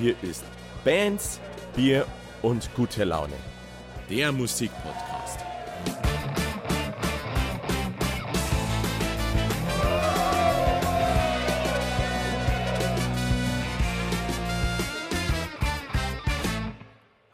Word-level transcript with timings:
Hier 0.00 0.16
ist 0.22 0.46
Bands, 0.82 1.38
Bier 1.76 2.06
und 2.40 2.74
gute 2.74 3.04
Laune. 3.04 3.34
Der 4.08 4.32
Musikpodcast. 4.32 5.40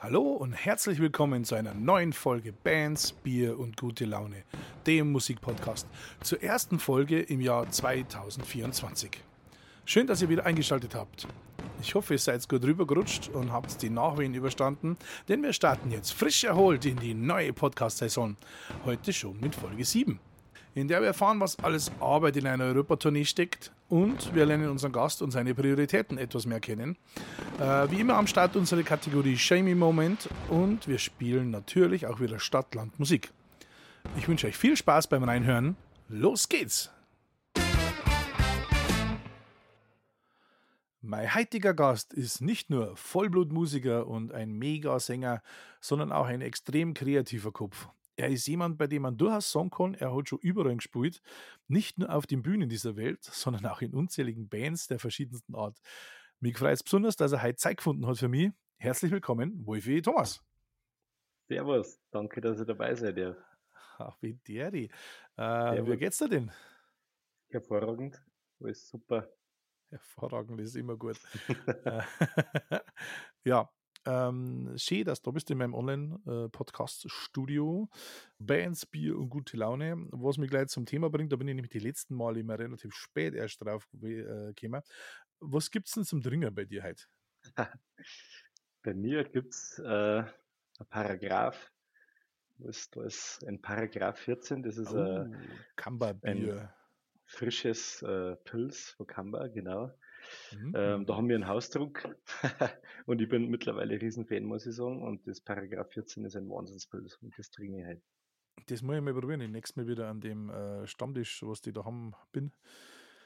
Hallo 0.01 0.23
und 0.23 0.53
herzlich 0.53 0.98
willkommen 0.98 1.45
zu 1.45 1.55
einer 1.55 1.73
neuen 1.73 2.12
Folge 2.12 2.53
Bands, 2.53 3.12
Bier 3.12 3.61
und 3.61 3.77
gute 3.77 4.07
Laune, 4.07 4.43
dem 4.89 5.12
Musikpodcast, 5.12 5.87
zur 6.21 6.43
ersten 6.43 6.80
Folge 6.80 7.21
im 7.21 7.41
Jahr 7.41 7.71
2024. 7.71 9.23
Schön, 9.85 10.09
dass 10.09 10.21
ihr 10.21 10.29
wieder 10.29 10.46
eingeschaltet 10.46 10.96
habt. 10.96 11.29
Ich 11.80 11.95
hoffe, 11.95 12.15
ihr 12.15 12.19
seid 12.19 12.48
gut 12.48 12.65
rübergerutscht 12.65 13.29
und 13.29 13.53
habt 13.53 13.80
die 13.83 13.91
Nachwehen 13.91 14.35
überstanden, 14.35 14.97
denn 15.29 15.43
wir 15.43 15.53
starten 15.53 15.91
jetzt 15.91 16.12
frisch 16.12 16.45
erholt 16.45 16.85
in 16.85 16.97
die 16.97 17.15
neue 17.15 17.52
Podcast-Saison. 17.52 18.37
Heute 18.85 19.12
schon 19.12 19.39
mit 19.41 19.55
Folge 19.55 19.85
7 19.85 20.19
in 20.77 20.89
der 20.89 21.01
wir 21.01 21.09
erfahren, 21.09 21.41
was 21.41 21.59
alles 21.61 21.91
Arbeit 22.01 22.37
in 22.37 22.47
einer 22.47 22.65
Europatournee 22.65 23.25
steckt 23.25 23.73
und 23.89 24.35
wir 24.35 24.45
lernen 24.45 24.69
unseren 24.69 24.93
Gast 24.93 25.23
und 25.23 25.30
seine 25.30 25.55
Prioritäten 25.55 26.19
etwas 26.19 26.45
mehr 26.45 26.61
kennen. 26.61 26.97
Äh, 27.59 27.91
wie 27.91 28.01
immer 28.01 28.16
am 28.16 28.27
Start 28.27 28.57
unsere 28.57 28.85
Kategorie 28.85 29.38
Shamey 29.38 29.74
Moment 29.74 30.29
und 30.51 30.87
wir 30.87 30.99
spielen 30.99 31.51
natürlich 31.51 32.07
auch 32.07 32.21
wieder 32.21 32.38
Stadt, 32.38 32.74
Land, 32.74 32.99
Musik. 32.99 33.33
Ich 34.19 34.29
wünsche 34.29 34.47
euch 34.47 34.57
viel 34.57 34.77
Spaß 34.77 35.07
beim 35.07 35.24
Reinhören. 35.24 35.77
Los 36.09 36.47
geht's! 36.49 36.91
Mein 41.09 41.33
heutiger 41.37 41.73
Gast 41.73 42.12
ist 42.12 42.41
nicht 42.41 42.69
nur 42.69 42.96
Vollblutmusiker 42.96 44.09
und 44.09 44.32
ein 44.32 44.51
Megasänger, 44.51 45.40
sondern 45.80 46.10
auch 46.10 46.26
ein 46.26 46.40
extrem 46.40 46.95
kreativer 46.95 47.52
Kopf. 47.52 47.88
Er 48.16 48.30
ist 48.30 48.49
jemand, 48.49 48.76
bei 48.76 48.88
dem 48.88 49.02
man 49.02 49.16
durchaus 49.16 49.52
sagen 49.52 49.71
kann, 49.71 49.95
er 49.95 50.12
hat 50.12 50.29
schon 50.29 50.40
überall 50.40 50.74
gespielt. 50.74 51.23
Nicht 51.68 51.99
nur 51.99 52.12
auf 52.12 52.27
den 52.27 52.43
Bühnen 52.43 52.68
dieser 52.68 52.96
Welt, 52.96 53.23
sondern 53.23 53.66
auch 53.66 53.82
in 53.82 53.95
unzähligen 53.95 54.49
Bands 54.49 54.88
der 54.88 54.99
verschiedensten 54.99 55.54
Art. 55.54 55.79
Mich 56.40 56.59
freut 56.59 56.73
es 56.73 56.82
besonders, 56.82 57.15
dass 57.15 57.30
er 57.30 57.40
heute 57.40 57.54
Zeit 57.54 57.77
gefunden 57.77 58.04
hat 58.04 58.18
für 58.18 58.29
mich. 58.29 58.51
Herzlich 58.77 59.12
willkommen, 59.12 59.65
Wolfi 59.65 60.02
Thomas. 60.02 60.43
Servus, 61.46 62.01
danke, 62.10 62.40
dass 62.40 62.59
ihr 62.59 62.65
dabei 62.65 62.96
seid. 62.96 63.16
Ja. 63.16 63.37
Ach, 63.99 64.16
wie 64.21 64.34
der 64.49 64.72
die. 64.72 64.91
Äh, 65.37 65.87
wie 65.87 65.97
geht's 65.99 66.19
dir 66.19 66.28
denn? 66.28 66.50
Hervorragend, 67.50 68.21
alles 68.59 68.88
super. 68.88 69.31
Hervorragend 69.91 70.60
ist 70.60 70.76
immer 70.76 70.97
gut. 70.97 71.19
Äh, 71.84 72.03
ja, 73.44 73.69
ähm, 74.06 74.72
schön, 74.76 75.04
dass 75.04 75.20
du 75.20 75.32
bist 75.32 75.50
in 75.50 75.59
meinem 75.59 75.75
Online-Podcast-Studio. 75.75 77.91
Bands, 78.38 78.87
Bier 78.87 79.19
und 79.19 79.28
gute 79.31 79.56
Laune. 79.56 80.06
Was 80.12 80.38
mich 80.38 80.50
gleich 80.50 80.69
zum 80.69 80.87
Thema 80.87 81.10
bringt, 81.10 81.32
da 81.32 81.37
bin 81.37 81.48
ich 81.48 81.56
nämlich 81.56 81.72
die 81.72 81.81
letzten 81.81 82.15
Male 82.15 82.38
immer 82.41 82.56
relativ 82.59 82.94
spät 82.94 83.34
erst 83.34 83.65
drauf 83.65 83.88
äh, 84.03 84.53
gekommen. 84.54 84.82
Was 85.41 85.72
gibt 85.72 85.88
es 85.88 85.94
denn 85.94 86.04
zum 86.04 86.22
Dringen 86.22 86.54
bei 86.54 86.65
dir 86.65 86.84
heute? 86.84 87.03
bei 88.82 88.94
mir 88.94 89.25
gibt 89.25 89.54
es 89.54 89.81
äh, 89.81 90.22
ein 90.22 90.87
Paragraph. 90.88 91.72
Das 92.59 92.88
ist 93.04 93.44
ein 93.44 93.60
Paragraph 93.60 94.19
14, 94.19 94.62
das 94.62 94.78
ist 94.78 94.93
oh, 94.93 94.98
äh, 94.98 95.28
ein 96.22 96.69
frisches 97.27 98.03
äh, 98.03 98.37
Pilz 98.37 98.91
von 98.91 99.06
Kamba, 99.06 99.49
genau. 99.49 99.93
Mhm. 100.53 100.72
Ähm, 100.75 101.06
da 101.06 101.16
haben 101.16 101.28
wir 101.28 101.37
einen 101.37 101.47
Hausdruck 101.47 102.09
und 103.06 103.21
ich 103.21 103.28
bin 103.28 103.49
mittlerweile 103.49 104.00
Riesenfan, 104.00 104.44
muss 104.44 104.66
ich 104.66 104.75
sagen. 104.75 105.03
Und 105.03 105.27
das 105.27 105.41
Paragraph 105.41 105.93
14 105.93 106.25
ist 106.25 106.37
ein 106.37 106.49
Wahnsinnsbild 106.49 107.19
und 107.22 107.38
das 107.38 107.50
trinke 107.50 107.81
ich 107.81 107.84
halt. 107.84 108.03
Das 108.69 108.83
muss 108.83 108.97
ich 108.97 109.03
mal 109.03 109.15
probieren. 109.15 109.41
Ich 109.43 109.50
nächstes 109.50 109.77
Mal 109.77 109.87
wieder 109.87 110.09
an 110.09 110.21
dem 110.21 110.50
äh, 110.50 110.87
Stammtisch, 110.87 111.43
was 111.45 111.61
die 111.61 111.73
da 111.73 111.84
haben, 111.84 112.15
bin. 112.33 112.53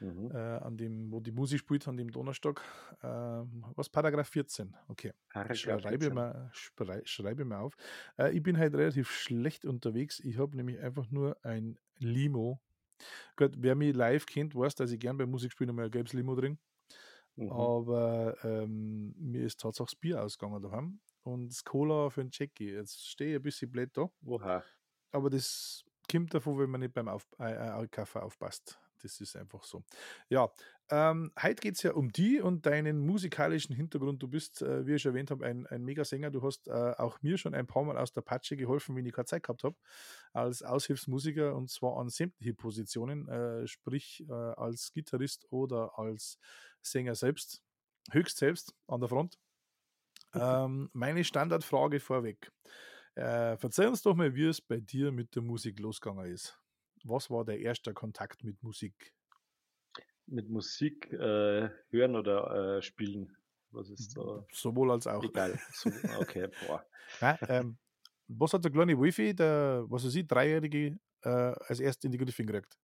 Mhm. 0.00 0.30
Äh, 0.32 0.36
an 0.38 0.76
dem, 0.76 1.12
wo 1.12 1.20
die 1.20 1.30
Musik 1.30 1.60
spielt, 1.60 1.86
an 1.86 1.96
dem 1.96 2.10
Donnerstag. 2.10 2.62
Äh, 3.02 3.06
was 3.06 3.88
Paragraph 3.88 4.28
14? 4.28 4.74
Okay. 4.88 5.12
Paragraph 5.28 5.58
schreibe, 5.58 5.88
14. 5.88 6.14
Mal, 6.14 6.50
schreibe 7.04 7.44
mal 7.44 7.60
auf. 7.60 7.76
Äh, 8.18 8.34
ich 8.34 8.42
bin 8.42 8.58
halt 8.58 8.74
relativ 8.74 9.10
schlecht 9.10 9.64
unterwegs. 9.64 10.18
Ich 10.20 10.38
habe 10.38 10.56
nämlich 10.56 10.80
einfach 10.80 11.10
nur 11.10 11.36
ein 11.44 11.78
Limo. 11.98 12.60
Gott, 13.36 13.52
wer 13.56 13.74
mich 13.74 13.94
live 13.94 14.26
kennt, 14.26 14.54
weiß, 14.54 14.74
dass 14.74 14.92
ich 14.92 15.00
gern 15.00 15.16
bei 15.16 15.26
Musikspielen 15.26 15.74
mal 15.74 15.86
ein 15.86 15.90
gelbes 15.90 16.12
Limo 16.12 16.34
drin. 16.34 16.58
Mhm. 17.36 17.52
Aber 17.52 18.36
ähm, 18.44 19.14
mir 19.18 19.44
ist 19.44 19.60
tatsächlich 19.60 19.92
das 19.92 20.00
Bier 20.00 20.22
ausgegangen 20.22 20.62
daheim 20.62 21.00
und 21.22 21.48
das 21.48 21.64
Cola 21.64 22.10
für 22.10 22.22
den 22.22 22.30
Jackie. 22.32 22.72
Jetzt 22.72 23.06
stehe 23.06 23.30
ich 23.30 23.36
ein 23.36 23.42
bisschen 23.42 23.70
blöd 23.70 23.90
da. 23.94 24.10
Oha. 24.24 24.64
Aber 25.12 25.30
das 25.30 25.84
kommt 26.10 26.34
davon, 26.34 26.58
wenn 26.58 26.70
man 26.70 26.80
nicht 26.80 26.94
beim 26.94 27.08
Auf 27.08 27.26
äh, 27.38 27.52
äh 27.52 27.88
Kaffee 27.88 28.22
aufpasst. 28.22 28.78
Das 29.02 29.20
ist 29.20 29.36
einfach 29.36 29.64
so. 29.64 29.82
Ja, 30.28 30.52
ähm, 30.90 31.32
heute 31.40 31.60
geht 31.60 31.76
es 31.76 31.82
ja 31.82 31.92
um 31.92 32.10
die 32.10 32.40
und 32.40 32.66
deinen 32.66 32.98
musikalischen 32.98 33.74
Hintergrund. 33.76 34.22
Du 34.22 34.28
bist, 34.28 34.60
äh, 34.62 34.86
wie 34.86 34.94
ich 34.94 35.02
schon 35.02 35.12
erwähnt 35.12 35.30
habe, 35.30 35.46
ein, 35.46 35.66
ein 35.68 35.84
Megasänger. 35.84 36.30
Du 36.30 36.42
hast 36.42 36.66
äh, 36.66 36.72
auch 36.72 37.22
mir 37.22 37.38
schon 37.38 37.54
ein 37.54 37.66
paar 37.66 37.84
Mal 37.84 37.96
aus 37.96 38.12
der 38.12 38.22
Patsche 38.22 38.56
geholfen, 38.56 38.96
wenn 38.96 39.06
ich 39.06 39.12
keine 39.12 39.26
Zeit 39.26 39.44
gehabt 39.44 39.62
habe, 39.62 39.76
als 40.32 40.62
Aushilfsmusiker 40.62 41.54
und 41.54 41.70
zwar 41.70 41.96
an 41.98 42.08
sämtliche 42.08 42.54
Positionen, 42.54 43.28
äh, 43.28 43.66
sprich 43.68 44.24
äh, 44.28 44.32
als 44.32 44.92
Gitarrist 44.92 45.46
oder 45.50 45.96
als 45.98 46.38
Sänger 46.82 47.14
selbst, 47.14 47.62
höchst 48.10 48.38
selbst 48.38 48.74
an 48.88 49.00
der 49.00 49.08
Front. 49.08 49.38
Ähm, 50.34 50.90
meine 50.92 51.24
Standardfrage 51.24 52.00
vorweg. 52.00 52.50
Äh, 53.14 53.56
verzeih 53.56 53.88
uns 53.88 54.02
doch 54.02 54.14
mal, 54.14 54.34
wie 54.34 54.46
es 54.46 54.60
bei 54.60 54.80
dir 54.80 55.12
mit 55.12 55.34
der 55.36 55.42
Musik 55.42 55.78
losgegangen 55.78 56.32
ist. 56.32 56.58
Was 57.04 57.30
war 57.30 57.44
der 57.44 57.60
erste 57.60 57.94
Kontakt 57.94 58.44
mit 58.44 58.62
Musik? 58.62 59.14
Mit 60.30 60.48
Musik 60.48 61.12
äh, 61.12 61.68
hören 61.90 62.16
oder 62.16 62.76
äh, 62.78 62.82
spielen? 62.82 63.36
Was 63.72 63.90
ist 63.90 64.16
da? 64.16 64.44
Sowohl 64.52 64.90
als 64.92 65.06
auch. 65.06 65.22
Egal. 65.22 65.58
So, 65.72 65.90
okay, 66.18 66.48
boah. 66.66 66.84
Ja, 67.20 67.38
ähm, 67.48 67.76
was 68.28 68.52
hat 68.52 68.64
der 68.64 68.70
kleine 68.70 69.00
Wifi, 69.00 69.34
der, 69.34 69.84
was 69.88 70.04
weiß 70.04 70.14
ich, 70.14 70.26
Dreijährige, 70.26 70.98
äh, 71.22 71.28
als 71.28 71.80
erst 71.80 72.04
in 72.04 72.12
die 72.12 72.18
Griffe 72.18 72.44
gekriegt? 72.44 72.78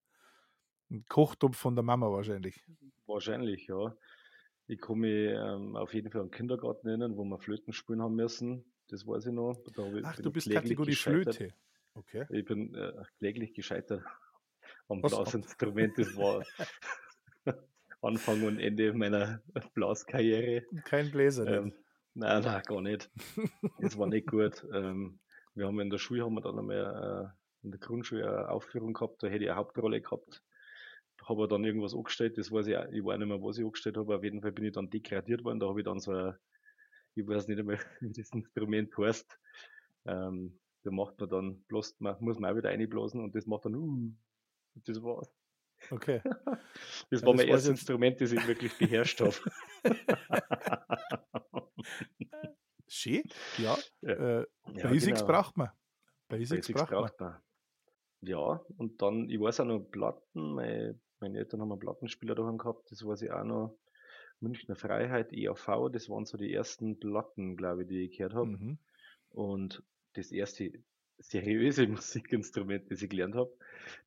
Ein 0.91 1.05
Kochtopf 1.09 1.57
von 1.57 1.75
der 1.75 1.83
Mama 1.83 2.11
wahrscheinlich. 2.11 2.65
Wahrscheinlich, 3.07 3.67
ja. 3.67 3.97
Ich 4.69 4.81
kann 4.81 4.99
mich 4.99 5.31
ähm, 5.33 5.77
auf 5.77 5.95
jeden 5.95 6.11
Fall 6.11 6.23
an 6.23 6.29
den 6.29 6.33
Kindergarten 6.33 6.89
erinnern, 6.89 7.17
wo 7.17 7.25
wir 7.25 7.39
Flöten 7.39 7.73
spielen 7.73 8.03
haben 8.03 8.17
müssen. 8.17 8.65
Das 8.89 9.07
weiß 9.07 9.27
ich 9.27 9.33
noch. 9.33 9.57
Ach, 10.03 10.17
du 10.17 10.31
bist 10.31 10.51
Kategorie 10.51 10.95
Flöte. 10.95 11.55
Okay. 11.95 12.27
Ich 12.31 12.45
bin 12.45 12.75
äh, 12.75 12.93
kläglich 13.19 13.55
gescheitert 13.55 14.03
am 14.89 15.03
Was? 15.03 15.13
Blasinstrument. 15.13 15.97
Das 15.99 16.17
war 16.17 16.45
Anfang 18.03 18.43
und 18.43 18.59
Ende 18.59 18.93
meiner 18.93 19.43
Blaskarriere. 19.75 20.65
Kein 20.85 21.11
Bläser. 21.11 21.47
Ähm, 21.47 21.73
nein, 22.15 22.43
nein, 22.43 22.63
gar 22.67 22.81
nicht. 22.81 23.11
Das 23.81 23.99
war 23.99 24.07
nicht 24.07 24.29
gut. 24.29 24.65
Ähm, 24.73 25.21
wir 25.55 25.67
haben 25.67 25.81
in 25.81 25.89
der 25.89 25.99
Schule 25.99 26.23
haben 26.23 26.35
wir 26.35 26.43
dann 26.43 26.59
einmal 26.59 27.33
äh, 27.33 27.65
in 27.67 27.71
der 27.71 27.81
Grundschule 27.81 28.29
eine 28.29 28.51
Aufführung 28.51 28.93
gehabt, 28.93 29.23
da 29.23 29.27
hätte 29.27 29.45
ich 29.45 29.51
eine 29.51 29.59
Hauptrolle 29.59 30.01
gehabt. 30.01 30.43
Habe 31.25 31.49
dann 31.49 31.65
irgendwas 31.65 31.95
angestellt, 31.95 32.39
das 32.39 32.53
weiß 32.53 32.67
ich, 32.69 32.77
auch, 32.77 32.87
ich 32.93 33.05
weiß 33.05 33.19
nicht 33.19 33.27
mehr, 33.27 33.43
was 33.43 33.59
ich 33.59 33.65
angestellt 33.65 33.97
habe, 33.97 34.17
auf 34.17 34.23
jeden 34.23 34.43
Fall 34.43 34.53
bin 34.53 34.67
ich 34.67 34.73
dann 34.73 34.91
degradiert 34.91 35.43
worden, 35.45 35.59
da 35.59 35.67
habe 35.67 35.81
ich 35.81 35.85
dann 35.85 35.99
so 35.99 36.13
ein, 36.13 36.35
ich 37.15 37.27
weiß 37.27 37.49
nicht 37.49 37.59
einmal, 37.59 37.79
wie 38.01 38.13
das 38.13 38.31
Instrument 38.31 38.97
heißt, 38.97 39.39
ähm, 40.05 40.61
da 40.85 40.91
macht 40.91 41.19
man 41.19 41.29
dann, 41.29 41.65
bloß, 41.65 41.97
man, 41.99 42.17
muss 42.21 42.39
man 42.39 42.53
auch 42.53 42.57
wieder 42.57 42.69
einblasen 42.69 43.21
und 43.21 43.35
das 43.35 43.47
macht 43.47 43.65
dann, 43.65 43.75
uh, 43.75 44.13
das 44.85 45.03
war's. 45.03 45.35
Okay. 45.91 46.21
Das 47.11 47.23
war 47.23 47.31
ja, 47.31 47.37
mein 47.37 47.49
erstes 47.49 47.71
Instrument, 47.71 48.21
das 48.21 48.33
ich 48.33 48.47
wirklich 48.47 48.77
beherrscht 48.77 49.21
habe. 49.21 49.35
Schön, 52.89 53.23
ja. 53.59 53.77
ja. 54.03 54.41
Äh, 54.41 54.47
Basics 54.83 55.21
genau. 55.21 55.33
braucht 55.33 55.57
man. 55.57 55.71
Basics, 56.29 56.67
Basics 56.67 56.81
braucht, 56.81 56.91
braucht 56.91 57.21
man. 57.21 57.31
man. 57.33 57.43
Ja, 58.21 58.61
und 58.77 59.01
dann, 59.03 59.29
ich 59.31 59.41
weiß 59.41 59.61
auch 59.61 59.67
noch 59.67 59.81
Platten, 59.81 60.55
meine, 60.55 60.99
meine 61.21 61.39
Eltern 61.39 61.61
haben 61.61 61.71
einen 61.71 61.81
Plattenspieler 61.81 62.35
daheim 62.35 62.59
gehabt, 62.59 62.91
das 62.91 63.05
weiß 63.05 63.23
ich 63.23 63.31
auch 63.31 63.45
noch. 63.45 63.79
Münchner 64.41 64.77
Freiheit, 64.77 65.33
EAV, 65.33 65.91
das 65.93 66.11
waren 66.11 66.27
so 66.27 66.37
die 66.37 66.53
ersten 66.53 66.99
Platten, 66.99 67.57
glaube 67.57 67.83
ich, 67.83 67.89
die 67.89 68.05
ich 68.05 68.17
gehört 68.17 68.35
habe. 68.35 68.49
Mhm. 68.49 68.79
Und 69.31 69.83
das 70.15 70.31
erste 70.31 70.73
seriöse 71.19 71.87
Musikinstrument, 71.89 72.91
das 72.91 73.03
ich 73.03 73.11
gelernt 73.11 73.35
habe, 73.35 73.53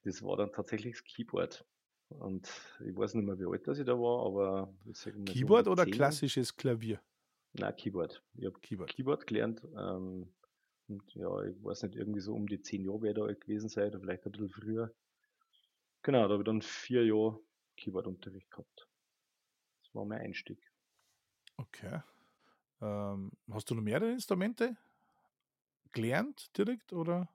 das 0.04 0.22
war 0.24 0.38
dann 0.38 0.52
tatsächlich 0.52 0.96
das 0.96 1.04
Keyboard. 1.04 1.66
Und 2.10 2.50
ich 2.80 2.96
weiß 2.96 3.14
nicht 3.14 3.26
mehr, 3.26 3.40
wie 3.40 3.46
alt 3.46 3.68
das 3.68 3.80
ich 3.80 3.86
da 3.86 3.94
war, 3.94 4.26
aber 4.26 4.74
Keyboard 5.26 5.66
so 5.66 5.72
oder 5.72 5.84
10. 5.84 5.94
klassisches 5.94 6.56
Klavier? 6.56 7.00
Nein, 7.54 7.76
Keyboard. 7.76 8.24
Ich 8.36 8.46
habe 8.46 8.60
Keyboard. 8.60 8.90
Keyboard 8.90 9.28
gelernt. 9.28 9.64
Ähm, 9.78 10.34
und 10.88 11.14
ja, 11.14 11.44
ich 11.44 11.64
weiß 11.64 11.84
nicht, 11.84 11.96
irgendwie 11.96 12.20
so 12.20 12.34
um 12.34 12.48
die 12.48 12.62
zehn 12.62 12.84
Jahre 12.84 13.04
wäre 13.04 13.14
da 13.14 13.34
gewesen 13.34 13.70
sein, 13.70 13.90
oder 13.90 14.00
vielleicht 14.00 14.26
ein 14.26 14.32
bisschen 14.32 14.50
früher. 14.50 14.94
Genau, 16.02 16.24
da 16.28 16.34
habe 16.34 16.42
ich 16.42 16.46
dann 16.46 16.62
vier 16.62 17.06
Jahre 17.06 17.40
Keyboard-Unterricht 17.78 18.50
gehabt. 18.50 18.88
Das 19.84 19.94
war 19.94 20.06
mein 20.06 20.22
Einstieg. 20.22 20.60
Okay. 21.58 22.02
Ähm, 22.82 23.32
hast 23.52 23.70
du 23.70 23.76
noch 23.76 23.84
mehrere 23.84 24.12
Instrumente 24.12 24.78
gelernt 25.92 26.58
direkt 26.58 26.94
oder? 26.94 27.30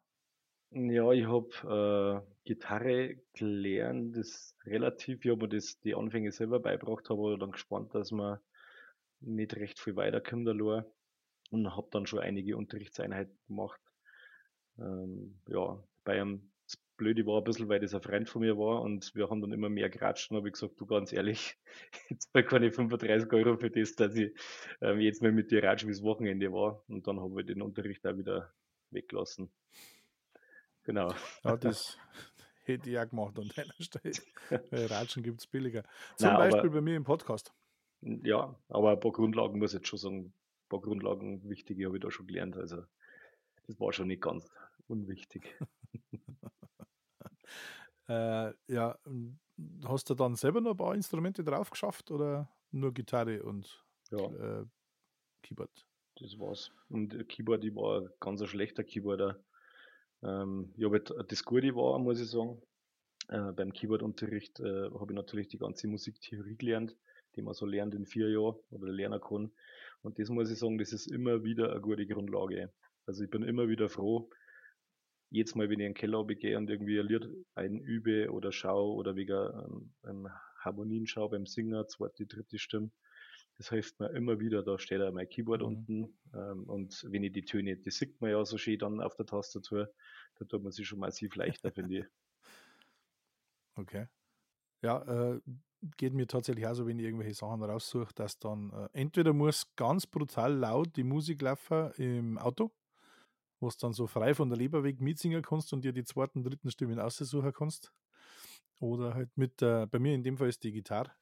Ja, 0.77 1.13
ich 1.13 1.25
habe 1.27 2.25
äh, 2.27 2.33
Gitarre 2.45 3.17
gelernt, 3.33 4.17
das 4.17 4.57
relativ, 4.67 5.25
ich 5.25 5.31
habe 5.31 5.49
das 5.49 5.79
die 5.81 5.95
Anfänge 5.95 6.33
selber 6.33 6.59
beigebracht, 6.59 7.09
habe 7.11 7.21
aber 7.21 7.39
dann 7.39 7.53
gespannt, 7.53 7.95
dass 7.95 8.11
man 8.11 8.39
nicht 9.21 9.57
recht 9.57 9.79
viel 9.81 9.97
weiterkommt 9.97 10.49
allein 10.49 10.85
und 11.51 11.77
habe 11.77 11.89
dann 11.93 12.07
schon 12.07 12.21
einige 12.21 12.57
Unterrichtseinheiten 12.57 13.37
gemacht. 13.49 13.81
Ähm, 14.79 15.41
ja, 15.49 15.83
bei 16.05 16.21
einem 16.21 16.51
das 16.67 16.79
Blöde 16.97 17.27
war 17.27 17.39
ein 17.39 17.45
bisschen, 17.45 17.69
weil 17.69 17.81
das 17.81 17.95
ein 17.95 18.03
Freund 18.03 18.29
von 18.29 18.43
mir 18.43 18.57
war 18.59 18.83
und 18.83 19.15
wir 19.15 19.31
haben 19.31 19.41
dann 19.43 19.53
immer 19.53 19.69
mehr 19.69 19.91
geratscht 19.91 20.31
und 20.31 20.39
habe 20.39 20.51
gesagt, 20.51 20.81
du 20.81 20.87
ganz 20.87 21.13
ehrlich, 21.13 21.57
jetzt 22.11 22.33
zahle 22.33 22.45
keine 22.47 22.73
35 22.73 23.33
Euro 23.33 23.57
für 23.59 23.71
das, 23.71 23.95
dass 23.97 24.17
ich 24.17 24.33
ähm, 24.81 25.01
jetzt 25.01 25.23
mal 25.23 25.33
mit 25.33 25.51
dir 25.51 25.63
ratsche, 25.63 25.87
wie 25.87 25.93
das 25.93 26.03
Wochenende 26.03 26.53
war. 26.53 26.83
Und 26.89 27.07
dann 27.07 27.21
habe 27.21 27.41
ich 27.41 27.47
den 27.47 27.63
Unterricht 27.63 28.07
auch 28.07 28.17
wieder 28.17 28.53
weggelassen. 28.91 29.51
Genau. 30.85 31.13
Ja, 31.43 31.57
das 31.57 31.99
hätte 32.65 32.91
ich 32.91 32.99
auch 32.99 33.09
gemacht 33.09 33.39
an 33.39 33.49
deiner 33.55 33.75
Stelle. 33.81 34.15
Ratschen 34.91 35.23
gibt 35.23 35.41
es 35.41 35.47
billiger. 35.47 35.83
Zum 36.17 36.29
Nein, 36.29 36.37
Beispiel 36.37 36.61
aber, 36.61 36.71
bei 36.71 36.81
mir 36.81 36.97
im 36.97 37.05
Podcast. 37.05 37.53
ja, 38.01 38.55
aber 38.69 38.93
ein 38.93 39.01
paar 39.01 39.13
Grundlagen 39.13 39.59
muss 39.59 39.73
ich 39.73 39.79
jetzt 39.81 39.89
schon 39.89 39.99
sagen, 39.99 40.25
ein 40.27 40.69
paar 40.69 40.81
Grundlagen 40.81 41.49
wichtige 41.49 41.87
habe 41.87 41.97
ich 41.97 42.03
da 42.03 42.11
schon 42.11 42.27
gelernt. 42.27 42.57
Also 42.57 42.85
das 43.67 43.81
war 43.81 43.93
schon 43.93 44.09
nicht 44.09 44.23
ganz 44.23 44.51
unwichtig. 44.87 45.57
Äh, 48.07 48.53
ja, 48.69 48.99
hast 49.85 50.11
du 50.11 50.15
dann 50.15 50.35
selber 50.35 50.61
noch 50.61 50.73
ein 50.73 50.77
paar 50.77 50.95
Instrumente 50.95 51.43
drauf 51.43 51.71
geschafft 51.71 52.11
oder 52.11 52.51
nur 52.71 52.93
Gitarre 52.93 53.43
und 53.43 53.83
Ja, 54.11 54.19
äh, 54.61 54.67
Keyboard? 55.43 55.87
das 56.17 56.39
war's. 56.39 56.71
Und 56.89 57.29
Keyboard, 57.29 57.65
ich 57.65 57.75
war 57.75 58.01
ein 58.03 58.11
ganz 58.21 58.41
ein 58.43 58.47
schlechter 58.49 58.85
Keyboarder. 58.85 59.43
Ähm, 60.25 60.73
ich 60.77 60.87
das 61.29 61.45
Gute 61.45 61.75
war, 61.75 61.99
muss 61.99 62.21
ich 62.21 62.29
sagen, 62.29 62.61
äh, 63.29 63.53
beim 63.53 63.73
Keyboardunterricht 63.73 64.61
äh, 64.61 64.91
habe 64.91 65.13
ich 65.13 65.17
natürlich 65.17 65.49
die 65.49 65.59
ganze 65.59 65.89
Musiktheorie 65.89 66.57
gelernt, 66.57 66.97
die 67.37 67.43
man 67.43 67.55
so 67.55 67.67
lernt 67.67 67.95
in 67.95 68.07
vier 68.07 68.31
Jahren 68.31 68.57
oder 68.71 68.93
lernen 68.93 69.21
kann. 69.21 69.51
Und 70.03 70.19
das 70.19 70.29
muss 70.29 70.51
ich 70.51 70.59
sagen, 70.59 70.79
das 70.79 70.93
ist 70.93 71.07
immer 71.07 71.45
wieder 71.45 71.71
eine 71.73 71.81
gute 71.81 72.07
Grundlage. 72.07 72.73
Also 73.07 73.25
ich 73.25 73.31
bin 73.31 73.43
immer 73.43 73.69
wieder 73.69 73.89
froh, 73.89 74.31
jedes 75.31 75.55
Mal, 75.55 75.69
wenn 75.69 75.81
ich 75.81 75.87
in 75.87 75.93
den 75.93 75.95
Keller 75.95 76.25
gehe 76.27 76.57
und 76.57 76.71
irgendwie 76.71 77.01
ein 77.01 77.07
Lied 77.07 77.29
einübe 77.55 78.31
oder 78.31 78.53
schaue 78.53 78.95
oder 78.95 79.17
wegen 79.17 79.91
ähm, 80.07 80.29
Harmonien 80.61 81.07
schaue 81.07 81.31
beim 81.31 81.47
Singen, 81.47 81.85
zweite, 81.89 82.27
dritte 82.27 82.59
Stimme, 82.59 82.91
das 83.57 83.71
hilft 83.71 84.01
mir 84.01 84.11
immer 84.11 84.41
wieder. 84.41 84.63
Da 84.63 84.79
steht 84.79 85.01
auch 85.03 85.13
mein 85.13 85.29
Keyboard 85.29 85.63
Mhm. 85.63 85.87
unten 85.87 86.19
ähm, 86.35 86.65
und 86.69 87.07
wenn 87.11 87.23
ich 87.25 87.33
die 87.33 87.45
Töne, 87.45 87.77
die 87.77 87.91
sieht 87.91 88.21
man 88.21 88.31
ja 88.31 88.45
so 88.45 88.59
schön 88.59 88.79
dann 88.79 89.01
auf 89.01 89.15
der 89.17 89.27
Tastatur, 89.27 89.93
da 90.37 90.45
tut 90.45 90.63
man 90.63 90.73
sich 90.73 90.87
schon 90.89 90.99
massiv 91.01 91.35
leichter, 91.37 91.73
finde 91.73 91.99
ich. 92.01 92.07
Okay. 93.77 94.07
Ja, 94.83 95.35
äh, 95.37 95.41
geht 95.99 96.15
mir 96.15 96.27
tatsächlich 96.29 96.67
auch 96.67 96.75
so, 96.75 96.87
wenn 96.87 96.99
ich 96.99 97.07
irgendwelche 97.07 97.35
Sachen 97.35 97.63
raussuche, 97.65 98.15
dass 98.15 98.39
dann 98.39 98.73
äh, 98.73 98.89
entweder 98.95 99.33
muss 99.35 99.75
ganz 99.77 100.07
brutal 100.07 100.55
laut 100.55 100.97
die 100.97 101.05
Musik 101.05 101.43
laufen 101.43 101.93
im 101.95 102.39
Auto, 102.39 102.73
wo 103.61 103.69
du 103.71 103.77
dann 103.81 103.93
so 103.95 104.07
frei 104.09 104.35
von 104.35 104.51
der 104.51 104.59
Leber 104.59 104.85
weg 104.85 105.01
mitsingen 105.01 105.43
kannst 105.43 105.73
und 105.73 105.85
dir 105.85 105.93
die 105.93 106.05
zweiten, 106.05 106.45
dritten 106.45 106.71
Stimmen 106.71 107.01
aussuchen 107.01 107.53
kannst. 107.55 107.93
Oder 108.81 109.15
halt 109.15 109.37
mit 109.37 109.61
der, 109.63 109.87
bei 109.89 109.99
mir 110.01 110.15
in 110.15 110.25
dem 110.25 110.39
Fall 110.39 110.49
ist 110.51 110.65
die 110.65 110.73
Gitarre 110.73 111.13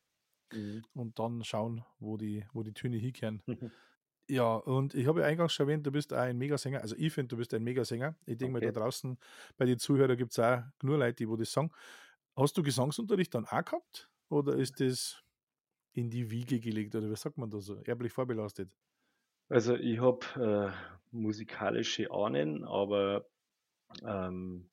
Mhm. 0.53 0.83
und 0.95 1.19
dann 1.19 1.45
schauen, 1.45 1.85
wo 2.01 2.17
die, 2.17 2.47
wo 2.53 2.63
die 2.63 2.73
Töne 2.75 2.97
hinkehren. 2.97 3.43
Ja, 4.29 4.55
und 4.57 4.95
ich 4.95 5.07
habe 5.07 5.21
ja 5.21 5.27
eingangs 5.27 5.53
schon 5.53 5.69
erwähnt, 5.69 5.87
du 5.87 5.93
bist 5.93 6.13
ein 6.13 6.39
Megasänger. 6.39 6.81
Also 6.81 6.95
ich 6.97 7.13
finde, 7.13 7.29
du 7.29 7.37
bist 7.37 7.53
ein 7.55 7.63
Megasänger. 7.65 8.17
Ich 8.27 8.39
denke 8.39 8.53
mal, 8.53 8.63
da 8.63 8.71
Okay. 8.71 8.73
draußen 8.73 9.19
bei 9.59 9.67
den 9.67 9.79
Zuhörern 9.79 10.17
gibt 10.17 10.33
es 10.33 10.39
auch 10.39 10.63
nur 10.83 10.99
Leute, 10.99 11.17
die 11.17 11.29
wo 11.29 11.37
das 11.37 11.53
sagen. 11.53 11.71
Hast 12.37 12.57
du 12.57 12.63
Gesangsunterricht 12.63 13.35
dann 13.35 13.47
auch 13.47 13.65
gehabt? 13.65 14.11
Oder 14.31 14.57
ist 14.57 14.81
das 14.81 15.23
in 15.95 16.11
die 16.11 16.31
Wiege 16.31 16.61
gelegt? 16.61 16.95
Oder 16.97 17.11
wie 17.11 17.17
sagt 17.17 17.39
man 17.39 17.51
da 17.51 17.61
so? 17.61 17.77
Erblich 17.85 18.13
vorbelastet? 18.13 18.77
Also 19.49 19.75
ich 19.77 20.01
habe 20.01 20.73
äh, 20.73 21.17
musikalische 21.17 22.11
Ahnen, 22.11 22.65
aber 22.65 23.29
ähm, 24.05 24.71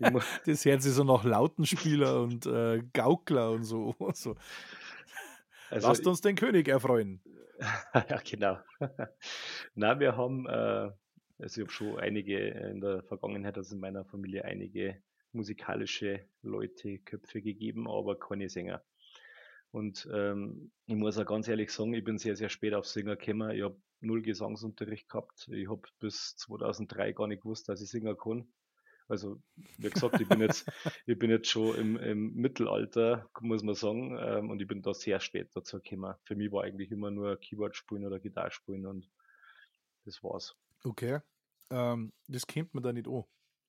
Das 0.44 0.64
hört 0.64 0.82
sich 0.82 0.92
so 0.92 1.04
nach 1.04 1.24
Lautenspieler 1.24 2.20
und 2.22 2.46
äh, 2.46 2.82
Gaukler 2.92 3.52
und 3.52 3.64
so. 3.64 3.94
so. 4.14 4.34
Also 5.72 5.88
Lasst 5.88 6.06
uns 6.06 6.20
den 6.20 6.36
König 6.36 6.68
erfreuen. 6.68 7.22
ja 7.94 8.20
genau. 8.28 8.58
Na, 9.74 9.98
wir 9.98 10.16
haben, 10.16 10.46
äh, 10.46 10.90
also 11.38 11.60
ich 11.60 11.60
habe 11.60 11.70
schon 11.70 11.98
einige 11.98 12.38
in 12.38 12.80
der 12.80 13.02
Vergangenheit, 13.04 13.56
also 13.56 13.74
in 13.74 13.80
meiner 13.80 14.04
Familie 14.04 14.44
einige 14.44 15.02
musikalische 15.32 16.26
Leute, 16.42 16.98
Köpfe 16.98 17.40
gegeben, 17.40 17.88
aber 17.88 18.18
keine 18.18 18.50
Sänger. 18.50 18.84
Und 19.70 20.06
ähm, 20.12 20.70
ich 20.84 20.94
muss 20.94 21.16
auch 21.16 21.24
ganz 21.24 21.48
ehrlich 21.48 21.70
sagen, 21.70 21.94
ich 21.94 22.04
bin 22.04 22.18
sehr, 22.18 22.36
sehr 22.36 22.50
spät 22.50 22.74
auf 22.74 22.86
Singer 22.86 23.16
gekommen. 23.16 23.52
Ich 23.52 23.62
habe 23.62 23.80
null 24.00 24.20
Gesangsunterricht 24.20 25.08
gehabt. 25.08 25.48
Ich 25.50 25.70
habe 25.70 25.88
bis 26.00 26.36
2003 26.36 27.12
gar 27.12 27.28
nicht 27.28 27.42
gewusst, 27.42 27.70
dass 27.70 27.80
ich 27.80 27.88
singen 27.88 28.16
kann. 28.18 28.46
Also, 29.12 29.42
wie 29.76 29.90
gesagt, 29.90 30.18
ich 30.22 30.26
bin 30.26 30.40
jetzt, 30.40 30.64
ich 31.06 31.18
bin 31.18 31.28
jetzt 31.28 31.46
schon 31.46 31.76
im, 31.76 31.96
im 31.98 32.32
Mittelalter, 32.32 33.28
muss 33.42 33.62
man 33.62 33.74
sagen, 33.74 34.16
ähm, 34.18 34.48
und 34.48 34.62
ich 34.62 34.66
bin 34.66 34.80
da 34.80 34.94
sehr 34.94 35.20
spät 35.20 35.50
dazu 35.54 35.80
gekommen. 35.82 36.14
Für 36.24 36.34
mich 36.34 36.50
war 36.50 36.64
eigentlich 36.64 36.90
immer 36.90 37.10
nur 37.10 37.36
Keyboard 37.36 37.76
spielen 37.76 38.06
oder 38.06 38.18
Gitarre 38.18 38.50
spielen 38.50 38.86
und 38.86 39.10
das 40.06 40.24
war's. 40.24 40.56
Okay. 40.82 41.20
Ähm, 41.68 42.14
das 42.26 42.46
kennt 42.46 42.72
man 42.72 42.82
da 42.82 42.90
nicht 42.90 43.06
an. 43.06 43.24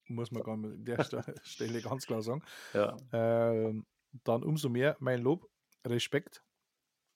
Muss 0.07 0.31
man 0.31 0.43
gar 0.43 0.53
an 0.53 0.85
der 0.85 1.03
Stelle 1.43 1.81
ganz 1.81 2.05
klar 2.05 2.21
sagen. 2.21 2.41
Ja, 2.73 2.95
Ähm, 3.11 3.85
dann 4.23 4.43
umso 4.43 4.69
mehr 4.69 4.95
mein 5.01 5.21
Lob, 5.21 5.49
Respekt, 5.85 6.41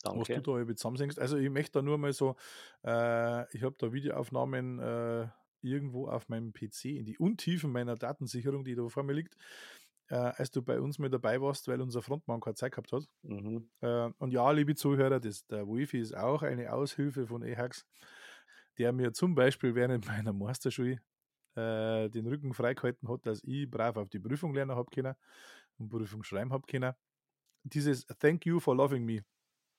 was 0.03 0.27
du 0.27 0.33
danke. 0.33 0.41
da 0.41 0.59
über 0.59 0.75
zusammensingst. 0.75 1.17
Also 1.17 1.37
ich 1.37 1.49
möchte 1.49 1.79
da 1.79 1.81
nur 1.81 1.97
mal 1.97 2.11
so, 2.11 2.35
äh, 2.83 3.55
ich 3.55 3.63
habe 3.63 3.75
da 3.77 3.93
Videoaufnahmen 3.93 4.79
äh, 4.79 5.27
irgendwo 5.69 6.07
auf 6.07 6.29
meinem 6.29 6.53
PC 6.53 6.85
in 6.85 7.05
die 7.05 7.17
Untiefen 7.17 7.71
meiner 7.71 7.95
Datensicherung, 7.95 8.63
die 8.63 8.75
da 8.75 8.87
vor 8.89 9.03
mir 9.03 9.13
liegt, 9.13 9.37
äh, 10.09 10.15
als 10.15 10.51
du 10.51 10.61
bei 10.61 10.79
uns 10.79 10.99
mit 10.99 11.13
dabei 11.13 11.41
warst, 11.41 11.67
weil 11.67 11.81
unser 11.81 12.01
Frontmann 12.01 12.39
keine 12.39 12.55
Zeit 12.55 12.71
gehabt 12.71 12.91
hat. 12.91 13.07
Mhm. 13.23 13.69
Äh, 13.81 14.09
und 14.17 14.31
ja, 14.31 14.49
liebe 14.51 14.75
Zuhörer, 14.75 15.19
das, 15.19 15.45
der 15.47 15.67
Wifi 15.67 15.99
ist 15.99 16.15
auch 16.15 16.43
eine 16.43 16.71
Aushilfe 16.73 17.27
von 17.27 17.43
EHAX, 17.43 17.85
der 18.77 18.93
mir 18.93 19.13
zum 19.13 19.35
Beispiel 19.35 19.75
während 19.75 20.05
meiner 20.07 20.33
Masterschule 20.33 21.01
äh, 21.55 22.09
den 22.09 22.27
Rücken 22.27 22.53
freigehalten 22.53 23.09
hat, 23.09 23.25
dass 23.25 23.43
ich 23.43 23.69
brav 23.69 23.97
auf 23.97 24.09
die 24.09 24.19
Prüfung 24.19 24.53
lernen 24.53 24.75
habe 24.75 24.89
können 24.93 25.15
und 25.77 25.89
Prüfung 25.89 26.23
schreiben 26.23 26.53
habe 26.53 26.65
können. 26.67 26.93
Dieses 27.63 28.05
Thank 28.19 28.45
you 28.45 28.59
for 28.59 28.75
loving 28.75 29.03
me, 29.03 29.25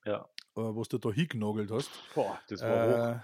Ja, 0.05 0.29
äh, 0.55 0.61
was 0.61 0.89
du 0.89 0.97
da 0.97 1.11
hingenagelt 1.11 1.71
hast, 1.71 1.89
boah, 2.13 2.39
das 2.47 2.61
war 2.61 2.87
hoch. 2.87 3.23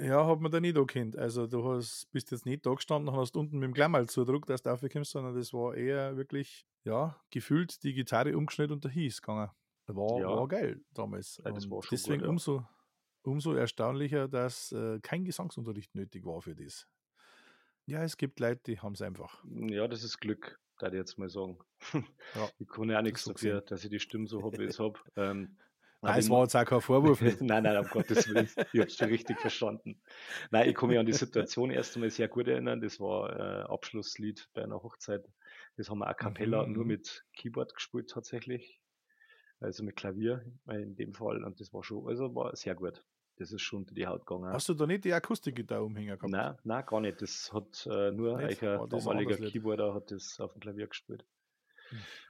Ja, 0.00 0.26
hat 0.26 0.40
man 0.40 0.50
da 0.52 0.60
nicht 0.60 0.76
erkannt. 0.76 1.16
Also 1.16 1.46
du 1.46 1.64
hast, 1.68 2.08
bist 2.12 2.30
jetzt 2.30 2.46
nicht 2.46 2.64
da 2.66 2.74
gestanden 2.74 3.08
und 3.12 3.20
hast 3.20 3.36
unten 3.36 3.58
mit 3.58 3.66
dem 3.68 3.74
Klammerl 3.74 4.08
zudruckt, 4.08 4.48
dass 4.48 4.62
du 4.62 4.70
aufkommst, 4.72 5.10
sondern 5.10 5.34
das 5.34 5.52
war 5.52 5.74
eher 5.74 6.16
wirklich, 6.16 6.66
ja, 6.84 7.20
gefühlt 7.30 7.82
die 7.82 7.94
Gitarre 7.94 8.36
umgeschnitten 8.36 8.74
und 8.74 8.84
da 8.84 8.88
hieß 8.88 9.20
gegangen. 9.22 9.50
War, 9.86 10.20
Ja. 10.20 10.28
war 10.28 10.46
geil 10.48 10.80
damals. 10.92 11.40
Ja, 11.44 11.50
das 11.50 11.70
war 11.70 11.82
schon 11.82 11.90
deswegen 11.92 12.18
gut, 12.18 12.24
ja. 12.24 12.30
umso, 12.30 12.66
umso 13.22 13.54
erstaunlicher, 13.54 14.28
dass 14.28 14.70
äh, 14.72 15.00
kein 15.00 15.24
Gesangsunterricht 15.24 15.94
nötig 15.94 16.24
war 16.26 16.42
für 16.42 16.54
das. 16.54 16.86
Ja, 17.86 18.02
es 18.02 18.18
gibt 18.18 18.38
Leute, 18.38 18.60
die 18.66 18.78
haben 18.80 18.92
es 18.92 19.00
einfach. 19.02 19.42
Ja, 19.46 19.88
das 19.88 20.04
ist 20.04 20.18
Glück, 20.20 20.60
da 20.78 20.88
ich 20.88 20.92
jetzt 20.92 21.16
mal 21.18 21.30
sagen. 21.30 21.58
Ja, 22.34 22.48
Ich 22.58 22.68
kann 22.68 22.90
ja 22.90 22.98
auch 22.98 23.02
nichts 23.02 23.24
so 23.24 23.32
dafür, 23.32 23.62
dass 23.62 23.82
ich 23.82 23.90
die 23.90 23.98
Stimme 23.98 24.26
so 24.26 24.42
habe, 24.44 24.58
wie 24.58 24.64
ich 24.64 24.70
es 24.70 24.78
habe. 24.78 25.00
Ähm, 25.16 25.56
Nein, 26.00 26.18
es 26.18 26.30
war 26.30 26.42
jetzt 26.42 26.54
auch 26.54 26.64
kein 26.64 26.80
Vorwurf. 26.80 27.20
Nein, 27.40 27.64
nein, 27.64 27.76
um 27.76 27.86
Gottes 27.88 28.28
Willen. 28.28 28.48
Ich 28.72 28.80
habe 28.80 28.88
es 28.88 28.96
schon 28.96 29.08
richtig 29.08 29.40
verstanden. 29.40 30.00
Nein, 30.50 30.68
ich 30.68 30.74
kann 30.76 30.88
mich 30.88 30.98
an 30.98 31.06
die 31.06 31.12
Situation 31.12 31.70
erst 31.70 31.96
einmal 31.96 32.10
sehr 32.10 32.28
gut 32.28 32.46
erinnern. 32.46 32.80
Das 32.80 33.00
war 33.00 33.36
äh, 33.36 33.62
Abschlusslied 33.62 34.48
bei 34.54 34.62
einer 34.62 34.82
Hochzeit. 34.82 35.28
Das 35.76 35.90
haben 35.90 35.98
wir 35.98 36.06
a 36.06 36.14
cappella 36.14 36.66
Mhm, 36.66 36.72
nur 36.72 36.84
mit 36.84 37.24
Keyboard 37.36 37.74
gespielt 37.74 38.10
tatsächlich. 38.10 38.80
Also 39.60 39.82
mit 39.82 39.96
Klavier 39.96 40.44
äh, 40.68 40.82
in 40.82 40.94
dem 40.94 41.14
Fall. 41.14 41.42
Und 41.42 41.60
das 41.60 41.72
war 41.72 41.82
schon, 41.82 42.06
also 42.06 42.32
war 42.34 42.54
sehr 42.54 42.76
gut. 42.76 43.02
Das 43.38 43.52
ist 43.52 43.62
schon 43.62 43.80
unter 43.80 43.94
die 43.94 44.06
Haut 44.06 44.26
gegangen. 44.26 44.52
Hast 44.52 44.68
du 44.68 44.74
da 44.74 44.86
nicht 44.86 45.04
die 45.04 45.12
Akustikgitarre 45.12 45.84
umhängen 45.84 46.16
gehabt? 46.16 46.30
Nein, 46.30 46.56
nein, 46.64 46.84
gar 46.86 47.00
nicht. 47.00 47.22
Das 47.22 47.52
hat 47.52 47.86
äh, 47.90 48.10
nur 48.10 48.38
Nicht? 48.38 48.62
ein 48.62 48.88
damaliger. 48.88 49.36
Keyboarder 49.36 49.94
hat 49.94 50.10
das 50.10 50.38
auf 50.40 50.52
dem 50.52 50.60
Klavier 50.60 50.88
gespielt. 50.88 51.24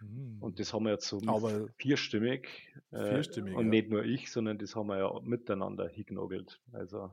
Mhm. 0.01 0.39
Und 0.41 0.61
das 0.61 0.73
haben 0.73 0.85
wir 0.85 0.93
jetzt 0.93 1.09
so 1.09 1.21
Aber 1.27 1.69
vierstimmig. 1.77 2.49
Äh, 2.91 3.11
Vierstimmig, 3.11 3.55
und 3.55 3.67
ja. 3.67 3.71
nicht 3.71 3.91
nur 3.91 4.05
ich, 4.05 4.31
sondern 4.31 4.59
das 4.59 4.77
haben 4.77 4.89
wir 4.89 4.99
ja 4.99 5.21
miteinander 5.23 5.89
hingenagelt. 5.89 6.61
Also, 6.73 7.11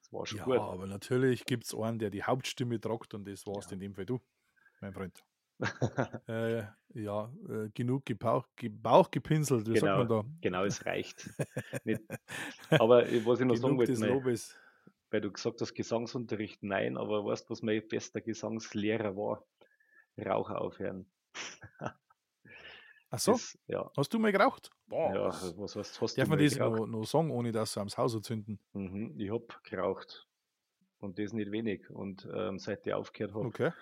das 0.00 0.12
war 0.12 0.26
schon 0.26 0.38
Ja, 0.38 0.44
gut. 0.44 0.58
aber 0.58 0.86
natürlich 0.86 1.44
gibt 1.44 1.64
es 1.64 1.74
einen, 1.74 1.98
der 1.98 2.10
die 2.10 2.22
Hauptstimme 2.22 2.80
tragt 2.80 3.14
und 3.14 3.26
das 3.26 3.46
warst 3.46 3.70
Ja. 3.70 3.74
in 3.74 3.80
dem 3.80 3.94
Fall 3.94 4.06
du, 4.06 4.20
mein 4.80 4.92
Freund. 4.92 5.24
äh, 6.28 6.64
ja, 6.94 7.32
äh, 7.48 7.68
genug 7.72 8.04
Gebauch, 8.04 8.48
Bauch 8.70 9.10
gepinselt, 9.10 9.68
wie 9.68 9.74
genau, 9.74 9.98
sagt 9.98 9.98
man 9.98 10.08
da? 10.08 10.24
Genau, 10.40 10.64
es 10.64 10.84
reicht. 10.86 11.30
Nicht, 11.84 12.00
aber 12.70 13.04
was 13.24 13.40
ich 13.40 13.46
noch 13.46 13.54
sagen 13.56 13.76
wollte, 13.78 13.92
des 13.92 14.00
Lobes. 14.00 14.58
weil 15.10 15.20
du 15.20 15.30
gesagt 15.30 15.60
hast, 15.60 15.74
Gesangsunterricht, 15.74 16.62
nein, 16.64 16.96
aber 16.96 17.24
weißt 17.24 17.46
du, 17.48 17.50
was 17.50 17.62
mein 17.62 17.86
bester 17.86 18.20
Gesangslehrer 18.20 19.16
war? 19.16 19.46
Raucher 20.18 20.60
aufhören. 20.60 21.06
Ach 23.10 23.18
so, 23.18 23.32
Das, 23.32 23.58
ja, 23.66 23.90
hast 23.96 24.12
du 24.14 24.18
mal 24.18 24.32
geraucht? 24.32 24.70
ja, 24.90 25.26
was 25.58 25.76
heißt, 25.76 26.00
hast 26.00 26.18
Darf 26.18 26.24
du 26.24 26.30
man 26.30 26.38
das 26.38 26.56
noch, 26.56 26.86
noch 26.86 27.04
sagen, 27.04 27.30
ohne 27.30 27.52
dass 27.52 27.74
sie 27.74 27.80
am 27.80 27.88
Haus 27.88 28.20
zünden? 28.22 28.58
Mhm, 28.72 29.14
ich 29.18 29.30
hab 29.30 29.62
geraucht. 29.64 30.26
Und 31.00 31.18
das 31.18 31.32
nicht 31.32 31.50
wenig. 31.50 31.90
Und 31.90 32.26
ähm, 32.32 32.58
seit 32.58 32.86
ich 32.86 32.94
aufgehört 32.94 33.34
habe, 33.34 33.46
Okay. 33.46 33.72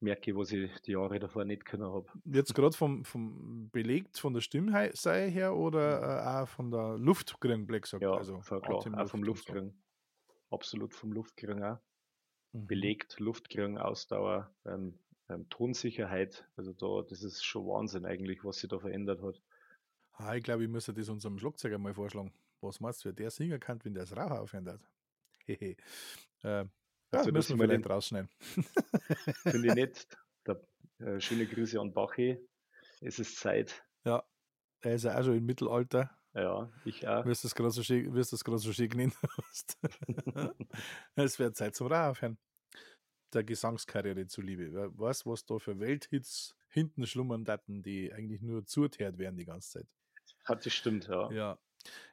merke 0.00 0.30
ich, 0.30 0.36
was 0.36 0.52
ich 0.52 0.70
die 0.82 0.92
Jahre 0.92 1.18
davor 1.18 1.44
nicht 1.44 1.64
können 1.64 1.84
habe. 1.92 2.06
Jetzt 2.24 2.54
gerade 2.54 2.76
vom, 2.76 3.04
vom 3.04 3.68
belegt 3.70 4.18
von 4.18 4.32
der 4.32 4.40
Stimmsei 4.40 5.30
her 5.30 5.56
oder 5.56 6.00
äh, 6.38 6.42
auch 6.42 6.48
von 6.48 6.70
der 6.70 6.96
Luft 6.96 7.38
kriegen, 7.40 7.66
Black 7.66 7.86
sagt. 7.86 8.02
Ja, 8.02 8.14
also 8.14 8.38
klar. 8.38 8.62
Auch 8.70 8.82
vom 8.82 8.94
und 8.94 9.10
so. 9.12 9.18
Luftkriegen. 9.26 9.82
Absolut 10.50 10.94
vom 10.94 11.12
Luftkriegen 11.12 11.62
auch. 11.62 11.78
Mhm. 12.52 12.66
Belegt, 12.66 13.20
Luftkriegen, 13.20 13.78
Ausdauer, 13.78 14.54
ähm, 14.64 14.98
ähm, 15.30 15.48
Tonsicherheit. 15.48 16.44
Also 16.56 16.72
da, 16.72 17.02
das 17.08 17.22
ist 17.22 17.42
schon 17.44 17.66
Wahnsinn 17.66 18.04
eigentlich, 18.04 18.44
was 18.44 18.58
sich 18.58 18.68
da 18.68 18.78
verändert 18.78 19.22
hat. 19.22 19.40
Ah, 20.12 20.34
ich 20.34 20.42
glaube, 20.44 20.64
ich 20.64 20.68
müsste 20.68 20.92
das 20.92 21.08
unserem 21.08 21.38
Schlagzeuger 21.38 21.78
mal 21.78 21.94
vorschlagen. 21.94 22.32
Was 22.60 22.78
meinst 22.80 23.04
du, 23.04 23.12
der 23.12 23.30
singen 23.30 23.58
kann, 23.58 23.80
wenn 23.84 23.94
der 23.94 24.04
das 24.04 24.14
Rauch 24.16 24.30
aufhören? 24.32 24.78
Hehe. 25.46 25.76
äh, 26.42 26.64
ja, 26.64 26.64
Also, 27.12 27.30
dass 27.30 27.32
müssen 27.32 27.52
ich 27.54 27.58
wir 27.60 27.64
vielleicht 27.68 27.84
den- 27.86 27.90
rausschneiden. 27.92 28.30
Finde 29.42 29.68
ich 29.68 29.74
nicht. 29.74 30.08
Der, 30.46 30.60
äh, 30.98 31.20
schöne 31.20 31.46
Grüße 31.46 31.78
an 31.80 31.92
Bachi. 31.92 32.38
Es 33.00 33.18
ist 33.18 33.36
Zeit. 33.38 33.82
Ja, 34.04 34.22
er 34.80 34.94
ist 34.94 35.04
ja 35.04 35.18
auch 35.18 35.24
schon 35.24 35.36
im 35.36 35.44
Mittelalter, 35.44 36.10
Ja, 36.34 36.70
ich 36.86 37.06
auch. 37.06 37.24
du 37.44 37.48
es 37.48 37.54
gerade 37.54 37.70
so 37.70 37.82
schön, 37.82 38.14
es 38.16 38.44
gerade 38.44 38.58
so 38.58 38.72
schön 38.72 38.88
genannt 38.88 39.14
hast. 39.36 39.78
es 41.14 41.38
wird 41.38 41.56
Zeit 41.56 41.74
zum 41.74 41.88
Rauch 41.88 42.10
aufhören. 42.10 42.38
Der 43.32 43.44
Gesangskarriere 43.44 44.26
zuliebe. 44.26 44.72
Wer 44.72 44.98
weiß, 44.98 45.26
was 45.26 45.44
da 45.44 45.58
für 45.58 45.78
Welthits 45.78 46.56
hinten 46.68 47.06
schlummern 47.06 47.44
daten, 47.44 47.82
die 47.82 48.12
eigentlich 48.12 48.42
nur 48.42 48.66
zuteert 48.66 49.18
werden 49.18 49.36
die 49.36 49.44
ganze 49.44 49.70
Zeit. 49.70 49.86
Hat 50.44 50.64
das 50.66 50.72
stimmt, 50.72 51.08
ja. 51.08 51.30
Ja. 51.30 51.58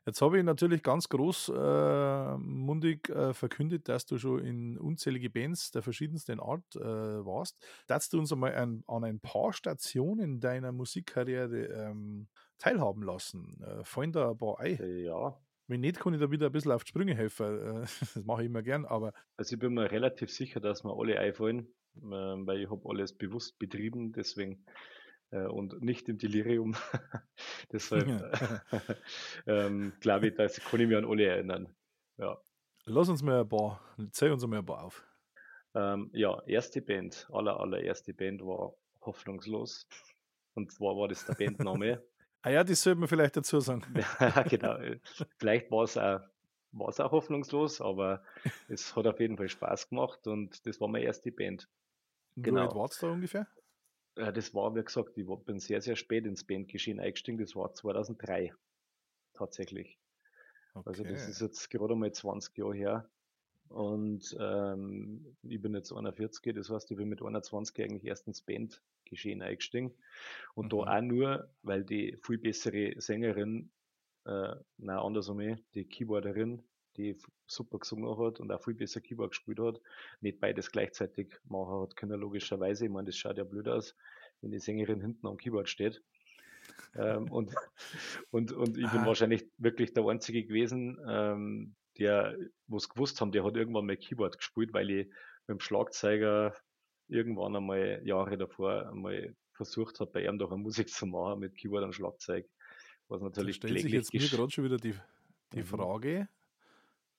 Jetzt 0.06 0.22
habe 0.22 0.38
ich 0.38 0.46
natürlich 0.46 0.82
ganz 0.82 1.10
groß 1.10 1.50
äh, 1.50 2.38
mundig 2.38 3.10
äh, 3.10 3.34
verkündet, 3.34 3.90
dass 3.90 4.06
du 4.06 4.18
schon 4.18 4.40
in 4.46 4.78
unzählige 4.78 5.30
Bands 5.30 5.72
der 5.72 5.82
verschiedensten 5.82 6.40
Art 6.40 6.76
äh, 6.76 6.80
warst. 7.26 7.58
Darfst 7.88 8.14
du 8.14 8.20
uns 8.20 8.32
einmal 8.32 8.56
ein, 8.56 8.84
an 8.88 9.04
ein 9.04 9.20
paar 9.20 9.52
Stationen 9.52 10.40
deiner 10.40 10.72
Musikkarriere 10.72 11.66
ähm, 11.66 12.30
teilhaben 12.58 13.04
lassen? 13.04 13.62
Äh, 13.62 13.84
fallen 13.84 14.14
da 14.14 14.32
ein 14.32 14.38
paar 14.38 14.60
ein? 14.60 14.78
Ja, 15.04 15.38
Wenn 15.68 15.82
nicht, 15.82 16.00
kann 16.00 16.14
ich 16.14 16.20
da 16.20 16.32
wieder 16.32 16.48
ein 16.48 16.52
bisschen 16.52 16.72
auf 16.72 16.84
die 16.84 16.90
Sprünge 16.90 17.14
helfen. 17.14 17.46
Äh, 17.46 17.82
das 18.14 18.24
mache 18.26 18.44
ich 18.44 18.48
immer 18.48 18.64
gern, 18.64 18.86
aber 18.86 19.14
also 19.36 19.54
ich 19.54 19.60
bin 19.60 19.74
mir 19.74 19.92
relativ 19.92 20.32
sicher, 20.32 20.60
dass 20.60 20.84
mir 20.84 20.98
alle 20.98 21.20
einfallen, 21.20 21.68
ähm, 21.96 22.48
weil 22.48 22.62
ich 22.62 22.70
habe 22.70 22.90
alles 22.90 23.14
bewusst 23.14 23.60
betrieben, 23.60 24.14
deswegen 24.14 24.66
äh, 25.32 25.46
und 25.46 25.82
nicht 25.82 26.08
im 26.10 26.18
Delirium. 26.18 26.76
Deshalb 27.72 28.08
ähm, 29.48 29.94
glaube 30.00 30.28
ich, 30.28 30.36
dass 30.36 30.60
kann 30.60 30.80
ich 30.80 30.88
mich 30.88 30.98
an 30.98 31.06
alle 31.06 31.26
erinnern. 31.26 31.76
Ja. 32.18 32.38
lass 32.86 33.10
uns 33.10 33.22
mal 33.22 33.42
ein 33.42 33.50
paar, 33.50 33.82
zähl 34.12 34.32
uns 34.32 34.46
mal 34.48 34.60
ein 34.60 34.66
paar 34.66 34.84
auf. 34.86 35.06
Ähm, 35.76 36.10
ja, 36.14 36.42
erste 36.48 36.82
Band, 36.82 37.28
aller, 37.32 37.60
allererste 37.60 38.14
Band 38.14 38.42
war 38.42 38.74
Hoffnungslos. 39.02 39.88
Und 40.56 40.72
zwar 40.72 40.96
war 40.96 41.08
das 41.08 41.26
der 41.26 41.36
Bandname. 41.36 42.02
Ah 42.42 42.50
ja, 42.52 42.64
das 42.64 42.82
sollte 42.82 43.00
man 43.00 43.10
vielleicht 43.10 43.36
dazu 43.38 43.60
sagen. 43.60 43.84
Ja, 44.20 44.44
genau. 44.44 44.78
Vielleicht 45.38 45.70
war 45.72 45.84
es 45.84 45.98
auch, 45.98 46.22
war 46.72 46.90
es 46.90 47.00
auch 47.00 47.12
hoffnungslos, 47.12 47.82
aber 47.82 48.24
es 48.70 48.96
hat 48.96 49.08
auf 49.08 49.20
jeden 49.20 49.38
Fall 49.38 49.50
Spaß 49.50 49.90
gemacht 49.90 50.28
und 50.28 50.66
das 50.66 50.80
war 50.80 50.88
meine 50.88 51.06
erste 51.06 51.32
Band. 51.32 51.68
Wie 52.36 52.44
Genau. 52.44 52.62
alt 52.68 52.76
warst 52.76 53.02
du 53.02 53.08
da 53.08 53.14
ungefähr? 53.14 53.48
Ja, 54.18 54.32
das 54.32 54.54
war, 54.54 54.76
wie 54.76 54.84
gesagt, 54.84 55.18
ich 55.18 55.28
war- 55.28 55.38
bin 55.38 55.60
sehr, 55.60 55.82
sehr 55.82 55.96
spät 55.96 56.26
ins 56.26 56.44
Bandgeschehen 56.46 57.00
eingestiegen. 57.00 57.38
Das 57.38 57.56
war 57.56 57.74
2003 57.74 58.54
tatsächlich. 59.34 60.00
Also 60.86 61.04
das 61.04 61.22
Okay. 61.24 61.32
ist 61.32 61.42
jetzt 61.42 61.70
gerade 61.70 61.96
mal 61.96 62.12
20 62.12 62.56
Jahre 62.58 62.76
her. 62.76 63.10
Und 63.70 64.36
ähm, 64.40 65.38
ich 65.44 65.62
bin 65.62 65.74
jetzt 65.76 65.92
41, 65.92 66.54
das 66.56 66.70
heißt, 66.70 66.90
ich 66.92 66.98
bin 66.98 67.10
mit 67.10 67.22
21 67.22 67.84
eigentlich 67.84 68.06
erst 68.06 68.28
ins 68.28 68.42
Bandgeschehen 68.42 69.42
eingestiegen. 69.42 69.94
Und 70.56 70.66
Mhm. 70.66 70.70
da 70.74 70.78
auch 70.98 71.02
nur, 71.02 71.50
weil 71.64 71.84
die 71.84 72.18
viel 72.24 72.38
bessere 72.38 73.00
Sängerin, 73.02 73.72
äh, 74.26 74.56
nein, 74.78 74.98
andersrum, 74.98 75.40
eh, 75.42 75.58
die 75.74 75.86
Keyboarderin, 75.88 76.64
die 76.98 77.18
super 77.48 77.80
gesungen 77.80 78.18
hat 78.18 78.40
und 78.40 78.52
auch 78.52 78.64
viel 78.64 78.74
besser 78.74 79.02
Keyboard 79.02 79.32
gespielt 79.32 79.60
hat, 79.60 79.82
nicht 80.22 80.40
beides 80.40 80.72
gleichzeitig 80.72 81.36
machen 81.46 81.82
hat 81.82 81.96
können, 81.96 82.20
logischerweise. 82.20 82.86
Ich 82.86 82.92
meine, 82.92 83.06
das 83.08 83.18
schaut 83.18 83.38
ja 83.38 83.44
blöd 83.44 83.68
aus, 83.68 83.96
wenn 84.42 84.52
die 84.52 84.60
Sängerin 84.60 85.02
hinten 85.02 85.28
am 85.28 85.38
Keyboard 85.38 85.70
steht. 85.70 86.04
ähm, 86.96 87.32
und, 87.32 87.54
und, 88.32 88.52
und 88.52 88.78
ich 88.78 88.92
bin 88.92 89.02
Ah. 89.02 89.06
wahrscheinlich 89.06 89.46
wirklich 89.58 89.94
der 89.94 90.06
Einzige 90.06 90.46
gewesen, 90.46 91.00
ähm, 91.08 91.76
der, 92.00 92.38
wo 92.68 92.78
es 92.78 92.90
gewusst 92.90 93.22
haben, 93.22 93.32
der 93.32 93.44
hat 93.44 93.56
irgendwann 93.56 93.86
mal 93.86 93.98
Keyboard 93.98 94.38
gespielt, 94.38 94.74
weil 94.74 94.90
ich 94.90 95.08
mit 95.08 95.50
dem 95.50 95.60
Schlagzeuger 95.60 96.56
irgendwann 97.08 97.56
einmal 97.56 98.02
Jahre 98.04 98.38
davor 98.38 98.90
einmal 98.90 99.36
versucht 99.54 100.00
habe, 100.00 100.12
bei 100.12 100.26
ihm 100.26 100.38
doch 100.38 100.52
eine 100.52 100.62
Musik 100.62 100.90
zu 100.90 101.06
machen 101.06 101.40
mit 101.40 101.56
Keyboard 101.58 101.84
und 101.84 101.94
Schlagzeug. 101.94 102.48
Was 103.08 103.22
Da 103.22 103.26
natürlich 103.28 103.56
stellt 103.56 103.80
sich 103.80 103.92
jetzt 103.92 104.14
mir 104.14 104.28
gerade 104.28 104.52
schon 104.52 104.66
wieder 104.66 104.78
die, 104.78 104.94
die 105.54 105.60
Mhm. 105.60 105.66
Frage, 105.66 106.30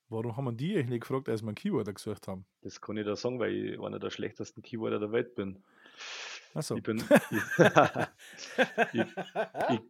warum 0.09 0.37
haben 0.37 0.45
wir 0.45 0.53
die 0.53 0.75
eigentlich 0.75 0.89
nicht 0.89 1.01
gefragt, 1.03 1.29
als 1.29 1.43
wir 1.43 1.49
einen 1.49 1.55
Keyboarder 1.55 1.93
gesucht 1.93 2.29
haben? 2.29 2.47
Das 2.63 2.81
kann 2.81 2.97
ich 2.97 3.07
da 3.07 3.17
sagen, 3.17 3.39
weil 3.39 3.55
ich 3.55 3.81
einer 3.81 3.99
der 3.99 4.11
schlechtesten 4.11 4.63
Keyboarder 4.63 4.99
der 5.01 5.13
Welt 5.13 5.35
bin. 5.35 5.63
Achso. 6.55 6.77
Ich 6.77 6.83
bin, 6.83 6.99
ich, 8.93 8.93
ich, 8.93 9.07
ich 9.71 9.81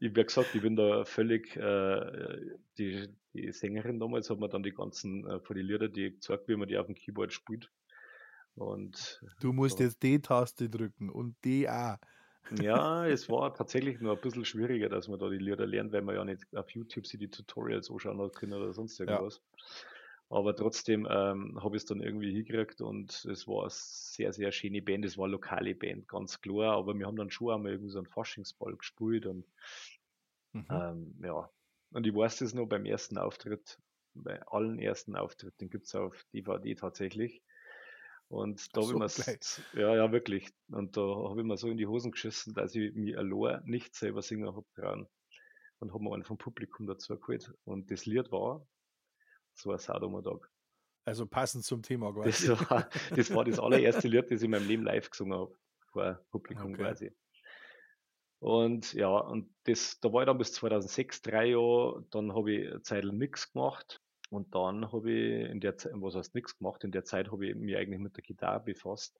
wie 0.00 0.12
gesagt, 0.12 0.54
ich 0.54 0.62
bin 0.62 0.76
da 0.76 1.04
völlig, 1.04 1.56
äh, 1.56 2.56
die, 2.78 3.08
die 3.34 3.52
Sängerin 3.52 4.00
damals 4.00 4.30
hat 4.30 4.38
mir 4.40 4.48
dann 4.48 4.62
die 4.62 4.72
ganzen, 4.72 5.26
äh, 5.26 5.40
von 5.40 5.56
die 5.56 5.62
Lieder, 5.62 5.88
die 5.88 6.12
gezeigt, 6.12 6.48
wie 6.48 6.56
man 6.56 6.68
die 6.68 6.78
auf 6.78 6.86
dem 6.86 6.94
Keyboard 6.94 7.32
spielt. 7.32 7.70
Und 8.54 9.24
Du 9.40 9.52
musst 9.52 9.78
So. 9.78 9.84
jetzt 9.84 10.02
D-Taste 10.02 10.68
drücken 10.70 11.10
und 11.10 11.36
D 11.44 11.68
auch. 11.68 11.96
ja, 12.50 13.06
es 13.06 13.28
war 13.28 13.54
tatsächlich 13.54 14.00
nur 14.00 14.14
ein 14.14 14.20
bisschen 14.20 14.44
schwieriger, 14.44 14.88
dass 14.88 15.08
man 15.08 15.18
da 15.18 15.28
die 15.28 15.38
Lieder 15.38 15.66
lernt, 15.66 15.92
weil 15.92 16.02
man 16.02 16.14
ja 16.14 16.24
nicht 16.24 16.44
auf 16.56 16.70
YouTube 16.70 17.06
sich 17.06 17.18
die 17.20 17.30
Tutorials 17.30 17.90
anschauen 17.90 18.20
hat 18.20 18.34
können 18.34 18.54
oder 18.54 18.72
sonst 18.72 18.98
irgendwas. 19.00 19.42
Aber 20.30 20.54
trotzdem 20.54 21.06
ähm, 21.10 21.58
habe 21.62 21.76
ich 21.76 21.82
es 21.82 21.86
dann 21.86 22.02
irgendwie 22.02 22.32
hingekriegt 22.32 22.82
und 22.82 23.24
es 23.26 23.48
war 23.48 23.62
eine 23.62 23.70
sehr, 23.70 24.32
sehr 24.32 24.52
schöne 24.52 24.82
Band. 24.82 25.04
Es 25.06 25.16
war 25.16 25.24
eine 25.24 25.32
lokale 25.32 25.74
Band, 25.74 26.06
ganz 26.08 26.40
klar. 26.40 26.76
Aber 26.76 26.98
wir 26.98 27.06
haben 27.06 27.16
dann 27.16 27.30
schon 27.30 27.52
einmal 27.54 27.72
irgendwie 27.72 27.90
so 27.90 27.98
einen 27.98 28.06
Faschingsball 28.08 28.76
gespielt 28.76 29.26
und 29.26 29.46
Mhm. 30.52 30.66
ähm, 30.70 31.20
ja. 31.22 31.50
Und 31.90 32.06
ich 32.06 32.14
weiß 32.14 32.38
das 32.38 32.54
noch 32.54 32.66
beim 32.66 32.84
ersten 32.84 33.18
Auftritt, 33.18 33.78
bei 34.14 34.42
allen 34.46 34.78
ersten 34.78 35.16
Auftritten 35.16 35.70
gibt 35.70 35.86
es 35.86 35.94
auf 35.94 36.24
DVD 36.34 36.74
tatsächlich. 36.74 37.42
Und 38.28 38.76
da 38.76 38.82
habe 38.82 38.92
ich 38.92 39.12
so, 39.12 39.22
mir, 39.78 39.82
ja, 39.82 39.96
ja, 39.96 40.12
wirklich. 40.12 40.50
Und 40.70 40.96
da 40.96 41.00
habe 41.02 41.40
ich 41.40 41.46
mir 41.46 41.56
so 41.56 41.68
in 41.68 41.78
die 41.78 41.86
Hosen 41.86 42.10
geschissen, 42.12 42.54
dass 42.54 42.74
ich 42.74 42.94
mir 42.94 43.18
allein 43.18 43.62
nicht 43.64 43.94
selber 43.94 44.20
singen 44.22 44.54
habe 44.54 44.66
trauen. 44.74 45.08
Und 45.78 45.94
habe 45.94 46.02
mir 46.04 46.12
einen 46.14 46.24
vom 46.24 46.38
Publikum 46.38 46.86
dazu 46.86 47.18
geholt. 47.18 47.54
Und 47.64 47.90
das 47.90 48.04
Lied 48.04 48.30
war, 48.32 48.66
so 49.58 49.72
ein 49.72 49.78
Sadomodag. 49.78 50.48
Also 51.04 51.26
passend 51.26 51.64
zum 51.64 51.82
Thema 51.82 52.12
Das 52.24 52.44
quasi. 52.44 52.48
war, 52.70 52.88
das 53.16 53.34
war 53.34 53.44
das 53.44 53.58
allererste 53.58 54.08
Lied, 54.08 54.30
das 54.30 54.40
ich 54.40 54.44
in 54.44 54.50
meinem 54.50 54.68
Leben 54.68 54.84
live 54.84 55.08
gesungen 55.10 55.38
habe. 55.38 55.54
Vor 55.92 56.20
Publikum 56.30 56.72
Okay. 56.74 56.82
quasi. 56.82 57.12
Und 58.40 58.92
ja, 58.92 59.08
und 59.18 59.52
das, 59.64 59.98
da 60.00 60.12
war 60.12 60.22
ich 60.22 60.26
dann 60.26 60.38
bis 60.38 60.52
2006, 60.52 61.22
drei 61.22 61.46
Jahre, 61.46 62.04
dann 62.10 62.34
habe 62.34 62.52
ich 62.52 62.68
eine 62.70 62.82
Zeit 62.82 63.04
lang 63.04 63.18
nichts 63.18 63.52
gemacht. 63.52 64.00
Und 64.30 64.54
dann 64.54 64.92
habe 64.92 65.10
ich 65.10 65.50
in 65.50 65.60
der 65.60 65.76
Zeit, 65.76 65.92
was 65.96 66.14
heißt 66.14 66.34
nichts 66.34 66.56
gemacht, 66.58 66.84
in 66.84 66.92
der 66.92 67.04
Zeit 67.04 67.32
habe 67.32 67.46
ich 67.48 67.54
mich 67.56 67.76
eigentlich 67.76 67.98
mit 68.00 68.16
der 68.16 68.22
Gitarre 68.22 68.60
befasst. 68.60 69.18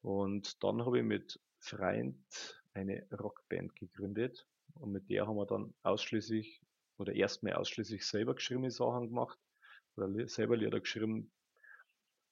Und 0.00 0.62
dann 0.64 0.84
habe 0.84 0.98
ich 0.98 1.04
mit 1.04 1.38
Freund 1.58 2.62
eine 2.72 3.06
Rockband 3.12 3.76
gegründet. 3.76 4.46
Und 4.74 4.92
mit 4.92 5.10
der 5.10 5.26
haben 5.26 5.36
wir 5.36 5.46
dann 5.46 5.74
ausschließlich 5.82 6.62
oder 6.98 7.14
erstmal 7.14 7.54
ausschließlich 7.54 8.06
selber 8.06 8.34
geschriebene 8.34 8.70
Sachen 8.70 9.08
gemacht. 9.08 9.38
Oder 9.96 10.28
selber 10.28 10.56
Lieder 10.56 10.80
geschrieben. 10.80 11.32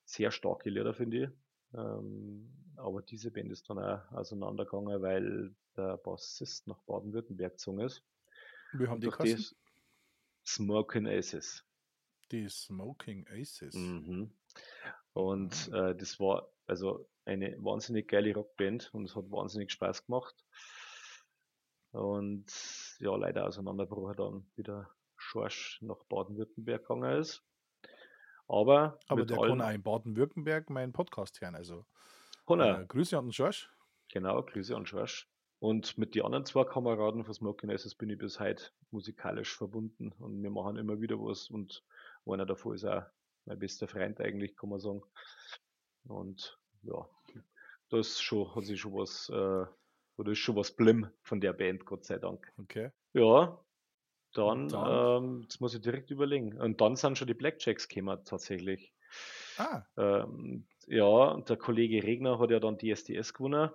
Sehr 0.05 0.31
starke 0.31 0.71
Lieder, 0.71 0.95
finde 0.95 1.25
ich. 1.25 1.31
Ähm, 1.75 2.53
aber 2.77 3.03
diese 3.03 3.31
Band 3.31 3.51
ist 3.51 3.69
dann 3.69 3.79
auch 3.79 4.13
auseinandergegangen, 4.13 5.03
weil 5.03 5.55
der 5.77 5.97
Bassist 5.97 6.67
nach 6.67 6.81
Baden-Württemberg 6.83 7.53
gezogen 7.53 7.81
ist. 7.81 8.03
Wir 8.73 8.89
haben 8.89 9.01
die 9.01 9.11
das 9.11 9.57
Smoking 10.45 11.07
Aces. 11.09 11.65
Die 12.31 12.49
Smoking 12.49 13.27
Aces. 13.29 13.75
Mhm. 13.75 14.33
Und 15.13 15.71
äh, 15.73 15.95
das 15.95 16.21
war, 16.21 16.49
also 16.67 17.09
eine 17.25 17.57
wahnsinnig 17.63 18.09
geile 18.09 18.35
Rockband 18.35 18.93
und 18.95 19.07
es 19.07 19.17
hat 19.17 19.31
wahnsinnig 19.31 19.73
Spaß 19.73 20.07
gemacht. 20.07 20.35
Und 21.93 22.47
ja, 23.01 23.15
leider 23.17 23.47
Auseinanderbruch 23.47 24.15
dann 24.15 24.47
wieder 24.57 24.91
Schorsch 25.17 25.81
nach 25.83 26.05
Baden-Württemberg 26.09 26.83
gegangen 26.83 27.21
ist. 27.21 27.43
Aber, 28.49 28.99
Aber 29.09 29.21
mit 29.21 29.31
der 29.31 29.39
allen, 29.39 29.59
kann 29.59 29.69
auch 29.69 29.75
in 29.75 29.83
Baden-Württemberg 29.83 30.71
meinen 30.71 30.93
Podcast 30.93 31.41
hören. 31.41 31.55
Also 31.55 31.87
äh, 32.49 32.85
Grüße 32.87 33.19
an 33.19 33.27
den 33.27 33.33
Schorsch. 33.33 33.71
Genau, 34.13 34.43
Grüße 34.43 34.77
an 34.77 34.87
Schorsch. 34.87 35.29
Und 35.59 35.97
mit 35.97 36.15
den 36.15 36.23
anderen 36.23 36.45
zwei 36.45 36.65
Kameraden 36.65 37.25
von 37.25 37.35
Smoking 37.35 37.71
Aces 37.71 37.95
bin 37.95 38.11
ich 38.11 38.19
bis 38.19 38.39
heute 38.39 38.71
musikalisch 38.91 39.57
verbunden 39.57 40.13
und 40.19 40.43
wir 40.43 40.51
machen 40.51 40.77
immer 40.77 41.01
wieder 41.01 41.17
was 41.17 41.49
und 41.49 41.83
einer 42.27 42.45
davon 42.45 42.75
ist 42.75 42.85
auch 42.85 43.05
mein 43.47 43.59
bester 43.59 43.89
Freund 43.89 44.21
eigentlich, 44.21 44.55
kann 44.57 44.71
man 44.71 44.81
sagen. 44.81 45.03
Und 46.05 46.59
ja, 46.83 47.09
das 47.89 48.21
schon, 48.21 48.55
hat 48.55 48.65
sich 48.65 48.81
schon 48.81 48.95
was, 48.95 49.29
äh, 49.31 49.67
oder 50.17 50.33
ist 50.33 50.39
schon 50.39 50.57
was 50.57 50.73
blim 50.75 51.09
von 51.23 51.41
der 51.41 51.53
Band, 51.53 51.85
Gott 51.85 52.05
sei 52.05 52.19
Dank. 52.19 52.53
Okay. 52.59 52.91
Ja, 53.13 53.59
dann, 54.35 54.69
dann? 54.69 55.25
Ähm, 55.25 55.43
jetzt 55.43 55.61
muss 55.61 55.75
ich 55.75 55.81
direkt 55.81 56.11
überlegen. 56.11 56.61
Und 56.61 56.81
dann 56.81 56.97
sind 56.97 57.17
schon 57.19 57.27
die 57.29 57.35
Blackjacks 57.35 57.89
gekommen, 57.89 58.23
tatsächlich. 58.25 58.93
Ah, 59.59 59.83
Ähm, 59.97 60.67
ja, 60.87 61.05
und 61.31 61.49
der 61.49 61.57
Kollege 61.57 62.03
Regner 62.03 62.39
hat 62.39 62.51
ja 62.51 62.61
dann 62.61 62.77
die 62.77 62.91
SDS 62.91 63.33
gewonnen, 63.33 63.71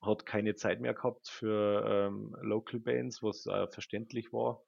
hat 0.00 0.24
keine 0.26 0.54
Zeit 0.54 0.80
mehr 0.80 0.94
gehabt 0.94 1.28
für 1.28 1.84
ähm, 1.86 2.36
Local 2.42 2.78
Bands, 2.78 3.22
was 3.22 3.46
äh, 3.46 3.66
verständlich 3.68 4.32
war. 4.32 4.62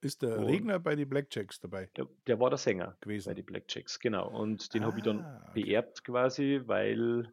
ist 0.00 0.22
der 0.22 0.38
Und- 0.38 0.46
Regner 0.46 0.78
bei 0.78 0.96
den 0.96 1.08
Blackjacks 1.08 1.60
dabei 1.60 1.90
Der, 1.96 2.06
der 2.26 2.40
war 2.40 2.48
der 2.50 2.58
Sänger 2.58 2.92
bei 2.92 2.96
gewesen? 3.00 3.34
die 3.34 3.42
Blackjacks, 3.42 3.98
genau. 4.00 4.30
Und 4.30 4.72
den 4.72 4.84
habe 4.84 4.96
ich 4.98 5.04
dann 5.04 5.20
Ah, 5.20 5.46
okay. 5.50 5.62
beerbt 5.64 6.04
quasi, 6.04 6.62
weil 6.64 7.32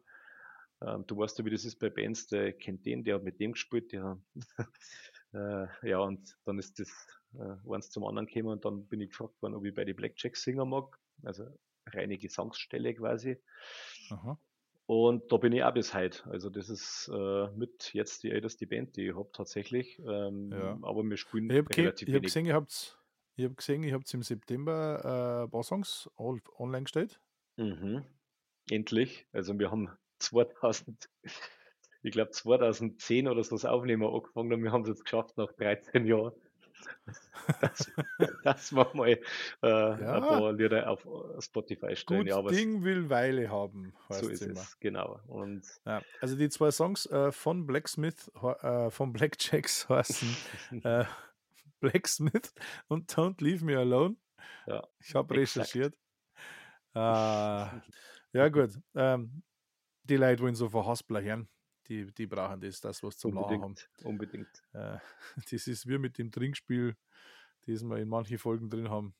ähm, 0.86 1.04
du 1.06 1.16
weißt 1.16 1.38
ja, 1.38 1.44
wie 1.44 1.50
das 1.50 1.64
ist 1.64 1.76
bei 1.78 1.90
Bands, 1.90 2.26
der 2.26 2.52
kennt 2.52 2.84
den, 2.86 3.04
der 3.04 3.16
hat 3.16 3.22
mit 3.24 3.40
dem 3.40 3.52
gespielt, 3.52 3.92
der, 3.92 4.18
äh, 5.34 5.88
ja, 5.88 5.98
und 5.98 6.36
dann 6.44 6.58
ist 6.58 6.78
das 6.78 6.88
äh, 7.34 7.72
eins 7.72 7.90
zum 7.90 8.04
anderen 8.04 8.26
gekommen 8.26 8.52
und 8.52 8.64
dann 8.64 8.86
bin 8.86 9.00
ich 9.00 9.10
gefragt 9.10 9.40
worden, 9.42 9.54
ob 9.54 9.64
ich 9.64 9.74
bei 9.74 9.84
die 9.84 9.94
Blackjacks 9.94 10.42
singen 10.42 10.68
mag, 10.68 10.98
also 11.22 11.46
reine 11.86 12.18
Gesangsstelle 12.18 12.94
quasi. 12.94 13.38
Aha. 14.10 14.38
Und 14.86 15.30
da 15.32 15.36
bin 15.36 15.52
ich 15.52 15.62
auch 15.62 15.72
bis 15.72 15.94
heute. 15.94 16.28
Also 16.28 16.50
das 16.50 16.68
ist 16.68 17.10
äh, 17.12 17.48
mit 17.56 17.94
jetzt 17.94 18.24
die 18.24 18.30
älteste 18.30 18.66
Band, 18.66 18.96
die 18.96 19.08
ich 19.08 19.14
habe 19.14 19.30
tatsächlich. 19.32 19.98
Ähm, 20.00 20.50
Ja. 20.52 20.78
Aber 20.82 21.02
wir 21.04 21.16
spielen 21.16 21.48
Ich 21.50 21.56
habe 21.58 21.76
relativ 21.76 22.08
hab 22.08 22.14
wenig. 22.14 22.22
gesehen, 22.24 22.46
ihr 22.46 22.54
habt 22.54 22.98
ich 23.36 23.44
hab 23.46 23.56
gesehen, 23.56 23.82
ihr 23.84 23.94
habt 23.94 24.12
im 24.12 24.22
September 24.22 25.00
äh, 25.02 25.44
ein 25.44 25.50
paar 25.50 25.62
Songs 25.62 26.10
online 26.18 26.82
gestellt. 26.82 27.20
Mhm. 27.56 28.04
Endlich. 28.70 29.26
Also 29.32 29.58
wir 29.58 29.70
haben 29.70 29.88
2000, 30.22 31.08
ich 32.02 32.12
glaube 32.12 32.30
2010 32.30 33.28
oder 33.28 33.42
so 33.44 33.56
das 33.56 33.64
Aufnehmen 33.64 34.04
angefangen 34.04 34.52
und 34.52 34.62
wir 34.62 34.72
haben 34.72 34.82
es 34.82 34.88
jetzt 34.88 35.04
geschafft 35.04 35.36
nach 35.36 35.52
13 35.52 36.06
Jahren. 36.06 36.32
Dass, 37.60 37.92
dass 38.44 38.72
wir 38.72 38.90
mal 38.94 39.08
äh, 39.08 39.18
Ja. 39.62 40.14
ein 40.14 40.22
paar 40.22 40.52
Lieder 40.52 40.88
auf 40.90 41.06
Spotify 41.38 41.94
stellen. 41.94 42.22
Gut 42.22 42.28
ja, 42.28 42.42
Ding 42.42 42.82
will 42.82 43.08
Weile 43.08 43.48
haben, 43.50 43.94
heißt 44.08 44.20
so 44.24 44.28
ist 44.28 44.42
immer. 44.42 44.60
es, 44.60 44.78
genau. 44.80 45.20
Und 45.28 45.64
Ja, 45.84 46.02
also 46.20 46.36
die 46.36 46.48
zwei 46.48 46.70
Songs 46.72 47.06
äh, 47.06 47.30
von 47.30 47.66
Blacksmith, 47.66 48.30
äh, 48.42 48.90
von 48.90 49.12
Blackjacks 49.12 49.88
heißen 49.88 50.36
äh, 50.84 51.04
Blacksmith 51.80 52.52
und 52.88 53.12
Don't 53.12 53.42
Leave 53.42 53.64
Me 53.64 53.78
Alone. 53.78 54.16
Ja, 54.66 54.82
ich 54.98 55.14
habe 55.14 55.34
recherchiert. 55.36 55.94
Äh, 56.94 56.98
ja 56.98 58.48
gut, 58.50 58.78
ähm, 58.94 59.42
die 60.04 60.16
Leute 60.16 60.42
wollen 60.42 60.54
so 60.54 60.68
von 60.68 60.86
Haspler 60.86 61.22
hören, 61.22 61.48
die, 61.88 62.06
die 62.12 62.26
brauchen 62.26 62.60
das, 62.60 62.80
das 62.80 63.02
was 63.02 63.18
zum 63.18 63.34
Lachen 63.34 63.62
haben. 63.62 63.74
unbedingt. 64.04 64.62
Äh, 64.72 64.98
das 65.50 65.66
ist 65.66 65.86
wie 65.88 65.98
mit 65.98 66.18
dem 66.18 66.30
Trinkspiel, 66.30 66.96
das 67.66 67.82
wir 67.84 67.96
in 67.98 68.08
manchen 68.08 68.38
Folgen 68.38 68.70
drin 68.70 68.90
haben. 68.90 69.14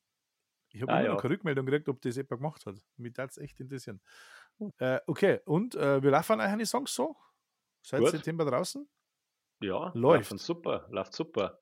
Ich 0.71 0.83
habe 0.83 0.93
Ah, 0.93 1.01
immer 1.01 1.09
noch 1.09 1.17
ja. 1.17 1.21
keine 1.21 1.35
Rückmeldung 1.35 1.67
gekriegt, 1.67 1.89
ob 1.89 2.01
das 2.01 2.17
jemand 2.17 2.31
gemacht 2.41 2.67
hat. 2.67 2.77
Mich 2.97 3.17
würde 3.17 3.29
es 3.29 3.39
echt 3.39 3.61
interessieren. 3.61 4.01
Hm. 4.59 4.73
Äh, 4.79 5.01
okay, 5.07 5.41
und 5.45 5.75
äh, 5.75 6.03
wir 6.03 6.11
laufen 6.11 6.41
euch 6.41 6.47
eine 6.47 6.67
Songs 6.67 6.95
so? 6.95 7.17
Seit 7.83 8.01
Gut. 8.01 8.11
September 8.11 8.45
draußen? 8.45 8.89
Ja, 9.61 9.93
Läuft. 9.95 10.31
laufen 10.31 10.39
super, 10.39 10.87
läuft 10.91 11.15
super. 11.15 11.61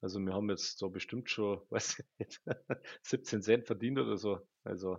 Also 0.00 0.20
wir 0.20 0.32
haben 0.32 0.48
jetzt 0.50 0.78
so 0.78 0.88
bestimmt 0.90 1.30
schon, 1.30 1.60
weiß 1.70 1.98
ich 2.00 2.06
nicht, 2.18 2.42
17 3.02 3.42
Cent 3.42 3.66
verdient 3.66 3.98
oder 3.98 4.16
so. 4.16 4.46
Also 4.64 4.98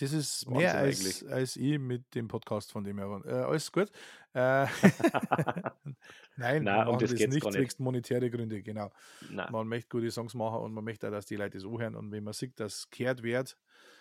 Das 0.00 0.12
ist 0.12 0.46
Wahnsinn 0.46 0.58
mehr 0.58 0.74
als, 0.76 1.24
als 1.24 1.56
ich 1.56 1.76
mit 1.76 2.14
dem 2.14 2.28
Podcast 2.28 2.70
von 2.70 2.84
dem 2.84 2.98
her. 2.98 3.20
Äh, 3.24 3.30
alles 3.30 3.72
gut. 3.72 3.90
Äh, 4.32 4.66
Nein, 6.36 6.62
Nein, 6.62 6.86
um 6.86 6.98
das 7.00 7.10
das 7.10 7.18
nicht 7.18 7.32
nicht. 7.32 7.52
zwecks 7.52 7.78
monetäre 7.80 8.30
Gründe, 8.30 8.62
genau. 8.62 8.92
na, 9.28 9.50
Man 9.50 9.66
möchte 9.66 9.88
gute 9.88 10.10
Songs 10.12 10.34
machen 10.34 10.60
und 10.60 10.72
man 10.72 10.84
möchte 10.84 11.08
auch, 11.08 11.10
dass 11.10 11.26
die 11.26 11.34
Leute 11.34 11.58
das 11.58 11.66
anhören. 11.66 11.96
Und 11.96 12.12
wenn 12.12 12.22
man 12.22 12.32
sieht, 12.32 12.60
dass 12.60 12.74
es 12.74 12.90
gehört 12.90 13.24
wird, 13.24 13.58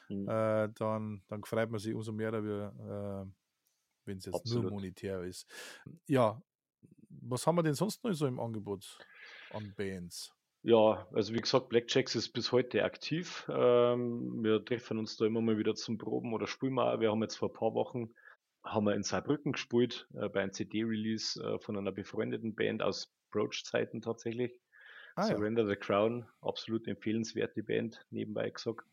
hm, 0.08 0.28
äh, 0.28 0.70
dann, 0.76 1.24
dann 1.28 1.44
freut 1.44 1.72
man 1.72 1.80
sich 1.80 1.96
umso 1.96 2.12
mehr, 2.12 2.32
äh, 2.32 3.26
wenn 4.06 4.18
es 4.20 4.26
jetzt 4.26 4.36
Absolut. 4.36 4.66
nur 4.66 4.74
monetär 4.74 5.24
ist. 5.24 5.48
Ja, 6.06 6.40
was 7.10 7.48
haben 7.48 7.56
wir 7.56 7.64
denn 7.64 7.74
sonst 7.74 8.04
noch 8.04 8.14
so 8.14 8.28
im 8.28 8.40
Angebot 8.40 9.00
an 9.52 9.74
Bands? 9.76 10.37
Ja, 10.68 11.08
also 11.14 11.34
wie 11.34 11.40
gesagt, 11.40 11.70
Blackjacks 11.70 12.14
ist 12.16 12.34
bis 12.34 12.52
heute 12.52 12.84
aktiv. 12.84 13.50
Ähm, 13.50 14.44
wir 14.44 14.66
treffen 14.66 14.98
uns 14.98 15.16
da 15.16 15.26
immer 15.26 15.40
mal 15.40 15.58
wieder 15.58 15.76
zum 15.76 15.98
Proben 15.98 16.34
oder 16.34 16.46
spielen 16.46 16.74
wir 16.74 16.94
auch. 16.94 17.00
Wir 17.00 17.10
haben 17.10 17.22
jetzt 17.22 17.38
vor 17.38 17.50
ein 17.50 17.54
paar 17.54 17.74
Wochen 17.74 18.10
haben 18.66 18.86
wir 18.86 18.94
in 18.94 19.04
Saarbrücken 19.04 19.54
gespielt, 19.54 20.10
äh, 20.14 20.28
bei 20.28 20.42
einem 20.42 20.52
CD-Release 20.52 21.42
äh, 21.42 21.58
von 21.60 21.78
einer 21.78 21.94
befreundeten 21.94 22.54
Band 22.54 22.84
aus 22.84 23.14
Broach-Zeiten 23.32 24.02
tatsächlich. 24.02 24.60
Ah 25.16 25.30
ja. 25.30 25.38
Surrender 25.38 25.66
the 25.66 25.78
Crown, 25.78 26.26
absolut 26.42 26.86
empfehlenswert, 26.86 27.56
die 27.56 27.62
Band, 27.62 28.06
nebenbei 28.10 28.50
gesagt. 28.50 28.86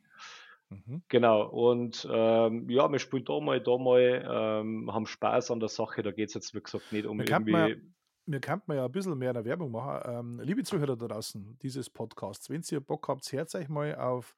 Mhm. 0.71 1.03
Genau, 1.09 1.49
und 1.49 2.09
ähm, 2.09 2.71
ja, 2.71 2.91
wir 2.91 3.01
spielen 3.01 3.25
da 3.25 3.41
mal, 3.41 3.61
da 3.61 3.79
mal, 3.79 4.25
ähm, 4.31 4.95
haben 4.95 5.07
Spaß 5.07 5.51
an 5.51 5.59
der 5.59 5.69
Sache. 5.69 6.05
Da 6.05 6.13
geht 6.13 6.29
es 6.29 6.35
jetzt, 6.35 6.55
wie 6.55 6.63
gesagt, 6.63 6.93
nicht 6.93 7.07
um 7.07 7.19
irgendwie. 7.19 7.83
Mir 8.27 8.41
kann 8.41 8.63
man 8.67 8.79
ja 8.79 8.87
ein 8.87 8.93
bisschen 8.93 9.19
mehr 9.19 9.31
in 9.31 9.35
der 9.35 9.45
Werbung 9.45 9.71
machen. 9.71 10.01
Ähm, 10.11 10.41
liebe 10.41 10.63
Zuhörer 10.63 10.97
da 10.97 11.07
draußen 11.07 11.59
dieses 11.61 11.91
Podcasts, 11.91 12.49
wenn 12.49 12.63
ihr 12.71 12.81
Bock 12.81 13.09
habt, 13.09 13.31
hört 13.33 13.55
euch 13.55 13.69
mal 13.69 13.95
auf 13.97 14.35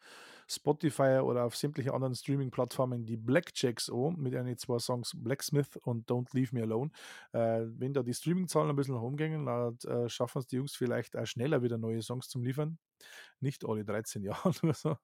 Spotify 0.49 1.21
oder 1.23 1.45
auf 1.45 1.57
sämtliche 1.57 1.95
anderen 1.95 2.15
Streaming-Plattformen 2.15 3.05
die 3.05 3.17
Blackjacks 3.17 3.91
an 3.91 4.17
mit 4.17 4.33
den 4.33 4.57
zwei 4.59 4.79
Songs 4.79 5.13
Blacksmith 5.15 5.77
und 5.83 6.11
Don't 6.11 6.35
Leave 6.35 6.55
Me 6.55 6.63
Alone. 6.63 6.91
Äh, 7.33 7.67
wenn 7.79 7.93
da 7.93 8.03
die 8.03 8.15
Streaming-Zahlen 8.15 8.71
ein 8.71 8.77
bisschen 8.77 8.95
nach 8.95 9.03
oben 9.03 9.17
gehen, 9.17 9.47
dann 9.47 9.77
äh, 9.87 10.09
schaffen 10.09 10.39
es 10.39 10.47
die 10.47 10.57
Jungs 10.57 10.75
vielleicht 10.75 11.17
auch 11.17 11.27
schneller 11.27 11.63
wieder 11.63 11.79
neue 11.79 12.03
Songs 12.03 12.29
zum 12.29 12.43
Liefern. 12.43 12.79
Nicht 13.41 13.65
alle 13.65 13.85
13 13.85 14.23
Jahre 14.25 14.53
nur 14.63 14.75
so. 14.75 14.97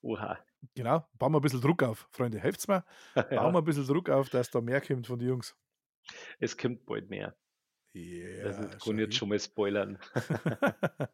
Oha. 0.00 0.38
Genau, 0.74 1.06
bauen 1.18 1.32
wir 1.32 1.38
ein 1.38 1.42
bisschen 1.42 1.62
Druck 1.62 1.82
auf, 1.82 2.08
Freunde. 2.10 2.38
Helft's 2.38 2.68
mir? 2.68 2.84
Bauen 3.14 3.54
wir 3.54 3.58
ein 3.58 3.64
bisschen 3.64 3.86
Druck 3.86 4.10
auf, 4.10 4.28
dass 4.28 4.50
da 4.50 4.60
mehr 4.60 4.80
kommt 4.80 5.06
von 5.06 5.18
den 5.18 5.28
Jungs. 5.28 5.56
es 6.38 6.56
kommt 6.56 6.84
bald 6.84 7.08
mehr. 7.08 7.34
Yeah, 7.94 8.46
also, 8.46 8.62
das 8.62 8.72
schau 8.72 8.90
kann 8.90 8.98
ich 8.98 9.04
jetzt 9.04 9.16
schon 9.16 9.28
mal 9.28 9.38
spoilern. 9.38 9.98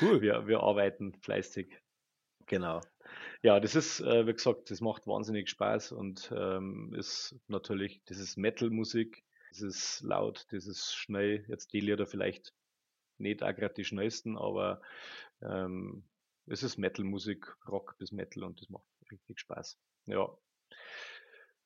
cool. 0.00 0.22
wir, 0.22 0.46
wir 0.46 0.60
arbeiten 0.60 1.14
fleißig. 1.14 1.78
Genau. 2.46 2.80
Ja, 3.42 3.60
das 3.60 3.74
ist, 3.74 4.00
äh, 4.00 4.26
wie 4.26 4.32
gesagt, 4.32 4.70
das 4.70 4.80
macht 4.80 5.06
wahnsinnig 5.06 5.50
Spaß 5.50 5.92
und 5.92 6.32
ähm, 6.34 6.94
ist 6.94 7.36
natürlich, 7.48 8.02
das 8.06 8.18
ist 8.18 8.36
Metal-Musik, 8.36 9.22
das 9.50 9.60
ist 9.60 10.00
laut, 10.02 10.46
das 10.50 10.66
ist 10.66 10.94
schnell. 10.94 11.44
Jetzt 11.48 11.72
die 11.72 11.80
Lieder 11.80 12.06
vielleicht 12.06 12.54
nicht 13.18 13.42
auch 13.42 13.54
gerade 13.54 13.74
die 13.74 13.84
schnellsten, 13.84 14.38
aber 14.38 14.80
ähm, 15.42 16.04
es 16.46 16.62
ist 16.62 16.78
Metal-Musik, 16.78 17.54
Rock 17.68 17.96
bis 17.98 18.12
Metal 18.12 18.44
und 18.44 18.60
das 18.60 18.70
macht 18.70 18.84
richtig 19.10 19.40
Spaß. 19.40 19.78
Ja. 20.06 20.28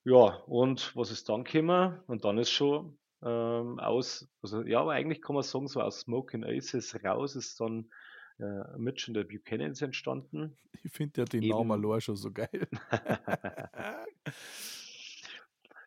Ja, 0.04 0.36
und 0.46 0.94
was 0.94 1.10
ist 1.10 1.28
dann 1.28 1.44
gekommen? 1.44 2.00
Und 2.06 2.24
dann 2.24 2.38
ist 2.38 2.50
schon 2.50 2.98
ähm, 3.26 3.80
aus, 3.80 4.28
also 4.42 4.62
ja, 4.62 4.80
aber 4.80 4.92
eigentlich 4.92 5.20
kann 5.20 5.34
man 5.34 5.42
sagen, 5.42 5.66
so 5.66 5.80
aus 5.80 6.00
Smoking 6.00 6.44
Aces 6.44 6.96
raus 7.04 7.34
ist 7.34 7.60
dann 7.60 7.90
äh, 8.38 8.78
Mitch 8.78 9.08
und 9.08 9.14
der 9.14 9.24
Buchanans 9.24 9.82
entstanden. 9.82 10.56
Ich 10.84 10.92
finde 10.92 11.22
ja 11.22 11.24
den 11.24 11.42
Eben. 11.42 11.56
Namen 11.56 11.84
allein 11.84 12.00
schon 12.00 12.16
so 12.16 12.30
geil. 12.30 12.68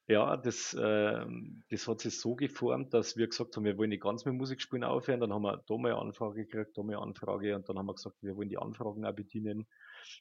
Ja, 0.10 0.38
das, 0.38 0.76
ähm, 0.78 1.62
das 1.70 1.88
hat 1.88 2.00
sich 2.00 2.20
so 2.20 2.34
geformt, 2.34 2.96
dass 2.96 3.16
wir 3.16 3.28
gesagt 3.28 3.56
haben, 3.56 3.64
wir 3.64 3.78
wollen 3.78 3.92
nicht 3.92 4.02
ganz 4.02 4.26
mit 4.26 4.34
Musik 4.34 4.60
spielen 4.60 4.84
aufhören. 4.84 5.20
Dann 5.20 5.32
haben 5.32 5.44
wir 5.44 5.64
da 5.68 5.78
mal 5.78 5.92
eine 5.92 6.02
Anfrage 6.02 6.48
gekriegt, 6.48 6.76
da 6.76 6.82
mal 6.82 6.94
eine 6.94 7.04
Anfrage 7.04 7.56
und 7.56 7.70
dann 7.70 7.78
haben 7.78 7.86
wir 7.86 7.94
gesagt, 7.94 8.16
wir 8.22 8.36
wollen 8.36 8.50
die 8.50 8.58
Anfragen 8.58 9.06
auch 9.06 9.14
bedienen 9.14 9.68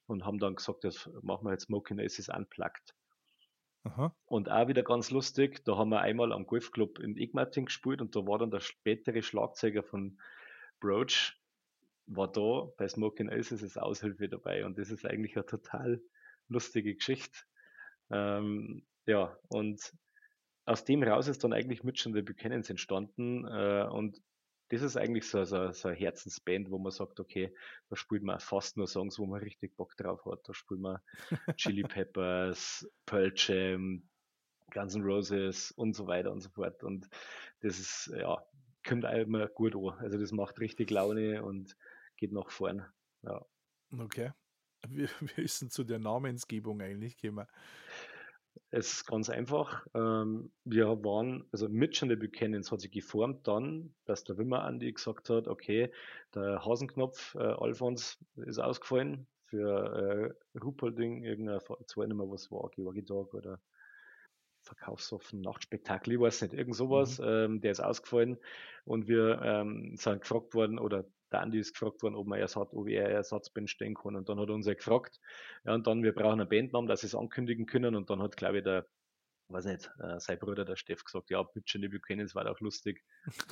und 0.07 0.27
haben 0.27 0.39
dann 0.39 0.57
gesagt, 0.57 0.85
das 0.85 1.09
machen 1.23 1.47
wir 1.47 1.53
jetzt 1.53 1.65
Smoking 1.65 2.01
Aces 2.01 2.29
Unplugged. 2.29 2.95
Aha. 3.85 4.14
Und 4.27 4.51
auch 4.51 4.69
wieder 4.69 4.83
ganz 4.83 5.11
lustig, 5.11 5.64
da 5.64 5.77
haben 5.77 5.91
wir 5.91 6.01
einmal 6.01 6.33
am 6.33 6.47
Golfclub 6.47 6.99
in 6.99 7.17
Egmartin 7.17 7.67
gespielt 7.67 8.01
und 8.01 8.14
da 8.14 8.27
war 8.27 8.38
dann 8.38 8.51
der 8.51 8.61
spätere 8.61 9.23
Schlagzeuger 9.23 9.83
von 9.83 10.19
Broach, 10.81 11.37
war 12.07 12.31
da 12.31 12.69
bei 12.77 12.88
Smoking 12.88 13.31
Aces 13.31 13.62
als 13.62 13.77
Aushilfe 13.77 14.29
dabei 14.29 14.64
und 14.64 14.79
das 14.79 14.91
ist 14.91 15.07
eigentlich 15.07 15.37
eine 15.37 15.47
total 15.47 16.03
lustige 16.49 16.95
Geschichte. 16.95 17.38
Ähm, 18.11 18.87
ja, 19.07 19.37
und 19.49 19.93
aus 20.64 20.85
dem 20.85 21.03
raus 21.03 21.29
ist 21.29 21.45
dann 21.45 21.53
eigentlich 21.53 21.83
Mitch 21.83 22.07
and 22.07 22.14
the 22.14 22.23
Buchanans 22.23 22.69
entstanden. 22.69 23.47
Äh, 23.47 23.88
und 23.91 24.21
das 24.71 24.83
ist 24.83 24.97
eigentlich 24.97 25.29
so, 25.29 25.45
so, 25.45 25.73
so 25.73 25.89
eine 25.89 25.97
Herzensband, 25.97 26.71
wo 26.71 26.79
man 26.79 26.93
sagt, 26.93 27.21
okay, 27.21 27.55
da 27.89 27.97
spielt 27.97 28.23
man 28.23 28.39
fast 28.41 28.77
nur 28.77 28.87
Songs, 28.87 29.19
wo 29.19 29.27
man 29.27 29.41
richtig 29.41 29.77
Bock 29.77 29.97
drauf 29.97 30.25
hat. 30.27 30.41
Da 30.47 30.55
spielt 30.55 30.81
man 30.81 30.99
Chili 31.57 31.83
Peppers, 31.89 32.89
Pearl 33.07 33.33
Jam, 33.35 34.09
Guns 34.73 34.95
N' 34.95 35.03
Roses 35.03 35.71
und 35.73 35.95
so 35.95 36.07
weiter 36.07 36.33
und 36.33 36.41
so 36.41 36.51
fort. 36.51 36.83
Und 36.85 37.09
das 37.61 37.79
ist, 37.79 38.13
ja, 38.15 38.43
kommt 38.87 39.07
auch 39.07 39.13
immer 39.13 39.49
gut 39.49 39.75
an. 39.75 39.99
Also 40.01 40.19
das 40.19 40.33
macht 40.33 40.61
richtig 40.61 40.91
Laune 40.91 41.43
und 41.43 41.77
geht 42.17 42.33
nach 42.33 42.51
vorn. 42.51 42.85
Ja. 43.23 43.45
Okay. 43.99 44.33
Wie 44.89 45.09
ist 45.37 45.63
denn 45.63 45.71
zu 45.71 45.85
der 45.85 45.99
Namensgebung 45.99 46.81
eigentlich 46.81 47.17
gekommen? 47.17 47.47
Es 48.71 48.92
ist 48.92 49.07
ganz 49.07 49.31
einfach. 49.31 49.87
Ähm, 49.94 50.51
wir 50.64 50.87
waren, 51.05 51.44
also 51.53 51.68
Mitch 51.68 52.03
und 52.03 52.09
der 52.09 52.16
Buchanans 52.16 52.71
hat 52.71 52.81
sich 52.81 52.90
geformt 52.90 53.47
dann, 53.49 53.94
dass 54.05 54.25
der 54.25 54.38
Wimmer 54.38 54.64
Andi 54.64 54.92
gesagt 54.92 55.31
hat, 55.31 55.49
okay, 55.49 55.90
der 56.35 56.64
Hasenknopf 56.64 57.35
äh, 57.35 57.38
Alfons 57.38 58.18
ist 58.37 58.59
ausgefallen 58.59 59.27
für 59.47 60.35
äh, 60.55 60.59
Rupelding, 60.59 61.25
irgendein, 61.25 61.59
ich 61.59 61.97
weiß 61.97 62.07
nicht 62.07 62.16
mehr, 62.16 62.31
was 62.31 62.51
war, 62.51 62.71
Georgi 62.71 63.05
Tag 63.05 63.33
oder 63.35 63.61
Verkaufsoffen, 64.62 65.40
Nachtspektakel, 65.40 66.14
ich 66.14 66.21
weiß 66.21 66.42
nicht, 66.42 66.55
irgend 66.55 66.77
sowas, 66.77 67.18
mhm. 67.18 67.25
ähm, 67.27 67.61
der 67.61 67.73
ist 67.73 67.81
ausgefallen 67.81 68.37
und 68.85 69.09
wir 69.09 69.40
ähm, 69.42 69.97
sind 69.97 70.21
gefragt 70.21 70.55
worden 70.55 70.79
oder 70.79 71.05
der 71.33 71.41
Andi 71.41 71.59
ist 71.59 71.73
gefragt 71.73 72.03
worden, 72.03 72.14
ob 72.14 72.27
man 72.27 72.38
Ersatz, 72.38 72.73
ob 72.73 72.88
er 72.88 73.09
Ersatzband 73.09 73.71
stehen 73.71 73.95
kann 73.95 74.17
und 74.17 74.29
dann 74.29 74.38
hat 74.38 74.49
er 74.49 74.55
uns 74.55 74.67
ja 74.67 74.75
gefragt, 74.75 75.21
ja 75.64 75.75
und 75.75 75.87
dann, 75.87 76.03
wir 76.03 76.14
brauchen 76.14 76.41
einen 76.41 76.49
Bandnamen, 76.49 76.88
dass 76.88 77.01
sie 77.01 77.07
es 77.07 77.14
ankündigen 77.14 77.67
können 77.67 77.95
und 77.95 78.11
dann 78.11 78.23
hat, 78.23 78.37
glaube 78.37 78.59
ich, 78.59 78.64
der 78.64 78.87
weiß 79.49 79.64
nicht, 79.64 79.91
äh, 79.99 80.21
sein 80.21 80.38
Bruder, 80.38 80.64
der 80.64 80.77
Steff, 80.77 81.05
gesagt, 81.05 81.31
ja, 81.31 81.43
Bütchen, 81.43 81.83
wir 81.83 82.01
kennen 82.01 82.27
es, 82.27 82.35
war 82.35 82.51
auch 82.51 82.61
lustig, 82.61 83.03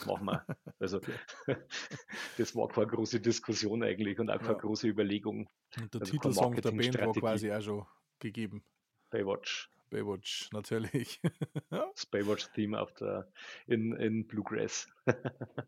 machen 0.07 0.27
wir. 0.27 0.47
Also, 0.79 1.01
das 2.39 2.55
war 2.55 2.69
keine 2.69 2.87
große 2.89 3.21
Diskussion 3.21 3.83
eigentlich 3.83 4.19
und 4.19 4.31
auch 4.31 4.39
keine 4.39 4.53
ja. 4.53 4.59
große 4.59 4.89
Überlegung. 4.89 5.49
Und 5.81 5.95
der 5.95 6.03
also 6.03 6.13
Titelsong 6.13 6.55
der 6.57 6.71
Band 6.71 6.99
war 7.01 7.13
quasi 7.15 7.51
auch 7.51 7.63
schon 7.63 7.87
gegeben. 8.19 8.63
Baywatch. 9.11 9.71
Baywatch, 9.89 10.51
natürlich. 10.53 11.21
das 11.71 12.07
Baywatch-Theme 12.07 12.79
auf 12.79 12.93
der, 12.95 13.31
in, 13.67 13.93
in 13.93 14.27
Bluegrass. 14.27 14.89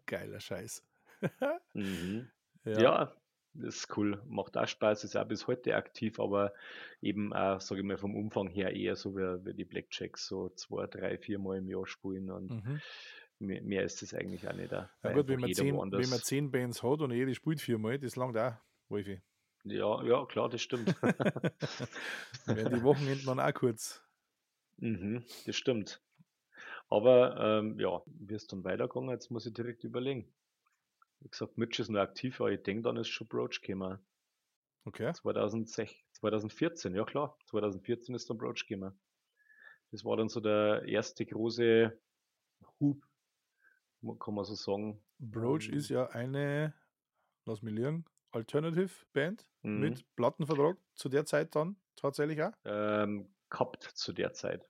Geiler 0.07 0.41
Scheiß. 0.41 0.85
mhm. 1.75 2.31
ja. 2.65 2.81
ja. 2.81 3.17
das 3.55 3.77
ist 3.77 3.97
cool. 3.97 4.23
Macht 4.27 4.57
auch 4.57 4.69
Spaß, 4.69 5.05
ist 5.05 5.17
auch 5.17 5.27
bis 5.27 5.47
heute 5.47 5.77
aktiv, 5.77 6.21
aber 6.21 6.53
eben 7.01 7.33
auch, 7.33 7.61
sage 7.61 7.81
ich 7.81 7.87
mal, 7.87 7.99
vom 7.99 8.15
Umfang 8.15 8.49
her 8.49 8.75
eher 8.75 8.97
so 8.97 9.17
wie, 9.17 9.45
wie 9.45 9.55
die 9.55 9.65
Blackjacks, 9.65 10.27
so 10.27 10.49
zwei, 10.51 10.87
drei, 10.87 11.19
vier 11.19 11.39
Mal 11.39 11.59
im 11.59 11.69
Jahr 11.69 11.87
spielen 11.87 12.31
und 12.31 12.51
mhm. 12.51 12.81
mehr, 13.39 13.63
mehr, 13.63 13.83
ist 13.85 14.03
das 14.03 14.15
eigentlich 14.15 14.49
auch 14.49 14.55
nicht. 14.55 14.73
Da, 14.73 14.91
ja 15.03 15.13
gut, 15.13 15.29
wenn 15.29 15.41
man, 15.41 15.53
zehn, 15.53 15.77
wenn 15.77 16.11
man 16.11 16.21
zehn 16.21 16.51
Bands 16.51 16.83
hat 16.83 17.01
und 17.01 17.13
jede 17.13 17.35
spielt 17.35 17.61
viermal, 17.61 17.99
das 17.99 18.17
langt 18.17 18.37
auch, 18.37 18.55
Wolfi. 18.89 19.21
Ja, 19.65 20.03
ja, 20.05 20.25
klar, 20.27 20.49
das 20.49 20.63
stimmt. 20.63 20.89
Werden 22.47 22.75
die 22.75 22.83
Wochenenden 22.83 23.27
dann 23.27 23.41
auch 23.41 23.53
kurz. 23.53 24.03
Mhm, 24.79 25.25
das 25.47 25.57
stimmt. 25.57 26.01
Aber 26.89 27.37
ähm, 27.39 27.79
ja, 27.79 28.03
wie 28.07 28.35
ist 28.35 28.53
dann 28.53 28.65
weitergegangen? 28.65 29.11
Jetzt 29.11 29.31
muss 29.31 29.47
ich 29.47 29.53
direkt 29.53 29.85
überlegen. 29.85 30.33
Wie 31.21 31.29
gesagt, 31.29 31.59
Mitch 31.59 31.83
ist 31.83 31.89
noch 31.89 32.01
aktiv, 32.01 32.41
aber 32.41 32.53
ich 32.53 32.63
denke, 32.63 32.83
dann 32.83 32.97
ist 32.97 33.09
schon 33.09 33.27
Broach 33.27 33.61
gekommen. 33.61 33.99
Okay. 34.85 35.13
2006, 35.13 35.93
2014, 36.13 36.95
ja 36.95 37.05
klar. 37.05 37.37
2014 37.47 38.15
ist 38.15 38.31
dann 38.31 38.39
Broach 38.39 38.67
gekommen. 38.67 38.99
Das 39.91 40.05
war 40.05 40.17
dann 40.17 40.29
so 40.29 40.41
der 40.41 40.85
erste 40.85 41.27
große 41.27 41.99
Hub, 42.81 43.03
kann 44.21 44.35
man 44.35 44.45
so 44.45 44.55
sagen. 44.55 45.03
Broach 45.19 45.69
ähm, 45.69 45.75
ist 45.75 45.89
ja 45.89 46.07
eine, 46.11 46.75
lass 47.47 47.63
mich 47.63 47.75
liegen, 47.75 48.05
Alternative 48.31 48.91
Band 49.13 49.49
mhm. 49.63 49.81
mit 49.81 50.17
Plattenvertrag 50.17 50.77
zu 50.95 51.09
der 51.09 51.25
Zeit 51.25 51.55
dann 51.55 51.77
tatsächlich 51.97 52.43
auch? 52.43 52.53
Ähm, 52.65 53.35
gehabt 53.51 53.83
zu 53.83 54.13
der 54.13 54.33
Zeit. 54.33 54.69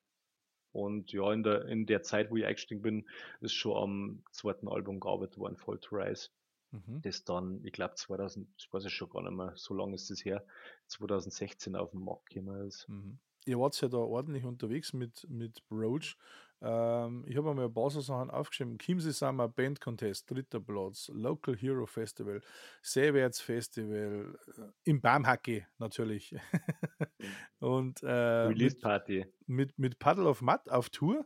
Und 0.72 1.12
ja, 1.12 1.33
in 1.33 1.42
der, 1.42 1.64
in 1.66 1.87
der 1.87 2.02
Zeit, 2.02 2.31
wo 2.31 2.37
ich 2.37 2.44
eingestiegen 2.44 2.83
bin, 2.83 3.07
ist 3.40 3.54
schon 3.54 3.76
am 3.76 4.22
zweiten 4.33 4.68
Album 4.68 5.00
gearbeitet 5.00 5.38
worden, 5.38 5.57
Fall 5.57 5.78
to 5.78 5.96
Rise. 5.96 6.28
Mhm. 6.70 7.00
Das 7.02 7.24
dann, 7.24 7.64
ich 7.64 7.72
glaube 7.72 7.94
2000, 7.94 8.48
ich 8.59 8.72
weiß 8.72 8.85
es 8.85 8.92
schon 8.92 9.09
gar 9.09 9.22
nicht 9.22 9.33
mehr, 9.33 9.52
so 9.57 9.74
lange 9.74 9.94
ist 9.94 10.11
es 10.11 10.24
her, 10.24 10.44
2016 10.87 11.74
auf 11.76 11.92
den 11.92 12.04
Markt 12.04 12.26
gekommen 12.26 12.66
ist. 12.66 12.88
Mhm. 12.88 13.18
Ihr 13.46 13.59
wart 13.59 13.81
ja 13.81 13.88
da 13.88 13.96
ordentlich 13.96 14.44
unterwegs 14.44 14.92
mit, 14.92 15.26
mit 15.31 15.66
Broach. 15.68 16.16
Ähm, 16.61 17.25
ich 17.27 17.37
habe 17.37 17.55
mir 17.55 17.64
ein 17.64 17.73
paar 17.73 17.90
so 17.90 18.01
Sachen 18.01 18.31
aufgeschrieben. 18.31 18.79
Chiemsee 18.79 19.12
Summer 19.12 19.49
Band 19.49 19.81
Contest, 19.81 20.31
dritter 20.31 20.61
Platz, 20.61 21.11
Local 21.14 21.57
Hero 21.57 21.87
Festival, 21.87 22.40
Seewärts 22.83 23.40
Festival, 23.40 24.37
äh, 24.57 24.62
im 24.85 25.01
Baumhacke 25.01 25.66
natürlich. 25.79 26.35
Und 27.61 28.03
äh, 28.03 28.11
Release 28.11 28.77
Party. 28.77 29.27
Mit, 29.47 29.68
mit, 29.68 29.79
mit 29.79 29.99
Paddle 29.99 30.29
of 30.29 30.42
Mud 30.42 30.68
auf 30.68 30.90
Tour. 30.90 31.25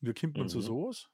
Wie 0.00 0.14
kommt 0.14 0.36
man 0.36 0.44
mhm. 0.44 0.50
zu 0.50 0.60
sowas? 0.60 1.08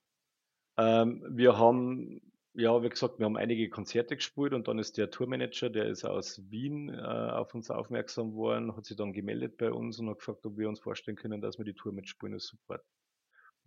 Ähm, 0.78 1.24
wir 1.28 1.58
haben 1.58 2.20
ja, 2.54 2.82
wie 2.82 2.88
gesagt, 2.88 3.18
wir 3.18 3.24
haben 3.24 3.36
einige 3.36 3.68
Konzerte 3.70 4.16
gespielt 4.16 4.52
und 4.52 4.68
dann 4.68 4.78
ist 4.78 4.98
der 4.98 5.10
Tourmanager, 5.10 5.70
der 5.70 5.86
ist 5.86 6.04
aus 6.04 6.50
Wien 6.50 6.90
äh, 6.90 7.00
auf 7.00 7.54
uns 7.54 7.70
aufmerksam 7.70 8.32
geworden, 8.32 8.76
hat 8.76 8.84
sich 8.84 8.96
dann 8.96 9.12
gemeldet 9.12 9.56
bei 9.56 9.72
uns 9.72 9.98
und 9.98 10.10
hat 10.10 10.18
gefragt, 10.18 10.44
ob 10.44 10.58
wir 10.58 10.68
uns 10.68 10.80
vorstellen 10.80 11.16
können, 11.16 11.40
dass 11.40 11.56
wir 11.56 11.64
die 11.64 11.74
Tour 11.74 11.92
mitspielen 11.92 12.34
als 12.34 12.48
Support. 12.48 12.84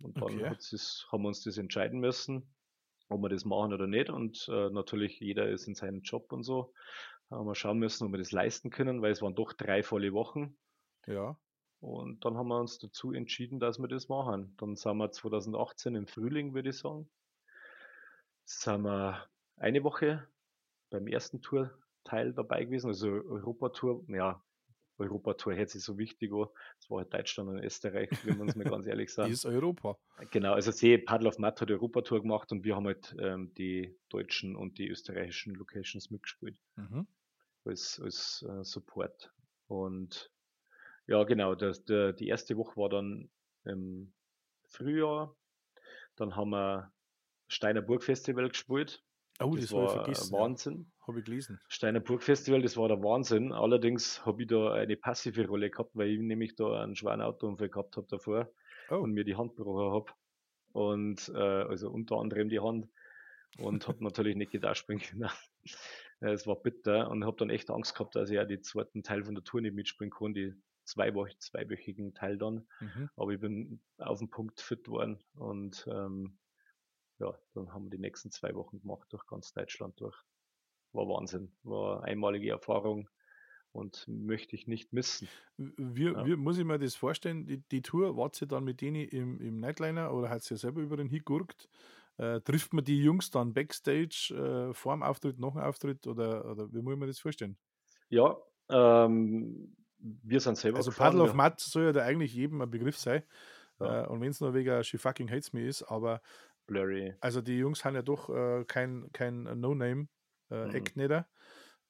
Und 0.00 0.16
dann 0.16 0.24
okay. 0.24 0.56
haben 1.10 1.22
wir 1.22 1.28
uns 1.28 1.42
das 1.42 1.58
entscheiden 1.58 2.00
müssen, 2.00 2.54
ob 3.08 3.22
wir 3.22 3.28
das 3.28 3.44
machen 3.44 3.72
oder 3.72 3.86
nicht. 3.86 4.10
Und 4.10 4.48
äh, 4.48 4.70
natürlich 4.70 5.20
jeder 5.20 5.48
ist 5.48 5.66
in 5.66 5.74
seinem 5.74 6.02
Job 6.02 6.32
und 6.32 6.42
so. 6.42 6.72
Haben 7.30 7.46
wir 7.46 7.54
schauen 7.54 7.78
müssen, 7.78 8.06
ob 8.06 8.12
wir 8.12 8.18
das 8.18 8.32
leisten 8.32 8.70
können, 8.70 9.02
weil 9.02 9.12
es 9.12 9.22
waren 9.22 9.34
doch 9.34 9.52
drei 9.52 9.82
volle 9.82 10.12
Wochen. 10.12 10.56
Ja. 11.06 11.38
Und 11.80 12.24
dann 12.24 12.36
haben 12.36 12.48
wir 12.48 12.60
uns 12.60 12.78
dazu 12.78 13.12
entschieden, 13.12 13.60
dass 13.60 13.78
wir 13.78 13.88
das 13.88 14.08
machen. 14.08 14.54
Dann 14.58 14.76
sind 14.76 14.96
wir 14.96 15.10
2018 15.10 15.94
im 15.94 16.06
Frühling, 16.06 16.54
würde 16.54 16.70
ich 16.70 16.78
sagen. 16.78 17.08
Sind 18.44 18.82
wir 18.82 19.26
eine 19.56 19.82
Woche 19.82 20.26
beim 20.90 21.06
ersten 21.06 21.42
Tourteil 21.42 22.32
dabei 22.32 22.64
gewesen, 22.64 22.88
also 22.88 23.08
Europatour, 23.08 24.04
ja, 24.08 24.42
Europatour 24.98 25.54
hört 25.54 25.70
sich 25.70 25.82
so 25.82 25.98
wichtig 25.98 26.32
an. 26.32 26.46
Das 26.78 26.90
war 26.90 26.98
halt 26.98 27.12
Deutschland 27.12 27.50
und 27.50 27.58
Österreich, 27.58 28.10
wenn 28.24 28.38
man 28.38 28.48
es 28.48 28.56
mal 28.56 28.64
ganz 28.64 28.86
ehrlich 28.86 29.12
sagen. 29.14 29.32
ist 29.32 29.44
Europa. 29.44 29.98
Genau, 30.30 30.54
also 30.54 30.70
See 30.70 30.98
Paddle 30.98 31.28
of 31.28 31.38
Matt 31.38 31.60
hat 31.60 31.70
Europatour 31.70 32.22
gemacht 32.22 32.50
und 32.52 32.64
wir 32.64 32.76
haben 32.76 32.86
halt 32.86 33.14
ähm, 33.18 33.52
die 33.54 33.96
deutschen 34.08 34.56
und 34.56 34.78
die 34.78 34.88
österreichischen 34.88 35.54
Locations 35.54 36.10
mitgespielt. 36.10 36.56
Mhm. 36.76 37.06
Als, 37.64 38.00
als 38.00 38.44
äh, 38.48 38.64
Support. 38.64 39.32
Und 39.66 40.30
ja, 41.06 41.22
genau, 41.24 41.54
das, 41.54 41.84
der, 41.84 42.12
die 42.12 42.28
erste 42.28 42.56
Woche 42.56 42.76
war 42.76 42.88
dann 42.88 43.30
im 43.64 44.12
Frühjahr. 44.68 45.36
Dann 46.16 46.36
haben 46.36 46.50
wir 46.50 46.92
Steiner 47.48 47.82
Burg 47.82 48.02
Festival 48.02 48.48
gespielt. 48.48 49.04
Oh, 49.40 49.54
das, 49.54 49.66
das 49.66 49.72
war 49.72 49.88
vergessen, 49.88 50.32
Wahnsinn. 50.32 50.86
Ja. 50.88 51.06
Habe 51.06 51.18
ich 51.20 51.24
gelesen. 51.24 51.60
Steiner 51.68 52.00
Burg 52.00 52.22
Festival, 52.22 52.62
das 52.62 52.76
war 52.76 52.88
der 52.88 53.02
Wahnsinn. 53.02 53.52
Allerdings 53.52 54.24
habe 54.24 54.42
ich 54.42 54.48
da 54.48 54.72
eine 54.72 54.96
passive 54.96 55.46
Rolle 55.46 55.70
gehabt, 55.70 55.90
weil 55.94 56.10
ich 56.10 56.20
nämlich 56.20 56.56
da 56.56 56.82
einen 56.82 56.96
schweren 56.96 57.20
Autounfall 57.20 57.68
gehabt 57.68 57.96
habe 57.96 58.06
davor 58.08 58.50
oh. 58.90 58.96
und 58.96 59.12
mir 59.12 59.24
die 59.24 59.36
Hand 59.36 59.56
gebrochen 59.56 59.92
habe. 59.92 60.10
Und 60.72 61.30
äh, 61.34 61.38
also 61.38 61.90
unter 61.90 62.16
anderem 62.16 62.48
die 62.48 62.60
Hand. 62.60 62.88
Und 63.58 63.86
habe 63.88 64.02
natürlich 64.04 64.36
nicht 64.36 64.52
gedacht 64.52 64.78
springen 64.78 65.02
können. 65.02 65.30
es 66.20 66.46
war 66.46 66.56
bitter 66.56 67.10
und 67.10 67.24
habe 67.24 67.36
dann 67.36 67.50
echt 67.50 67.70
Angst 67.70 67.94
gehabt, 67.94 68.16
dass 68.16 68.30
ich 68.30 68.36
ja 68.36 68.44
die 68.44 68.60
zweiten 68.60 69.02
Teil 69.02 69.24
von 69.24 69.34
der 69.34 69.44
Tour 69.44 69.60
nicht 69.60 69.74
mitspringen 69.74 70.14
kann, 70.16 70.34
die 70.34 70.54
zweiwöch 70.84 71.38
zweiwöchigen 71.38 72.14
Teil 72.14 72.38
dann. 72.38 72.66
Mhm. 72.80 73.10
Aber 73.16 73.32
ich 73.32 73.40
bin 73.40 73.80
auf 73.98 74.18
den 74.18 74.30
Punkt 74.30 74.60
fit 74.60 74.88
worden 74.88 75.18
und 75.34 75.86
ähm, 75.90 76.38
ja, 77.18 77.38
dann 77.54 77.72
haben 77.72 77.84
wir 77.84 77.90
die 77.90 77.98
nächsten 77.98 78.30
zwei 78.30 78.54
Wochen 78.54 78.80
gemacht 78.80 79.06
durch 79.10 79.26
ganz 79.26 79.52
Deutschland 79.52 80.00
durch. 80.00 80.16
War 80.92 81.08
Wahnsinn, 81.08 81.52
war 81.62 82.04
einmalige 82.04 82.50
Erfahrung 82.50 83.08
und 83.72 84.06
möchte 84.08 84.56
ich 84.56 84.66
nicht 84.66 84.92
missen. 84.92 85.28
Wie, 85.56 86.06
ja. 86.06 86.24
wie 86.24 86.36
muss 86.36 86.58
ich 86.58 86.64
mir 86.64 86.78
das 86.78 86.94
vorstellen? 86.94 87.46
Die, 87.46 87.58
die 87.58 87.82
Tour, 87.82 88.16
wart 88.16 88.40
ihr 88.40 88.48
dann 88.48 88.64
mit 88.64 88.80
denen 88.80 89.06
im, 89.08 89.40
im 89.40 89.60
Nightliner 89.60 90.12
oder 90.12 90.30
hat 90.30 90.50
ihr 90.50 90.56
selber 90.56 90.80
über 90.80 90.96
den 90.96 91.08
hingurkt? 91.08 91.68
Äh, 92.18 92.40
trifft 92.40 92.72
man 92.72 92.84
die 92.84 93.02
Jungs 93.02 93.30
dann 93.30 93.52
Backstage 93.52 94.70
äh, 94.70 94.74
vor 94.74 94.94
dem 94.94 95.02
Auftritt, 95.02 95.38
nach 95.38 95.52
dem 95.52 95.60
Auftritt 95.60 96.06
oder, 96.06 96.50
oder 96.50 96.72
wie 96.72 96.80
muss 96.80 96.94
ich 96.94 96.98
mir 96.98 97.06
das 97.06 97.18
vorstellen? 97.18 97.58
Ja, 98.08 98.38
ähm, 98.70 99.76
wir 99.98 100.40
sind 100.40 100.56
selber. 100.56 100.78
Also 100.78 100.92
Paddle 100.92 101.22
of 101.22 101.34
Mud 101.34 101.60
soll 101.60 101.84
ja 101.84 101.92
da 101.92 102.02
eigentlich 102.02 102.32
jedem 102.32 102.62
ein 102.62 102.70
Begriff 102.70 102.96
sein. 102.96 103.22
Ja. 103.80 104.04
Äh, 104.04 104.06
und 104.08 104.22
wenn 104.22 104.30
es 104.30 104.40
nur 104.40 104.54
wegen 104.54 104.82
She 104.82 104.96
Fucking 104.96 105.30
Hates 105.30 105.52
Me 105.52 105.66
ist, 105.66 105.82
aber 105.82 106.22
blurry. 106.66 107.14
Also 107.20 107.40
die 107.40 107.58
Jungs 107.58 107.84
haben 107.84 107.94
ja 107.94 108.02
doch 108.02 108.28
äh, 108.28 108.64
kein, 108.64 109.10
kein 109.12 109.42
No-Name-Act 109.42 110.96
äh, 110.96 111.18
mhm. 111.18 111.24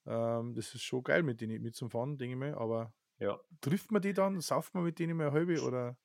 Ähm, 0.09 0.55
das 0.55 0.75
ist 0.75 0.83
schon 0.83 1.03
geil, 1.03 1.23
mit 1.23 1.41
denen 1.41 1.61
mitzufahren, 1.62 2.17
denke 2.17 2.35
ich 2.35 2.39
mal. 2.39 2.55
Aber 2.55 2.95
ja. 3.19 3.39
trifft 3.61 3.91
man 3.91 4.03
die 4.03 4.15
dann? 4.15 4.41
Sauft 4.41 4.75
man 4.75 4.85
mit 4.85 4.99
denen 4.99 5.17
mal 5.17 5.33
halbe 5.33 5.61
oder? 5.62 5.97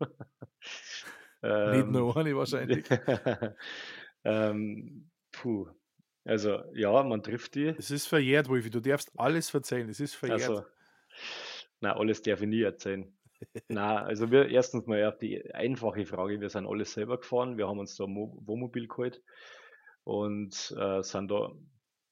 ähm, 1.42 1.70
Nicht 1.70 1.88
nur 1.88 2.16
eine 2.16 2.36
wahrscheinlich. 2.36 2.86
ähm, 4.24 5.10
puh. 5.32 5.68
Also, 6.24 6.62
ja, 6.74 7.02
man 7.04 7.22
trifft 7.22 7.54
die. 7.54 7.68
Es 7.68 7.90
ist 7.90 8.06
verjährt, 8.06 8.48
Wolfi. 8.50 8.68
Du 8.68 8.80
darfst 8.80 9.10
alles 9.16 9.52
erzählen. 9.54 9.88
Es 9.88 9.98
ist 9.98 10.14
verjährt. 10.14 10.42
Also, 10.42 10.64
na, 11.80 11.96
alles 11.96 12.20
darf 12.20 12.42
ich 12.42 12.48
nie 12.48 12.62
erzählen. 12.62 13.17
Na, 13.68 14.02
also 14.02 14.30
wir 14.30 14.48
erstens 14.48 14.86
mal 14.86 15.04
auf 15.04 15.18
die 15.18 15.52
einfache 15.54 16.06
Frage, 16.06 16.40
wir 16.40 16.48
sind 16.48 16.66
alles 16.66 16.92
selber 16.92 17.18
gefahren, 17.18 17.56
wir 17.56 17.68
haben 17.68 17.78
uns 17.78 17.96
da 17.96 18.04
Wohnmobil 18.04 18.88
geholt 18.88 19.22
und 20.04 20.74
äh, 20.76 21.02
sind 21.02 21.30
da 21.30 21.52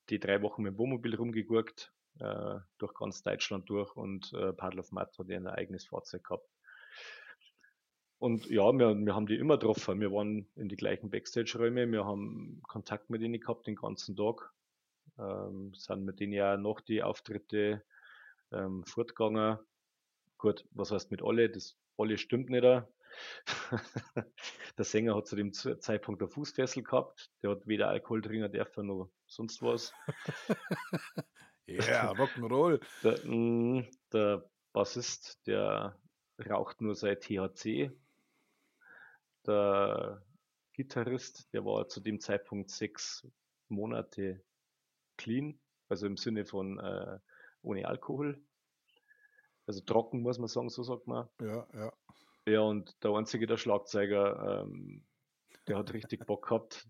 die 0.08 0.20
drei 0.20 0.42
Wochen 0.42 0.62
mit 0.62 0.74
dem 0.74 0.78
Wohnmobil 0.78 1.16
rumgegurkt, 1.16 1.92
äh, 2.20 2.58
durch 2.78 2.94
ganz 2.94 3.22
Deutschland 3.22 3.68
durch 3.68 3.94
und 3.96 4.32
äh, 4.34 4.52
Paddle 4.52 4.80
of 4.80 4.92
Matt 4.92 5.18
hat 5.18 5.28
ja 5.28 5.36
ein 5.36 5.46
eigenes 5.46 5.86
Fahrzeug 5.86 6.24
gehabt. 6.24 6.48
Und 8.18 8.46
ja, 8.46 8.72
wir, 8.72 8.94
wir 8.94 9.14
haben 9.14 9.26
die 9.26 9.36
immer 9.36 9.58
getroffen. 9.58 10.00
Wir 10.00 10.10
waren 10.10 10.48
in 10.56 10.68
die 10.68 10.76
gleichen 10.76 11.10
Backstage-Räume, 11.10 11.86
wir 11.90 12.06
haben 12.06 12.62
Kontakt 12.62 13.10
mit 13.10 13.20
ihnen 13.20 13.40
gehabt 13.40 13.66
den 13.66 13.76
ganzen 13.76 14.16
Tag, 14.16 14.52
ähm, 15.18 15.74
sind 15.74 16.04
mit 16.04 16.20
denen 16.20 16.32
ja 16.32 16.56
noch 16.56 16.80
die 16.80 17.02
Auftritte 17.02 17.82
ähm, 18.52 18.84
fortgegangen. 18.86 19.58
Gut, 20.38 20.66
was 20.72 20.90
heißt 20.90 21.10
mit 21.10 21.22
alle? 21.22 21.48
Das 21.48 21.76
alle 21.96 22.18
stimmt 22.18 22.50
nicht. 22.50 22.62
der 24.76 24.84
Sänger 24.84 25.14
hat 25.16 25.26
zu 25.26 25.36
dem 25.36 25.52
Zeitpunkt 25.52 26.20
der 26.20 26.28
Fußfessel 26.28 26.82
gehabt. 26.82 27.30
Der 27.42 27.50
hat 27.50 27.66
weder 27.66 27.88
Alkohol 27.88 28.22
trinken 28.22 28.52
dürfen 28.52 28.86
noch 28.86 29.10
sonst 29.26 29.62
was. 29.62 29.92
Ja, 31.68 31.84
yeah, 31.84 32.12
Rock'n'Roll. 32.12 32.80
Der, 33.02 33.26
mm, 33.26 33.88
der 34.12 34.48
Bassist, 34.72 35.44
der 35.48 35.98
raucht 36.48 36.80
nur 36.80 36.94
seit 36.94 37.22
THC. 37.24 37.90
Der 39.46 40.22
Gitarrist, 40.74 41.52
der 41.52 41.64
war 41.64 41.88
zu 41.88 42.00
dem 42.00 42.20
Zeitpunkt 42.20 42.70
sechs 42.70 43.26
Monate 43.68 44.44
clean, 45.16 45.58
also 45.88 46.06
im 46.06 46.16
Sinne 46.16 46.44
von 46.44 46.78
äh, 46.78 47.18
ohne 47.62 47.88
Alkohol. 47.88 48.40
Also 49.66 49.80
trocken 49.80 50.22
muss 50.22 50.38
man 50.38 50.48
sagen, 50.48 50.68
so 50.68 50.82
sagt 50.82 51.06
man. 51.06 51.28
Ja, 51.40 51.66
ja. 51.74 51.92
Ja, 52.48 52.60
und 52.60 53.02
der 53.02 53.10
einzige, 53.12 53.46
der 53.46 53.56
Schlagzeuger, 53.56 54.62
ähm, 54.62 55.04
der 55.66 55.78
hat 55.78 55.92
richtig 55.92 56.24
Bock 56.26 56.46
gehabt, 56.46 56.86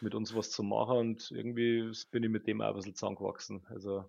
mit 0.00 0.14
uns 0.14 0.34
was 0.34 0.50
zu 0.50 0.62
machen 0.62 0.96
und 0.96 1.30
irgendwie 1.30 1.92
bin 2.10 2.22
ich 2.22 2.30
mit 2.30 2.46
dem 2.46 2.62
auch 2.62 2.68
ein 2.68 2.74
bisschen 2.74 2.94
zusammengewachsen. 2.94 3.66
Also 3.68 4.06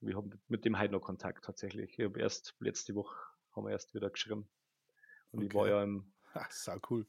wir 0.00 0.16
haben 0.16 0.30
mit 0.48 0.64
dem 0.64 0.78
heute 0.78 0.92
noch 0.92 1.00
Kontakt 1.00 1.44
tatsächlich. 1.44 1.98
Ich 1.98 2.04
habe 2.04 2.18
erst 2.18 2.54
letzte 2.60 2.94
Woche 2.94 3.14
haben 3.54 3.66
wir 3.66 3.72
erst 3.72 3.94
wieder 3.94 4.08
geschrieben. 4.08 4.48
Und 5.32 5.40
okay. 5.40 5.46
ich 5.46 5.54
war 5.54 5.68
ja 5.68 5.82
im, 5.82 6.12
Ach, 6.32 6.50
sau 6.50 6.78
cool. 6.90 7.06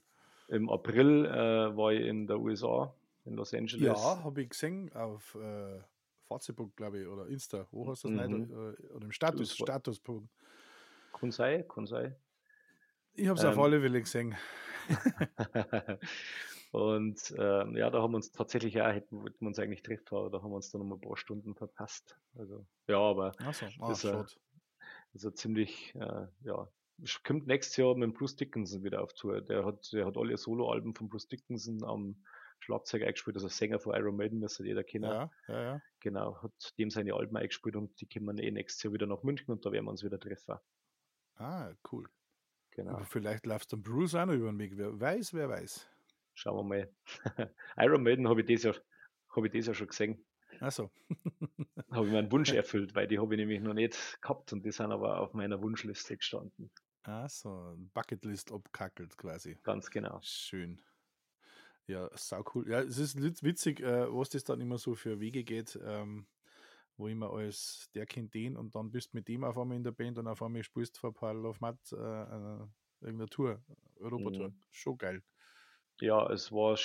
im 0.50 0.70
April 0.70 1.26
äh, 1.26 1.78
war 1.78 1.94
ich 1.94 2.06
in 2.06 2.28
der 2.28 2.40
USA, 2.40 2.94
in 3.24 3.36
Los 3.36 3.54
Angeles. 3.54 3.82
Ja, 3.82 4.24
habe 4.24 4.42
ich 4.42 4.50
gesehen 4.50 4.92
auf 4.94 5.36
äh, 5.36 5.80
Facebook, 6.28 6.76
glaube 6.76 7.02
ich, 7.02 7.08
oder 7.08 7.28
Insta. 7.28 7.68
Wo 7.72 7.88
hast 7.88 8.04
du 8.04 8.10
das 8.10 8.30
mhm. 8.30 8.40
nicht? 8.40 8.52
Äh, 8.52 8.94
oder 8.94 9.06
im 9.06 9.12
Status, 9.12 9.56
Statuspunkt. 9.56 10.30
Kann 11.14 11.32
sein, 11.32 11.68
kann 11.68 11.86
sein. 11.86 12.16
Ich 13.14 13.28
habe 13.28 13.38
es 13.38 13.44
ähm, 13.44 13.52
auf 13.52 13.60
alle 13.60 13.80
Fälle 13.80 14.02
gesehen. 14.02 14.36
und 16.72 17.34
ähm, 17.38 17.78
ja, 17.78 17.90
da 17.90 18.02
haben 18.02 18.12
wir 18.12 18.18
uns 18.18 18.32
tatsächlich 18.32 18.82
auch, 18.82 18.88
hätten 18.88 19.24
wir 19.24 19.32
uns 19.40 19.60
eigentlich 19.60 19.82
treffen, 19.82 20.16
aber 20.16 20.30
da 20.30 20.42
haben 20.42 20.52
wir 20.52 20.58
uns 20.58 20.70
dann 20.72 20.88
noch 20.88 20.98
ein 20.98 21.02
paar 21.02 21.18
Stunden 21.18 21.56
verpasst. 21.56 22.18
Also, 22.36 22.66
ja, 22.88 23.00
aber 23.00 23.32
so, 23.54 23.66
ah, 23.80 23.90
das, 23.90 24.04
ist 24.04 24.40
ist 25.16 25.26
ein 25.26 25.36
ziemlich, 25.36 25.96
äh, 25.96 26.28
ja, 26.42 26.68
kommt 27.24 27.48
nächstes 27.48 27.78
Jahr 27.78 27.96
mit 27.96 28.14
Bruce 28.14 28.36
Dickinson 28.36 28.84
wieder 28.84 29.02
auf 29.02 29.14
Tour. 29.14 29.42
Der 29.42 29.66
hat, 29.66 29.92
der 29.94 30.06
hat 30.06 30.18
alle 30.18 30.38
Soloalben 30.38 30.94
von 30.94 31.10
Bruce 31.10 31.28
Dickinson 31.28 31.84
am 31.84 32.18
Schlagzeug 32.66 33.04
eingespielt, 33.04 33.36
also 33.36 33.48
Sänger 33.48 33.80
von 33.80 33.96
Iron 33.96 34.16
Maiden, 34.16 34.42
das 34.42 34.58
hat 34.58 34.66
jeder 34.66 34.84
kennen. 34.84 35.06
Ja, 35.06 35.32
ja, 35.48 35.64
ja. 35.64 35.82
Genau, 36.00 36.42
hat 36.42 36.74
dem 36.78 36.90
seine 36.90 37.14
Alben 37.14 37.38
eingespielt 37.38 37.76
und 37.76 38.00
die 38.02 38.08
kommen 38.08 38.38
eh 38.40 38.50
nächstes 38.52 38.84
Jahr 38.84 38.94
wieder 38.94 39.06
nach 39.06 39.24
München 39.24 39.52
und 39.52 39.66
da 39.66 39.72
werden 39.72 39.86
wir 39.86 39.92
uns 39.92 40.04
wieder 40.04 40.20
treffen. 40.20 40.56
Ah, 41.36 41.74
cool. 41.92 42.10
Genau. 42.72 42.94
Aber 42.94 43.06
vielleicht 43.06 43.46
läufst 43.46 43.72
du 43.72 43.78
Bruce 43.82 44.16
auch 44.16 44.26
noch 44.26 44.34
über 44.34 44.52
den 44.52 44.60
Weg. 44.60 44.74
Wer 44.76 45.00
weiß, 45.00 45.34
wer 45.34 45.48
weiß. 45.48 45.88
Schauen 46.34 46.58
wir 46.58 46.64
mal. 46.64 46.96
Iron 47.78 48.04
Maiden 48.04 48.28
habe 48.28 48.42
ich 48.42 48.48
das 48.48 48.64
Jahr, 48.64 48.76
habe 49.30 49.48
ich 49.48 49.54
das 49.54 49.68
Jahr 49.68 49.76
schon 49.76 49.88
gesehen. 49.88 50.26
Achso. 50.60 50.92
habe 51.92 52.08
ich 52.08 52.14
meinen 52.14 52.32
Wunsch 52.32 52.52
erfüllt, 52.52 52.96
weil 52.96 53.08
die 53.08 53.20
habe 53.20 53.34
ich 53.36 53.40
nämlich 53.40 53.62
noch 53.62 53.74
nicht 53.74 54.18
gehabt 54.22 54.52
und 54.54 54.66
die 54.66 54.72
sind 54.72 54.92
aber 54.92 55.20
auf 55.20 55.34
meiner 55.34 55.62
Wunschliste 55.62 56.18
gestanden. 56.18 56.72
Achso, 57.04 57.76
Bucketlist 57.94 58.52
abkackelt 58.52 59.16
quasi. 59.18 59.60
Ganz 59.64 59.92
genau. 59.92 60.20
Schön. 60.24 60.82
Ja, 61.88 62.10
sau 62.16 62.44
cool. 62.54 62.70
Ja, 62.70 62.82
es 62.82 62.98
ist 62.98 63.44
witzig, 63.44 63.82
äh, 63.82 64.12
was 64.12 64.30
das 64.30 64.44
dann 64.44 64.62
immer 64.62 64.78
so 64.78 64.96
für 64.96 65.20
Wege 65.20 65.44
geht. 65.44 65.80
Ähm, 65.84 66.26
wo 66.98 67.08
immer 67.08 67.32
als 67.32 67.90
der 67.94 68.06
kennt 68.06 68.34
den 68.34 68.56
und 68.56 68.76
dann 68.76 68.92
bist 68.92 69.14
mit 69.14 69.28
dem 69.28 69.44
auf 69.44 69.58
einmal 69.58 69.78
in 69.78 69.84
der 69.84 69.92
Band 69.92 70.18
und 70.18 70.28
auf 70.28 70.42
einmal 70.42 70.64
spielst 70.64 70.96
du 70.96 71.02
vor 71.02 71.14
Paul 71.14 71.46
auf 71.46 71.60
Matt 71.60 71.78
äh, 71.92 71.96
äh, 71.96 72.60
irgendeine 73.02 73.30
Tour, 73.30 73.62
Europatour. 74.00 74.50
Mhm. 74.50 74.62
Schon 74.72 74.98
geil. 74.98 75.24
Ja, 76.00 76.30
es 76.32 76.52
war 76.52 76.78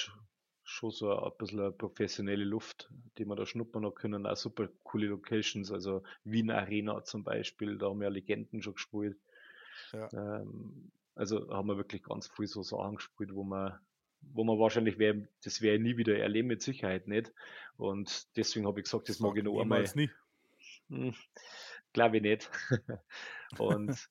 schon 0.62 0.90
so 0.90 1.16
ein 1.16 1.32
bisschen 1.38 1.60
eine 1.60 1.72
professionelle 1.72 2.44
Luft, 2.44 2.90
die 3.18 3.24
wir 3.24 3.36
da 3.36 3.46
schnuppern 3.46 3.82
noch 3.82 3.94
können. 3.94 4.26
Auch 4.26 4.36
super 4.36 4.68
coole 4.84 5.06
Locations, 5.06 5.70
also 5.70 6.02
Wien 6.24 6.50
Arena 6.50 7.02
zum 7.04 7.24
Beispiel, 7.24 7.78
da 7.78 7.88
haben 7.88 8.00
wir 8.00 8.10
Legenden 8.10 8.62
schon 8.62 8.74
gespielt. 8.74 9.18
Ja. 9.92 10.08
Ähm, 10.12 10.90
also 11.14 11.50
haben 11.50 11.68
wir 11.68 11.76
wirklich 11.76 12.02
ganz 12.02 12.28
viel 12.28 12.46
so 12.46 12.62
Sachen 12.62 12.96
gespielt, 12.96 13.34
wo 13.34 13.42
man 13.42 13.78
wo 14.20 14.44
man 14.44 14.58
wahrscheinlich 14.58 14.98
wäre, 14.98 15.28
das 15.42 15.60
wäre 15.60 15.78
nie 15.78 15.96
wieder 15.96 16.18
erleben, 16.18 16.48
mit 16.48 16.62
Sicherheit 16.62 17.08
nicht. 17.08 17.32
Und 17.76 18.36
deswegen 18.36 18.66
habe 18.66 18.80
ich 18.80 18.84
gesagt, 18.84 19.08
das 19.08 19.20
mag 19.20 19.36
ich 19.36 19.44
noch 19.44 19.60
einmal. 19.60 19.84
nie. 19.94 20.10
Hm, 20.88 21.14
Glaube 21.92 22.18
ich 22.18 22.22
nicht. 22.22 22.50
und 23.58 24.08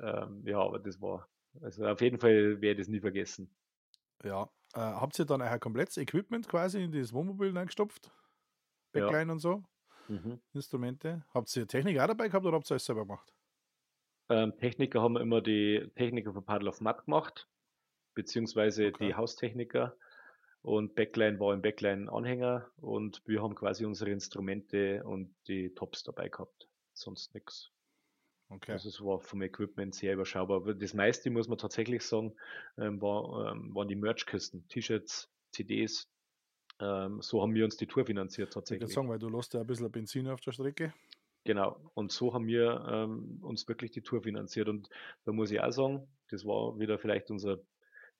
ähm, 0.00 0.42
ja, 0.46 0.58
aber 0.58 0.78
das 0.78 1.00
war, 1.00 1.28
also 1.60 1.86
auf 1.86 2.00
jeden 2.00 2.18
Fall 2.18 2.60
werde 2.60 2.80
ich 2.80 2.86
das 2.86 2.88
nie 2.88 3.00
vergessen. 3.00 3.54
Ja, 4.24 4.44
äh, 4.74 4.80
habt 4.80 5.18
ihr 5.18 5.24
dann 5.24 5.42
euer 5.42 5.58
komplettes 5.58 5.96
Equipment 5.96 6.48
quasi 6.48 6.82
in 6.82 6.92
dieses 6.92 7.12
Wohnmobil 7.12 7.56
eingestopft? 7.56 8.10
Backline 8.92 9.26
ja. 9.26 9.32
und 9.32 9.38
so? 9.38 9.62
Mhm. 10.08 10.40
Instrumente. 10.52 11.24
Habt 11.32 11.54
ihr 11.56 11.66
Technik 11.66 11.98
auch 11.98 12.06
dabei 12.06 12.28
gehabt 12.28 12.46
oder 12.46 12.56
habt 12.56 12.70
ihr 12.70 12.74
alles 12.74 12.84
selber 12.84 13.02
gemacht? 13.02 13.32
Ähm, 14.28 14.56
Techniker 14.56 15.02
haben 15.02 15.16
immer 15.16 15.40
die 15.40 15.90
Techniker 15.96 16.32
von 16.32 16.44
Paddle 16.44 16.68
of 16.68 16.80
Matt 16.80 17.04
gemacht 17.04 17.48
beziehungsweise 18.14 18.88
okay. 18.88 19.06
die 19.06 19.14
Haustechniker. 19.14 19.96
Und 20.62 20.94
Backline 20.94 21.40
war 21.40 21.52
im 21.54 21.60
Backline-Anhänger 21.60 22.70
und 22.76 23.20
wir 23.26 23.42
haben 23.42 23.56
quasi 23.56 23.84
unsere 23.84 24.10
Instrumente 24.10 25.02
und 25.04 25.34
die 25.48 25.74
Tops 25.74 26.04
dabei 26.04 26.28
gehabt. 26.28 26.68
Sonst 26.94 27.34
nichts. 27.34 27.72
Okay. 28.48 28.72
Also 28.72 28.88
es 28.88 29.00
war 29.00 29.18
vom 29.18 29.42
Equipment 29.42 29.94
sehr 29.94 30.14
überschaubar. 30.14 30.58
Aber 30.58 30.74
das 30.74 30.94
meiste, 30.94 31.30
muss 31.30 31.48
man 31.48 31.58
tatsächlich 31.58 32.02
sagen, 32.02 32.34
ähm, 32.78 33.00
war, 33.00 33.52
ähm, 33.52 33.74
waren 33.74 33.88
die 33.88 33.96
Merchkisten, 33.96 34.68
T-Shirts, 34.68 35.28
CDs. 35.50 36.08
Ähm, 36.78 37.22
so 37.22 37.42
haben 37.42 37.54
wir 37.54 37.64
uns 37.64 37.76
die 37.76 37.86
Tour 37.86 38.04
finanziert 38.04 38.52
tatsächlich. 38.52 38.88
Ich 38.88 38.94
sagen, 38.94 39.08
weil 39.08 39.18
du 39.18 39.28
lässt 39.28 39.54
ja 39.54 39.60
ein 39.60 39.66
bisschen 39.66 39.90
Benzin 39.90 40.28
auf 40.28 40.40
der 40.42 40.52
Strecke. 40.52 40.92
Genau, 41.44 41.80
und 41.94 42.12
so 42.12 42.34
haben 42.34 42.46
wir 42.46 43.08
uns 43.40 43.66
wirklich 43.66 43.90
die 43.90 44.02
Tour 44.02 44.22
finanziert. 44.22 44.68
Und 44.68 44.88
da 45.24 45.32
muss 45.32 45.50
ich 45.50 45.60
auch 45.60 45.72
sagen, 45.72 46.06
das 46.30 46.44
war 46.44 46.78
wieder 46.78 46.98
vielleicht 46.98 47.32
unser 47.32 47.58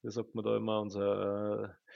wie 0.03 0.11
sagt 0.11 0.35
man 0.35 0.45
da 0.45 0.57
immer, 0.57 0.81
unsere 0.81 1.77
äh, 1.79 1.93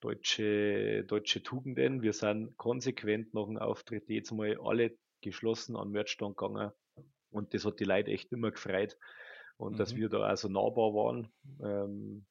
deutsche, 0.00 1.04
deutsche 1.04 1.42
Tugenden. 1.42 2.02
Wir 2.02 2.12
sind 2.12 2.56
konsequent 2.56 3.34
nach 3.34 3.46
dem 3.46 3.58
Auftritt 3.58 4.08
jetzt 4.08 4.32
mal 4.32 4.58
alle 4.62 4.96
geschlossen 5.22 5.76
an 5.76 5.90
Merchstand 5.90 6.36
gegangen. 6.36 6.70
Und 7.30 7.54
das 7.54 7.64
hat 7.64 7.80
die 7.80 7.84
Leute 7.84 8.10
echt 8.10 8.32
immer 8.32 8.50
gefreut. 8.50 8.96
Und 9.56 9.74
mhm. 9.74 9.76
dass 9.78 9.96
wir 9.96 10.08
da 10.08 10.20
also 10.20 10.48
nahbar 10.48 10.94
waren. 10.94 11.28
Ähm, 11.62 12.26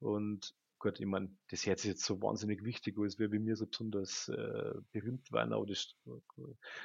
und 0.00 0.54
gut, 0.84 1.00
ich 1.00 1.06
meine, 1.06 1.34
das 1.50 1.64
hört 1.66 1.78
sich 1.78 1.92
jetzt 1.92 2.04
so 2.04 2.20
wahnsinnig 2.20 2.62
wichtig 2.64 2.98
als 2.98 3.18
wir 3.18 3.30
bei 3.30 3.38
mir 3.38 3.56
so 3.56 3.66
besonders 3.66 4.28
äh, 4.28 4.74
berühmt 4.92 5.32
waren, 5.32 5.52
aber 5.54 5.64
das, 5.64 5.96
äh, 6.06 6.42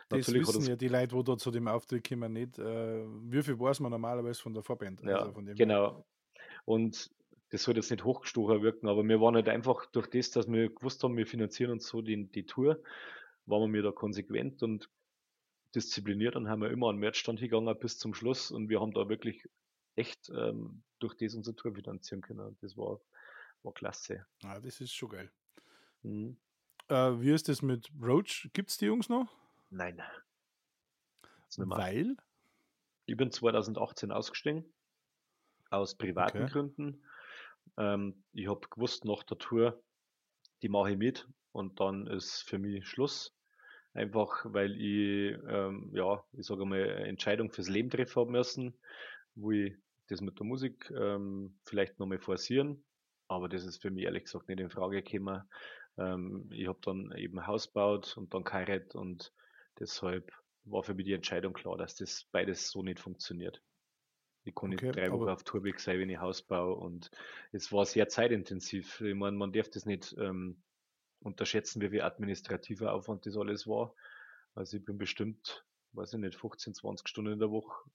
das 0.07 0.33
wissen 0.33 0.59
das, 0.59 0.67
ja 0.67 0.75
die 0.77 0.87
Leute, 0.87 1.13
wo 1.13 1.21
da 1.21 1.37
zu 1.37 1.51
dem 1.51 1.67
Auftritt 1.67 2.07
kommen, 2.07 2.31
nicht. 2.31 2.57
Äh, 2.59 3.03
wie 3.23 3.43
viel 3.43 3.59
weiß 3.59 3.81
man 3.81 3.91
normalerweise 3.91 4.41
von 4.41 4.53
der 4.53 4.63
Vorband? 4.63 5.01
Ja, 5.01 5.23
also 5.23 5.33
genau. 5.33 6.05
Und 6.63 7.11
das 7.49 7.63
soll 7.63 7.75
jetzt 7.75 7.91
nicht 7.91 8.03
hochgestochen 8.03 8.61
wirken, 8.61 8.87
aber 8.87 9.03
wir 9.03 9.19
waren 9.19 9.35
halt 9.35 9.49
einfach 9.49 9.85
durch 9.87 10.07
das, 10.07 10.31
dass 10.31 10.47
wir 10.47 10.69
gewusst 10.69 11.03
haben, 11.03 11.17
wir 11.17 11.27
finanzieren 11.27 11.71
uns 11.71 11.87
so 11.87 12.01
die, 12.01 12.25
die 12.27 12.45
Tour, 12.45 12.81
waren 13.45 13.73
wir 13.73 13.81
da 13.81 13.91
konsequent 13.91 14.61
und 14.61 14.89
diszipliniert 15.75 16.35
und 16.35 16.47
haben 16.47 16.61
wir 16.61 16.69
immer 16.69 16.89
an 16.89 16.97
Merchstand 16.97 17.39
gegangen 17.39 17.75
bis 17.79 17.97
zum 17.97 18.13
Schluss 18.13 18.51
und 18.51 18.69
wir 18.69 18.79
haben 18.79 18.93
da 18.93 19.09
wirklich 19.09 19.47
echt 19.95 20.29
ähm, 20.29 20.83
durch 20.99 21.15
das 21.15 21.35
unsere 21.35 21.55
Tour 21.55 21.73
finanzieren 21.73 22.21
können. 22.21 22.57
Das 22.61 22.77
war, 22.77 22.99
war 23.63 23.73
klasse. 23.73 24.25
Ah, 24.43 24.59
das 24.59 24.79
ist 24.81 24.93
schon 24.93 25.09
geil. 25.09 25.31
Mhm. 26.03 26.37
Äh, 26.87 27.21
wie 27.21 27.31
ist 27.31 27.49
das 27.49 27.61
mit 27.61 27.89
Roach? 28.01 28.49
Gibt 28.53 28.69
es 28.69 28.77
die 28.77 28.85
Jungs 28.85 29.09
noch? 29.09 29.27
Nein. 29.69 30.01
Weil? 31.57 32.15
Ich 33.05 33.17
bin 33.17 33.31
2018 33.31 34.11
ausgestiegen 34.11 34.65
aus 35.69 35.95
privaten 35.95 36.43
Okay. 36.43 36.51
Gründen. 36.51 37.03
Ähm, 37.79 38.23
ich 38.33 38.47
habe 38.47 38.67
gewusst, 38.69 39.05
nach 39.05 39.23
der 39.23 39.37
Tour, 39.37 39.81
die 40.61 40.69
mache 40.69 40.91
ich 40.91 40.97
mit 40.97 41.27
und 41.53 41.79
dann 41.79 42.05
ist 42.07 42.41
für 42.41 42.59
mich 42.59 42.85
Schluss. 42.85 43.33
Einfach 43.93 44.45
weil 44.45 44.79
ich, 44.79 45.35
ähm, 45.47 45.89
ja, 45.93 46.23
ich 46.33 46.45
sage 46.45 46.65
mal, 46.65 46.81
eine 46.81 47.07
Entscheidung 47.07 47.49
fürs 47.49 47.69
Leben 47.69 47.89
treffen 47.89 48.19
habe 48.19 48.31
müssen, 48.31 48.77
wo 49.33 49.51
ich 49.51 49.75
das 50.09 50.21
mit 50.21 50.37
der 50.37 50.45
Musik 50.45 50.91
ähm, 50.95 51.57
vielleicht 51.65 51.97
nochmal 51.97 52.19
forcieren. 52.19 52.83
Aber 53.27 53.49
das 53.49 53.65
ist 53.65 53.81
für 53.81 53.89
mich 53.89 54.03
ehrlich 54.05 54.25
gesagt 54.25 54.47
nicht 54.47 54.59
in 54.59 54.69
Frage 54.69 55.01
gekommen. 55.01 55.43
Ähm, 55.97 56.49
ich 56.51 56.67
habe 56.67 56.79
dann 56.83 57.11
eben 57.13 57.47
Haus 57.47 57.67
gebaut 57.67 58.15
und 58.17 58.33
dann 58.33 58.43
geheiratet 58.43 58.95
und 58.95 59.33
deshalb 59.79 60.31
war 60.65 60.83
für 60.83 60.93
mich 60.93 61.05
die 61.05 61.13
Entscheidung 61.13 61.53
klar, 61.53 61.77
dass 61.77 61.95
das 61.95 62.25
beides 62.31 62.69
so 62.69 62.83
nicht 62.83 62.99
funktioniert. 62.99 63.61
Ich 64.43 64.55
kann 64.55 64.69
nicht 64.69 64.83
Okay, 64.83 64.91
drei 64.91 65.11
Wochen 65.11 65.29
auf 65.29 65.43
Tour 65.43 65.63
weg 65.63 65.79
sein, 65.79 65.99
wenn 65.99 66.09
ich 66.09 66.19
Haus 66.19 66.41
baue 66.41 66.75
und 66.75 67.11
es 67.51 67.71
war 67.71 67.85
sehr 67.85 68.07
zeitintensiv. 68.07 69.01
Ich 69.01 69.15
meine, 69.15 69.37
man 69.37 69.51
darf 69.51 69.69
das 69.69 69.85
nicht 69.85 70.15
ähm, 70.17 70.61
unterschätzen, 71.21 71.81
wie 71.81 71.89
viel 71.89 72.01
administrativer 72.01 72.93
Aufwand 72.93 73.25
das 73.25 73.37
alles 73.37 73.67
war. 73.67 73.93
Also 74.55 74.77
ich 74.77 74.85
bin 74.85 74.97
bestimmt, 74.97 75.65
weiß 75.91 76.13
ich 76.13 76.19
nicht, 76.19 76.35
15, 76.35 76.73
20 76.73 77.07
Stunden 77.07 77.33
in 77.33 77.39
der 77.39 77.51
Woche 77.51 77.89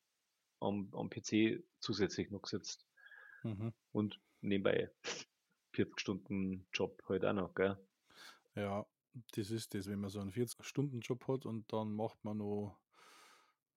am, 0.60 0.88
am 0.92 1.10
PC 1.10 1.62
zusätzlich 1.80 2.30
noch 2.30 2.42
gesetzt. 2.42 2.86
mhm. 3.42 3.72
Und 3.92 4.20
nebenbei 4.40 4.90
40 5.72 6.00
Stunden 6.00 6.66
Job 6.72 7.02
halt 7.08 7.24
auch 7.24 7.32
noch, 7.32 7.54
gell? 7.54 7.78
ja, 8.54 8.86
das 9.36 9.50
ist 9.50 9.74
das, 9.74 9.88
wenn 9.88 10.00
man 10.00 10.10
so 10.10 10.20
einen 10.20 10.32
40-Stunden-Job 10.32 11.26
hat 11.28 11.46
und 11.46 11.72
dann 11.72 11.94
macht 11.94 12.22
man 12.24 12.38
noch 12.38 12.78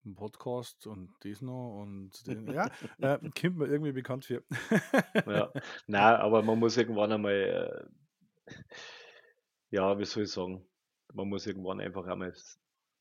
einen 0.07 0.15
Podcast 0.15 0.87
und 0.87 1.13
das 1.19 1.41
noch 1.41 1.81
und 1.81 2.11
den, 2.27 2.47
ja, 2.51 2.69
äh, 2.99 3.19
kommt 3.39 3.57
mir 3.57 3.67
irgendwie 3.67 3.91
bekannt 3.91 4.25
für. 4.25 4.43
Ja, 5.25 5.51
nein, 5.87 6.15
aber 6.15 6.41
man 6.41 6.57
muss 6.57 6.77
irgendwann 6.77 7.11
einmal, 7.11 7.89
äh, 8.47 8.53
ja, 9.69 9.99
wie 9.99 10.05
soll 10.05 10.23
ich 10.23 10.31
sagen, 10.31 10.65
man 11.13 11.29
muss 11.29 11.45
irgendwann 11.45 11.81
einfach 11.81 12.07
einmal 12.07 12.33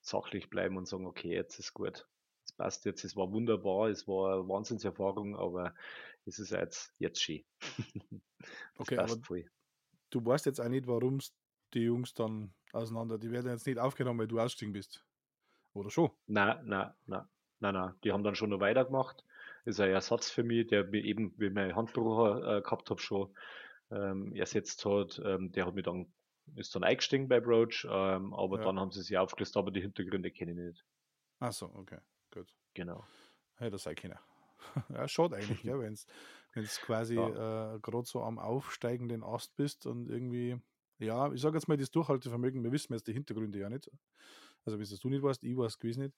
sachlich 0.01 0.51
bleiben 0.51 0.77
und 0.77 0.87
sagen, 0.87 1.07
okay, 1.07 1.33
jetzt 1.33 1.59
ist 1.59 1.73
gut. 1.73 2.07
Es 2.45 2.53
passt 2.53 2.85
jetzt, 2.85 3.05
es 3.05 3.17
war 3.17 3.33
wunderbar, 3.33 3.89
es 3.89 4.07
war 4.07 4.35
eine 4.35 4.49
Wahnsinnserfahrung, 4.49 5.37
aber 5.37 5.75
es 6.25 6.39
ist 6.39 6.51
jetzt, 6.51 6.93
jetzt 6.99 7.23
schön. 7.23 7.45
Okay, 8.79 8.99
aber 8.99 9.17
voll. 9.25 9.45
du 10.11 10.25
weißt 10.25 10.47
jetzt 10.47 10.61
auch 10.61 10.69
nicht, 10.69 10.87
warum 10.87 11.19
die 11.75 11.81
Jungs 11.81 12.15
dann 12.15 12.55
auseinander, 12.73 13.19
die 13.19 13.33
werden 13.33 13.51
jetzt 13.51 13.67
nicht 13.67 13.79
aufgenommen, 13.79 14.21
weil 14.21 14.29
du 14.29 14.39
ausgestiegen 14.39 14.73
bist. 14.73 15.06
Oder 15.77 15.91
schon? 15.91 16.11
Na, 16.27 16.61
na, 16.65 16.97
na, 17.07 17.29
na, 17.61 17.73
na, 17.73 17.97
die 18.03 18.13
haben 18.13 18.25
dann 18.25 18.35
schon 18.35 18.51
noch 18.51 18.61
weitergemacht. 18.61 19.25
Ist 19.65 19.81
ein 19.81 19.91
Ersatz 19.91 20.31
für 20.31 20.43
mich, 20.43 20.69
der 20.69 20.85
mir 20.85 21.05
eben, 21.05 21.35
wie 21.39 21.51
mein 21.51 21.75
Handbruch 21.77 22.37
äh, 22.37 22.63
gehabt 22.63 22.89
habe, 22.91 23.01
schon 23.01 23.35
ähm, 23.91 24.35
ersetzt 24.35 24.85
hat. 24.87 25.21
Ähm, 25.25 25.53
der 25.53 25.67
hat 25.67 25.75
mich 25.75 25.85
dann, 25.85 26.13
ist 26.55 26.75
dann 26.75 26.85
eingestiegen 26.85 27.29
bei 27.29 27.41
Broach, 27.41 27.85
ähm, 27.89 28.33
aber 28.35 28.59
Ja. 28.59 28.65
dann 28.65 28.81
haben 28.81 28.91
sie 28.91 29.03
sich 29.03 29.19
aufgelöst, 29.19 29.57
aber 29.57 29.71
die 29.71 29.83
Hintergründe 29.83 30.31
kenne 30.31 30.53
ich 30.53 30.57
nicht. 30.57 30.85
Ach 31.41 31.53
so, 31.53 31.67
okay, 31.75 31.99
gut. 32.31 32.55
Genau. 32.75 33.05
Hätte 33.57 33.73
das 33.73 33.83
sein 33.85 33.95
können. 33.95 34.19
ja, 34.89 35.07
schade 35.09 35.37
eigentlich, 35.37 35.63
gell, 35.63 35.79
wenn 35.81 35.95
du 36.65 36.69
quasi 36.81 37.17
Ja. 37.17 37.29
äh, 37.29 37.81
gerade 37.81 38.07
so 38.07 38.23
am 38.23 38.39
aufsteigenden 38.39 39.23
Ast 39.23 39.57
bist 39.57 39.87
und 39.87 40.09
irgendwie, 40.09 40.61
ja, 40.99 41.33
ich 41.33 41.41
sage 41.41 41.57
jetzt 41.57 41.69
mal, 41.69 41.77
das 41.77 41.91
Durchhaltevermögen, 41.91 42.65
wir 42.65 42.73
wissen 42.73 42.93
jetzt 42.93 43.07
die 43.07 43.13
Hintergründe 43.13 43.59
ja 43.59 43.69
nicht. 43.69 43.91
Also, 44.67 44.79
wenn 44.79 44.85
es 44.85 45.01
du 45.01 45.09
nicht 45.09 45.23
weißt, 45.23 45.43
ich 45.45 45.57
weiß 45.57 45.79
gewiss 45.79 45.97
nicht. 45.99 46.15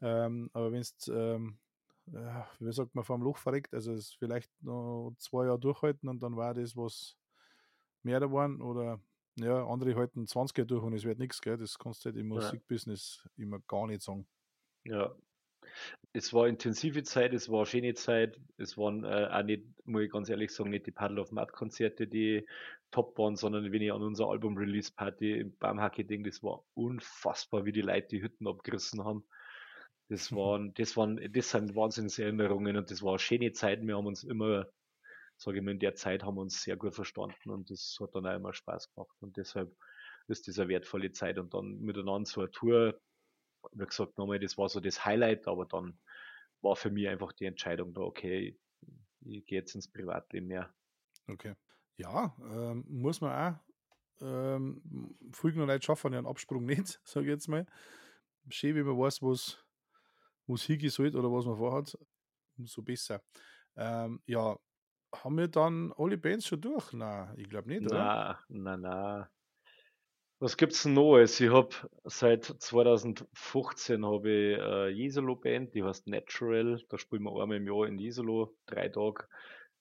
Ähm, 0.00 0.50
aber 0.52 0.72
wenn 0.72 0.80
es, 0.80 0.94
ähm, 1.08 1.58
ja, 2.06 2.48
wie 2.60 2.72
sagt 2.72 2.94
man, 2.94 3.04
vor 3.04 3.18
dem 3.18 3.22
Loch 3.24 3.38
verreckt, 3.38 3.74
also 3.74 3.92
es 3.92 4.12
vielleicht 4.14 4.50
noch 4.62 5.14
zwei 5.18 5.46
Jahre 5.46 5.58
durchhalten 5.58 6.08
und 6.08 6.22
dann 6.22 6.36
war 6.36 6.54
das 6.54 6.76
was 6.76 7.16
mehr 8.02 8.20
da 8.20 8.30
waren 8.30 8.60
oder 8.60 9.00
ja, 9.36 9.66
andere 9.66 9.94
halten 9.96 10.26
20 10.26 10.56
Jahre 10.56 10.66
durch 10.66 10.82
und 10.82 10.94
es 10.94 11.04
wird 11.04 11.18
nichts, 11.18 11.40
gell? 11.42 11.58
Das 11.58 11.78
kannst 11.78 12.04
du 12.04 12.10
halt 12.10 12.16
im. 12.16 12.28
Musikbusiness 12.28 13.28
immer 13.36 13.60
gar 13.60 13.86
nicht 13.86 14.02
sagen. 14.02 14.26
Ja. 14.84 15.14
Es 16.12 16.32
war 16.32 16.48
intensive 16.48 17.02
Zeit, 17.02 17.34
es 17.34 17.50
war 17.50 17.66
schöne 17.66 17.94
Zeit. 17.94 18.40
Es 18.56 18.78
waren 18.78 19.04
äh, 19.04 19.28
auch 19.30 19.42
nicht, 19.42 19.64
muss 19.84 20.02
ich 20.02 20.10
ganz 20.10 20.28
ehrlich 20.28 20.50
sagen, 20.52 20.70
nicht 20.70 20.86
die 20.86 20.92
Paddle 20.92 21.20
of 21.20 21.30
Mud 21.32 21.52
Konzerte, 21.52 22.06
die 22.06 22.46
top 22.90 23.18
waren, 23.18 23.36
sondern 23.36 23.70
wenn 23.70 23.82
ich 23.82 23.92
an 23.92 24.02
unser 24.02 24.26
Album 24.28 24.56
Release 24.56 24.92
Party 24.92 25.40
im 25.40 25.56
Baumhacke 25.58 26.04
denke, 26.04 26.30
das 26.30 26.42
war 26.42 26.64
unfassbar, 26.74 27.64
wie 27.64 27.72
die 27.72 27.82
Leute 27.82 28.08
die 28.08 28.22
Hütten 28.22 28.46
abgerissen 28.46 29.04
haben. 29.04 29.24
Das 30.08 30.32
waren, 30.32 30.72
das 30.74 30.96
waren, 30.96 31.20
das 31.32 31.50
sind 31.50 31.74
Wahnsinnserinnerungen 31.74 32.76
und 32.76 32.90
das 32.90 33.02
war 33.02 33.12
eine 33.12 33.18
schöne 33.18 33.52
Zeit. 33.52 33.82
Wir 33.82 33.96
haben 33.96 34.06
uns 34.06 34.22
immer, 34.22 34.66
sage 35.36 35.58
ich 35.58 35.64
mal, 35.64 35.72
in 35.72 35.80
der 35.80 35.96
Zeit 35.96 36.22
haben 36.22 36.36
wir 36.36 36.42
uns 36.42 36.62
sehr 36.62 36.76
gut 36.76 36.94
verstanden 36.94 37.50
und 37.50 37.70
das 37.70 37.98
hat 38.00 38.14
dann 38.14 38.26
auch 38.26 38.36
immer 38.36 38.54
Spaß 38.54 38.94
gemacht 38.94 39.16
und 39.20 39.36
deshalb 39.36 39.74
ist 40.28 40.48
das 40.48 40.58
eine 40.58 40.68
wertvolle 40.68 41.12
Zeit 41.12 41.38
und 41.38 41.54
dann 41.54 41.80
miteinander 41.80 42.26
so 42.26 42.40
eine 42.40 42.50
Tour, 42.50 43.00
wie 43.72 43.86
gesagt, 43.86 44.18
nochmal, 44.18 44.38
das 44.38 44.58
war 44.58 44.68
so 44.68 44.80
das 44.80 45.04
Highlight, 45.04 45.46
aber 45.48 45.66
dann 45.66 45.98
war 46.62 46.76
für 46.76 46.90
mich 46.90 47.08
einfach 47.08 47.32
die 47.32 47.46
Entscheidung 47.46 47.92
da, 47.94 48.00
okay, 48.02 48.58
ich 49.20 49.46
gehe 49.46 49.60
jetzt 49.60 49.74
ins 49.74 49.90
Privatleben 49.90 50.48
mehr. 50.48 50.74
Okay. 51.28 51.54
Ja, 51.96 52.36
ähm, 52.40 52.84
muss 52.88 53.20
man 53.20 53.54
auch. 53.54 53.60
Ähm, 54.20 55.16
viele 55.32 55.64
Leute 55.64 55.84
schaffen 55.84 56.14
einen 56.14 56.26
Absprung 56.26 56.64
nicht, 56.64 57.00
sage 57.04 57.26
ich 57.26 57.30
jetzt 57.30 57.48
mal. 57.48 57.66
Schön, 58.48 58.76
wenn 58.76 58.86
man 58.86 58.98
weiß, 58.98 59.22
was 59.22 59.58
es 60.48 60.62
hingehen 60.62 60.90
sollte 60.90 61.18
oder 61.18 61.32
was 61.32 61.44
man 61.44 61.56
vorhat, 61.56 61.98
umso 62.56 62.82
besser. 62.82 63.22
Ähm, 63.76 64.20
ja, 64.26 64.56
haben 65.14 65.38
wir 65.38 65.48
dann 65.48 65.92
alle 65.96 66.16
Bands 66.16 66.46
schon 66.46 66.60
durch? 66.60 66.92
Nein, 66.92 67.34
ich 67.36 67.48
glaube 67.48 67.68
nicht, 67.68 67.82
oder? 67.86 67.98
Na, 67.98 68.38
na, 68.48 68.76
na. 68.76 69.30
Was 70.38 70.58
gibt's 70.58 70.84
Neues? 70.84 71.40
Ich 71.40 71.50
habe 71.50 71.70
seit 72.04 72.44
2015 72.44 74.04
habe 74.04 74.30
ich 74.30 74.60
eine 74.60 74.88
Jesolo-Band, 74.90 75.74
die 75.74 75.82
heißt 75.82 76.08
Natural. 76.08 76.78
Da 76.90 76.98
spielen 76.98 77.22
wir 77.22 77.40
einmal 77.40 77.56
im 77.56 77.66
Jahr 77.66 77.86
in 77.86 77.98
Jesolo, 77.98 78.54
drei 78.66 78.90
Tage 78.90 79.26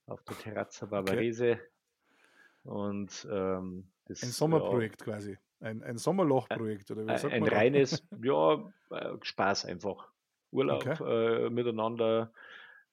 auf 0.06 0.24
der 0.24 0.38
Terrazza 0.38 0.86
Barbarese. 0.86 1.60
Und 2.64 3.28
ähm, 3.30 3.92
das 4.06 4.24
Ein 4.24 4.30
ja, 4.30 4.34
Sommerprojekt 4.34 5.04
quasi. 5.04 5.38
Ein, 5.60 5.84
ein 5.84 5.98
Sommerlochprojekt, 5.98 6.90
oder 6.92 7.06
wie 7.06 7.12
ein, 7.12 7.18
sagt 7.18 7.34
ein 7.34 7.42
man 7.42 7.50
reines, 7.50 8.02
ja, 8.24 8.72
äh, 8.92 9.18
Spaß 9.22 9.66
einfach. 9.66 10.08
Urlaub 10.52 10.86
Okay. 10.86 11.48
äh, 11.48 11.50
miteinander 11.50 12.32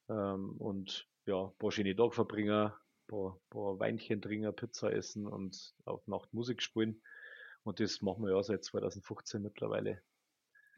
ähm, 0.09 0.57
und 0.59 1.07
ja, 1.27 1.44
ein 1.44 1.57
paar 1.59 1.70
schöne 1.70 1.94
Tage 1.94 2.11
verbringen, 2.11 2.72
ein 2.72 2.72
paar, 3.07 3.38
paar 3.51 3.79
Weinchen 3.79 4.20
trinken, 4.20 4.53
Pizza 4.57 4.92
essen 4.92 5.29
und 5.29 5.75
auf 5.85 6.05
Nacht 6.09 6.35
Musik 6.35 6.61
spielen. 6.61 7.01
Und 7.64 7.79
das 7.81 8.03
machen 8.03 8.25
wir 8.25 8.35
ja 8.35 8.42
seit 8.42 8.64
2015 8.64 9.40
mittlerweile. 9.42 10.03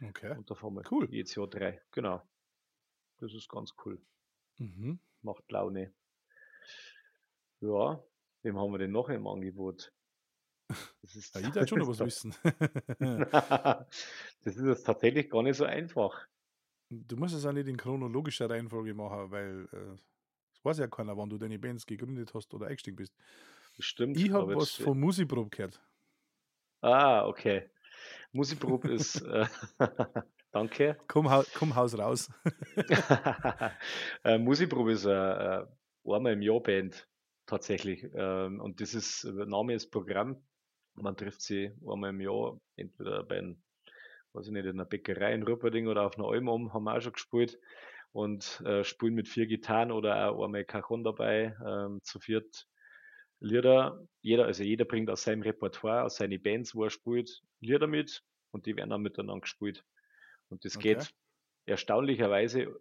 Okay. 0.02 0.36
Und 0.36 0.50
da 0.50 0.54
fahren 0.54 0.74
wir 0.74 0.82
Cool. 0.90 1.08
jedes 1.10 1.34
Jahr 1.34 1.46
drei. 1.48 1.80
Genau. 1.92 2.22
Das 3.18 3.32
ist 3.32 3.48
ganz 3.48 3.74
cool. 3.84 4.00
Mhm. 4.58 4.98
Macht 5.22 5.50
Laune. 5.50 5.94
Ja, 7.60 8.02
wem 8.42 8.58
haben 8.58 8.72
wir 8.72 8.78
denn 8.78 8.92
noch 8.92 9.08
im 9.08 9.26
Angebot? 9.26 9.92
Das 11.02 11.14
ist, 11.16 11.34
Ja, 11.34 11.40
ich 11.40 11.50
darf 11.50 11.68
schon 11.68 11.78
noch 11.78 11.88
was 11.88 11.98
das 11.98 12.24
wissen. 12.24 12.34
ist 14.42 14.58
jetzt 14.58 14.84
tatsächlich 14.84 15.30
gar 15.30 15.42
nicht 15.42 15.56
so 15.56 15.64
einfach. 15.64 16.26
du 16.90 17.16
musst 17.16 17.34
es 17.34 17.46
auch 17.46 17.52
nicht 17.52 17.68
in 17.68 17.76
chronologischer 17.76 18.50
Reihenfolge 18.50 18.94
machen, 18.94 19.30
weil 19.30 19.68
äh, 19.72 19.96
es 20.52 20.64
weiß 20.64 20.78
ja 20.78 20.86
keiner, 20.88 21.16
wann 21.16 21.30
du 21.30 21.38
deine 21.38 21.58
Bands 21.58 21.86
gegründet 21.86 22.34
hast 22.34 22.52
oder 22.54 22.66
eingestiegen 22.66 22.96
bist. 22.96 23.14
Das 23.76 23.86
stimmt. 23.86 24.16
Ich 24.16 24.30
habe 24.30 24.56
was 24.56 24.70
von 24.72 24.98
Musikprobe 24.98 25.50
gehört. 25.50 25.80
Ah, 26.84 27.26
okay. 27.26 27.70
Musikprobe 28.32 28.92
ist. 28.92 29.22
Äh, 29.22 29.46
danke. 30.52 30.98
Komm, 31.06 31.30
hau 31.30 31.42
komm 31.54 31.74
Haus 31.74 31.96
raus. 31.96 32.30
äh, 34.24 34.36
Musikprobe 34.36 34.92
ist 34.92 35.06
eine 35.06 35.66
äh, 36.04 36.14
einmal 36.14 36.34
im 36.34 36.42
Jahr 36.42 36.60
Band 36.60 37.08
tatsächlich. 37.46 38.06
Ähm, 38.14 38.60
und 38.60 38.82
das 38.82 38.92
ist, 38.92 39.24
der 39.24 39.46
Name 39.46 39.72
ist 39.72 39.90
Programm. 39.90 40.44
Man 40.92 41.16
trifft 41.16 41.40
sie 41.40 41.72
einmal 41.90 42.10
im 42.10 42.20
Jahr, 42.20 42.60
entweder 42.76 43.22
bei 43.22 43.38
einem, 43.38 43.62
weiß 44.34 44.48
ich 44.48 44.52
nicht, 44.52 44.66
in 44.66 44.72
einer 44.72 44.84
Bäckerei 44.84 45.32
in 45.32 45.42
Rupperding 45.42 45.86
oder 45.88 46.02
auf 46.02 46.18
einer 46.18 46.28
Alm 46.28 46.48
um, 46.48 46.74
haben 46.74 46.84
wir 46.84 46.98
auch 46.98 47.00
schon 47.00 47.14
gespielt. 47.14 47.58
Und 48.12 48.60
äh, 48.66 48.84
spielen 48.84 49.14
mit 49.14 49.26
vier 49.26 49.46
Gitarren 49.46 49.90
oder 49.90 50.30
auch 50.30 50.44
einmal 50.44 50.64
Cajon 50.66 51.02
dabei, 51.02 51.56
ähm, 51.66 52.00
zu 52.02 52.20
viert 52.20 52.66
Lieder. 53.40 54.06
Jeder, 54.22 54.46
also 54.46 54.62
jeder 54.62 54.84
bringt 54.84 55.10
aus 55.10 55.22
seinem 55.24 55.42
Repertoire, 55.42 56.04
aus 56.04 56.16
seinen 56.16 56.42
Bands, 56.42 56.74
wo 56.74 56.84
er 56.84 56.90
spielt, 56.90 57.42
Lieder 57.60 57.86
mit 57.86 58.24
und 58.52 58.66
die 58.66 58.76
werden 58.76 58.90
dann 58.90 59.02
miteinander 59.02 59.40
gespielt. 59.42 59.84
Und 60.48 60.64
das 60.64 60.78
Okay. 60.78 60.80
geht 60.80 61.14
erstaunlicherweise 61.66 62.80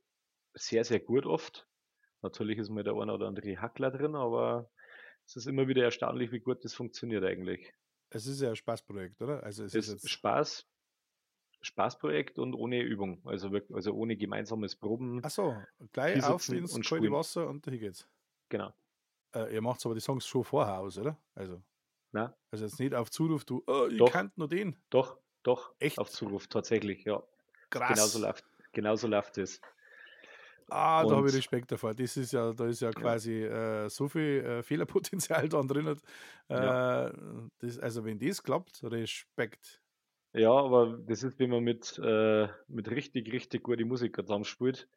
sehr, 0.54 0.84
sehr 0.86 1.00
gut 1.02 1.26
oft. 1.26 1.68
Natürlich 2.22 2.60
ist 2.60 2.70
mal 2.70 2.84
der 2.84 2.96
eine 2.96 3.14
oder 3.14 3.28
andere 3.28 3.62
Hackler 3.62 3.92
drin, 3.92 4.16
aber 4.16 4.72
es 5.26 5.36
ist 5.38 5.48
immer 5.48 5.68
wieder 5.68 5.84
erstaunlich, 5.84 6.32
wie 6.32 6.42
gut 6.42 6.66
das 6.66 6.74
funktioniert 6.76 7.24
eigentlich. 7.26 7.74
Es 8.10 8.28
ist 8.28 8.40
ja 8.42 8.50
ein 8.50 8.56
Spaßprojekt, 8.56 9.22
oder? 9.22 9.44
Also 9.44 9.64
es 9.66 9.76
Es 9.76 9.88
ist. 9.88 10.10
Spaß, 10.10 10.68
Spaßprojekt 11.62 12.40
und 12.40 12.54
ohne 12.56 12.82
Übung, 12.82 13.22
also 13.26 13.52
wirklich, 13.52 13.76
also 13.76 13.94
ohne 13.94 14.18
gemeinsames 14.18 14.76
Proben. 14.78 15.26
Ach 15.26 15.30
so, 15.32 15.66
gleich 15.92 16.16
Hinsetzen 16.16 16.56
auf 16.56 16.58
ins 16.58 16.72
und. 16.72 16.86
Wasser 17.12 17.48
und 17.50 17.66
dahin 17.66 17.80
geht's. 17.80 18.08
Genau. 18.50 18.74
Äh, 19.36 19.54
ihr 19.54 19.62
macht 19.62 19.86
aber 19.86 19.96
die 19.96 20.02
Songs 20.02 20.26
schon 20.28 20.44
vorher 20.44 20.80
aus, 20.80 20.98
oder? 20.98 21.18
Also, 21.36 21.62
Na, 22.12 22.36
also 22.52 22.66
jetzt 22.66 22.80
nicht 22.80 22.94
auf 22.94 23.10
Zuruf, 23.12 23.46
du, 23.46 23.64
oh, 23.68 23.88
Doch. 23.98 24.12
kann 24.12 24.32
nur 24.36 24.48
den. 24.48 24.78
doch, 24.90 25.18
doch, 25.44 25.74
Echt? 25.80 25.98
auf 26.00 26.10
Zuruf, 26.10 26.48
tatsächlich, 26.48 27.04
ja. 27.06 27.24
Krass. 27.70 27.90
Genauso 27.96 28.20
läuft, 28.20 28.46
genauso 28.72 29.08
läuft 29.08 29.38
es. 29.40 29.60
Ah, 30.70 31.04
da 31.04 31.16
habe 31.18 31.28
ich 31.28 31.34
Und- 31.34 31.40
Respekt 31.40 31.72
davor. 31.72 31.94
Das 31.94 32.16
ist 32.16 32.32
ja, 32.32 32.54
da 32.54 32.66
ist 32.68 32.82
ja 32.82 32.92
quasi 32.92 33.44
äh, 33.44 33.90
so 33.90 34.08
viel 34.08 34.44
äh, 34.44 34.64
Fehlerpotenzial 34.64 35.50
dran 35.50 35.68
drin. 35.68 35.88
Äh, 36.50 36.54
Ja. 36.54 37.12
das, 37.60 37.80
also 37.80 38.06
wenn 38.06 38.18
das 38.20 38.42
klappt, 38.42 38.82
Respekt. 38.84 39.82
Ja, 40.34 40.52
aber 40.52 40.98
das 41.06 41.22
ist, 41.24 41.38
wenn 41.40 41.50
man 41.52 41.64
mit, 41.64 42.00
äh, 42.04 42.48
mit 42.68 42.90
richtig, 42.90 43.32
richtig 43.32 43.64
gute 43.64 43.86
Musiker 43.86 44.24
zusammenspielt, 44.24 44.88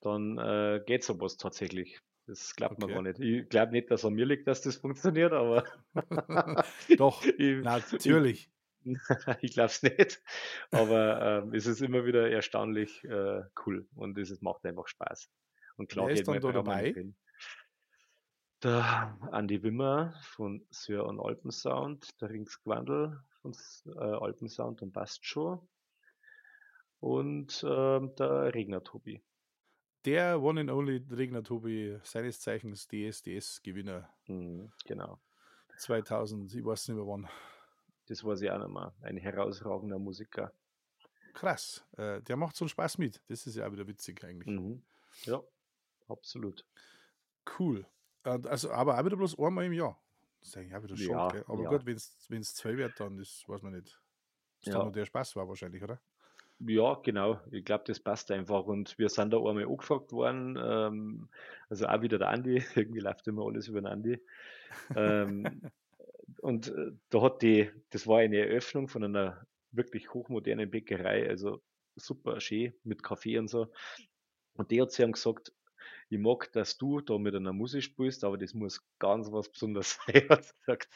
dann 0.00 0.38
äh, 0.38 0.82
geht 0.84 1.04
sowas 1.04 1.36
tatsächlich. 1.36 2.00
Das 2.26 2.54
glaubt 2.56 2.78
man 2.78 2.90
Okay. 2.90 2.94
gar 2.94 3.02
nicht. 3.02 3.20
Ich 3.20 3.48
glaube 3.48 3.72
nicht, 3.72 3.90
dass 3.90 4.04
an 4.04 4.14
mir 4.14 4.24
liegt, 4.24 4.46
dass 4.46 4.62
das 4.62 4.76
funktioniert, 4.76 5.32
aber 5.32 5.64
Doch, 6.96 7.22
ich, 7.38 7.62
natürlich. 7.62 8.50
ich 9.40 9.52
glaube 9.52 9.66
es 9.66 9.82
nicht. 9.82 10.22
Aber 10.70 11.42
ähm, 11.44 11.54
es 11.54 11.66
ist 11.66 11.80
immer 11.80 12.04
wieder 12.04 12.30
erstaunlich 12.30 13.04
äh, 13.04 13.42
cool 13.64 13.86
und 13.94 14.18
es 14.18 14.40
macht 14.40 14.64
einfach 14.64 14.88
Spaß. 14.88 15.30
Und 15.76 15.90
klar 15.90 16.06
Wer 16.06 16.14
ist 16.14 16.28
dann 16.28 16.40
da 16.40 16.52
dabei? 16.52 16.94
Der 18.62 19.18
Andi 19.30 19.62
Wimmer 19.62 20.14
von 20.22 20.66
Sir 20.70 21.04
und 21.04 21.20
Alpensound, 21.20 22.20
der 22.22 22.30
Rings 22.30 22.62
Gwandl 22.62 23.20
von 23.42 23.54
äh, 23.86 23.98
Alpensound 23.98 24.80
und 24.80 24.92
Bastschur 24.92 25.66
und 27.00 27.62
ähm, 27.68 28.14
der 28.16 28.54
Regner 28.54 28.82
Tobi. 28.82 29.22
Der 30.04 30.42
One 30.42 30.60
and 30.60 30.70
Only 30.70 31.02
Regner 31.10 31.42
Tobi, 31.42 31.98
seines 32.02 32.40
Zeichens 32.40 32.86
DSDS-Gewinner 32.88 34.08
Mhm, 34.26 34.70
genau. 34.84 35.18
2000, 35.78 36.54
ich 36.54 36.64
weiß 36.64 36.88
nicht 36.88 36.96
mehr 36.96 37.06
wann. 37.06 37.28
Das 38.06 38.22
war 38.22 38.36
sie 38.36 38.50
auch 38.50 38.58
nochmal. 38.58 38.92
Ein 39.00 39.16
herausragender 39.16 39.98
Musiker. 39.98 40.52
Krass, 41.32 41.84
äh, 41.96 42.20
der 42.22 42.36
macht 42.36 42.54
so 42.54 42.64
einen 42.64 42.68
Spaß 42.68 42.98
mit. 42.98 43.22
Das 43.28 43.46
ist 43.46 43.56
ja 43.56 43.66
auch 43.66 43.72
wieder 43.72 43.86
witzig 43.86 44.22
eigentlich. 44.24 44.46
Mhm. 44.46 44.82
Ja, 45.22 45.42
absolut. 46.08 46.66
Cool. 47.58 47.86
Also, 48.22 48.70
aber 48.72 48.98
auch 48.98 49.04
wieder 49.04 49.16
bloß 49.16 49.38
einmal 49.38 49.64
im 49.64 49.72
Jahr. 49.72 49.98
Das 50.40 50.50
ist 50.50 50.56
eigentlich 50.58 50.74
auch 50.74 50.82
wieder 50.82 50.96
schon. 50.96 51.12
Ja? 51.12 51.44
Aber 51.48 51.62
ja. 51.62 51.70
gut, 51.70 51.86
wenn 51.86 51.96
es 52.40 52.54
zwei 52.54 52.76
wird, 52.76 53.00
dann 53.00 53.16
das 53.16 53.44
weiß 53.48 53.62
man 53.62 53.72
nicht. 53.72 54.00
Das 54.60 54.66
Ja. 54.66 54.74
dann 54.74 54.82
nur 54.84 54.92
der 54.92 55.06
Spaß 55.06 55.34
war 55.36 55.48
wahrscheinlich, 55.48 55.82
oder? 55.82 56.00
Ja, 56.60 56.94
genau. 57.02 57.40
Ich 57.50 57.64
glaube, 57.64 57.84
das 57.86 58.00
passt 58.00 58.30
einfach. 58.30 58.64
Und 58.66 58.96
wir 58.98 59.08
sind 59.08 59.32
da 59.32 59.38
einmal 59.38 59.64
angefragt 59.64 60.12
worden. 60.12 60.58
Ähm, 60.60 61.28
also 61.68 61.86
auch 61.86 62.00
wieder 62.02 62.18
der 62.18 62.28
Andi. 62.28 62.62
Irgendwie 62.74 63.00
läuft 63.00 63.26
immer 63.28 63.46
alles 63.46 63.68
über 63.68 63.80
den 63.80 63.86
Andi. 63.86 64.20
Ähm, 64.96 65.44
und 66.42 66.68
äh, 66.68 66.92
da 67.10 67.22
hat 67.22 67.42
die, 67.42 67.70
das 67.90 68.06
war 68.06 68.18
eine 68.18 68.38
Eröffnung 68.38 68.88
von 68.88 69.04
einer 69.04 69.46
wirklich 69.72 70.14
hochmodernen 70.14 70.70
Bäckerei. 70.70 71.28
Also 71.28 71.60
super 71.96 72.40
schön 72.40 72.72
mit 72.84 73.02
Kaffee 73.02 73.38
und 73.38 73.48
so. 73.48 73.68
Und 74.54 74.70
die 74.70 74.80
hat 74.80 74.92
sie 74.92 75.02
haben 75.02 75.12
gesagt, 75.12 75.52
ich 76.10 76.18
mag, 76.18 76.50
dass 76.52 76.76
du 76.78 77.00
da 77.00 77.18
mit 77.18 77.34
einer 77.34 77.52
Musik 77.52 77.82
spielst, 77.82 78.24
aber 78.24 78.38
das 78.38 78.54
muss 78.54 78.80
ganz 78.98 79.30
was 79.32 79.50
Besonderes 79.50 79.98
sein, 80.06 80.28
hat 80.28 80.44
sie 80.44 80.52
gesagt. 80.58 80.88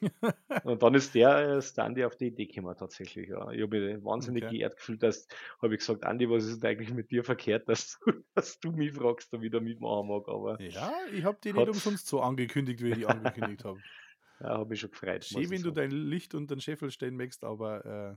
Und 0.64 0.80
dann 0.82 0.94
ist 0.94 1.14
der, 1.14 1.58
der 1.60 1.84
Andi 1.84 2.04
auf 2.04 2.16
die 2.16 2.28
Idee 2.28 2.46
gekommen 2.46 2.76
tatsächlich. 2.76 3.28
Ja. 3.28 3.50
Ich 3.50 3.62
habe 3.62 3.80
mich 3.80 4.04
wahnsinnig 4.04 4.46
Okay. 4.46 4.46
geehrt 4.46 4.76
gefühlt, 4.76 5.02
dass 5.02 5.26
habe 5.60 5.74
ich 5.74 5.80
gesagt, 5.80 6.04
Andi, 6.04 6.30
was 6.30 6.44
ist 6.44 6.62
denn 6.62 6.70
eigentlich 6.70 6.92
mit 6.94 7.10
dir 7.10 7.24
verkehrt, 7.24 7.68
dass 7.68 7.98
du, 7.98 8.12
dass 8.34 8.60
du 8.60 8.70
mich 8.72 8.92
fragst, 8.92 9.32
da 9.32 9.40
wieder 9.40 9.60
mitmachen 9.60 10.06
mag. 10.08 10.28
Aber 10.28 10.60
ja, 10.60 10.62
Ja, 10.68 11.04
ich 11.10 11.24
habe 11.24 11.38
die 11.44 11.52
nicht 11.52 11.68
umsonst 11.68 12.06
so 12.06 12.20
angekündigt, 12.22 12.80
wie 12.82 12.90
ich 12.90 12.96
die 12.96 13.06
angekündigt 13.06 13.64
habe. 13.64 13.82
habe 14.40 14.74
ich 14.74 14.80
schon 14.80 14.90
gefreut. 14.90 15.24
Schön, 15.24 15.50
ich 15.50 15.50
wenn 15.50 15.62
du 15.62 15.70
dein 15.70 15.90
Licht 15.90 16.34
und 16.34 16.50
den 16.50 16.60
Scheffel 16.60 16.90
stellen 16.90 17.16
möchtest, 17.16 17.44
aber 17.44 17.84
äh, 17.84 18.16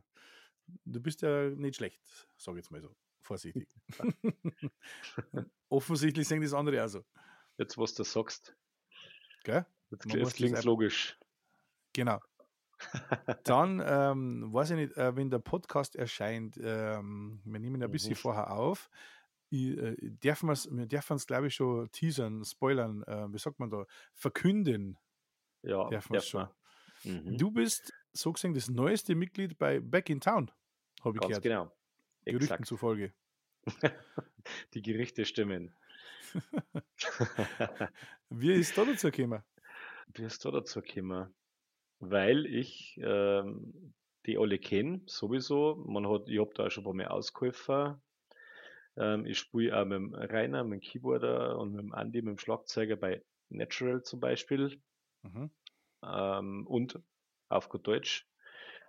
du 0.86 1.02
bist 1.02 1.22
ja 1.22 1.50
nicht 1.50 1.76
schlecht, 1.78 2.02
sage 2.38 2.60
ich 2.60 2.66
jetzt 2.66 2.72
mal 2.72 2.82
so. 2.82 2.96
Vorsichtig. 3.26 3.67
Offensichtlich 5.69 6.28
sehen 6.28 6.41
das 6.41 6.53
andere 6.53 6.84
auch 6.84 6.88
so. 6.88 7.03
Jetzt, 7.57 7.78
was 7.78 7.93
du 7.95 8.03
sagst, 8.03 8.55
Gell? 9.43 9.65
jetzt, 9.89 10.05
Man 10.05 10.26
klingt 10.30 10.63
logisch. 10.63 11.17
Genau. 11.93 12.19
Dann, 13.45 13.82
ähm, 13.86 14.53
weiß 14.53 14.71
ich 14.71 14.76
nicht, 14.76 14.97
äh, 14.97 15.15
wenn 15.15 15.30
der 15.32 15.39
Podcast 15.39 15.95
erscheint, 15.95 16.57
ähm, 16.61 17.41
wir 17.45 17.59
nehmen 17.59 17.82
ja 17.82 17.88
ein 17.88 17.91
bisschen 17.91 18.11
Mhm. 18.11 18.17
vorher 18.17 18.51
auf. 18.51 18.89
Ich, 19.49 19.78
äh, 19.78 19.95
dürfen 20.01 20.49
wir 20.49 20.86
dürfen 20.86 21.15
es, 21.15 21.26
glaube 21.26 21.47
ich, 21.47 21.55
schon 21.55 21.89
teasern, 21.91 22.43
spoilern, 22.43 23.01
äh, 23.03 23.32
wie 23.34 23.38
sagt 23.39 23.59
man 23.59 23.69
da, 23.69 23.86
verkünden 24.13 24.97
Ja, 25.63 25.88
dürfen 25.89 26.13
wir 26.13 26.21
schon. 26.21 26.47
Mhm. 27.03 27.38
Du 27.38 27.49
bist 27.51 27.93
so 28.13 28.34
gesehen 28.34 28.53
das 28.53 28.69
neueste 28.69 29.15
Mitglied 29.15 29.57
bei 29.57 29.80
Back 29.80 30.09
in 30.09 30.19
Town, 30.19 30.51
habe 31.03 31.15
ich 31.17 31.21
Ganz 31.21 31.41
gehört. 31.41 31.43
genau. 31.43 31.71
Gerüchten 32.26 32.53
Exakt. 32.53 32.65
zufolge. 32.65 33.13
Die 34.73 34.82
Gerichte 34.82 35.26
stimmen. 35.26 35.76
Wie 38.30 38.51
ist 38.51 38.78
da 38.78 38.86
dazu 38.86 39.11
gekommen? 39.11 39.43
Wie 40.07 40.23
ist 40.23 40.43
da 40.43 40.51
dazu 40.51 40.82
gekommen? 40.82 41.34
Weil 41.99 42.45
ich 42.45 42.99
ähm, 43.01 43.93
die 44.26 44.38
alle 44.38 44.57
kenne, 44.57 45.01
sowieso. 45.05 45.76
Man 45.88 46.07
hat, 46.09 46.28
ich 46.28 46.39
habe 46.39 46.51
da 46.55 46.65
auch 46.65 46.71
schon 46.71 46.82
ein 46.82 46.86
paar 46.86 46.93
Mal 46.93 47.07
ausgeholfen. 47.07 48.01
Ähm, 48.97 49.26
ich 49.26 49.39
spiele 49.39 49.80
auch 49.80 49.86
mit 49.86 49.97
dem 49.97 50.15
Rainer, 50.15 50.63
mit 50.63 50.82
dem 50.82 50.82
Keyboarder 50.82 51.59
und 51.59 51.71
mit 51.73 51.82
dem 51.82 51.93
Andi, 51.93 52.21
mit 52.21 52.32
dem 52.32 52.39
Schlagzeuger 52.39 52.95
bei 52.95 53.23
Natural 53.49 54.01
zum 54.03 54.19
Beispiel. 54.19 54.82
Mhm. 55.21 55.51
Ähm, 56.03 56.67
und 56.67 56.99
auf 57.49 57.69
gut 57.69 57.88
Deutsch 57.88 58.28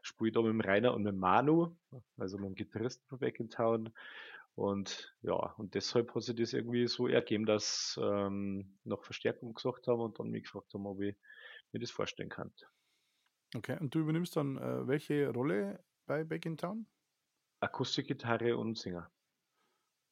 spiele 0.07 0.33
da 0.33 0.43
mit 0.43 0.51
dem 0.51 0.61
Rainer 0.61 0.95
und 0.95 1.03
mit 1.03 1.13
dem 1.13 1.19
Manu, 1.19 1.77
also 2.17 2.39
mit 2.39 2.47
dem 2.47 2.55
Gitarristen 2.55 3.07
von 3.09 3.19
Back 3.19 3.41
in 3.41 3.51
Town. 3.51 3.93
Und 4.55 5.15
ja, 5.21 5.55
und 5.59 5.75
deshalb 5.75 6.15
hat 6.15 6.23
sich 6.23 6.37
das 6.37 6.55
irgendwie 6.55 6.87
so 6.87 7.09
ergeben, 7.09 7.45
dass 7.45 7.99
ähm, 8.03 8.79
nach 8.85 9.03
Verstärkung 9.03 9.53
gesagt 9.53 9.87
haben 9.87 10.01
und 10.01 10.19
dann 10.19 10.31
mich 10.31 10.45
gefragt 10.45 10.73
haben, 10.73 10.87
ob 10.87 11.01
ich 11.01 11.15
mir 11.73 11.81
das 11.81 11.91
vorstellen 11.91 12.31
kann. 12.31 12.53
Okay, 13.55 13.77
und 13.79 13.95
du 13.95 14.01
übernimmst 14.01 14.37
dann 14.37 14.57
äh, 14.57 14.87
welche 14.87 15.29
Rolle 15.29 15.85
bei 16.07 16.25
Back 16.25 16.47
in 16.47 16.57
Town? 16.57 16.87
Akustikgitarre 17.61 18.57
und 18.57 18.79
Sänger. 18.79 19.11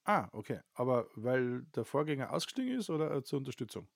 Ah, 0.03 0.29
okay. 0.31 0.59
Aber 0.73 1.09
weil 1.15 1.63
der 1.75 1.85
Vorgänger 1.85 2.31
ausgestiegen 2.31 2.77
ist 2.77 2.89
oder 2.89 3.11
äh, 3.11 3.23
zur 3.23 3.39
Unterstützung? 3.39 3.87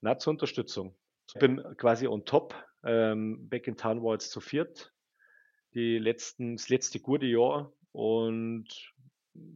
Na, 0.00 0.18
zur 0.18 0.32
Unterstützung. 0.32 0.96
Ich 1.28 1.34
bin 1.34 1.62
quasi 1.76 2.06
on 2.06 2.24
top. 2.24 2.54
Ähm, 2.82 3.48
Back 3.48 3.66
in 3.66 3.76
Town 3.76 4.02
war 4.02 4.12
jetzt 4.14 4.30
zu 4.30 4.40
viert. 4.40 4.94
Die 5.76 5.98
letzten, 5.98 6.56
das 6.56 6.70
letzte 6.70 7.00
gute 7.00 7.26
Jahr 7.26 7.70
und 7.92 8.66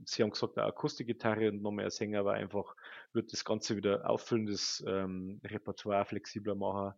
sie 0.05 0.23
haben 0.23 0.31
gesagt, 0.31 0.59
eine 0.59 0.67
Akustikgitarre 0.67 1.49
und 1.49 1.63
noch 1.63 1.71
mehr 1.73 1.91
Sänger, 1.91 2.21
aber 2.21 2.35
einfach 2.35 2.77
wird 3.15 3.33
das 3.33 3.43
Ganze 3.43 3.75
wieder 3.75 4.09
auffüllen, 4.09 4.45
das 4.47 4.85
ähm, 4.87 5.41
Repertoire 5.43 6.05
flexibler 6.05 6.55
machen. 6.55 6.93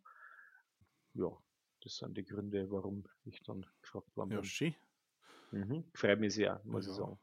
Ja, 1.14 1.28
das 1.82 1.98
sind 1.98 2.16
die 2.16 2.24
Gründe, 2.24 2.68
warum 2.72 3.04
ich 3.24 3.40
dann 3.44 3.64
gefragt 3.80 4.08
worden 4.16 4.30
Ja, 4.32 4.40
bin. 4.40 4.44
schön. 4.44 4.74
Mhm. 5.52 5.84
Freut 5.94 6.18
mich 6.18 6.34
sehr, 6.34 6.60
muss 6.64 6.86
Ja. 6.86 6.90
ich 6.90 6.96
sagen. 6.96 7.18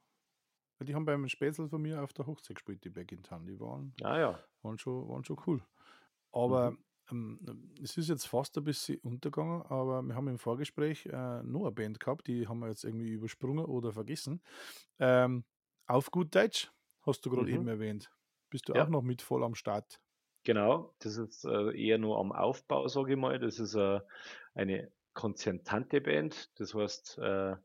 Die 0.82 0.96
haben 0.96 1.04
beim 1.04 1.28
Spätzl 1.28 1.68
von 1.68 1.82
mir 1.82 2.02
auf 2.02 2.14
der 2.14 2.26
Hochzeit 2.28 2.56
gespielt, 2.56 2.86
die 2.86 2.90
Back 2.90 3.12
in 3.12 3.24
Town. 3.24 3.46
Die 3.46 3.60
waren, 3.60 3.94
Ah 4.02 4.18
ja. 4.18 4.44
waren, 4.62 4.80
schon, 4.80 5.10
waren 5.10 5.26
schon 5.26 5.38
cool. 5.46 5.62
Aber 6.32 6.72
Mhm. 6.72 6.78
Ähm, 7.12 7.74
es 7.82 7.98
ist 7.98 8.10
jetzt 8.10 8.26
fast 8.28 8.58
ein 8.58 8.64
bisschen 8.64 8.98
untergegangen, 9.00 9.62
aber 9.64 10.02
wir 10.04 10.16
haben 10.16 10.28
im 10.28 10.40
Vorgespräch 10.40 11.06
äh, 11.08 11.44
noch 11.44 11.62
eine 11.62 11.72
Band 11.72 12.00
gehabt, 12.00 12.28
die 12.28 12.48
haben 12.48 12.60
wir 12.60 12.70
jetzt 12.70 12.84
irgendwie 12.84 13.10
übersprungen 13.10 13.66
oder 13.66 13.92
vergessen. 13.94 14.42
Ähm, 15.00 15.46
auf 15.88 16.12
gut 16.12 16.36
Deutsch, 16.36 16.72
hast 17.02 17.26
du 17.26 17.30
gerade 17.32 17.52
Mhm. 17.52 17.54
eben 17.54 17.68
erwähnt. 17.68 18.12
Bist 18.50 18.70
du 18.70 18.76
Ja. 18.76 18.84
auch 18.84 18.90
noch 18.90 19.02
mit 19.04 19.22
voll 19.22 19.44
am 19.44 19.56
Start? 19.56 20.02
Genau, 20.44 20.96
das 21.00 21.18
ist 21.18 21.46
äh, 21.46 21.72
eher 21.78 21.98
nur 21.98 22.18
am 22.20 22.32
Aufbau, 22.32 22.88
sage 22.88 23.14
ich 23.14 23.18
mal. 23.20 23.40
Das 23.40 23.60
ist 23.60 23.76
äh, 23.76 24.00
eine 24.54 24.92
konzertante 25.14 26.02
Band. 26.02 26.52
Das 26.60 26.74
heißt, 26.74 27.18
äh, 27.20 27.56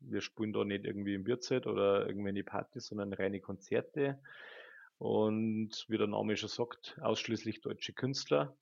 wir 0.00 0.20
spielen 0.20 0.52
da 0.52 0.64
nicht 0.64 0.84
irgendwie 0.84 1.14
im 1.14 1.24
Bierzelt 1.24 1.66
oder 1.66 2.06
irgendwelche 2.06 2.44
Partys, 2.44 2.86
sondern 2.86 3.12
reine 3.12 3.40
Konzerte. 3.40 4.20
Und 4.98 5.86
wie 5.88 5.98
der 5.98 6.06
Name 6.08 6.36
schon 6.36 6.48
sagt, 6.48 6.98
ausschließlich 7.02 7.60
deutsche 7.62 7.92
Künstler. 7.94 8.56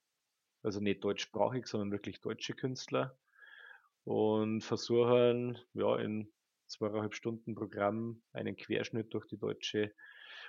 Also 0.63 0.81
nicht 0.81 1.05
deutschsprachig, 1.05 1.67
sondern 1.67 1.91
wirklich 1.91 2.21
deutsche 2.21 2.55
Künstler. 2.55 3.19
Und 4.05 4.63
versuchen, 4.63 5.59
ja, 5.75 5.99
in 5.99 6.33
zweieinhalb 6.67 7.15
Stunden 7.15 7.55
Programm 7.55 8.23
einen 8.33 8.57
Querschnitt 8.57 9.15
durch 9.15 9.27
die 9.27 9.39
deutsche 9.39 9.95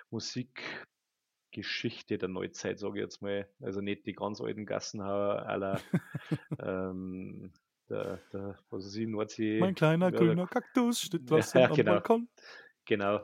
Musikgeschichte 0.10 2.18
der 2.18 2.30
Neuzeit, 2.30 2.80
sage 2.80 3.00
ich 3.00 3.04
jetzt 3.04 3.22
mal. 3.22 3.50
Also 3.62 3.82
nicht 3.82 4.06
die 4.06 4.14
ganz 4.14 4.40
alten 4.42 4.66
Gassenhauer 4.66 5.46
aller 5.46 5.82
ähm, 6.60 7.52
der, 7.90 8.20
der 8.32 8.58
was 8.70 8.86
weiß 8.86 8.96
ich, 8.96 9.08
Nordsee. 9.08 9.60
Mein 9.60 9.76
kleiner 9.76 10.12
ja, 10.12 10.18
grüner 10.18 10.48
Kaktus 10.48 11.02
steht 11.02 11.24
was 11.32 11.54
Ja, 11.54 11.68
genau. 11.68 11.94
Balkon. 11.94 12.30
Genau. 12.86 13.22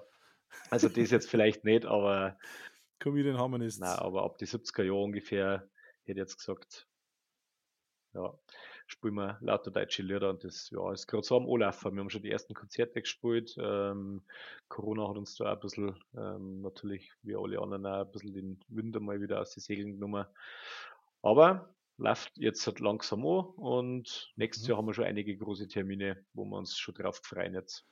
Also 0.69 0.89
das 0.89 1.11
jetzt 1.11 1.29
vielleicht 1.29 1.63
nicht, 1.63 1.85
aber, 1.85 2.37
Comedian 2.99 3.37
Harmonists. 3.37 3.79
na, 3.79 3.99
aber 3.99 4.23
ab 4.23 4.37
die 4.37 4.47
70er 4.47 4.83
Jahre 4.83 5.01
ungefähr 5.01 5.69
hätte 6.09 6.19
jetzt 6.19 6.37
gesagt, 6.37 6.87
ja, 8.13 8.33
spielen 8.87 9.15
wir 9.15 9.37
lauter 9.41 9.71
deutsche 9.71 10.01
Lieder 10.03 10.31
und 10.31 10.43
das 10.43 10.69
ja, 10.71 10.91
ist 10.91 11.07
gerade 11.07 11.23
so 11.23 11.37
am 11.37 11.49
Anlaufen. 11.49 11.93
Wir 11.93 11.99
haben 12.01 12.09
schon 12.09 12.23
die 12.23 12.31
ersten 12.31 12.53
Konzerte 12.55 13.01
gespielt. 13.01 13.55
Ähm, 13.59 14.25
Corona 14.67 15.07
hat 15.07 15.17
uns 15.17 15.35
da 15.35 15.45
auch 15.45 15.55
ein 15.55 15.59
bisschen, 15.59 16.03
ähm, 16.15 16.61
natürlich 16.61 17.11
wie 17.21 17.35
alle 17.35 17.61
anderen 17.61 17.85
auch 17.85 18.05
ein 18.05 18.11
bisschen 18.11 18.33
den 18.33 18.59
Wind 18.67 18.95
einmal 18.97 19.21
wieder 19.21 19.39
aus 19.41 19.53
den 19.53 19.61
Segeln 19.61 19.93
genommen. 19.93 20.25
Aber 21.21 21.75
läuft 21.97 22.37
jetzt 22.37 22.65
halt 22.65 22.79
langsam 22.79 23.25
an 23.25 23.45
und 23.57 24.31
nächstes 24.35 24.65
Mhm. 24.65 24.69
Jahr 24.69 24.77
haben 24.77 24.87
wir 24.87 24.93
schon 24.93 25.05
einige 25.05 25.37
große 25.37 25.67
Termine, 25.67 26.25
wo 26.33 26.45
wir 26.45 26.57
uns 26.57 26.77
schon 26.77 26.95
drauf 26.95 27.17
freuen 27.23 27.53
jetzt. 27.53 27.85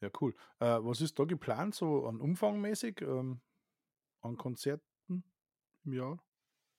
Ja, 0.00 0.10
cool. 0.20 0.34
Äh, 0.60 0.78
was 0.84 1.00
ist 1.00 1.18
da 1.18 1.24
geplant, 1.24 1.74
so 1.74 2.06
an 2.06 2.20
umfangmäßig, 2.20 3.00
ähm, 3.02 3.40
an 4.22 4.36
Konzerten 4.36 5.24
im 5.84 5.92
Jahr? 5.92 6.24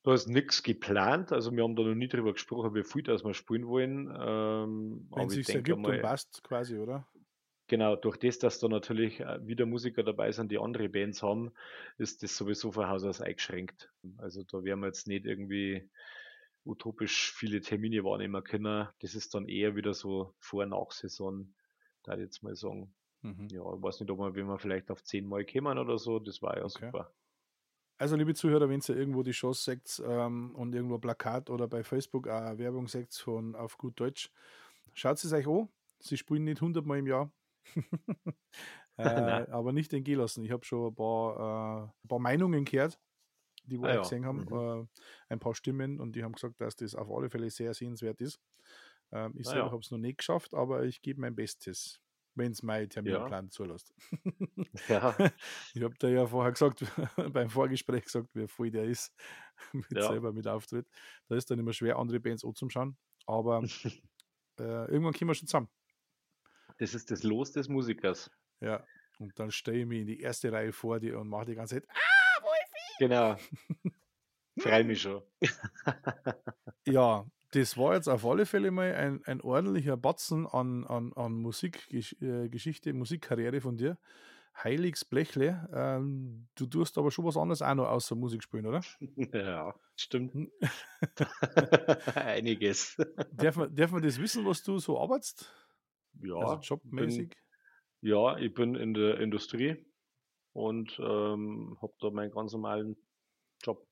Da 0.05 0.13
ist 0.13 0.27
nichts 0.27 0.63
geplant, 0.63 1.33
also 1.33 1.51
wir 1.51 1.63
haben 1.63 1.75
da 1.75 1.83
noch 1.83 1.95
nie 1.95 2.07
drüber 2.07 2.31
gesprochen, 2.31 2.75
wie 2.75 2.83
viel 2.83 3.03
das 3.03 3.25
wir 3.25 3.33
spielen 3.33 3.67
wollen. 3.67 4.07
Ähm, 4.17 5.07
Wenn 5.15 5.27
es 5.27 5.33
ich 5.33 5.47
sich 5.47 5.55
ergibt 5.55 5.87
und 5.87 5.99
mal, 5.99 5.99
passt, 5.99 6.43
quasi, 6.43 6.77
oder? 6.77 7.07
genau, 7.67 7.95
durch 7.95 8.17
das, 8.17 8.39
dass 8.39 8.59
da 8.59 8.67
natürlich 8.67 9.19
äh, 9.19 9.45
wieder 9.47 9.65
Musiker 9.65 10.03
dabei 10.03 10.31
sind, 10.31 10.51
die 10.51 10.59
andere 10.59 10.89
Bands 10.89 11.23
haben, 11.23 11.51
ist 11.97 12.23
das 12.23 12.37
sowieso 12.37 12.71
von 12.71 12.87
Haus 12.87 13.03
aus 13.03 13.21
eingeschränkt. 13.21 13.91
Also 14.17 14.43
da 14.43 14.63
werden 14.63 14.81
wir 14.81 14.87
jetzt 14.87 15.07
nicht 15.07 15.25
irgendwie 15.25 15.89
utopisch 16.65 17.31
viele 17.33 17.61
Termine 17.61 18.03
wahrnehmen 18.03 18.43
können. 18.43 18.89
Das 19.01 19.15
ist 19.15 19.33
dann 19.35 19.47
eher 19.47 19.75
wieder 19.75 19.93
so 19.93 20.35
Vor- 20.39 20.65
Nach-Saison, 20.65 21.53
da 22.03 22.13
ich 22.13 22.19
jetzt 22.21 22.43
mal 22.43 22.55
sagen. 22.55 22.95
Mhm. 23.23 23.47
Ja, 23.51 23.61
ich 23.75 23.81
weiß 23.81 23.99
nicht, 24.01 24.11
ob 24.11 24.19
wir, 24.19 24.35
wenn 24.35 24.47
wir 24.47 24.59
vielleicht 24.59 24.91
auf 24.91 25.03
zehn 25.03 25.27
Mal 25.27 25.45
kommen 25.45 25.77
oder 25.77 25.97
so, 25.97 26.19
das 26.19 26.41
war 26.41 26.57
ja 26.57 26.65
Okay. 26.65 26.87
super. 26.87 27.13
Also, 27.97 28.15
liebe 28.17 28.33
Zuhörer, 28.33 28.67
wenn 28.69 28.81
ihr 28.81 28.95
irgendwo 28.95 29.23
die 29.23 29.31
Chance 29.31 29.63
seht 29.63 30.03
ähm, 30.05 30.53
und 30.55 30.75
irgendwo 30.75 30.95
ein 30.95 31.01
Plakat 31.01 31.49
oder 31.49 31.67
bei 31.67 31.83
Facebook 31.83 32.27
auch 32.27 32.41
eine 32.41 32.57
Werbung 32.57 32.87
seht 32.87 33.13
von 33.15 33.55
auf 33.55 33.77
gut 33.77 33.99
Deutsch, 33.99 34.31
schaut 34.93 35.23
es 35.23 35.31
euch 35.31 35.47
an. 35.47 35.69
Sie 35.99 36.17
spielen 36.17 36.43
nicht 36.43 36.61
100 36.61 36.85
Mal 36.85 36.99
im 36.99 37.07
Jahr. 37.07 37.31
äh, 38.97 39.03
aber 39.03 39.73
nicht 39.73 39.91
den 39.91 40.03
gehen 40.03 40.19
lassen. 40.19 40.43
Ich 40.43 40.51
habe 40.51 40.65
schon 40.65 40.87
ein 40.91 40.95
paar, 40.95 41.85
äh, 41.85 42.05
ein 42.05 42.07
paar 42.07 42.19
Meinungen 42.19 42.65
gehört, 42.65 42.99
die 43.65 43.79
wir 43.79 43.87
Ah 43.87 43.93
ja, 43.93 44.01
gesehen 44.01 44.25
haben. 44.25 44.45
mhm. 44.45 44.49
Äh, 44.49 44.87
ein 45.29 45.39
paar 45.39 45.55
Stimmen 45.55 45.99
und 45.99 46.15
die 46.15 46.23
haben 46.23 46.33
gesagt, 46.33 46.61
dass 46.61 46.75
das 46.75 46.95
auf 46.95 47.11
alle 47.11 47.29
Fälle 47.29 47.49
sehr 47.51 47.73
sehenswert 47.73 48.21
ist. 48.21 48.39
Ähm, 49.11 49.33
ich 49.37 49.47
Ah 49.47 49.51
selber 49.51 49.71
ja. 49.71 49.71
habe 49.71 49.81
es 49.81 49.91
noch 49.91 49.99
nicht 49.99 50.19
geschafft, 50.19 50.53
aber 50.53 50.85
ich 50.85 51.01
gebe 51.01 51.21
mein 51.21 51.35
Bestes, 51.35 52.01
wenn 52.35 52.51
es 52.51 52.63
mein 52.63 52.89
Terminplan 52.89 53.49
zulässt. 53.49 53.93
Ja, 54.89 55.15
Ich 55.73 55.81
habe 55.83 55.95
da 55.99 56.07
ja 56.09 56.27
vorher 56.27 56.51
gesagt, 56.51 56.83
beim 57.33 57.49
Vorgespräch 57.49 58.03
gesagt, 58.05 58.29
wie 58.33 58.47
voll 58.47 58.71
der 58.71 58.85
ist, 58.85 59.13
mit 59.73 59.91
Ja. 59.91 60.07
selber 60.07 60.33
mit 60.33 60.47
Auftritt. 60.47 60.87
Da 61.27 61.35
ist 61.35 61.49
dann 61.49 61.59
immer 61.59 61.73
schwer, 61.73 61.97
andere 61.97 62.19
Bands 62.19 62.43
anzuschauen. 62.45 62.97
Aber 63.25 63.63
äh, 64.59 64.63
irgendwann 64.91 65.13
kommen 65.13 65.29
wir 65.29 65.35
schon 65.35 65.47
zusammen. 65.47 65.69
das 66.77 66.93
ist 66.93 67.09
das 67.11 67.23
Los 67.23 67.51
des 67.53 67.67
Musikers. 67.69 68.29
Ja. 68.61 68.85
Und 69.19 69.39
dann 69.39 69.51
stelle 69.51 69.79
ich 69.79 69.85
mich 69.85 70.01
in 70.01 70.07
die 70.07 70.19
erste 70.19 70.51
Reihe 70.51 70.73
vor 70.73 70.99
dir 70.99 71.19
und 71.19 71.29
mache 71.29 71.45
die 71.45 71.55
ganze 71.55 71.75
Zeit. 71.75 71.87
Genau. 72.99 73.35
Freue 74.59 74.83
mich 74.85 75.01
schon. 75.01 75.21
Ja, 76.85 77.25
das 77.51 77.77
war 77.77 77.95
jetzt 77.95 78.07
auf 78.07 78.25
alle 78.25 78.45
Fälle 78.45 78.71
mal 78.71 78.93
ein, 78.93 79.21
ein 79.25 79.41
ordentlicher 79.41 79.97
Batzen 79.97 80.47
an, 80.47 80.85
an, 80.85 81.13
an 81.13 81.33
Musikgeschichte, 81.33 82.93
Musikkarriere 82.93 83.61
von 83.61 83.77
dir. 83.77 83.97
Heiligs 84.63 85.03
Blechle. 85.03 85.67
Ähm, 85.73 86.47
du 86.55 86.65
tust 86.65 86.97
aber 86.97 87.11
schon 87.11 87.25
was 87.25 87.37
anderes 87.37 87.61
auch 87.61 87.75
noch 87.75 87.89
außer 87.89 88.15
Musik 88.15 88.43
spielen, 88.43 88.65
oder? 88.65 88.81
Ja, 89.33 89.75
stimmt. 89.95 90.33
Hm. 90.33 90.51
Einiges. 92.15 92.95
Darf 93.33 93.57
man, 93.57 93.75
darf 93.75 93.91
man 93.91 94.01
das 94.01 94.19
wissen, 94.19 94.45
was 94.45 94.63
du 94.63 94.79
so 94.79 94.99
arbeitest? 94.99 95.51
Ja, 96.21 96.35
also 96.35 96.77
bin, 96.77 96.99
jobmäßig? 96.99 97.37
ja, 98.01 98.37
ich 98.37 98.53
bin 98.53 98.75
in 98.75 98.93
der 98.93 99.19
Industrie 99.19 99.85
und 100.53 100.97
ähm, 100.99 101.77
habe 101.81 101.93
da 101.99 102.09
meinen 102.11 102.31
ganz 102.31 102.53
normalen 102.53 102.95
Job. 103.61 103.85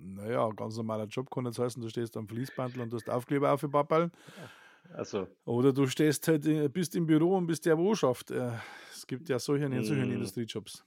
Naja, 0.00 0.48
ganz 0.56 0.76
normaler 0.76 1.04
Job 1.04 1.30
kann 1.30 1.44
jetzt 1.46 1.58
heißen, 1.58 1.80
du 1.82 1.88
stehst 1.88 2.16
am 2.16 2.26
Fließbandel 2.26 2.80
und 2.82 2.90
du 2.90 2.96
hast 2.96 3.08
Aufkleber 3.10 3.52
auf 3.52 3.60
die 3.60 3.68
Pappeln. 3.68 4.10
Also, 4.94 5.28
Oder 5.44 5.72
du 5.72 5.86
stehst 5.86 6.26
halt, 6.28 6.42
bist 6.72 6.96
im 6.96 7.06
Büro 7.06 7.36
und 7.36 7.46
bist 7.46 7.66
der, 7.66 7.78
wo 7.78 7.94
schafft. 7.94 8.30
Äh, 8.30 8.52
Es 8.92 9.06
gibt 9.06 9.28
ja 9.28 9.38
solche 9.38 9.66
und 9.66 9.82
solche 9.84 10.04
Mm. 10.06 10.12
Industriejobs. 10.12 10.84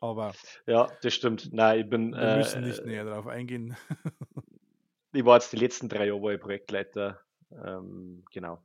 Aber 0.00 0.32
ja, 0.66 0.88
das 1.02 1.14
stimmt. 1.14 1.52
Nein, 1.52 1.80
ich 1.80 1.88
bin, 1.88 2.12
wir 2.12 2.36
müssen 2.36 2.62
äh, 2.62 2.68
nicht 2.68 2.84
näher 2.84 3.04
darauf 3.04 3.26
eingehen. 3.26 3.76
ich 5.12 5.24
war 5.24 5.36
jetzt 5.36 5.52
die 5.52 5.56
letzten 5.56 5.88
drei 5.88 6.06
Jahre 6.06 6.38
Projektleiter, 6.38 7.20
ähm, 7.50 8.24
genau. 8.30 8.62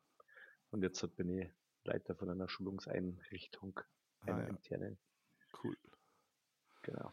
Und 0.72 0.84
jetzt 0.84 1.16
bin 1.16 1.30
ich 1.40 1.50
Leiter 1.84 2.16
von 2.16 2.30
einer 2.30 2.50
Schulungseinrichtung, 2.50 3.80
Ah, 4.22 4.26
einer 4.32 4.44
ja. 4.44 4.48
internen, 4.50 4.98
Cool. 5.64 5.78
genau. 6.82 7.12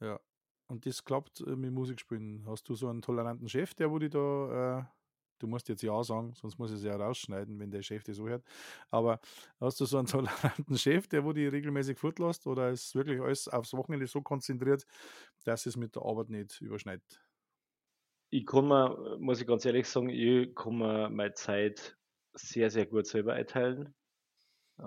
Ja. 0.00 0.20
Und 0.68 0.86
das 0.86 1.04
klappt 1.04 1.40
äh, 1.40 1.56
mit 1.56 1.72
Musik 1.72 2.00
spielen. 2.00 2.44
Hast 2.46 2.68
du 2.68 2.74
so 2.74 2.88
einen 2.88 3.02
toleranten 3.02 3.48
Chef, 3.48 3.74
der 3.74 3.90
wo 3.90 3.98
die 3.98 4.10
da, 4.10 4.80
äh, 4.80 4.84
du 5.38 5.46
musst 5.46 5.68
jetzt 5.68 5.82
Ja 5.82 6.02
sagen, 6.04 6.34
sonst 6.34 6.58
muss 6.58 6.70
ich 6.70 6.78
es 6.78 6.82
ja 6.84 6.96
rausschneiden, 6.96 7.58
wenn 7.58 7.70
der 7.70 7.82
Chef 7.82 8.02
das 8.04 8.16
so 8.16 8.28
hört. 8.28 8.44
Aber 8.90 9.20
hast 9.60 9.80
du 9.80 9.86
so 9.86 9.98
einen 9.98 10.06
toleranten 10.08 10.76
Chef, 10.78 11.08
der 11.08 11.24
wo 11.24 11.32
die 11.32 11.46
regelmäßig 11.46 11.98
fortlässt 11.98 12.46
oder 12.46 12.70
ist 12.70 12.94
wirklich 12.94 13.20
alles 13.20 13.48
aufs 13.48 13.72
Wochenende 13.74 14.06
so 14.06 14.22
konzentriert, 14.22 14.84
dass 15.44 15.66
es 15.66 15.76
mit 15.76 15.94
der 15.96 16.02
Arbeit 16.02 16.28
nicht 16.30 16.60
überschneidet? 16.60 17.22
Ich 18.30 18.46
kann 18.46 18.68
mir, 18.68 19.16
muss 19.20 19.40
ich 19.40 19.46
ganz 19.46 19.64
ehrlich 19.64 19.86
sagen, 19.88 20.10
ich 20.10 20.54
kann 20.54 20.76
mir 20.78 21.08
meine 21.10 21.32
Zeit 21.34 21.98
sehr, 22.34 22.70
sehr 22.70 22.86
gut 22.86 23.06
selber 23.06 23.34
einteilen. 23.34 23.94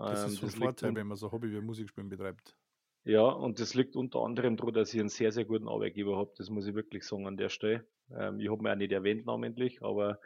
Das 0.06 0.26
Ähm, 0.26 0.28
ist 0.28 0.38
so 0.38 0.46
ein 0.46 0.52
liegt 0.54 0.82
Vorteil, 0.82 0.94
wenn 0.94 1.08
man 1.08 1.18
so 1.18 1.32
Hobby 1.32 1.52
wie 1.52 1.60
Musikspielen 1.60 2.08
betreibt. 2.10 2.56
Ja, 3.04 3.24
und 3.30 3.60
das 3.60 3.74
liegt 3.74 3.96
unter 3.96 4.20
anderem 4.20 4.58
daran, 4.58 4.74
dass 4.74 4.94
ich 4.94 5.00
einen 5.00 5.10
sehr, 5.10 5.32
sehr 5.32 5.46
guten 5.46 5.68
Arbeitgeber 5.68 6.18
habe. 6.18 6.34
Das 6.38 6.50
muss 6.50 6.68
ich 6.68 6.76
wirklich 6.76 7.04
sagen 7.06 7.26
an 7.28 7.38
der 7.38 7.50
Stelle. 7.50 7.88
Ähm, 8.12 8.40
ich 8.40 8.50
habe 8.50 8.62
mir 8.62 8.72
auch 8.72 8.76
nicht 8.76 8.92
erwähnt 8.92 9.26
namentlich, 9.26 9.82
aber 9.82 10.20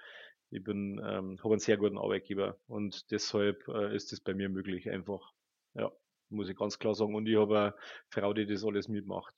ich 0.52 0.64
bin, 0.64 1.00
ähm, 1.04 1.38
habe 1.40 1.54
einen 1.54 1.60
sehr 1.60 1.78
guten 1.78 1.98
Arbeitgeber 1.98 2.60
und 2.68 3.12
deshalb 3.12 3.68
äh, 3.70 3.96
ist 3.96 4.12
das 4.12 4.20
bei 4.22 4.34
mir 4.34 4.50
möglich 4.50 4.90
einfach. 4.90 5.34
Ja, 5.74 5.92
muss 6.30 6.50
ich 6.50 6.58
ganz 6.58 6.78
klar 6.80 6.96
sagen. 6.96 7.16
Und 7.16 7.28
ich 7.28 7.38
habe 7.38 7.60
eine 7.60 7.76
Frau, 8.10 8.34
die 8.34 8.46
das 8.46 8.66
alles 8.66 8.88
mitmacht. 8.90 9.36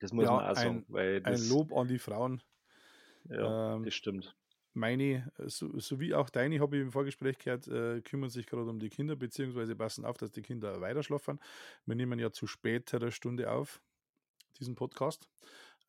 Das 0.00 0.12
muss 0.12 0.30
Ja, 0.30 0.30
man 0.30 0.46
auch 0.46 0.56
sagen, 0.56 0.84
ein- 0.84 0.86
weil 0.88 1.22
Ein 1.22 1.42
das, 1.42 1.42
Lob 1.42 1.72
an 1.74 1.88
die 1.88 1.98
Frauen. 1.98 2.42
ja, 3.24 3.56
ähm, 3.76 3.84
das 3.84 3.94
stimmt. 3.94 4.36
Meine, 4.74 5.30
äh, 5.38 5.48
so, 5.48 5.78
sowie 5.78 6.14
auch 6.14 6.30
deine, 6.30 6.60
habe 6.60 6.76
ich 6.76 6.82
im 6.82 6.92
Vorgespräch 6.92 7.38
gehört, 7.38 7.68
äh, 7.68 8.00
kümmern 8.02 8.30
sich 8.30 8.46
gerade 8.46 8.68
um 8.70 8.78
die 8.78 8.88
Kinder, 8.88 9.16
beziehungsweise 9.16 9.76
passen 9.76 10.04
auf, 10.04 10.16
dass 10.16 10.30
die 10.32 10.42
Kinder 10.42 10.80
weiter 10.80 11.02
schlafen. 11.02 11.38
Wir 11.86 11.94
nehmen 11.94 12.18
ja 12.18 12.30
zu 12.32 12.46
späterer 12.46 13.10
Stunde 13.10 13.50
auf, 13.50 13.82
diesen 14.58 14.74
Podcast. 14.74 15.28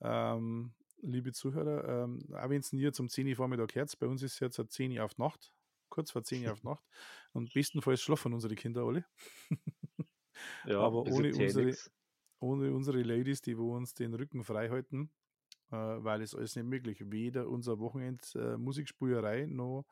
Ähm, 0.02 0.74
liebe 1.02 1.32
Zuhörer, 1.32 2.04
ähm, 2.04 2.20
auch 2.34 2.50
wenn 2.50 2.60
es 2.60 2.70
hier 2.70 2.92
zum 2.94 3.08
10 3.10 3.28
Uhr 3.28 3.36
Vormittag 3.36 3.74
hört, 3.76 3.98
bei 4.00 4.08
uns 4.08 4.22
ist 4.22 4.34
es 4.34 4.40
jetzt 4.40 4.60
eine 4.60 4.68
10 4.70 4.92
Uhr 4.98 5.04
auf 5.06 5.18
Nacht, 5.18 5.54
kurz 5.90 6.12
vor 6.12 6.24
10 6.24 6.46
Uhr 6.46 6.52
auf 6.52 6.64
Nacht. 6.64 6.84
Und 7.32 7.54
bestenfalls 7.54 8.02
schlafen 8.02 8.34
unsere 8.34 8.56
Kinder 8.56 8.84
alle. 8.84 9.06
Ja, 10.66 10.80
aber 10.80 11.04
ohne 11.04 11.30
eh 11.30 11.44
unsere- 11.44 11.66
nix. 11.66 11.92
ohne 12.40 12.74
unsere 12.74 13.02
Ladies, 13.04 13.42
die 13.42 13.58
wo 13.58 13.76
uns 13.76 13.94
den 13.94 14.14
Rücken 14.16 14.44
frei 14.44 14.68
halten, 14.70 15.12
weil 15.78 16.22
es 16.22 16.36
alles 16.36 16.56
nicht 16.56 16.66
möglich. 16.66 17.00
Weder 17.12 17.48
unser 17.48 17.80
Wochenend 17.80 18.34
äh, 18.36 18.58
Musikspielerei 18.58 19.46
noch 19.46 19.86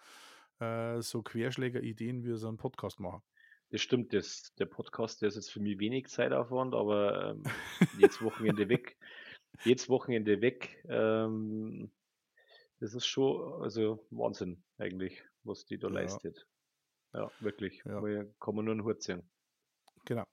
äh, 0.60 1.02
so 1.02 1.22
Querschläger-Ideen, 1.22 2.24
wie 2.24 2.28
wir 2.30 2.38
so 2.38 2.48
einen 2.48 2.58
Podcast 2.58 3.00
machen. 3.00 3.22
Das 3.72 3.82
stimmt, 3.82 4.14
das, 4.14 4.54
der 4.60 4.66
Podcast, 4.66 5.22
der 5.22 5.30
ist 5.30 5.36
jetzt 5.36 5.52
für 5.52 5.62
mich 5.62 5.80
wenig 5.80 6.08
Zeitaufwand, 6.08 6.76
aber 6.76 7.32
ähm, 7.32 7.44
jetzt 8.00 8.22
Wochenende 8.22 8.68
weg, 8.68 8.98
jetzt 9.64 9.88
Wochenende 9.90 10.42
weg, 10.42 10.84
ähm, 10.90 11.90
das 12.82 12.94
ist 12.94 13.06
schon, 13.06 13.62
also 13.62 14.06
Wahnsinn 14.10 14.62
eigentlich, 14.78 15.24
was 15.44 15.66
die 15.66 15.78
da 15.78 15.88
Ja. 15.88 15.94
leistet. 15.94 16.46
Ja, 17.14 17.32
wirklich. 17.40 17.82
Ja. 17.86 18.02
Mal- 18.02 18.34
Kann 18.40 18.56
man 18.56 18.66
nur 18.66 18.74
einen 18.74 18.84
Hut 18.84 19.02
ziehen. 19.04 19.22
Genau. 20.06 20.24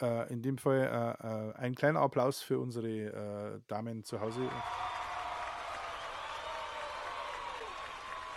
Äh, 0.00 0.32
in 0.32 0.40
dem 0.42 0.56
Fall 0.58 0.80
äh, 0.80 1.50
äh, 1.50 1.52
ein 1.54 1.74
kleiner 1.74 2.00
Applaus 2.00 2.40
für 2.42 2.58
unsere 2.58 3.56
äh, 3.56 3.60
Damen 3.66 4.04
zu 4.04 4.20
Hause 4.20 4.48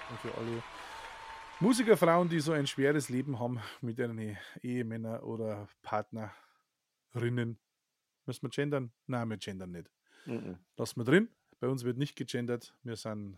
und 0.10 0.20
für 0.20 0.34
alle 0.38 0.64
Musikerfrauen, 1.60 2.30
die 2.30 2.40
so 2.40 2.54
ein 2.54 2.68
schweres 2.68 3.10
Leben 3.10 3.40
haben 3.40 3.60
mit 3.82 4.00
ihren 4.00 4.38
Ehemännern 4.62 5.22
oder 5.22 5.68
Partnerinnen. 5.82 7.60
Müssen 8.26 8.42
wir 8.44 8.50
gendern? 8.50 8.92
Nein, 9.08 9.30
wir 9.30 9.38
gendern 9.38 9.72
nicht. 9.72 9.90
Mhm. 10.26 10.58
Lassen 10.78 11.00
wir 11.00 11.04
drin. 11.04 11.30
Bei 11.60 11.68
uns 11.68 11.84
wird 11.84 11.98
nicht 11.98 12.16
gegendert. 12.16 12.74
Wir 12.84 12.96
sind 12.96 13.38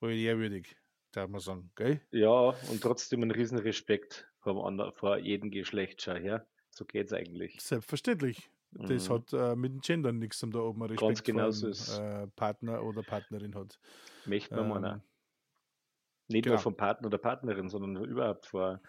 ehrwürdig. 0.00 0.76
darf 1.12 1.28
man 1.28 1.40
sagen, 1.40 1.70
gell? 1.76 2.00
Ja, 2.10 2.54
und 2.70 2.80
trotzdem 2.82 3.22
einen 3.22 3.30
riesen 3.30 3.58
Respekt 3.58 4.26
vor, 4.40 4.66
ander, 4.66 4.92
vor 4.92 5.18
jedem 5.18 5.50
Geschlecht 5.50 6.02
schon 6.02 6.16
her. 6.16 6.46
So 6.70 6.84
geht's 6.86 7.12
eigentlich. 7.12 7.60
Selbstverständlich. 7.60 8.50
Das 8.72 9.08
Mhm. 9.08 9.12
hat 9.12 9.32
äh, 9.34 9.54
mit 9.54 9.72
dem 9.72 9.80
Gender 9.82 10.10
nichts 10.10 10.38
zum 10.38 10.50
da 10.50 10.60
oben 10.60 10.80
Ganz 10.88 10.92
Respekt 11.02 11.24
genau 11.24 11.42
vor 11.44 11.52
so 11.52 11.68
ist 11.68 11.98
äh, 11.98 12.26
Partner 12.28 12.82
oder 12.82 13.02
Partnerin 13.02 13.54
hat. 13.54 13.78
Möchte 14.24 14.60
man. 14.62 14.84
Ähm, 14.84 15.02
Nicht 16.32 16.44
genau. 16.44 16.54
nur 16.54 16.62
vom 16.62 16.76
Partner 16.76 17.06
oder 17.06 17.18
Partnerin, 17.18 17.68
sondern 17.68 18.04
überhaupt 18.04 18.46
vor. 18.46 18.80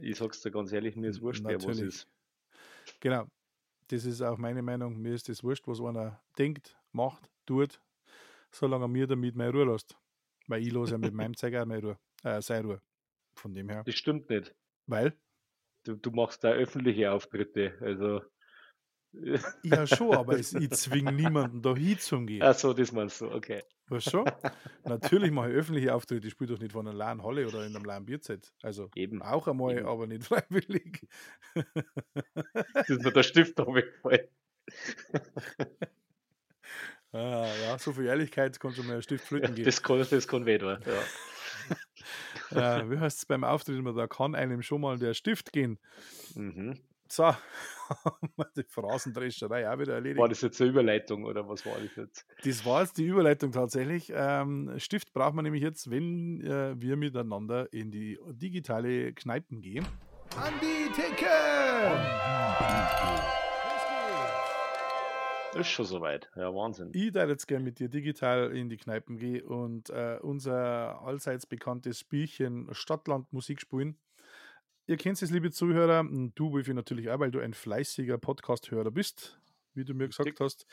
Ich 0.00 0.18
sag's 0.18 0.40
dir 0.42 0.50
ganz 0.50 0.72
ehrlich, 0.72 0.96
mir 0.96 1.10
ist 1.10 1.22
wurscht, 1.22 1.42
wer 1.44 1.56
was 1.56 1.66
Natürlich. 1.66 1.94
ist. 1.94 2.08
Genau. 3.00 3.26
Das 3.88 4.04
ist 4.04 4.22
auch 4.22 4.38
meine 4.38 4.62
Meinung. 4.62 4.96
Mir 5.00 5.14
ist 5.14 5.28
das 5.28 5.42
wurscht, 5.42 5.66
was 5.66 5.80
einer 5.80 6.20
denkt, 6.38 6.76
macht, 6.92 7.28
tut, 7.46 7.80
solange 8.50 8.84
er 8.84 8.88
mir 8.88 9.06
damit 9.06 9.34
meine 9.34 9.52
Ruhe 9.52 9.64
lässt. 9.64 9.96
Weil 10.46 10.62
ich 10.62 10.72
los 10.72 10.90
ja 10.90 10.98
mit 10.98 11.12
meinem 11.12 11.34
auch 11.34 11.66
meine 11.66 11.82
Ruhe. 11.82 11.98
Äh, 12.22 12.40
seine 12.42 12.66
Ruhe. 12.66 12.82
Von 13.34 13.54
dem 13.54 13.68
her. 13.68 13.82
Das 13.84 13.94
stimmt 13.94 14.28
nicht. 14.28 14.54
Weil, 14.86 15.16
Du, 15.84 15.96
du 15.96 16.10
machst 16.10 16.44
da 16.44 16.50
öffentliche 16.50 17.10
Auftritte. 17.10 17.74
Also. 17.80 18.20
ja 19.62 19.86
schon, 19.86 20.14
aber 20.14 20.38
ich 20.38 20.70
zwinge 20.70 21.12
niemanden 21.12 21.62
da 21.62 21.74
hinzugehen. 21.74 22.42
Ach 22.42 22.54
so, 22.54 22.72
das 22.72 22.92
meinst 22.92 23.20
du, 23.20 23.30
okay. 23.30 23.62
Weißt 23.90 24.06
du 24.06 24.10
schon? 24.10 24.32
Natürlich 24.84 25.30
mache 25.32 25.50
ich 25.50 25.56
öffentliche 25.56 25.94
Auftritte, 25.94 26.26
ich 26.26 26.32
spiele 26.32 26.54
doch 26.54 26.60
nicht 26.60 26.72
von 26.72 26.86
einer 26.86 26.96
leeren 26.96 27.22
Halle 27.22 27.46
oder 27.46 27.66
in 27.66 27.74
einem 27.74 27.84
leeren 27.84 28.06
Bierzelt. 28.06 28.52
Also 28.62 28.88
Eben. 28.94 29.20
auch 29.20 29.48
einmal, 29.48 29.78
Eben. 29.78 29.86
aber 29.86 30.06
nicht 30.06 30.24
freiwillig. 30.24 31.06
Das 31.54 32.88
ist 32.88 33.02
mir 33.02 33.12
der 33.12 33.22
Stift 33.22 33.58
da 33.58 33.66
weggefallen. 33.66 34.28
Ah, 37.12 37.46
ja, 37.64 37.76
so 37.78 37.92
viel 37.92 38.06
Ehrlichkeit 38.06 38.60
kann 38.60 38.72
schon 38.72 38.86
mal 38.86 38.96
ein 38.96 39.02
Stift 39.02 39.24
flöten 39.26 39.54
gehen. 39.56 39.64
Das 39.64 39.82
kann, 39.82 39.98
das 39.98 40.28
kann 40.28 40.46
weh 40.46 40.58
tun, 40.58 40.78
Ja. 40.86 41.10
äh, 42.82 42.90
wie 42.90 42.98
heißt 42.98 43.18
es 43.18 43.26
beim 43.26 43.42
Auftritt 43.44 43.76
immer, 43.76 43.92
da 43.92 44.06
kann 44.06 44.34
einem 44.34 44.62
schon 44.62 44.80
mal 44.80 44.98
der 44.98 45.14
Stift 45.14 45.52
gehen. 45.52 45.78
Mhm. 46.34 46.78
So, 47.12 47.24
haben 48.04 48.30
wir 48.36 48.46
die 48.56 48.62
Phrasendrescherei 48.62 49.68
auch 49.68 49.78
wieder 49.80 49.94
erledigt. 49.94 50.20
War 50.20 50.28
das 50.28 50.42
jetzt 50.42 50.60
eine 50.60 50.70
Überleitung 50.70 51.24
oder 51.24 51.48
was 51.48 51.66
war 51.66 51.74
das 51.76 51.96
jetzt? 51.96 52.24
Das 52.44 52.64
war 52.64 52.82
jetzt 52.82 52.98
die 52.98 53.04
Überleitung 53.04 53.50
tatsächlich. 53.50 54.12
Ähm, 54.14 54.72
Stift 54.78 55.12
braucht 55.12 55.34
man 55.34 55.42
nämlich 55.42 55.62
jetzt, 55.62 55.90
wenn 55.90 56.40
äh, 56.40 56.80
wir 56.80 56.96
miteinander 56.96 57.72
in 57.72 57.90
die 57.90 58.16
digitale 58.28 59.12
Kneipen 59.12 59.60
gehen. 59.60 59.84
An 60.36 60.52
die 60.62 60.88
Theke! 60.92 61.26
Ist 65.58 65.66
schon 65.66 65.86
soweit. 65.86 66.30
Ja, 66.36 66.54
Wahnsinn. 66.54 66.90
Ich 66.92 67.10
darf 67.10 67.28
jetzt 67.28 67.48
gerne 67.48 67.64
mit 67.64 67.80
dir 67.80 67.88
digital 67.88 68.56
in 68.56 68.68
die 68.68 68.76
Kneipen 68.76 69.16
gehen 69.16 69.44
und 69.44 69.90
äh, 69.90 70.18
unser 70.22 71.02
allseits 71.02 71.44
bekanntes 71.44 71.98
Spielchen 71.98 72.68
Stadtland 72.72 73.32
Musik 73.32 73.60
spielen. 73.60 73.98
Ihr 74.90 74.96
kennt 74.96 75.22
es, 75.22 75.30
liebe 75.30 75.52
Zuhörer, 75.52 76.04
du, 76.34 76.50
Wolfi, 76.50 76.74
natürlich 76.74 77.08
auch, 77.10 77.20
weil 77.20 77.30
du 77.30 77.38
ein 77.38 77.54
fleißiger 77.54 78.18
Podcast-Hörer 78.18 78.90
bist, 78.90 79.40
wie 79.72 79.84
du 79.84 79.94
mir 79.94 80.08
gesagt 80.08 80.40
hast. 80.40 80.66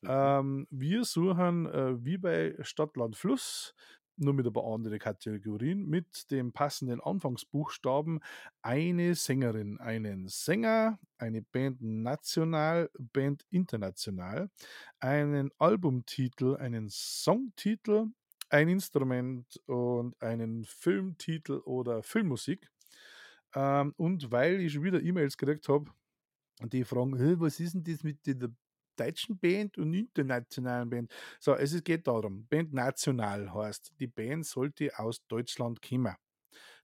Mhm. 0.00 0.08
Ähm, 0.10 0.66
wir 0.70 1.04
suchen, 1.04 1.66
äh, 1.66 2.04
wie 2.04 2.18
bei 2.18 2.56
Stadtland 2.62 3.16
Fluss, 3.16 3.76
nur 4.16 4.34
mit 4.34 4.44
ein 4.44 4.52
paar 4.52 4.66
andere 4.66 4.98
Kategorien, 4.98 5.86
mit 5.86 6.32
dem 6.32 6.52
passenden 6.52 7.00
Anfangsbuchstaben 7.00 8.18
eine 8.60 9.14
Sängerin, 9.14 9.78
einen 9.78 10.26
Sänger, 10.26 10.98
eine 11.18 11.40
Band 11.40 11.80
national, 11.80 12.90
Band 12.98 13.46
international, 13.50 14.50
einen 14.98 15.52
Albumtitel, 15.58 16.56
einen 16.56 16.88
Songtitel, 16.90 18.06
ein 18.48 18.68
Instrument 18.68 19.60
und 19.66 20.20
einen 20.20 20.64
Filmtitel 20.64 21.60
oder 21.64 22.02
Filmmusik. 22.02 22.68
Ähm, 23.54 23.94
und 23.96 24.30
weil 24.30 24.60
ich 24.60 24.72
schon 24.72 24.84
wieder 24.84 25.02
E-Mails 25.02 25.36
gekriegt 25.36 25.68
habe, 25.68 25.90
die 26.62 26.84
fragen, 26.84 27.16
"Hä, 27.18 27.36
was 27.38 27.60
ist 27.60 27.74
denn 27.74 27.84
das 27.84 28.02
mit 28.04 28.26
der 28.26 28.50
deutschen 28.96 29.38
Band 29.38 29.78
und 29.78 29.94
internationalen 29.94 30.90
Band? 30.90 31.12
So, 31.40 31.54
es 31.54 31.82
geht 31.84 32.06
darum, 32.06 32.46
Band 32.48 32.72
national 32.74 33.52
heißt, 33.54 33.92
die 34.00 34.06
Band 34.08 34.46
sollte 34.46 34.98
aus 34.98 35.26
Deutschland 35.28 35.82
kommen. 35.82 36.14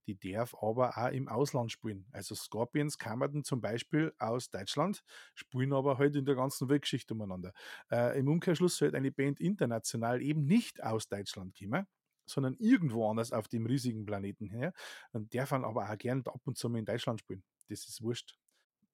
Die 0.07 0.19
darf 0.19 0.55
aber 0.62 0.97
auch 0.97 1.11
im 1.11 1.29
Ausland 1.29 1.73
spielen. 1.73 2.07
Also 2.12 2.35
Scorpions 2.35 2.99
kamen 2.99 3.45
zum 3.45 3.61
Beispiel 3.61 4.12
aus 4.19 4.51
Deutschland, 4.51 5.03
spielen 5.35 5.73
aber 5.73 5.99
halt 5.99 6.14
in 6.17 6.25
der 6.25 6.37
ganzen 6.37 6.69
Weltgeschichte 6.69 7.14
umeinander. 7.14 7.53
Äh, 7.91 8.19
Im 8.19 8.29
Umkehrschluss 8.29 8.77
sollte 8.77 8.97
eine 8.97 9.12
Band 9.12 9.41
international 9.41 10.23
eben 10.23 10.47
nicht 10.47 10.83
aus 10.83 11.09
Deutschland 11.09 11.57
kommen, 11.59 11.87
sondern 12.27 12.55
irgendwo 12.59 13.09
anders 13.09 13.33
auf 13.33 13.49
dem 13.49 13.66
riesigen 13.66 14.05
Planeten 14.05 14.49
her 14.51 14.72
und 15.12 15.35
darf 15.35 15.51
dann 15.51 15.64
aber 15.64 15.89
auch 15.91 15.99
gern 15.99 16.22
ab 16.27 16.41
und 16.45 16.59
zu 16.59 16.68
mal 16.68 16.79
in 16.79 16.85
Deutschland 16.85 17.20
spielen. 17.20 17.43
Das 17.68 17.89
ist 17.89 18.03
wurscht. 18.03 18.37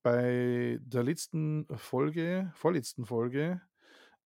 Bei 0.03 0.78
der 0.80 1.03
letzten 1.03 1.66
Folge, 1.76 2.53
vorletzten 2.55 3.05
Folge, 3.07 3.62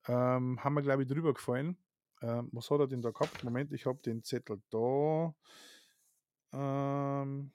ähm, 0.08 0.62
haben 0.62 0.74
wir, 0.74 0.82
glaube 0.82 1.02
ich, 1.02 1.08
drüber 1.08 1.34
gefallen. 1.34 1.76
Ähm, 2.22 2.48
was 2.52 2.70
hat 2.70 2.80
er 2.80 2.86
denn 2.86 3.02
da 3.02 3.10
gehabt? 3.10 3.44
Moment, 3.44 3.72
ich 3.72 3.86
habe 3.86 4.00
den 4.00 4.22
Zettel 4.22 4.62
da. 4.70 5.34
Ähm, 6.52 7.52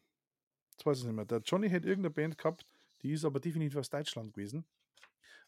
jetzt 0.71 0.85
weiß 0.85 0.99
ich 0.99 1.05
nicht 1.05 1.15
mehr. 1.15 1.25
Der 1.25 1.39
Johnny 1.39 1.69
hätte 1.69 1.87
irgendeine 1.87 2.13
Band 2.13 2.37
gehabt, 2.37 2.65
die 3.01 3.13
ist 3.13 3.25
aber 3.25 3.39
definitiv 3.39 3.77
aus 3.77 3.89
Deutschland 3.89 4.33
gewesen. 4.33 4.65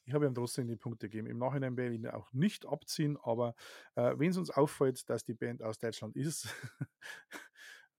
Ich 0.05 0.13
habe 0.13 0.25
ihm 0.25 0.35
trotzdem 0.35 0.67
die 0.67 0.75
Punkte 0.75 1.09
gegeben. 1.09 1.27
Im 1.27 1.37
Nachhinein 1.37 1.77
werde 1.77 1.95
ich 1.95 2.01
ihn 2.01 2.07
auch 2.07 2.31
nicht 2.33 2.65
abziehen, 2.65 3.17
aber 3.21 3.55
äh, 3.95 4.13
wenn 4.17 4.29
es 4.31 4.37
uns 4.37 4.49
auffällt, 4.49 5.09
dass 5.09 5.23
die 5.23 5.33
Band 5.33 5.63
aus 5.63 5.79
Deutschland 5.79 6.15
ist, 6.15 6.47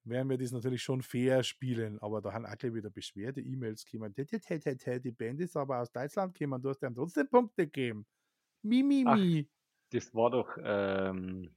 werden 0.04 0.28
wir 0.28 0.36
das 0.38 0.52
natürlich 0.52 0.82
schon 0.82 1.02
fair 1.02 1.42
spielen. 1.42 1.98
Aber 2.00 2.20
da 2.20 2.32
haben 2.32 2.44
auch 2.46 2.56
gleich 2.56 2.74
wieder 2.74 2.90
Beschwerde, 2.90 3.40
E-Mails 3.40 3.84
gekommen. 3.86 4.12
"Tä, 4.14 4.24
tä, 4.26 4.38
tä, 4.38 4.58
tä, 4.58 4.76
tä, 4.76 4.98
Die 5.00 5.12
Band 5.12 5.40
ist 5.40 5.56
aber 5.56 5.78
aus 5.80 5.90
Deutschland 5.92 6.34
gekommen, 6.34 6.60
du 6.62 6.68
hast 6.70 6.82
ihm 6.82 6.94
trotzdem 6.94 7.28
Punkte 7.28 7.66
gegeben. 7.66 8.06
Mi, 8.62 8.82
mi, 8.82 9.04
mi. 9.04 9.48
Das 9.92 10.14
war 10.14 10.30
doch 10.30 10.56
ähm, 10.62 11.54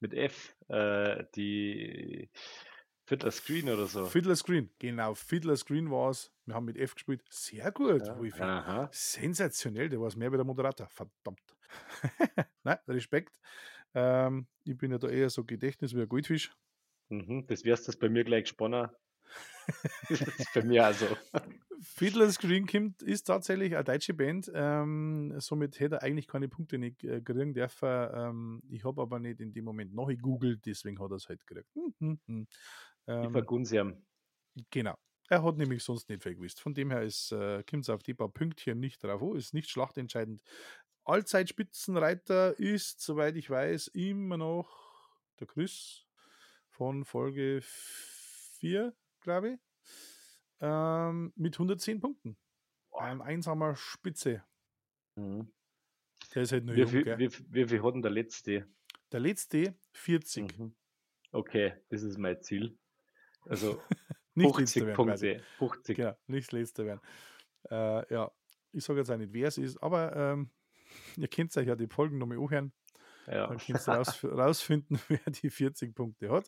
mit 0.00 0.14
F, 0.14 0.56
äh, 0.68 1.24
die 1.34 2.30
Fiddler 3.08 3.30
Screen 3.30 3.70
oder 3.70 3.86
so. 3.86 4.04
Fiddler 4.04 4.36
Screen, 4.36 4.68
genau, 4.78 5.14
Fiddler 5.14 5.56
Screen 5.56 5.90
war 5.90 6.10
es. 6.10 6.30
Wir 6.44 6.54
haben 6.54 6.66
mit 6.66 6.76
F 6.76 6.94
gespielt. 6.94 7.22
Sehr 7.30 7.72
gut, 7.72 8.06
Ja, 8.06 8.18
Wolfi. 8.18 8.88
Sensationell, 8.92 9.88
der 9.88 9.98
war 9.98 10.08
es 10.08 10.16
mehr 10.16 10.30
wie 10.30 10.36
der 10.36 10.44
Moderator. 10.44 10.86
Verdammt. 10.88 11.56
Nein, 12.64 12.76
Respekt. 12.86 13.40
Ähm, 13.94 14.46
ich 14.64 14.76
bin 14.76 14.90
ja 14.90 14.98
da 14.98 15.08
eher 15.08 15.30
so 15.30 15.42
Gedächtnis 15.42 15.94
wie 15.94 16.02
ein 16.02 16.08
Goldfisch. 16.08 16.52
Mhm. 17.08 17.46
Das 17.46 17.64
wärst 17.64 17.88
das 17.88 17.96
bei 17.96 18.10
mir 18.10 18.24
gleich 18.24 18.44
gesponnen. 18.44 18.90
das 20.10 20.20
ist 20.20 20.52
bei 20.54 20.62
mir 20.62 20.84
also. 20.84 21.06
Fiddler 21.80 22.30
Screen 22.30 22.66
kommt, 22.66 23.02
ist 23.02 23.24
tatsächlich 23.24 23.74
eine 23.74 23.84
deutsche 23.84 24.14
Band. 24.14 24.50
Ähm, 24.54 25.34
somit 25.38 25.78
hätte 25.80 25.96
er 25.96 26.02
eigentlich 26.02 26.26
keine 26.26 26.48
Punkte 26.48 26.78
nicht 26.78 27.04
äh, 27.04 27.20
kriegen 27.20 27.54
dürfen. 27.54 28.08
Ähm, 28.12 28.62
ich 28.68 28.84
habe 28.84 29.00
aber 29.00 29.18
nicht 29.18 29.40
in 29.40 29.52
dem 29.52 29.64
Moment 29.64 29.94
nachgegoogelt, 29.94 30.66
deswegen 30.66 30.98
hat 31.00 31.10
er 31.10 31.16
es 31.16 31.28
halt 31.28 31.46
gekriegt. 31.46 31.68
Hm, 31.74 31.94
hm, 32.00 32.20
hm. 32.26 32.46
Ähm, 33.08 33.32
vergun's 33.32 33.72
ihm. 33.72 34.06
Genau. 34.70 34.94
Er 35.28 35.42
hat 35.42 35.56
nämlich 35.56 35.82
sonst 35.82 36.08
nicht 36.08 36.22
viel 36.22 36.36
gewusst. 36.36 36.60
Von 36.60 36.74
dem 36.74 36.90
her 36.90 37.02
ist, 37.02 37.32
äh, 37.32 37.62
kommt 37.68 37.82
es 37.84 37.90
auf 37.90 38.02
die 38.02 38.14
paar 38.14 38.30
Pünktchen 38.30 38.80
nicht 38.80 39.02
drauf 39.02 39.22
an, 39.22 39.36
ist 39.36 39.54
nicht 39.54 39.70
schlachtentscheidend. 39.70 40.42
Allzeitspitzenreiter 41.04 42.58
ist, 42.58 43.00
soweit 43.00 43.36
ich 43.36 43.50
weiß, 43.50 43.88
immer 43.88 44.36
noch 44.36 44.68
der 45.40 45.46
Chris 45.46 46.06
von 46.68 47.04
Folge 47.04 47.60
4, 47.62 48.94
glaube 49.20 49.52
ich, 49.54 49.60
ähm, 50.60 51.32
mit 51.36 51.54
110 51.54 52.00
Punkten. 52.00 52.36
Ein 52.92 53.22
einsamer 53.22 53.76
Spitze. 53.76 54.44
Mhm. 55.16 55.52
Der 56.34 56.42
ist 56.42 56.52
halt 56.52 56.64
nur 56.64 56.74
Wie, 56.74 56.80
jung, 56.80 56.90
viel, 56.90 57.18
wie, 57.18 57.30
wie 57.54 57.68
viel 57.68 57.82
hat 57.82 57.94
denn 57.94 58.02
der 58.02 58.10
letzte? 58.10 58.68
Der 59.12 59.20
letzte 59.20 59.78
40. 59.92 60.58
Mhm. 60.58 60.74
Okay, 61.32 61.74
das 61.88 62.02
ist 62.02 62.18
mein 62.18 62.40
Ziel. 62.42 62.78
Also 63.48 63.80
Nicht 64.34 64.54
50 64.54 64.58
letzter 64.58 64.86
werden 64.86 65.06
quasi. 65.06 65.40
Punkte. 65.58 65.94
50. 65.94 65.96
Genau, 65.96 66.16
nicht 66.28 66.46
das 66.46 66.52
letzte 66.52 66.86
werden. 66.86 67.00
Äh, 67.70 68.14
ja, 68.14 68.30
ich 68.72 68.84
sage 68.84 69.00
jetzt 69.00 69.10
auch 69.10 69.16
nicht, 69.16 69.32
wer 69.32 69.48
es 69.48 69.58
ist, 69.58 69.82
aber 69.82 70.14
ähm, 70.14 70.50
ihr 71.16 71.28
könnt 71.28 71.56
euch 71.56 71.66
ja 71.66 71.74
die 71.74 71.88
Folgen 71.88 72.18
nochmal 72.18 72.38
anhören. 72.38 72.72
Ja. 73.26 73.48
Dann 73.48 73.58
könnt 73.58 73.86
ihr 73.86 73.92
raus, 73.92 74.24
rausfinden, 74.24 74.98
wer 75.08 75.20
die 75.26 75.50
40 75.50 75.94
Punkte 75.94 76.30
hat. 76.30 76.46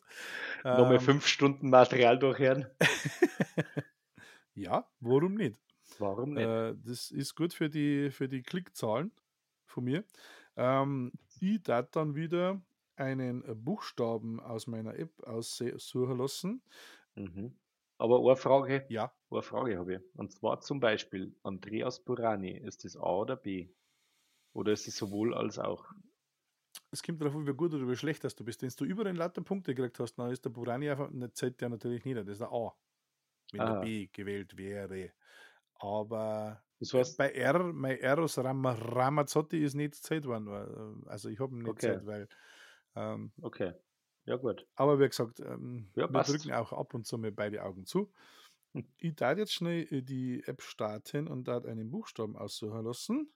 Nochmal 0.63 0.95
Ähm, 0.95 1.01
fünf 1.01 1.27
Stunden 1.27 1.69
Material 1.69 2.17
durchhören. 2.17 2.65
Ja, 4.53 4.89
warum 4.99 5.35
nicht? 5.35 5.59
Warum 5.99 6.33
nicht? 6.33 6.45
Äh, 6.45 6.75
das 6.83 7.11
ist 7.11 7.35
gut 7.35 7.53
für 7.53 7.69
die, 7.69 8.09
für 8.11 8.27
die 8.27 8.41
Klickzahlen 8.41 9.11
von 9.65 9.83
mir. 9.83 10.03
Ähm, 10.55 11.11
ich 11.39 11.61
darf 11.63 11.89
dann 11.91 12.15
wieder 12.15 12.61
einen 12.95 13.43
Buchstaben 13.63 14.39
aus 14.39 14.67
meiner 14.67 14.95
App 14.97 15.21
aussuchen 15.23 16.17
lassen. 16.17 16.63
Mhm. 17.15 17.57
Aber 17.97 18.19
eine 18.19 18.35
Frage, 18.35 18.89
Ja, 18.89 19.15
eine 19.29 19.41
Frage 19.41 19.77
habe 19.77 19.95
ich. 19.95 20.01
Und 20.15 20.33
zwar 20.33 20.59
zum 20.59 20.79
Beispiel 20.81 21.37
Andreas 21.43 22.03
Burani. 22.03 22.51
Ist 22.57 22.83
das 22.83 22.97
A 22.97 23.15
oder 23.15 23.37
B? 23.37 23.69
Oder 24.53 24.73
ist 24.73 24.87
es 24.87 24.97
sowohl 24.97 25.33
als 25.35 25.59
auch? 25.59 25.85
es 26.91 27.03
kommt 27.03 27.21
darauf 27.21 27.35
an, 27.35 27.47
wie 27.47 27.53
gut 27.53 27.73
oder 27.73 27.87
wie 27.87 27.95
schlecht 27.95 28.23
dass 28.23 28.35
du 28.35 28.43
bist. 28.45 28.61
Wenn 28.61 28.69
du 28.75 28.85
über 28.85 29.03
den 29.03 29.15
lauter 29.15 29.41
Punkte 29.41 29.75
gekriegt 29.75 29.99
hast, 29.99 30.15
dann 30.15 30.31
ist 30.31 30.45
der 30.45 30.49
Burani 30.51 30.89
einfach, 30.89 31.09
eine 31.09 31.31
zählt 31.33 31.59
der 31.61 31.69
natürlich 31.69 32.05
nicht. 32.05 32.17
Das 32.17 32.27
ist 32.27 32.41
der 32.41 32.51
A. 32.51 32.75
Wenn 33.51 33.65
Ah. 33.65 33.67
der 33.67 33.75
B 33.75 34.07
gewählt 34.13 34.57
wäre. 34.57 35.13
Aber 35.75 36.63
Das 36.79 36.93
heißt, 36.93 37.17
bei 37.17 37.31
R, 37.33 37.73
mein 37.73 37.99
Eros 37.99 38.37
Ram 38.39 38.65
Ramazzotti 38.65 39.63
ist 39.63 39.75
nicht 39.75 39.93
gezählt 39.95 40.25
worden. 40.25 40.47
weil, 40.47 41.03
äh, 41.05 41.09
Also 41.09 41.29
ich 41.29 41.39
habe 41.39 41.55
ihn 41.55 41.63
nicht 41.63 41.75
Okay. 41.75 41.77
gezählt, 41.79 42.05
weil. 42.05 42.27
Ähm, 42.95 43.31
okay. 43.41 43.73
Ja, 44.25 44.35
gut. 44.35 44.67
aber 44.75 44.99
wie 44.99 45.07
gesagt, 45.07 45.39
ähm, 45.39 45.89
Ja, 45.95 46.11
wir 46.11 46.21
drücken 46.23 46.51
auch 46.51 46.73
ab 46.73 46.93
und 46.93 47.05
zu 47.05 47.17
mal 47.17 47.31
beide 47.31 47.63
Augen 47.63 47.85
zu. 47.85 48.11
Hm. 48.73 48.85
Ich 48.97 49.15
darf 49.15 49.37
jetzt 49.37 49.53
schnell 49.53 49.87
äh, 49.91 50.01
die 50.01 50.43
App 50.45 50.61
starten 50.61 51.27
und 51.27 51.47
da 51.47 51.57
einen 51.59 51.89
Buchstaben 51.89 52.37
aussuchen 52.37 52.85
lassen. 52.85 53.33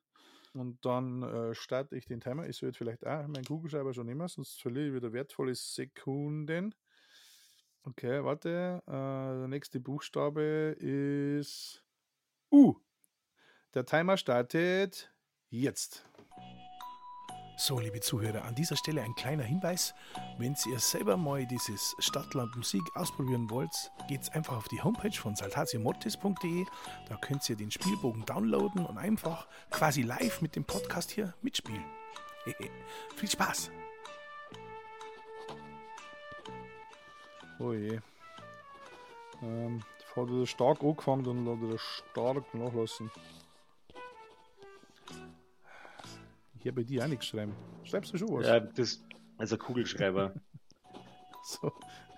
Und 0.53 0.85
dann 0.85 1.23
äh, 1.23 1.53
starte 1.53 1.97
ich 1.97 2.05
den 2.05 2.21
Timer. 2.21 2.47
Ich 2.47 2.57
sollte 2.57 2.77
vielleicht 2.77 3.05
auch 3.05 3.27
meinen 3.27 3.43
Kugelschreiber 3.43 3.93
schon 3.93 4.05
nehmen, 4.05 4.27
sonst 4.27 4.61
verliere 4.61 4.87
ich 4.87 4.93
wieder 4.93 5.11
wertvolle 5.11 5.53
Sekunden. 5.53 6.73
Okay, 7.83 8.23
warte. 8.23 8.81
Äh, 8.87 8.91
der 8.91 9.47
nächste 9.47 9.79
Buchstabe 9.79 10.75
ist 10.79 11.83
U. 12.51 12.75
Der 13.73 13.85
Timer 13.85 14.15
startet 14.15 15.11
jetzt. 15.49 16.05
So, 17.57 17.79
liebe 17.79 18.01
Zuhörer, 18.01 18.43
an 18.43 18.53
dieser 18.53 18.75
Stelle 18.75 19.01
ein 19.01 19.15
kleiner 19.15 19.43
Hinweis. 19.43 19.95
Wenn 20.37 20.57
ihr 20.65 20.77
selber 20.79 21.15
mal 21.15 21.45
dieses 21.45 21.95
Stadtland 21.99 22.53
Musik 22.57 22.81
ausprobieren 22.95 23.49
wollt, 23.49 23.91
geht's 24.09 24.29
einfach 24.29 24.57
auf 24.57 24.67
die 24.67 24.81
Homepage 24.81 25.13
von 25.13 25.37
saltatiomortis.de. 25.37 26.65
Da 27.07 27.15
könnt 27.15 27.49
ihr 27.49 27.55
den 27.55 27.71
Spielbogen 27.71 28.25
downloaden 28.25 28.85
und 28.85 28.97
einfach 28.97 29.47
quasi 29.71 30.01
live 30.01 30.41
mit 30.41 30.57
dem 30.57 30.65
Podcast 30.65 31.11
hier 31.11 31.33
mitspielen. 31.41 31.85
Viel 33.15 33.29
Spaß! 33.29 33.71
Oh 37.59 37.71
je. 37.71 38.01
Ähm, 39.41 39.81
hat 40.13 40.27
wieder 40.27 40.45
stark 40.45 40.83
angefangen, 40.83 41.47
hat 41.47 41.71
er 41.71 41.79
stark 41.79 42.53
nachlassen. 42.53 43.09
Hier 46.65 46.73
bei 46.73 46.81
dir 46.81 47.03
auch 47.03 47.07
nichts 47.07 47.27
schreiben. 47.27 47.53
Schreibst 47.83 48.11
du 48.11 48.17
schon 48.17 48.33
was? 48.33 48.47
Ja, 48.47 48.59
das 48.59 48.99
ist 49.37 49.53
ein 49.53 49.59
Kugelschreiber. 49.59 50.33
So. 51.47 51.71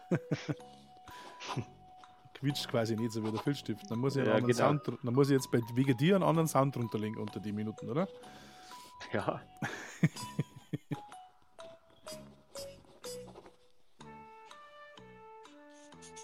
Quietscht 2.34 2.70
quasi 2.70 2.96
nicht 2.96 3.12
so 3.12 3.22
wie 3.26 3.32
der 3.32 3.42
Filzstift. 3.42 3.92
Dann 3.92 4.00
muss 4.00 4.16
ich, 4.16 4.26
Ja, 4.26 4.40
genau. 4.40 4.54
Sound, 4.54 4.84
dann 5.04 5.14
muss 5.14 5.28
ich 5.28 5.34
jetzt 5.34 5.52
bei, 5.52 5.60
wegen 5.74 5.98
dir 5.98 6.16
einen 6.16 6.24
anderen 6.24 6.48
Sound 6.48 6.78
drunterlegen 6.78 7.18
unter 7.18 7.42
die 7.42 7.52
Minuten, 7.52 7.90
oder? 7.90 8.08
ja. 9.12 9.42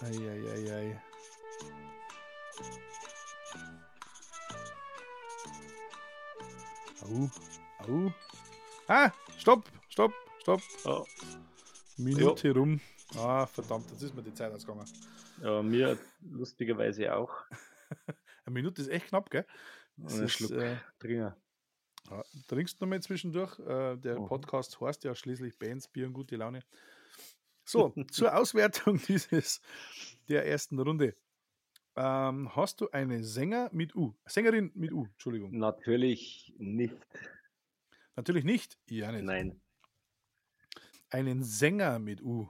Eieiei. 0.00 0.98
Au, 7.02 7.28
au. 7.88 8.12
Ah, 8.88 9.12
stopp, 9.38 9.70
stopp, 9.88 10.12
stopp. 10.40 10.60
Oh, 10.84 11.04
Minute 11.96 12.52
rum. 12.54 12.80
Ah, 13.16 13.46
verdammt, 13.46 13.90
jetzt 13.90 14.02
ist 14.02 14.14
mir 14.14 14.22
die 14.22 14.34
Zeit 14.34 14.52
ausgegangen. 14.52 14.86
ja, 15.42 15.62
mir 15.62 15.98
lustigerweise 16.22 17.14
auch. 17.14 17.32
Eine 18.44 18.52
Minute 18.54 18.82
ist 18.82 18.88
echt 18.88 19.08
knapp, 19.08 19.30
gell? 19.30 19.46
Das 19.96 20.14
Einen 20.14 20.24
ist, 20.24 20.32
Schluck 20.32 20.50
äh. 20.52 20.76
Ja, 22.10 22.22
trinkst 22.48 22.80
du 22.80 22.84
noch 22.84 22.90
mal 22.90 23.00
zwischendurch? 23.00 23.58
Äh, 23.60 23.96
der 23.96 24.20
Mhm. 24.20 24.26
Podcast 24.26 24.78
heißt 24.80 25.04
ja 25.04 25.14
schließlich 25.14 25.58
Bands, 25.58 25.88
Bier 25.88 26.06
und 26.06 26.12
gute 26.12 26.36
Laune. 26.36 26.60
So, 27.64 27.94
zur 28.10 28.36
Auswertung 28.36 29.00
dieses 29.08 29.60
der 30.28 30.46
ersten 30.46 30.78
Runde. 30.78 31.16
Ähm, 31.96 32.54
hast 32.56 32.80
du 32.80 32.90
eine 32.90 33.22
Sänger 33.22 33.70
mit 33.72 33.94
U? 33.94 34.14
Sängerin 34.26 34.72
mit 34.74 34.92
U, 34.92 35.04
Entschuldigung. 35.06 35.56
Natürlich 35.56 36.52
nicht. 36.58 36.96
Natürlich 38.16 38.44
nicht. 38.44 38.78
Ja, 38.88 39.10
nicht. 39.12 39.24
Nein, 39.24 39.60
Einen 41.10 41.42
Sänger 41.42 41.98
mit 41.98 42.22
U. 42.22 42.48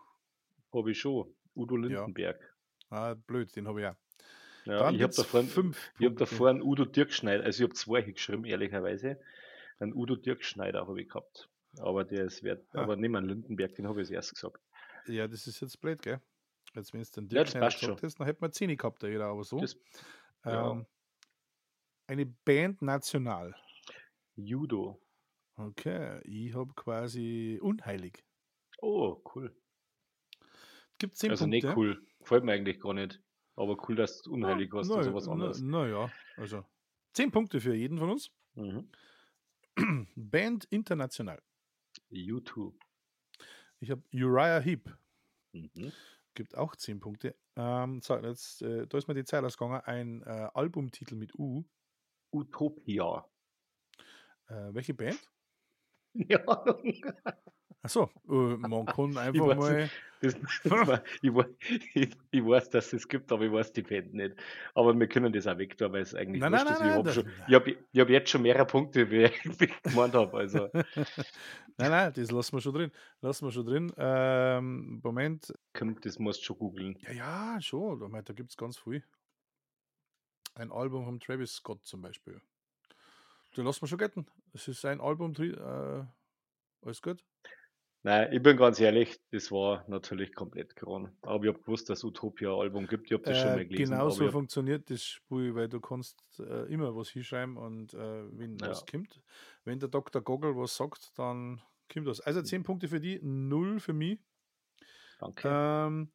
habe 0.73 0.91
ich 0.93 1.01
schon. 1.01 1.35
Udo 1.55 1.77
Lindenberg. 1.77 2.55
Ah, 2.91 3.15
blöd, 3.15 3.55
den 3.57 3.69
habe 3.69 3.81
ich 3.81 3.87
auch. 3.87 3.97
Ja, 4.65 4.79
Dann 4.79 4.95
ich 4.95 5.03
habe 5.03 5.13
da 5.15 5.23
vorhin, 5.25 5.75
ich 5.99 6.07
hab 6.07 6.17
da 6.17 6.27
vorhin 6.27 6.63
Udo 6.63 6.85
Dirkschneider, 6.85 7.45
also 7.45 7.63
ich 7.63 7.69
habe 7.69 7.75
zwei 7.75 8.01
geschrieben, 8.03 8.45
ehrlicherweise. 8.45 9.21
Ein 9.79 9.93
Udo 9.93 10.17
Dirkschneider 10.17 10.87
habe 10.87 11.01
ich 11.03 11.09
gehabt. 11.09 11.49
Aber 11.79 12.05
der 12.05 12.25
ist 12.25 12.43
wert, 12.43 12.65
Ah. 12.73 12.83
aber 12.83 12.97
nicht 12.97 13.11
mehr 13.11 13.21
Lindenberg, 13.21 13.75
den 13.75 13.87
habe 13.89 14.01
ich 14.01 14.07
als 14.07 14.11
erst 14.11 14.35
gesagt. 14.35 14.61
Ja, 15.07 15.29
das 15.29 15.47
ist 15.47 15.61
jetzt 15.61 15.81
blöd, 15.81 16.01
gell? 16.03 16.21
Jetzt, 16.75 16.93
wenn 16.95 17.01
es 17.01 17.11
den 17.11 17.25
Ja, 17.25 17.29
Dirk 17.29 17.45
das 17.45 17.51
Schneider 17.53 17.67
passt 17.67 17.81
gesagt 17.81 18.01
schon. 18.01 18.07
hast, 18.09 18.19
dann 18.21 18.27
hätten 18.27 18.43
wir 18.43 18.51
10 18.53 18.77
gehabt, 18.77 19.03
der 19.03 19.11
jeder, 19.11 19.27
aber 19.27 19.45
so. 19.45 19.61
Das, 19.61 19.77
ja. 20.45 20.71
ähm, 20.73 20.87
eine 22.07 22.27
Band 22.27 22.81
national. 22.83 23.55
Judo. 24.37 25.01
Okay, 25.57 26.21
ich 26.25 26.55
habe 26.55 26.73
quasi 26.75 27.59
unheilig. 27.63 28.25
Oh, 28.81 29.23
cool. 29.35 29.55
Gibt 30.99 31.17
10 31.17 31.31
also 31.31 31.45
Punkte. 31.45 31.67
nicht 31.67 31.77
cool. 31.77 32.07
Gefällt 32.19 32.45
mir 32.45 32.53
eigentlich 32.53 32.81
gar 32.81 32.95
nicht. 32.95 33.21
Aber 33.57 33.77
cool, 33.89 33.95
dass 33.95 34.23
du 34.23 34.33
unheilig 34.33 34.73
warst 34.73 34.91
na, 34.91 34.97
oder 34.97 35.05
sowas 35.05 35.27
na, 35.27 35.33
anderes. 35.33 35.61
Naja, 35.61 36.11
also 36.37 36.65
10 37.13 37.31
Punkte 37.31 37.61
für 37.61 37.75
jeden 37.75 37.99
von 37.99 38.11
uns. 38.11 38.31
Mhm. 38.55 38.89
Band 40.17 40.65
international. 40.71 41.41
U2. 42.11 42.73
Ich 43.81 43.91
habe 43.91 44.03
Uriah 44.13 44.61
Heep. 44.61 44.91
Mhm. 45.53 45.93
Gibt 46.35 46.57
auch 46.57 46.75
10 46.75 46.99
Punkte. 46.99 47.37
Ähm, 47.55 48.01
so, 48.01 48.17
jetzt, 48.17 48.63
äh, 48.63 48.87
da 48.89 48.99
ist 48.99 49.07
mir 49.07 49.15
die 49.15 49.25
Zeit 49.25 49.45
ausgegangen. 49.45 49.81
Ein 49.83 50.23
äh, 50.23 50.49
Albumtitel 50.55 51.15
mit 51.15 51.39
U. 51.39 51.65
Utopia. 52.33 53.25
Äh, 54.49 54.75
welche 54.75 54.95
Band? 54.95 55.21
Achso, 57.85 58.09
äh, 58.31 58.57
man 58.57 58.87
kann 58.87 59.17
einfach 59.19 59.47
weiß 59.47 59.59
mal. 59.59 59.91
das, 60.21 60.35
das 60.63 61.01
ich, 61.21 61.33
ich, 61.95 62.17
ich 62.31 62.45
weiß, 62.45 62.71
dass 62.71 62.93
es 62.95 63.07
gibt, 63.07 63.31
aber 63.31 63.45
ich 63.45 63.53
weiß 63.53 63.75
die 63.75 63.83
Band 63.83 64.15
nicht. 64.15 64.37
Aber 64.75 64.99
wir 64.99 65.07
können 65.07 65.31
das 65.33 65.47
auch 65.47 65.59
weg 65.59 65.77
tun, 65.77 65.93
weil 65.93 66.01
es 66.01 66.15
eigentlich 66.15 66.41
Nein, 66.41 66.53
nein, 66.53 66.67
ist. 66.67 66.81
nein, 66.81 66.89
ich 66.89 66.95
habe 66.95 67.11
nein, 67.11 67.45
ich 67.47 67.55
hab, 67.55 67.67
ich 67.67 68.01
hab 68.01 68.09
jetzt 68.09 68.31
schon 68.31 68.41
mehrere 68.43 68.67
Punkte, 68.67 69.11
wie 69.11 69.25
ich 69.25 69.45
ich 69.61 69.83
gemeint 69.83 70.15
habe. 70.15 70.35
Also, 70.35 70.71
Nein, 71.77 71.91
nein, 71.91 72.13
das 72.15 72.31
lassen 72.31 72.57
wir 72.57 72.61
schon 72.61 72.73
drin. 72.75 72.93
Lassen 73.21 73.47
wir 73.47 73.53
schon 73.53 73.67
drin. 73.67 73.93
Ähm, 73.99 75.01
Moment. 75.03 75.53
das 76.03 76.19
musst 76.19 76.41
du 76.41 76.45
schon 76.45 76.59
googeln. 76.59 76.97
Ja, 77.01 77.13
ja, 77.13 77.61
schon. 77.61 77.99
Da 78.25 78.33
gibt 78.33 78.51
es 78.51 78.57
ganz 78.57 78.79
viel. 78.79 79.03
Ein 80.55 80.71
Album 80.71 81.05
von 81.05 81.19
Travis 81.19 81.57
Scott 81.57 81.85
zum 81.85 82.01
Beispiel. 82.01 82.41
Den 83.57 83.65
lassen 83.65 83.83
wir 83.83 83.89
schon 83.89 83.99
gelten. 83.99 84.27
Es 84.53 84.69
ist 84.69 84.85
ein 84.85 85.01
Album. 85.01 85.33
Äh, 85.39 86.05
alles 86.83 87.01
gut? 87.03 87.25
Nein, 88.03 88.33
ich 88.33 88.43
bin 88.43 88.57
ganz 88.59 88.79
ehrlich, 88.81 89.19
das 89.31 89.51
war 89.51 89.89
natürlich 89.89 90.35
komplett 90.35 90.77
kran. 90.77 91.17
Aber 91.23 91.45
ich 91.45 91.49
habe 91.49 91.61
gewusst, 91.61 91.89
dass 91.89 91.99
es 92.01 92.05
Utopia 92.05 92.53
ein 92.53 92.61
Album 92.61 92.87
gibt. 92.87 93.07
Ich 93.07 93.13
habe 93.15 93.23
das 93.23 93.39
schon 93.39 93.53
Äh, 93.53 93.57
mal 93.57 93.67
gelesen. 93.67 93.93
genau 93.93 94.11
so 94.11 94.31
funktioniert 94.31 94.91
das 94.91 95.03
Spiel, 95.05 95.55
weil 95.55 95.69
du 95.69 95.81
kannst 95.81 96.19
äh, 96.39 96.65
immer 96.71 96.95
was 96.95 97.09
hinschreiben 97.09 97.57
und 97.57 97.95
äh, 97.95 97.99
wenn 98.39 98.59
Ja. 98.59 98.69
was 98.69 98.85
kommt, 98.85 99.23
wenn 99.65 99.79
der 99.79 99.89
Dr. 99.89 100.21
Goggle 100.21 100.55
was 100.55 100.77
sagt, 100.77 101.19
dann 101.19 101.63
kommt 101.91 102.07
das. 102.07 102.21
Also 102.21 102.43
10 102.43 102.63
Punkte 102.63 102.89
für 102.89 103.01
die, 103.01 103.21
0 103.23 103.81
für 103.81 103.95
mich. 103.95 104.19
danke. 105.19 105.49
Ähm, 105.51 106.13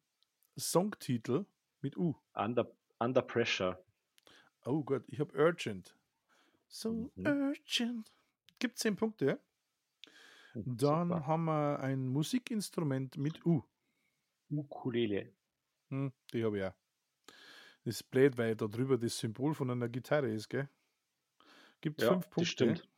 Songtitel 0.56 1.46
mit 1.80 1.96
U. 1.96 2.14
Under, 2.34 2.70
Under 3.00 3.22
Pressure. 3.22 3.82
Oh 4.64 4.84
Gott, 4.84 5.02
ich 5.08 5.18
habe 5.18 5.34
Urgent. 5.36 5.96
So 6.70 7.12
Mhm. 7.16 7.26
urgent. 7.26 8.10
Gibt 8.60 8.78
10 8.78 8.94
Punkte. 8.96 9.40
Hm, 10.54 10.64
Dann 10.64 10.78
super. 10.78 11.26
haben 11.26 11.44
wir 11.44 11.80
ein 11.80 12.08
Musikinstrument 12.08 13.18
mit 13.18 13.44
U. 13.44 13.62
Ukulele. 14.58 15.22
Hm, 15.90 16.12
die 16.32 16.44
habe 16.44 16.58
ich 16.58 16.64
auch. 16.64 16.74
Das 17.84 17.96
ist 17.96 18.10
blöd, 18.10 18.38
weil 18.38 18.56
da 18.56 18.68
drüber 18.68 18.96
das 18.96 19.18
Symbol 19.18 19.54
von 19.54 19.70
einer 19.70 19.88
Gitarre 19.90 20.30
ist, 20.30 20.48
gell? 20.48 20.68
Gibt 21.82 22.00
Ja, 22.00 22.00
fünf 22.02 22.30
das 22.36 22.48
Punkte. 22.48 22.48
stimmt. 22.48 22.88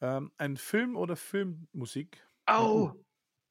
Ähm, 0.00 0.32
ein 0.38 0.56
Film 0.56 0.96
oder 0.96 1.16
Filmmusik? 1.16 2.22
Au! 2.48 2.94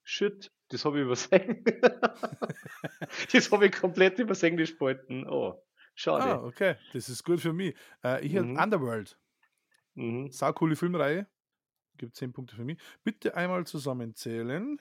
Shit, 0.04 0.52
das 0.70 0.86
habe 0.86 1.00
ich 1.00 1.06
übersehen. 1.06 1.64
das 3.32 3.52
habe 3.52 3.66
ich 3.68 3.72
komplett 3.74 4.20
übers 4.20 4.44
Englisch 4.44 4.78
behalten. 4.78 5.26
Oh, 5.28 5.62
schade. 5.96 6.24
Ah, 6.26 6.44
okay. 6.44 6.76
Das 6.94 7.10
ist 7.10 7.24
gut 7.24 7.39
für 7.41 7.54
mich. 7.54 7.76
Äh, 8.04 8.26
ich 8.26 8.34
Mhm. 8.34 8.58
Underworld. 8.58 9.18
Mhm. 9.96 10.32
Saucoole 10.32 10.76
Filmreihe. 10.76 11.28
Gibt 11.98 12.16
10 12.16 12.34
Punkte 12.34 12.56
für 12.56 12.66
mich. 12.66 12.80
Bitte 13.04 13.36
einmal 13.36 13.66
zusammenzählen. 13.68 14.80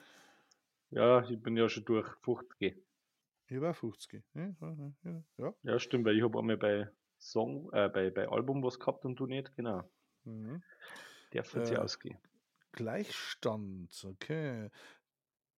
Ja, 0.89 1.23
ich 1.27 1.41
bin 1.41 1.55
ja 1.57 1.69
schon 1.69 1.85
durch 1.85 2.07
50. 2.23 2.75
Hier 3.47 3.61
war 3.61 3.73
50. 3.73 4.23
Ja, 4.33 5.53
ja, 5.63 5.79
stimmt, 5.79 6.05
weil 6.05 6.17
ich 6.17 6.23
habe 6.23 6.39
einmal 6.39 6.57
bei 6.57 6.89
Song, 7.19 7.69
äh, 7.71 7.89
bei, 7.89 8.09
bei 8.09 8.27
Album 8.27 8.63
was 8.63 8.79
gehabt 8.79 9.05
und 9.05 9.15
du 9.19 9.27
nicht, 9.27 9.55
genau. 9.55 9.89
Mhm. 10.23 10.63
Der 11.33 11.43
wird 11.53 11.67
sich 11.67 11.77
Äh, 11.77 11.79
ausgehen. 11.79 12.17
Gleichstand. 12.71 14.03
Okay. 14.05 14.69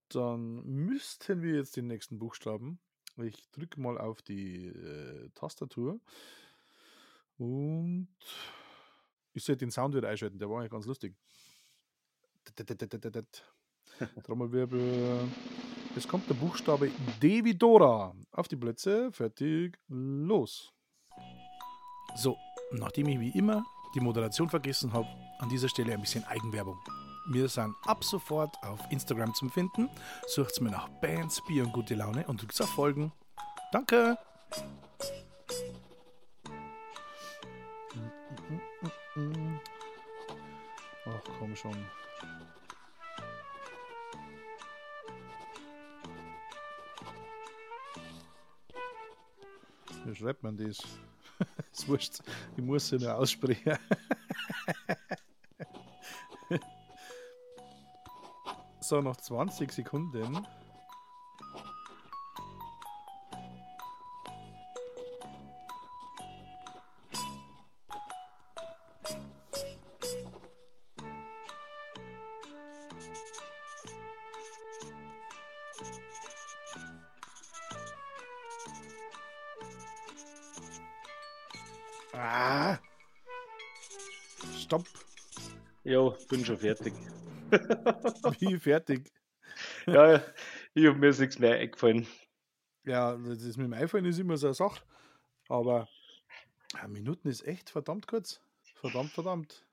Dann 0.10 0.64
müssten 0.66 1.41
wir 1.41 1.56
jetzt 1.56 1.76
den 1.78 1.88
nächsten 1.88 2.20
Buchstaben. 2.20 2.80
Ich 3.18 3.49
drücke 3.51 3.80
mal 3.80 3.97
auf 3.97 4.22
die 4.22 4.68
äh, 4.68 5.30
Tastatur. 5.36 5.99
Und 7.38 8.09
ich 9.34 9.43
sollte 9.43 9.66
den 9.66 9.72
Sound 9.72 9.95
wieder 9.95 10.09
einschalten, 10.09 10.39
der 10.39 10.49
war 10.49 10.59
eigentlich 10.59 10.72
ganz 10.72 10.86
lustig. 10.86 11.16
Trommelwirbel. 14.24 15.28
Es 15.95 16.07
kommt 16.07 16.30
der 16.30 16.36
Buchstabe 16.36 16.91
D 17.22 17.43
wie 17.43 17.53
Dora. 17.55 18.13
Auf 18.32 18.47
die 18.47 18.57
Plätze, 18.57 19.11
fertig, 19.11 19.78
los. 19.88 20.74
So, 22.16 22.38
nachdem 22.72 23.07
ich 23.07 23.20
wie 23.20 23.38
immer 23.38 23.66
die 23.93 24.01
Moderation 24.01 24.49
vergessen 24.49 24.91
habe, 24.93 25.07
an 25.39 25.49
dieser 25.49 25.70
Stelle 25.70 25.93
ein 25.93 26.01
bisschen 26.01 26.24
Eigenwerbung. 26.26 26.78
Wir 27.28 27.49
sind 27.49 27.76
ab 27.86 28.03
sofort 28.03 28.55
auf 28.63 28.80
Instagram 28.91 29.34
zum 29.34 29.49
Finden. 29.49 29.89
Sucht 30.28 30.61
mir 30.61 30.69
nach 30.69 30.88
Bands, 31.01 31.41
Bier 31.47 31.63
und 31.63 31.73
gute 31.73 31.95
Laune 31.95 32.26
und 32.28 32.39
drückt 32.39 32.61
auf 32.61 32.69
Folgen. 32.69 33.11
Danke! 33.71 34.15
Ach 41.07 41.21
komm 41.39 41.55
schon. 41.55 41.76
Wie 50.05 50.15
schreibt 50.15 50.43
man 50.43 50.55
das? 50.55 50.78
ist 51.71 51.88
wurscht. 51.88 52.19
Ich 52.55 52.63
muss 52.63 52.88
sie 52.88 52.97
nur 52.97 53.15
aussprechen. 53.15 53.80
so, 58.88 59.01
noch 59.01 59.17
20 59.17 59.71
Sekunden. 59.71 60.45
Ah. 82.13 82.77
Stopp. 84.57 84.86
Jo, 85.83 86.15
bin 86.29 86.45
schon 86.45 86.57
fertig. 86.57 86.93
Wie 88.39 88.60
fertig? 88.60 89.12
ja, 89.86 90.22
ich 90.74 90.86
habe 90.86 90.98
mir 90.98 91.10
ist 91.10 91.20
nichts 91.20 91.39
mehr 91.39 91.56
eingefallen. 91.56 92.08
Ja, 92.84 93.16
das 93.16 93.58
mit 93.58 93.66
dem 93.66 93.74
iPhone 93.74 94.06
ist 94.06 94.20
immer 94.20 94.38
so 94.38 94.48
eine 94.48 94.54
Sache. 94.54 94.84
Aber 95.48 95.88
Minuten 96.88 97.28
ist 97.28 97.46
echt 97.48 97.70
verdammt 97.70 98.08
kurz. 98.08 98.41
Verdammt, 98.76 99.12
verdammt. 99.12 99.66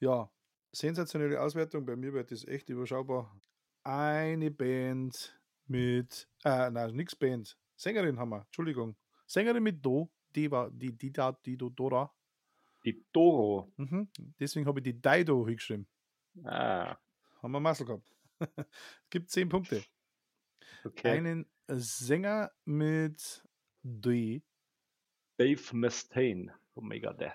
Ja, 0.00 0.30
sensationelle 0.72 1.40
Auswertung. 1.40 1.84
Bei 1.84 1.96
mir 1.96 2.12
wird 2.12 2.30
das 2.30 2.44
echt 2.44 2.68
überschaubar. 2.68 3.34
Eine 3.84 4.50
Band 4.50 5.38
mit, 5.66 6.28
äh, 6.44 6.70
nein, 6.70 6.94
nix 6.94 7.14
Band. 7.14 7.56
Sängerin 7.76 8.18
haben 8.18 8.30
wir, 8.30 8.42
Entschuldigung. 8.42 8.96
Sängerin 9.26 9.62
mit 9.62 9.84
Do, 9.84 10.10
die 10.34 10.50
war, 10.50 10.70
die, 10.70 10.92
die 10.92 11.12
da, 11.12 11.32
die 11.32 11.56
Do, 11.56 11.70
Dora. 11.70 12.12
Die 12.84 13.04
Doro. 13.12 13.72
Mhm. 13.76 14.08
Deswegen 14.38 14.66
habe 14.66 14.80
ich 14.80 14.84
die 14.84 15.00
Daido 15.00 15.46
hingeschrieben. 15.46 15.86
Ah, 16.44 16.96
Haben 17.42 17.52
wir 17.52 17.60
Muscle 17.60 17.86
gehabt. 17.86 18.04
es 18.38 18.48
gibt 19.10 19.30
zehn 19.30 19.48
Punkte. 19.48 19.82
okay. 20.84 21.10
Einen 21.10 21.46
Sänger 21.68 22.50
mit 22.64 23.42
D. 23.82 24.42
Dave 25.38 25.76
Mustaine 25.76 26.54
von 26.74 26.86
Megadeth. 26.88 27.32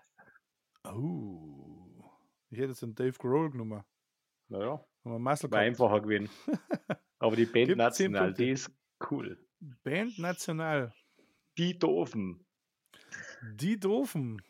Oh. 0.84 2.04
Ich 2.50 2.58
hätte 2.58 2.70
jetzt 2.70 2.84
einen 2.84 2.96
Dave 2.96 3.14
Grohl 3.18 3.52
genommen. 3.52 3.84
Naja, 4.48 4.84
Haben 5.04 5.12
wir 5.14 5.20
Muscle 5.20 5.50
war 5.52 5.60
gehabt. 5.60 5.68
einfacher 5.68 6.02
gewesen. 6.02 6.30
Aber 7.20 7.36
die 7.36 7.46
Band 7.46 7.68
Gibt 7.68 7.78
National, 7.78 8.34
die 8.34 8.50
ist 8.50 8.72
cool. 9.10 9.38
Band 9.84 10.18
National. 10.18 10.94
Die 11.58 11.78
Doofen. 11.78 12.46
Die 13.56 13.80
Doofen. 13.80 14.42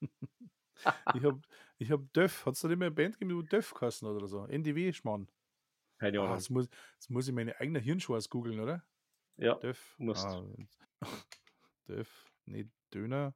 ich 0.00 1.22
hab, 1.24 1.40
ich 1.78 1.90
hab 1.90 2.12
Döff. 2.12 2.46
Hat 2.46 2.54
es 2.54 2.60
da 2.60 2.68
nicht 2.68 2.78
mehr 2.78 2.86
eine 2.86 2.94
Band 2.94 3.18
gegeben, 3.18 3.40
die 3.42 3.48
Döff 3.48 3.74
geheißen 3.74 4.08
oder 4.08 4.26
so? 4.26 4.44
NDW, 4.46 4.92
Schmarrn. 4.92 5.28
Keine 5.98 6.20
Ah, 6.20 6.24
Ahnung. 6.24 6.36
jetzt, 6.36 6.50
muss, 6.50 6.68
jetzt 6.94 7.10
muss 7.10 7.26
ich 7.28 7.34
meine 7.34 7.58
eigene 7.60 7.78
Hirnschweiß 7.78 8.28
googeln, 8.30 8.60
oder? 8.60 8.84
ja, 9.38 9.54
Döff. 9.56 9.94
musst. 9.98 10.26
Ah, 10.26 10.44
Döff. 11.88 12.30
Nee, 12.46 12.68
Döner. 12.92 13.34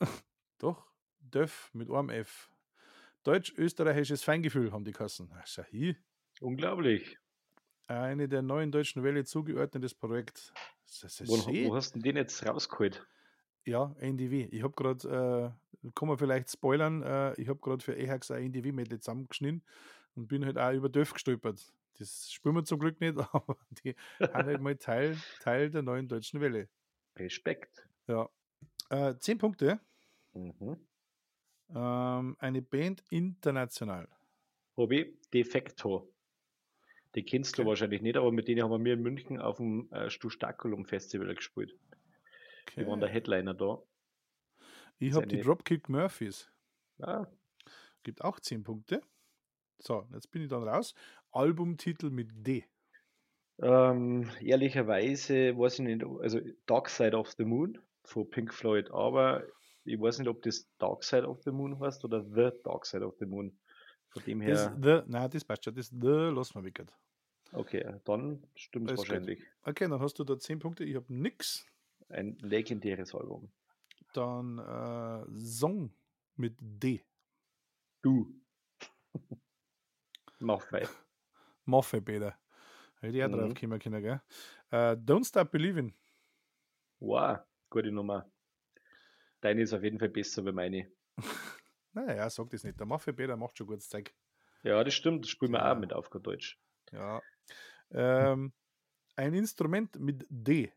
Doch, 0.58 0.86
Döff 1.20 1.70
mit 1.72 1.90
einem 1.90 2.10
F. 2.10 2.50
Deutsch-österreichisches 3.24 4.22
Feingefühl 4.22 4.72
haben 4.72 4.84
die 4.84 4.92
Kassen. 4.92 5.30
Ach, 5.34 5.46
hier. 5.70 5.96
unglaublich. 6.40 7.18
Eine 7.86 8.28
der 8.28 8.42
neuen 8.42 8.70
deutschen 8.72 9.02
Welle 9.02 9.24
zugeordnetes 9.24 9.94
Projekt. 9.94 10.52
Das 11.02 11.20
ist 11.20 11.28
Wo, 11.28 11.36
wo 11.36 11.74
hast 11.74 11.94
du 11.96 12.00
den 12.00 12.16
jetzt 12.16 12.44
rausgeholt? 12.46 13.06
Ja, 13.66 13.94
NDW. 13.98 14.48
Ich 14.50 14.62
habe 14.62 14.74
gerade, 14.74 15.54
äh, 15.82 15.90
kann 15.94 16.08
man 16.08 16.18
vielleicht 16.18 16.50
spoilern, 16.50 17.02
äh, 17.02 17.34
ich 17.40 17.48
habe 17.48 17.60
gerade 17.60 17.82
für 17.82 17.96
EHAX 17.96 18.30
ein 18.30 18.44
NDW-Medley 18.44 19.00
zusammengeschnitten 19.00 19.62
und 20.16 20.28
bin 20.28 20.44
halt 20.44 20.58
auch 20.58 20.72
über 20.72 20.88
Döff 20.88 21.12
gestolpert. 21.12 21.72
Das 21.98 22.30
spüren 22.32 22.56
wir 22.56 22.64
zum 22.64 22.78
Glück 22.78 23.00
nicht, 23.00 23.16
aber 23.34 23.56
die 23.84 23.94
haben 24.20 24.46
halt 24.46 24.60
mal 24.60 24.76
Teil, 24.76 25.16
Teil 25.40 25.70
der 25.70 25.82
neuen 25.82 26.08
deutschen 26.08 26.40
Welle. 26.40 26.68
Respekt. 27.16 27.88
Ja. 28.06 28.28
Äh, 28.90 29.14
zehn 29.18 29.38
Punkte. 29.38 29.80
Mhm. 30.34 30.76
Ähm, 31.74 32.36
eine 32.38 32.62
Band 32.62 33.04
international. 33.10 34.08
Hobby 34.76 35.16
Defecto. 35.32 36.10
Die 37.14 37.24
kennst 37.24 37.54
Okay. 37.54 37.62
du 37.62 37.68
wahrscheinlich 37.68 38.02
nicht, 38.02 38.16
aber 38.16 38.32
mit 38.32 38.48
denen 38.48 38.62
haben 38.62 38.84
wir 38.84 38.94
in 38.94 39.02
München 39.02 39.40
auf 39.40 39.56
dem 39.58 39.90
äh, 39.92 40.10
Stustakulum 40.10 40.84
Festival 40.84 41.32
gespielt. 41.34 41.76
Die 42.76 42.86
waren 42.86 43.00
der 43.00 43.08
Okay. 43.08 43.14
Headliner 43.14 43.54
da. 43.54 43.82
Ich 44.98 45.12
habe 45.14 45.26
die 45.26 45.40
Dropkick 45.40 45.88
Murphys. 45.88 46.50
Ah, 47.00 47.26
Gibt 48.02 48.22
auch 48.22 48.40
zehn 48.40 48.62
Punkte. 48.62 49.02
So, 49.78 50.06
jetzt 50.12 50.30
bin 50.30 50.42
ich 50.42 50.48
dann 50.48 50.62
raus. 50.66 50.94
Albumtitel 51.32 52.10
mit 52.10 52.30
D. 52.46 52.64
ähm, 53.60 54.30
ehrlicherweise 54.40 55.56
weiß 55.56 55.74
ich 55.80 55.84
nicht, 55.86 56.04
also 56.04 56.40
Dark 56.66 56.88
Side 56.88 57.16
of 57.16 57.32
the 57.32 57.44
Moon 57.44 57.78
von 58.04 58.28
Pink 58.30 58.52
Floyd, 58.52 58.90
aber 58.90 59.44
ich 59.84 60.00
weiß 60.00 60.18
nicht, 60.18 60.28
ob 60.28 60.42
das 60.42 60.68
Dark 60.78 61.04
Side 61.04 61.26
of 61.28 61.42
the 61.42 61.50
Moon 61.52 61.78
heißt 61.80 62.04
oder 62.04 62.24
The 62.24 62.50
Dark 62.64 62.86
Side 62.86 63.04
of 63.06 63.16
the 63.18 63.26
Moon. 63.26 63.58
Von 64.08 64.22
dem 64.24 64.40
Das 64.44 64.70
her, 64.70 64.76
the, 64.80 65.02
nein, 65.06 65.30
das 65.30 65.44
passt 65.44 65.64
schon. 65.64 65.74
Das 65.74 65.88
The 65.88 66.30
lassen 66.32 66.54
wir 66.56 66.64
weg. 66.64 66.84
okay, 67.52 68.00
dann 68.04 68.46
stimmt 68.54 68.90
es 68.90 68.98
Alles 68.98 69.06
gut. 69.06 69.08
wahrscheinlich. 69.10 69.42
Okay, 69.62 69.88
dann 69.88 70.00
hast 70.00 70.18
du 70.18 70.24
da 70.24 70.38
10 70.38 70.58
Punkte. 70.58 70.84
Ich 70.84 70.94
habe 70.96 71.12
nix. 71.12 71.66
Ein 72.14 72.38
legendäres 72.42 73.12
Album. 73.14 73.50
Dann 74.12 74.58
äh, 74.58 75.24
Song 75.36 75.92
mit 76.36 76.56
D. 76.60 77.02
Du. 78.02 78.32
Maffei. 80.38 80.86
Maffe, 81.64 82.00
bitte. 82.00 82.34
Hätte 83.00 83.16
ich 83.16 83.24
auch 83.24 83.30
drauf 83.30 83.48
Mhm. 83.50 83.54
kommen 83.54 83.78
können, 83.80 84.02
gell? 84.02 84.22
Äh, 84.70 84.92
Don't 84.96 85.26
Stop 85.26 85.50
Believing. 85.50 85.92
Wow, 87.00 87.38
gute 87.68 87.90
Nummer. 87.90 88.30
Deine 89.40 89.62
ist 89.62 89.72
auf 89.72 89.82
jeden 89.82 89.98
Fall 89.98 90.08
besser 90.10 90.44
wie 90.46 90.52
meine. 90.52 90.90
Naja, 91.92 92.28
sag 92.28 92.50
das 92.50 92.64
nicht. 92.64 92.78
Der 92.78 92.86
Maffe, 92.86 93.12
bitte 93.12 93.36
macht 93.36 93.56
schon 93.56 93.68
gutes 93.68 93.88
Zeug. 93.88 94.12
Ja, 94.64 94.82
das 94.82 94.94
stimmt, 94.94 95.24
das 95.24 95.30
spielen 95.30 95.52
wir 95.52 95.60
Ja. 95.60 95.72
auch 95.72 95.78
mit 95.78 95.92
auf 95.92 96.08
Deutsch. 96.10 96.58
Ja. 96.90 97.22
Ähm, 97.92 98.52
ein 99.14 99.32
Instrument 99.34 99.96
mit 100.00 100.26
D. 100.28 100.72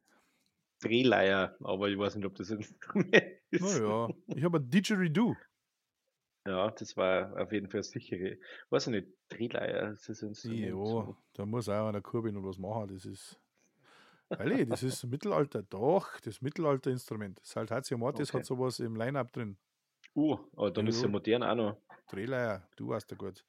Drehleier, 0.82 1.56
aber 1.62 1.90
ich 1.90 1.98
weiß 1.98 2.16
nicht, 2.16 2.26
ob 2.26 2.36
das 2.36 2.52
ein 2.52 2.58
Instrument 2.58 3.14
ist. 3.52 3.62
Naja, 3.62 4.10
ich 4.28 4.44
habe 4.44 4.60
ein 4.60 4.70
Didgeridoo. 4.70 5.36
Ja, 6.48 6.72
das 6.72 6.96
war 6.96 7.36
auf 7.42 7.52
jeden 7.52 7.70
Fall 7.70 7.84
sichere. 7.84 8.38
Weiß 8.70 8.88
ich 8.88 8.92
nicht, 8.92 9.08
Drehleier, 9.30 9.90
das 9.92 10.08
ist 10.08 10.22
ein 10.24 10.30
Instrument. 10.30 10.88
Ja, 10.88 11.18
da 11.34 11.46
muss 11.46 11.68
auch 11.68 11.88
einer 11.90 12.02
Kurbin 12.02 12.38
und 12.38 12.46
was 12.46 12.58
machen. 12.58 12.88
Das 12.88 13.06
ist. 13.06 13.40
Weil 14.30 14.66
das 14.66 14.84
ist 14.84 15.04
Mittelalter. 15.06 15.64
Doch, 15.64 16.20
das 16.22 16.42
Mittelalterinstrument. 16.42 17.40
Saltatio 17.44 17.98
Mortis 17.98 18.30
Okay. 18.30 18.40
hat 18.40 18.46
sowas 18.46 18.80
im 18.80 18.96
Line-Up 18.96 19.32
drin. 19.32 19.58
Uh, 20.16 20.38
aber 20.56 20.72
dann 20.72 20.88
ist 20.88 20.98
ja 21.02 21.08
Ja. 21.08 21.12
modern 21.12 21.44
auch 21.44 21.56
noch. 21.56 21.82
Drehleier, 22.10 22.68
du 22.76 22.90
warst 22.90 23.12
ja 23.12 23.18
gut. 23.18 23.46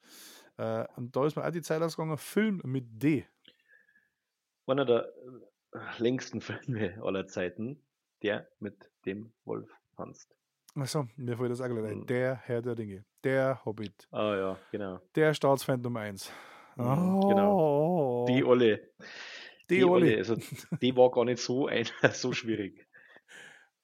Äh, 0.56 0.84
und 0.96 1.14
da 1.14 1.26
ist 1.26 1.36
mir 1.36 1.44
auch 1.46 1.50
die 1.50 1.62
Zeit 1.62 1.80
ausgegangen, 1.82 2.16
Film 2.18 2.60
mit 2.64 2.84
D. 3.02 3.26
Einer 4.66 4.84
der 4.84 5.12
äh, 5.72 5.78
längsten 6.02 6.40
Filme 6.40 7.02
aller 7.02 7.26
Zeiten, 7.26 7.82
der 8.22 8.48
mit 8.58 8.90
dem 9.04 9.32
Wolf 9.44 9.70
tanzt. 9.96 10.34
Achso, 10.74 11.08
mir 11.16 11.36
fällt 11.36 11.50
das 11.50 11.60
auch 11.60 11.68
gleich 11.68 11.84
ein. 11.84 12.00
Hm. 12.00 12.06
Der 12.06 12.36
Herr 12.36 12.62
der 12.62 12.74
Dinge. 12.74 13.04
Der 13.24 13.64
Hobbit. 13.64 14.06
Ah 14.10 14.30
oh, 14.30 14.34
ja, 14.34 14.58
genau. 14.70 15.00
Der 15.14 15.34
Staatsfeind 15.34 15.82
Nummer 15.82 16.00
1. 16.00 16.32
Oh. 16.76 16.82
Hm, 16.82 17.20
genau. 17.28 18.26
Die 18.28 18.44
oh. 18.44 18.48
Olle. 18.48 18.90
Die, 19.68 19.78
die 19.78 19.84
Olle. 19.84 20.16
Also, 20.16 20.36
die 20.80 20.96
war 20.96 21.10
gar 21.10 21.24
nicht 21.24 21.40
so, 21.40 21.66
ein, 21.66 21.86
so 22.12 22.32
schwierig. 22.32 22.86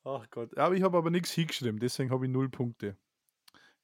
Ach 0.05 0.29
Gott. 0.31 0.57
Aber 0.57 0.75
ich 0.75 0.83
habe 0.83 0.97
aber 0.99 1.11
nichts 1.11 1.33
hingeschrieben, 1.33 1.81
deswegen 1.81 2.11
habe 2.11 2.27
ich 2.27 2.31
null 2.31 2.49
Punkte. 2.49 2.97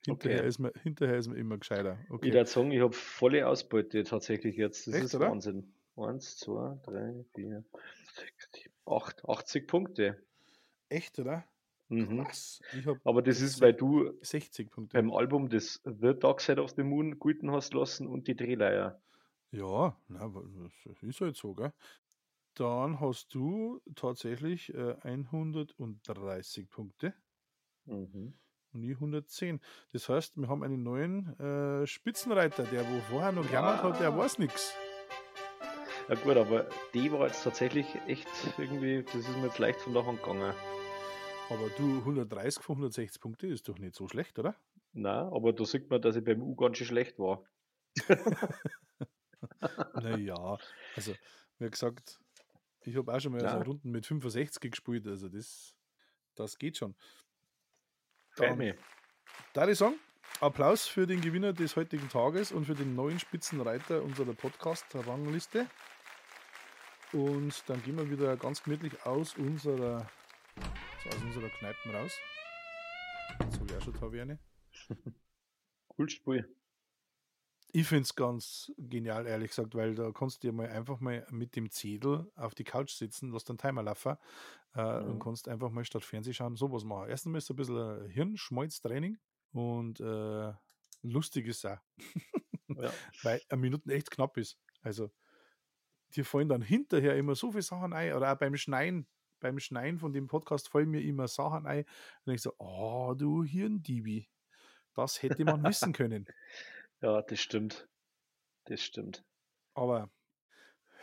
Hinterher, 0.06 0.38
okay. 0.38 0.48
ist 0.48 0.58
man, 0.58 0.72
hinterher 0.82 1.16
ist 1.16 1.28
man 1.28 1.36
immer 1.36 1.58
gescheiter. 1.58 1.98
Okay. 2.08 2.28
Ich 2.28 2.34
würde 2.34 2.48
sagen, 2.48 2.70
ich 2.70 2.80
habe 2.80 2.92
volle 2.92 3.46
Ausbeute 3.46 4.02
tatsächlich 4.04 4.56
jetzt. 4.56 4.86
Das 4.86 4.94
Echt, 4.94 5.04
ist 5.04 5.20
Wahnsinn. 5.20 5.74
1, 5.96 6.36
2, 6.38 6.78
3, 6.84 7.24
4, 7.34 7.64
5, 7.64 7.64
6, 8.14 8.50
7, 8.52 8.74
8. 8.86 9.28
80 9.28 9.68
Punkte. 9.68 10.22
Echt, 10.88 11.18
oder? 11.18 11.44
Mhm. 11.88 12.24
Krass. 12.24 12.62
Aber 13.04 13.20
das 13.20 13.40
ist, 13.40 13.60
weil 13.60 13.74
du 13.74 14.12
60 14.22 14.70
Punkte. 14.70 14.96
beim 14.96 15.12
Album 15.12 15.48
das 15.48 15.80
The 15.84 16.14
Dark 16.14 16.40
Side 16.40 16.62
of 16.62 16.72
the 16.76 16.84
Moon 16.84 17.18
guten 17.18 17.50
hast 17.50 17.74
lassen 17.74 18.06
und 18.06 18.28
die 18.28 18.36
Drehleier. 18.36 19.00
Ja, 19.50 19.96
na, 20.08 20.32
das 20.84 21.02
ist 21.02 21.20
halt 21.20 21.36
so, 21.36 21.54
gell? 21.54 21.72
Dann 22.54 23.00
hast 23.00 23.34
du 23.34 23.80
tatsächlich 23.96 24.72
äh, 24.74 24.94
130 25.02 26.70
Punkte. 26.70 27.14
Mhm. 27.86 28.34
Und 28.72 28.84
ich 28.84 28.94
110. 28.94 29.60
Das 29.92 30.08
heißt, 30.08 30.36
wir 30.36 30.48
haben 30.48 30.62
einen 30.62 30.84
neuen 30.84 31.38
äh, 31.40 31.86
Spitzenreiter, 31.86 32.62
der 32.64 32.88
wo 32.88 33.00
vorher 33.00 33.32
noch 33.32 33.46
gejammert 33.46 33.80
ah. 33.80 33.82
hat, 33.82 34.00
der 34.00 34.16
weiß 34.16 34.38
nichts. 34.38 34.74
Ja 36.10 36.16
gut, 36.16 36.36
aber 36.36 36.68
die 36.92 37.12
war 37.12 37.28
jetzt 37.28 37.44
tatsächlich 37.44 37.86
echt 38.08 38.26
irgendwie, 38.58 39.04
das 39.04 39.14
ist 39.14 39.28
mir 39.36 39.46
jetzt 39.46 39.60
leicht 39.60 39.80
von 39.80 39.94
der 39.94 40.04
Hand 40.04 40.20
gegangen. 40.20 40.52
Aber 41.48 41.68
du, 41.78 41.98
130 41.98 42.64
von 42.64 42.78
160 42.78 43.20
Punkte 43.20 43.46
ist 43.46 43.68
doch 43.68 43.78
nicht 43.78 43.94
so 43.94 44.08
schlecht, 44.08 44.36
oder? 44.40 44.56
Na, 44.92 45.28
aber 45.28 45.52
da 45.52 45.64
sieht 45.64 45.88
man, 45.88 46.02
dass 46.02 46.16
ich 46.16 46.24
beim 46.24 46.42
U 46.42 46.56
ganz 46.56 46.78
schön 46.78 46.88
schlecht 46.88 47.18
war. 47.20 47.44
Naja, 49.94 50.58
also, 50.96 51.14
wie 51.58 51.70
gesagt, 51.70 52.18
ich 52.82 52.96
habe 52.96 53.14
auch 53.14 53.20
schon 53.20 53.32
mal 53.32 53.42
Ja. 53.42 53.52
so 53.52 53.62
Runden 53.62 53.90
mit 53.90 54.04
65 54.04 54.70
gespielt, 54.70 55.06
also 55.06 55.28
das, 55.28 55.76
das 56.34 56.58
geht 56.58 56.76
schon. 56.76 56.96
Dann-. 58.36 58.74
Da 59.52 59.68
ich 59.68 59.78
sagen, 59.78 59.94
Applaus 60.40 60.86
für 60.86 61.06
den 61.06 61.20
Gewinner 61.20 61.52
des 61.52 61.76
heutigen 61.76 62.08
Tages 62.08 62.50
und 62.52 62.64
für 62.64 62.74
den 62.74 62.94
neuen 62.94 63.18
Spitzenreiter 63.18 64.02
unserer 64.02 64.34
Podcast-Rangliste. 64.34 65.66
Und 67.12 67.68
dann 67.68 67.82
gehen 67.82 67.96
wir 67.96 68.08
wieder 68.08 68.36
ganz 68.36 68.62
gemütlich 68.62 68.92
aus 69.04 69.34
unserer, 69.36 70.08
so 71.02 71.10
aus 71.10 71.22
unserer 71.22 71.48
Kneipen 71.58 71.90
raus. 71.94 72.18
Habe 73.58 73.66
ich 73.66 73.76
auch 73.76 73.82
schon 73.82 73.94
Taverne. 73.94 74.38
Cool 75.98 76.08
Spiel. 76.08 76.56
Ich 77.72 77.86
finde 77.86 78.02
es 78.04 78.14
ganz 78.16 78.72
genial, 78.78 79.26
ehrlich 79.26 79.50
gesagt, 79.50 79.74
weil 79.74 79.94
da 79.94 80.10
kannst 80.12 80.42
du 80.42 80.48
dir 80.48 80.52
mal 80.52 80.68
einfach 80.70 80.98
mal 81.00 81.26
mit 81.30 81.54
dem 81.56 81.70
Zettel 81.70 82.30
auf 82.36 82.54
die 82.54 82.64
Couch 82.64 82.90
sitzen, 82.92 83.32
lässt 83.32 83.50
einen 83.50 83.58
Timer 83.58 83.82
laufen 83.82 84.16
äh, 84.74 85.00
und 85.00 85.16
Mhm. 85.16 85.18
kannst 85.18 85.46
einfach 85.46 85.68
mal 85.70 85.84
statt 85.84 86.02
Fernsehen 86.04 86.32
schauen 86.32 86.56
sowas 86.56 86.84
machen. 86.84 87.10
Erstens 87.10 87.32
mal 87.32 87.38
ist 87.38 87.50
ein 87.50 87.56
bisschen 87.56 87.76
ein 87.76 88.08
Hirnschmalztraining 88.08 89.18
und 89.52 90.00
äh, 90.00 90.52
lustig 91.02 91.46
ist 91.48 91.66
auch, 91.66 91.78
Ja. 92.68 92.92
weil 93.22 93.42
eine 93.50 93.60
Minute 93.60 93.92
echt 93.92 94.10
knapp 94.10 94.38
ist. 94.38 94.58
Also, 94.82 95.10
dir 96.10 96.24
fallen 96.24 96.48
dann 96.48 96.62
hinterher 96.62 97.16
immer 97.16 97.34
so 97.34 97.50
viele 97.50 97.62
Sachen 97.62 97.92
ein 97.92 98.14
oder 98.14 98.32
auch 98.32 98.38
beim 98.38 98.56
Schneien. 98.56 99.06
Beim 99.40 99.58
Schneien 99.58 99.98
von 99.98 100.12
dem 100.12 100.26
Podcast 100.26 100.68
fallen 100.68 100.90
mir 100.90 101.00
immer 101.00 101.26
Sachen 101.26 101.66
ein 101.66 101.86
und 102.26 102.34
ich 102.34 102.42
so, 102.42 102.54
oh, 102.58 103.14
du 103.16 103.42
Hirndibi, 103.42 104.28
das 104.94 105.22
hätte 105.22 105.44
man 105.46 105.64
wissen 105.64 105.94
können. 105.94 106.26
ja, 107.00 107.22
das 107.22 107.40
stimmt. 107.40 107.88
Das 108.64 108.82
stimmt. 108.82 109.24
Aber 109.72 110.10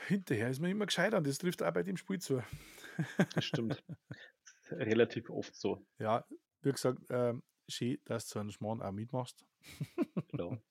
hinterher 0.06 0.50
ist 0.50 0.60
man 0.60 0.70
immer 0.70 0.86
gescheiter 0.86 1.18
und 1.18 1.26
das 1.26 1.40
trifft 1.40 1.64
auch 1.64 1.74
bei 1.74 1.82
dem 1.82 1.98
Spiel 1.98 2.20
zu. 2.20 2.44
Das 3.34 3.44
stimmt. 3.44 3.84
Relativ 4.72 5.30
oft 5.30 5.56
so. 5.56 5.86
Ja, 6.00 6.26
wie 6.62 6.72
gesagt, 6.72 7.00
ähm, 7.10 7.44
schön, 7.68 7.98
dass 8.06 8.28
du 8.30 8.40
einen 8.40 8.52
Schmarrn 8.52 8.82
auch 8.82 8.92
mitmachst. 8.92 9.46
Genau. 10.30 10.58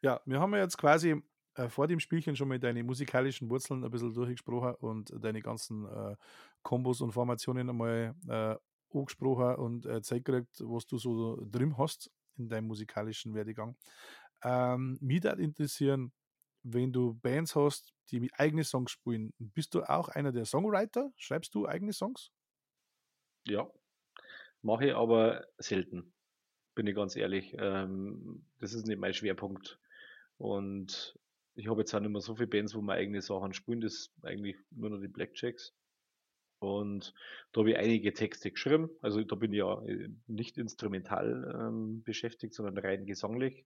Ja, 0.00 0.20
wir 0.26 0.38
haben 0.38 0.54
ja 0.54 0.60
jetzt 0.60 0.78
quasi 0.78 1.20
äh, 1.58 1.68
vor 1.68 1.88
dem 1.88 1.98
Spielchen 1.98 2.36
schon 2.36 2.48
mal 2.48 2.58
deine 2.58 2.84
musikalischen 2.84 3.50
Wurzeln 3.50 3.84
ein 3.84 3.90
bisschen 3.90 4.14
durchgesprochen 4.14 4.74
und 4.76 5.12
deine 5.22 5.42
ganzen 5.42 5.86
äh, 5.86 6.16
Kombos 6.62 7.00
und 7.00 7.12
Formationen 7.12 7.68
einmal 7.68 8.14
äh, 8.28 8.56
angesprochen 8.96 9.56
und 9.56 9.86
äh, 9.86 10.00
Zeit 10.00 10.24
gekriegt, 10.24 10.60
was 10.60 10.86
du 10.86 10.98
so 10.98 11.36
drin 11.50 11.76
hast 11.76 12.10
in 12.36 12.48
deinem 12.48 12.68
musikalischen 12.68 13.34
Werdegang. 13.34 13.76
Ähm, 14.42 14.98
mich 15.00 15.24
würde 15.24 15.42
interessieren, 15.42 16.12
wenn 16.62 16.92
du 16.92 17.14
Bands 17.14 17.56
hast, 17.56 17.92
die 18.10 18.30
eigene 18.34 18.62
Songs 18.62 18.92
spielen, 18.92 19.32
bist 19.38 19.74
du 19.74 19.82
auch 19.82 20.08
einer 20.08 20.32
der 20.32 20.44
Songwriter? 20.44 21.12
Schreibst 21.16 21.54
du 21.54 21.66
eigene 21.66 21.92
Songs? 21.92 22.30
Ja. 23.44 23.68
Mache 24.62 24.86
ich 24.86 24.94
aber 24.94 25.46
selten. 25.58 26.12
Bin 26.74 26.86
ich 26.86 26.94
ganz 26.94 27.16
ehrlich. 27.16 27.56
Ähm, 27.58 28.46
das 28.60 28.74
ist 28.74 28.86
nicht 28.86 28.98
mein 28.98 29.14
Schwerpunkt. 29.14 29.80
Und 30.36 31.18
ich 31.58 31.68
habe 31.68 31.80
jetzt 31.80 31.92
auch 31.92 32.00
nicht 32.00 32.10
mehr 32.10 32.20
so 32.20 32.36
viele 32.36 32.46
Bands, 32.46 32.74
wo 32.74 32.80
wir 32.80 32.92
eigene 32.92 33.20
Sachen 33.20 33.52
spielen. 33.52 33.80
Das 33.80 33.92
ist 33.92 34.12
eigentlich 34.22 34.56
nur 34.70 34.90
noch 34.90 35.00
die 35.00 35.08
Blackjacks. 35.08 35.74
Und 36.60 37.12
da 37.52 37.60
habe 37.60 37.72
ich 37.72 37.76
einige 37.76 38.12
Texte 38.12 38.52
geschrieben. 38.52 38.90
Also 39.02 39.22
da 39.24 39.34
bin 39.34 39.52
ich 39.52 39.58
ja 39.58 39.82
äh, 39.82 40.08
nicht 40.28 40.56
instrumental 40.56 41.56
ähm, 41.60 42.02
beschäftigt, 42.04 42.54
sondern 42.54 42.78
rein 42.78 43.06
gesanglich. 43.06 43.64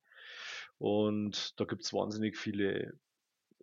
Und 0.78 1.58
da 1.60 1.64
gibt 1.64 1.84
es 1.84 1.92
wahnsinnig 1.92 2.38
viele 2.38 2.98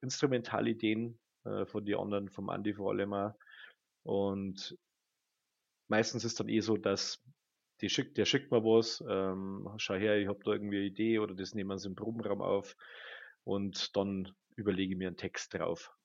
Instrumentalideen 0.01 1.19
äh, 1.45 1.65
von 1.65 1.83
den 1.83 1.97
anderen, 1.97 2.29
vom 2.29 2.49
Andi 2.49 2.75
vor 2.75 2.91
allem 2.91 3.13
auch. 3.13 3.33
Und 4.03 4.77
meistens 5.87 6.23
ist 6.23 6.39
dann 6.39 6.49
eh 6.49 6.59
so, 6.59 6.77
dass 6.77 7.19
die 7.81 7.89
schickt, 7.89 8.17
der 8.17 8.25
schickt 8.25 8.51
mir 8.51 8.63
was, 8.63 9.03
ähm, 9.09 9.67
schau 9.77 9.95
her, 9.95 10.19
ich 10.19 10.27
habe 10.27 10.39
da 10.43 10.51
irgendwie 10.51 10.77
eine 10.77 10.85
Idee 10.85 11.17
oder 11.17 11.33
das 11.33 11.55
nehmen 11.55 11.79
sie 11.79 11.87
im 11.87 11.95
Probenraum 11.95 12.41
auf 12.41 12.75
und 13.43 13.95
dann 13.95 14.33
überlege 14.55 14.93
ich 14.93 14.97
mir 14.97 15.07
einen 15.07 15.17
Text 15.17 15.53
drauf. 15.53 15.95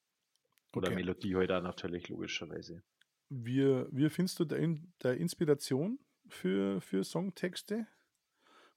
Oder 0.75 0.89
Okay. 0.89 0.97
Melodie 0.97 1.37
halt 1.37 1.53
auch 1.53 1.63
natürlich, 1.63 2.09
logischerweise. 2.09 2.83
Wie, 3.29 3.85
wie 3.91 4.11
findest 4.11 4.39
du 4.41 4.45
der, 4.45 4.59
In- 4.59 4.93
der 5.03 5.17
Inspiration 5.17 5.99
für, 6.29 6.81
für 6.81 7.05
Songtexte? 7.05 7.87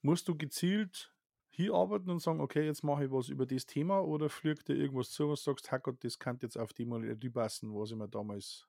Musst 0.02 0.28
du 0.28 0.36
gezielt 0.36 1.14
hier 1.50 1.74
arbeiten 1.74 2.10
und 2.12 2.20
sagen, 2.20 2.40
okay, 2.40 2.66
jetzt 2.66 2.84
mache 2.84 3.06
ich 3.06 3.12
was 3.12 3.30
über 3.30 3.46
das 3.48 3.66
Thema 3.66 4.00
oder 4.00 4.30
fliegt 4.30 4.68
dir 4.68 4.76
irgendwas 4.76 5.10
zu, 5.10 5.28
was 5.30 5.44
du 5.44 5.52
sagst, 5.52 5.72
Hackert, 5.72 6.04
das 6.04 6.20
kann 6.20 6.38
jetzt 6.42 6.58
auf 6.58 6.72
die 6.72 6.86
Melodie 6.86 7.30
passen, 7.30 7.74
was 7.74 7.92
ich 7.92 7.98
mir 7.98 8.08
damals 8.08 8.68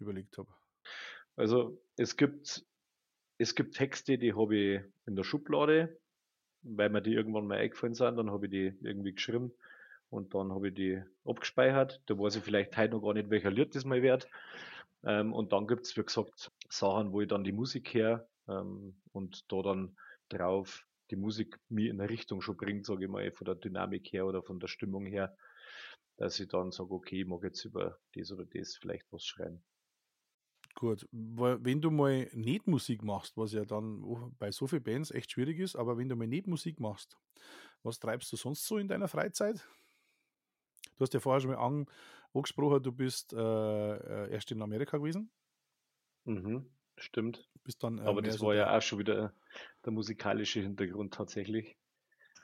überlegt 0.00 0.36
habe. 0.36 0.52
Also 1.36 1.80
es 1.96 2.16
gibt, 2.16 2.66
es 3.38 3.54
gibt 3.54 3.76
Texte, 3.76 4.18
die 4.18 4.34
habe 4.34 4.56
ich 4.56 4.80
in 5.06 5.14
der 5.14 5.22
Schublade, 5.22 6.00
weil 6.68 6.90
mir 6.90 7.02
die 7.02 7.14
irgendwann 7.14 7.46
mal 7.46 7.58
eingefallen 7.58 7.94
sind, 7.94 8.16
dann 8.16 8.30
habe 8.30 8.46
ich 8.46 8.50
die 8.50 8.74
irgendwie 8.82 9.14
geschrieben 9.14 9.52
und 10.10 10.34
dann 10.34 10.52
habe 10.52 10.68
ich 10.68 10.74
die 10.74 11.02
abgespeichert. 11.24 12.02
Da 12.06 12.18
weiß 12.18 12.36
ich 12.36 12.42
vielleicht 12.42 12.76
heute 12.76 12.94
noch 12.94 13.02
gar 13.02 13.14
nicht, 13.14 13.30
welcher 13.30 13.50
Lied 13.50 13.74
das 13.74 13.84
mal 13.84 14.02
wird. 14.02 14.28
Ähm, 15.04 15.32
und 15.32 15.52
dann 15.52 15.66
gibt 15.66 15.86
es, 15.86 15.96
wie 15.96 16.02
gesagt, 16.04 16.50
Sachen, 16.68 17.12
wo 17.12 17.20
ich 17.20 17.28
dann 17.28 17.44
die 17.44 17.52
Musik 17.52 17.94
her 17.94 18.28
ähm, 18.48 18.96
und 19.12 19.50
da 19.52 19.62
dann 19.62 19.96
drauf 20.28 20.84
die 21.10 21.16
Musik 21.16 21.58
mir 21.68 21.90
in 21.90 22.00
eine 22.00 22.10
Richtung 22.10 22.40
schon 22.40 22.56
bringt, 22.56 22.86
sage 22.86 23.04
ich 23.04 23.10
mal, 23.10 23.30
von 23.30 23.44
der 23.44 23.54
Dynamik 23.54 24.12
her 24.12 24.26
oder 24.26 24.42
von 24.42 24.58
der 24.58 24.66
Stimmung 24.66 25.06
her, 25.06 25.36
dass 26.16 26.40
ich 26.40 26.48
dann 26.48 26.72
sage, 26.72 26.90
okay, 26.90 27.20
ich 27.20 27.26
mag 27.26 27.42
jetzt 27.44 27.64
über 27.64 27.98
das 28.14 28.32
oder 28.32 28.44
das 28.44 28.76
vielleicht 28.76 29.06
was 29.12 29.24
schreiben. 29.24 29.62
Gut, 30.78 31.08
wenn 31.10 31.80
du 31.80 31.90
mal 31.90 32.28
nicht 32.34 32.66
Musik 32.66 33.02
machst, 33.02 33.38
was 33.38 33.52
ja 33.52 33.64
dann 33.64 34.34
bei 34.38 34.50
so 34.52 34.66
vielen 34.66 34.82
Bands 34.82 35.10
echt 35.10 35.32
schwierig 35.32 35.58
ist, 35.58 35.74
aber 35.74 35.96
wenn 35.96 36.08
du 36.10 36.16
mal 36.16 36.26
nicht 36.26 36.46
Musik 36.46 36.80
machst, 36.80 37.16
was 37.82 37.98
treibst 37.98 38.32
du 38.32 38.36
sonst 38.36 38.66
so 38.66 38.78
in 38.78 38.88
deiner 38.88 39.08
Freizeit? 39.08 39.66
Du 40.96 41.02
hast 41.02 41.14
ja 41.14 41.20
vorher 41.20 41.40
schon 41.40 41.50
mal 41.50 41.58
an, 41.58 41.86
angesprochen, 42.34 42.82
du 42.82 42.92
bist 42.92 43.32
äh, 43.32 43.36
äh, 43.38 44.30
erst 44.32 44.50
in 44.52 44.62
Amerika 44.62 44.98
gewesen, 44.98 45.30
Mhm, 46.26 46.70
stimmt. 46.98 47.48
bist 47.64 47.82
dann. 47.82 47.98
Äh, 47.98 48.02
Aber 48.04 48.22
das 48.22 48.40
so 48.40 48.40
war 48.40 48.54
ja 48.54 48.74
auch 48.76 48.80
schon 48.80 48.98
wieder 49.00 49.34
der 49.84 49.92
musikalische 49.92 50.60
Hintergrund 50.60 51.12
tatsächlich. 51.12 51.76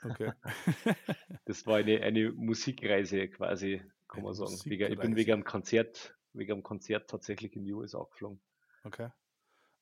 Okay. 0.05 0.33
Das 1.45 1.65
war 1.65 1.77
eine, 1.77 2.01
eine 2.01 2.31
Musikreise 2.33 3.29
quasi, 3.29 3.81
kann 4.09 4.21
Eine 4.21 4.23
man 4.23 4.33
sagen. 4.33 4.63
Ich 4.85 4.99
bin 4.99 5.15
wegen 5.15 5.33
einem 5.33 5.43
Konzert, 5.43 6.17
wegen 6.33 6.53
einem 6.53 6.63
Konzert 6.63 7.09
tatsächlich 7.09 7.55
in 7.55 7.63
die 7.65 7.73
USA 7.73 8.03
geflogen. 8.03 8.41
okay. 8.83 9.09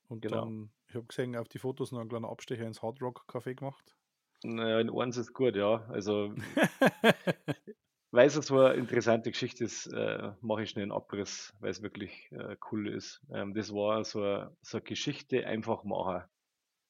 Und 0.07 0.21
Genau. 0.21 0.45
dann, 0.45 0.71
ich 0.87 0.95
habe 0.95 1.07
gesehen, 1.07 1.35
auf 1.35 1.47
die 1.49 1.59
Fotos 1.59 1.91
noch 1.91 1.99
einen 2.01 2.09
kleinen 2.09 2.25
Abstecher 2.25 2.67
ins 2.67 2.81
Hard 2.81 3.01
Rock 3.01 3.25
Café 3.27 3.55
gemacht. 3.55 3.95
Naja, 4.43 4.79
in 4.79 4.89
eins 4.91 5.17
ist 5.17 5.33
gut, 5.33 5.55
ja. 5.55 5.85
Also, 5.89 6.33
weil 8.11 8.27
es 8.27 8.33
so 8.35 8.59
eine 8.59 8.73
interessante 8.75 9.31
Geschichte 9.31 9.63
ist, 9.63 9.87
äh, 9.87 10.33
mache 10.41 10.63
ich 10.63 10.69
schnell 10.69 10.83
einen 10.83 10.91
Abriss, 10.91 11.53
weil 11.59 11.71
es 11.71 11.81
wirklich 11.81 12.31
äh, 12.31 12.57
cool 12.71 12.87
ist. 12.89 13.21
Ähm, 13.33 13.53
das 13.53 13.71
war 13.73 14.03
so 14.03 14.23
eine, 14.23 14.57
so 14.61 14.77
eine 14.77 14.83
Geschichte 14.83 15.45
einfach 15.47 15.83
machen. 15.83 16.23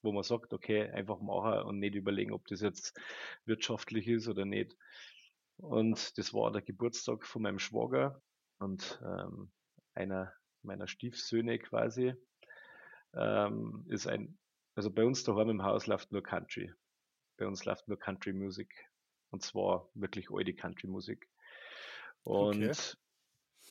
wo 0.03 0.11
man 0.13 0.23
sagt, 0.23 0.53
okay, 0.53 0.89
einfach 0.91 1.19
machen 1.21 1.63
und 1.63 1.79
nicht 1.79 1.95
überlegen, 1.95 2.33
ob 2.33 2.47
das 2.47 2.61
jetzt 2.61 2.99
wirtschaftlich 3.45 4.07
ist 4.07 4.27
oder 4.27 4.45
nicht. 4.45 4.77
Und 5.57 6.17
das 6.17 6.33
war 6.33 6.51
der 6.51 6.61
Geburtstag 6.63 7.25
von 7.25 7.43
meinem 7.43 7.59
Schwager 7.59 8.21
und 8.61 9.01
ähm, 9.03 9.51
einer 9.93 10.33
meiner 10.63 10.87
Stiefsöhne 10.87 11.59
quasi 11.59 12.13
ähm, 13.13 13.85
ist 13.89 14.07
ein, 14.07 14.37
also 14.75 14.91
bei 14.91 15.03
uns 15.03 15.23
daheim 15.23 15.49
im 15.49 15.63
Haus 15.63 15.87
läuft 15.87 16.11
nur 16.11 16.23
Country. 16.23 16.71
Bei 17.37 17.47
uns 17.47 17.65
läuft 17.65 17.87
nur 17.87 17.97
Country 17.97 18.33
Musik 18.33 18.71
und 19.31 19.41
zwar 19.41 19.89
wirklich 19.93 20.29
alte 20.31 20.53
Country 20.53 20.87
Musik. 20.87 21.27
Und 22.23 22.63
okay. 22.63 22.75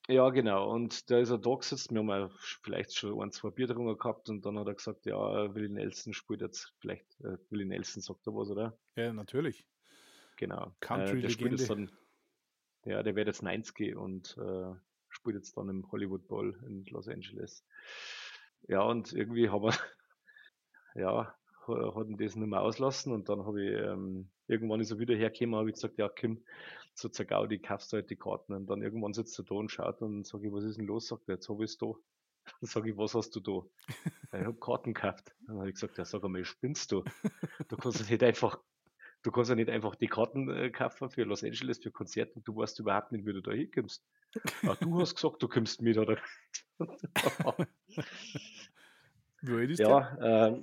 ja, 0.09 0.29
genau. 0.31 0.71
Und 0.71 1.09
da 1.11 1.19
ist 1.21 1.31
er 1.31 1.39
da 1.39 1.55
gesessen. 1.55 1.95
Wir 1.95 2.03
haben 2.03 2.33
vielleicht 2.63 2.97
schon 2.97 3.23
ein, 3.23 3.31
zwei 3.31 3.51
Bier 3.51 3.69
drunter 3.69 3.97
gehabt 3.97 4.29
und 4.29 4.45
dann 4.45 4.59
hat 4.59 4.67
er 4.67 4.75
gesagt, 4.75 5.07
ja, 5.07 5.55
Willi 5.55 5.69
Nelson 5.69 6.13
spielt 6.13 6.41
jetzt 6.41 6.75
vielleicht, 6.81 7.07
äh, 7.21 7.39
Willi 7.51 7.67
Nelson 7.67 8.03
sagt 8.03 8.27
er 8.27 8.35
was, 8.35 8.51
oder? 8.51 8.77
Ja, 8.97 9.13
natürlich. 9.13 9.67
Genau. 10.37 10.75
Country-Legende. 10.81 11.63
Äh, 11.63 11.87
ja, 12.85 13.03
der 13.03 13.17
wird 13.17 13.27
jetzt 13.27 13.43
90 13.43 13.97
und 13.97 14.37
äh, 14.39 14.75
spielt 15.09 15.37
jetzt 15.37 15.57
dann 15.57 15.69
im 15.69 15.91
Hollywood 15.91 16.27
Bowl 16.29 16.59
in 16.67 16.85
Los 16.87 17.09
Angeles. 17.09 17.65
Ja, 18.69 18.83
und 18.83 19.13
irgendwie 19.13 19.49
haben 19.51 19.65
wir, 19.65 19.75
ja, 20.95 21.35
hat 21.67 22.09
ihn 22.09 22.17
das 22.17 22.37
nicht 22.37 22.49
mehr 22.49 22.63
auslassen 22.63 23.13
und 23.13 23.29
dann 23.29 23.45
habe 23.45 23.63
ich, 23.63 23.73
ähm, 23.73 24.31
irgendwann 24.47 24.81
ist 24.81 24.91
er 24.91 24.99
wieder 24.99 25.15
hergekommen, 25.15 25.57
habe 25.57 25.69
ich 25.69 25.75
gesagt, 25.75 25.99
ja, 25.99 26.09
Kim, 26.09 26.43
so 26.95 27.09
zur 27.09 27.27
Gaudi 27.27 27.59
kaufst 27.59 27.93
du 27.93 27.97
halt 27.97 28.11
die 28.11 28.17
Karten 28.17 28.53
und 28.53 28.67
dann 28.67 28.83
irgendwann 28.83 29.13
sitzt 29.13 29.39
er 29.39 29.45
da 29.45 29.55
und 29.55 29.71
schaut 29.71 30.03
und 30.03 30.27
sage 30.27 30.47
ich, 30.47 30.53
was 30.53 30.65
ist 30.65 30.79
denn 30.79 30.87
los? 30.87 31.09
Sagt 31.09 31.29
er, 31.29 31.35
jetzt 31.35 31.49
habe 31.49 31.65
ich 31.65 31.71
es 31.71 31.79
da. 31.79 31.93
Dann 32.61 32.69
sage 32.69 32.91
ich, 32.91 32.97
was 32.97 33.15
hast 33.15 33.37
du 33.37 33.41
da? 33.41 33.61
ich 34.39 34.47
habe 34.47 34.59
Karten 34.59 34.95
gekauft. 34.95 35.35
Dann 35.47 35.59
habe 35.59 35.69
ich 35.69 35.75
gesagt, 35.75 35.99
ja, 35.99 36.05
sag 36.05 36.25
einmal, 36.25 36.45
spinnst 36.45 36.91
du? 36.91 37.05
Du 37.69 37.77
kannst 37.77 38.11
nicht 38.11 38.23
einfach, 38.23 38.59
du 39.23 39.31
kannst 39.31 39.51
ja 39.51 39.57
nicht 39.57 39.71
einfach 39.71 39.95
die 39.95 40.07
Karten 40.07 40.49
äh, 40.49 40.71
kaufen 40.71 41.11
für 41.11 41.25
Los 41.25 41.45
Angeles, 41.45 41.79
für 41.79 41.91
Konzerte, 41.91 42.41
du 42.41 42.57
weißt 42.57 42.79
überhaupt 42.81 43.13
nicht, 43.13 43.27
wie 43.27 43.33
du 43.33 43.41
da 43.41 43.53
hinkommst. 43.53 44.05
Ja, 44.63 44.75
du 44.75 45.01
hast 45.01 45.15
gesagt, 45.15 45.43
du 45.43 45.49
kommst 45.49 45.83
mit, 45.83 45.99
oder? 45.99 46.19
Wie 49.43 49.53
alt 49.55 49.71
ist 49.71 49.81
ja, 49.81 50.17
der? 50.17 50.63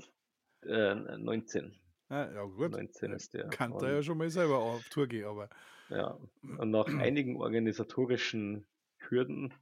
Äh, 0.66 0.92
äh, 0.92 1.18
19. 1.18 1.76
Ah, 2.10 2.30
ja, 2.32 2.44
gut. 2.44 2.72
19 2.72 3.12
ist 3.12 3.34
der. 3.34 3.50
Kann 3.50 3.74
er 3.74 3.96
ja 3.96 4.04
schon 4.04 4.18
mal 4.18 4.30
selber 4.30 4.60
auf 4.60 4.88
Tour 4.90 5.08
gehen, 5.08 5.26
aber. 5.26 5.50
Ja, 5.90 6.18
und 6.42 6.72
nach 6.72 6.88
einigen 7.00 7.38
organisatorischen 7.38 8.66
Hürden 8.98 9.54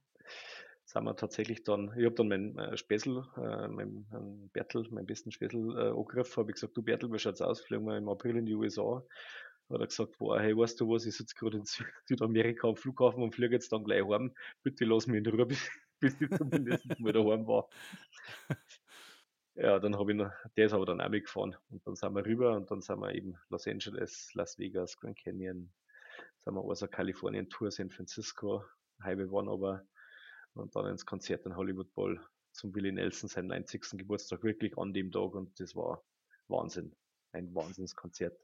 sind 0.95 1.03
wir 1.03 1.15
tatsächlich 1.17 1.63
dann, 1.63 1.91
ich 1.97 2.05
habe 2.05 2.15
dann 2.15 2.29
meinen 2.29 2.57
äh, 2.57 2.77
Spessel, 2.77 3.25
äh, 3.35 3.67
meinen, 3.67 4.07
meinen 4.11 4.49
Bertel, 4.51 4.87
meinen 4.91 5.05
besten 5.05 5.29
Spessel 5.29 5.77
äh, 5.77 5.89
angegriffen, 5.89 6.37
habe 6.37 6.51
ich 6.51 6.55
gesagt, 6.55 6.77
du 6.77 6.81
Bertel, 6.81 7.11
wie 7.11 7.19
schaut's 7.19 7.41
aus? 7.41 7.59
Fliegen 7.59 7.83
wir 7.83 7.97
im 7.97 8.07
April 8.07 8.37
in 8.37 8.45
die 8.45 8.55
USA. 8.55 9.05
Hat 9.69 9.81
er 9.81 9.87
gesagt, 9.87 10.17
boah, 10.17 10.39
hey, 10.39 10.55
weißt 10.55 10.79
du 10.79 10.89
was, 10.89 11.05
ich 11.05 11.17
sitze 11.17 11.35
gerade 11.35 11.57
in 11.57 11.65
Südamerika 12.05 12.69
am 12.69 12.77
Flughafen 12.77 13.21
und 13.23 13.35
fliege 13.35 13.55
jetzt 13.55 13.73
dann 13.73 13.83
gleich 13.83 14.07
heim. 14.07 14.33
Bitte 14.63 14.85
lass 14.85 15.05
mich 15.05 15.17
in 15.17 15.25
Ruhe, 15.25 15.45
bis, 15.45 15.69
bis 15.99 16.21
ich 16.21 16.29
zumindest 16.29 16.85
mal 16.97 17.11
daheim 17.11 17.45
war. 17.45 17.67
Ja, 19.55 19.79
dann 19.79 19.97
habe 19.97 20.13
ich 20.13 20.17
noch, 20.17 20.31
der 20.55 20.67
ist 20.67 20.73
aber 20.73 20.85
dann 20.85 21.01
auch 21.01 21.09
mitgefahren. 21.09 21.57
Und 21.71 21.85
dann 21.85 21.95
sind 21.95 22.13
wir 22.13 22.25
rüber 22.25 22.55
und 22.55 22.71
dann 22.71 22.79
sind 22.79 22.99
wir 22.99 23.13
eben 23.13 23.35
Los 23.49 23.67
Angeles, 23.67 24.29
Las 24.33 24.57
Vegas, 24.57 24.95
Grand 24.95 25.17
Canyon, 25.17 25.73
sind 26.45 26.53
wir 26.53 26.63
also 26.63 26.87
Kalifornien 26.87 27.49
Tour, 27.49 27.69
San 27.69 27.89
Francisco, 27.89 28.63
Highway 29.03 29.25
One 29.25 29.51
aber 29.51 29.85
und 30.55 30.75
dann 30.75 30.87
ins 30.87 31.05
Konzert 31.05 31.45
in 31.45 31.55
Hollywood 31.55 31.93
Bowl 31.93 32.19
zum 32.51 32.73
Willie 32.73 32.91
Nelson, 32.91 33.29
seinem 33.29 33.47
90. 33.47 33.97
Geburtstag, 33.97 34.43
wirklich 34.43 34.77
an 34.77 34.93
dem 34.93 35.11
Tag 35.11 35.35
und 35.35 35.59
das 35.59 35.75
war 35.75 36.03
Wahnsinn. 36.47 36.95
Ein 37.33 37.53
Wahnsinnskonzert. 37.53 38.37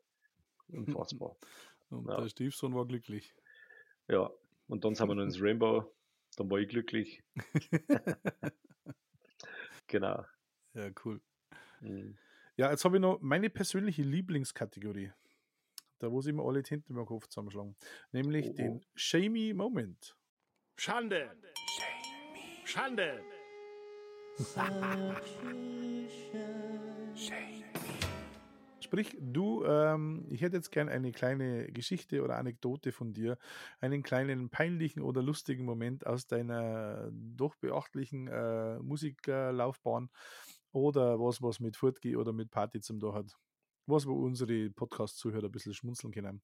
Unfassbar. 0.68 1.38
und 1.90 2.08
ja. 2.08 2.20
der 2.20 2.30
Stiefsohn 2.30 2.76
war 2.76 2.86
glücklich. 2.86 3.34
Ja, 4.08 4.30
und 4.68 4.84
dann 4.84 4.96
sind 4.96 5.08
wir 5.08 5.16
noch 5.16 5.24
ins 5.24 5.42
Rainbow, 5.42 5.92
dann 6.36 6.50
war 6.50 6.60
ich 6.60 6.68
glücklich. 6.68 7.24
genau. 9.88 10.26
Ja, 10.74 10.90
cool. 11.06 11.22
Mhm. 11.80 12.18
Ja, 12.58 12.70
jetzt 12.70 12.84
habe 12.86 12.98
ich 12.98 13.02
noch 13.02 13.20
meine 13.22 13.50
persönliche 13.50 14.04
Lieblingskategorie. 14.04 15.12
Da 16.00 16.10
muss 16.10 16.26
ich 16.26 16.34
mir 16.34 16.44
alle 16.44 16.64
Tinten 16.64 16.98
im 16.98 17.06
Kopf 17.06 17.28
zusammenschlagen. 17.28 17.76
Nämlich 18.12 18.50
oh, 18.50 18.54
den 18.54 18.78
oh. 18.78 18.82
Shamey 18.96 19.54
Moment. 19.54 20.18
Schande! 20.76 21.28
Schande! 21.28 21.54
Sprich, 28.80 29.18
du, 29.20 29.64
ähm, 29.66 30.26
ich 30.30 30.42
hätte 30.42 30.58
jetzt 30.58 30.72
gern 30.72 30.90
eine 30.90 31.12
kleine 31.12 31.72
Geschichte 31.72 32.24
oder 32.24 32.38
Anekdote 32.38 32.92
von 32.92 33.14
dir, 33.14 33.38
einen 33.80 34.04
kleinen 34.04 34.50
peinlichen 34.50 35.02
oder 35.02 35.22
lustigen 35.22 35.66
Moment 35.66 36.06
aus 36.08 36.28
deiner 36.28 37.10
doch 37.12 37.56
beachtlichen 37.56 38.28
äh, 38.28 38.80
Musikerlaufbahn 38.80 40.10
oder 40.72 41.20
was, 41.20 41.42
was 41.42 41.60
mit 41.60 41.78
Fortgeh 41.78 42.16
oder 42.16 42.34
mit 42.34 42.52
Party 42.52 42.82
zum 42.82 43.00
da 43.00 43.14
hat 43.14 43.38
was 43.86 44.06
wo 44.06 44.14
unsere 44.14 44.70
Podcast-Zuhörer 44.70 45.46
ein 45.46 45.52
bisschen 45.52 45.74
schmunzeln 45.74 46.14
können. 46.14 46.42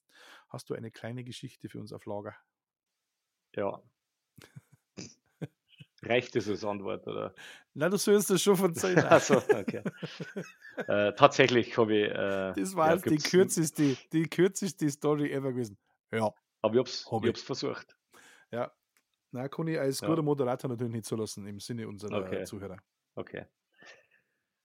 Hast 0.49 0.69
du 0.69 0.73
eine 0.73 0.91
kleine 0.91 1.23
Geschichte 1.23 1.69
für 1.69 1.79
uns 1.79 1.93
auf 1.93 2.05
Lager? 2.05 2.35
Ja. 3.55 3.81
Reicht 6.03 6.35
das 6.35 6.47
als 6.47 6.63
Antwort, 6.63 7.07
oder? 7.07 7.33
Na, 7.73 7.89
du 7.89 7.97
sollst 7.97 8.29
das 8.29 8.41
schon 8.41 8.55
verzeihen. 8.55 8.99
Achso, 9.05 9.37
okay. 9.37 9.81
äh, 10.87 11.13
tatsächlich 11.13 11.75
habe 11.77 11.95
ich. 11.95 12.11
Äh, 12.11 12.53
das 12.55 12.75
war 12.75 12.95
ja, 12.95 12.97
die, 12.97 13.17
kürzeste, 13.17 13.97
die 14.11 14.23
kürzeste 14.23 14.89
Story 14.89 15.31
ever 15.31 15.51
gewesen. 15.51 15.77
Ja. 16.11 16.31
Aber 16.61 16.73
ich 16.73 16.79
habe 16.79 16.89
es 16.89 17.11
hab 17.11 17.25
ich. 17.25 17.37
versucht. 17.37 17.95
Ja. 18.51 18.71
Na, 19.31 19.47
kann 19.49 19.67
ich 19.67 19.79
als 19.79 20.01
ja. 20.01 20.07
guter 20.07 20.21
Moderator 20.21 20.69
natürlich 20.69 20.93
nicht 20.93 21.05
zulassen, 21.05 21.47
im 21.47 21.59
Sinne 21.59 21.87
unserer 21.87 22.23
okay. 22.23 22.43
Zuhörer. 22.45 22.77
Okay. 23.15 23.45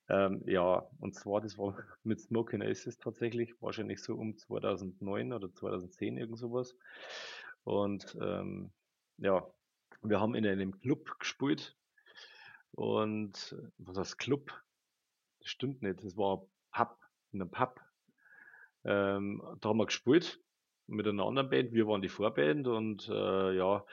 Ähm, 0.09 0.43
ja, 0.47 0.87
und 1.01 1.14
zwar, 1.14 1.41
das 1.41 1.57
war 1.57 1.74
mit 2.05 2.20
Smoking 2.20 2.62
Aces 2.62 2.99
tatsächlich, 2.99 3.55
wahrscheinlich 3.61 4.03
so 4.03 4.14
um 4.14 4.37
2009 4.37 5.33
oder 5.33 5.53
2010, 5.53 6.18
irgend 6.18 6.39
sowas. 6.39 6.76
Und 7.64 8.16
ähm, 8.20 8.72
ja, 9.18 9.47
wir 10.03 10.21
haben 10.21 10.35
in 10.35 10.47
einem 10.47 10.79
Club 10.81 11.19
gespielt. 11.19 11.77
Und 12.73 13.57
was 13.79 13.99
heißt 13.99 14.19
Club? 14.19 14.51
Das 15.41 15.51
stimmt 15.51 15.83
nicht, 15.83 16.03
das 16.03 16.17
war 16.17 16.47
Pub, 16.73 16.97
in 17.33 17.41
einem 17.41 17.51
Pub. 17.51 17.81
Ähm, 18.85 19.43
da 19.61 19.69
haben 19.69 19.79
wir 19.79 19.87
gespielt 19.87 20.41
mit 20.87 21.07
einer 21.07 21.25
anderen 21.25 21.51
Band. 21.51 21.73
Wir 21.73 21.87
waren 21.87 22.03
die 22.03 22.09
Vorband 22.09 22.67
und 22.67 23.09
äh, 23.09 23.57
ja, 23.57 23.85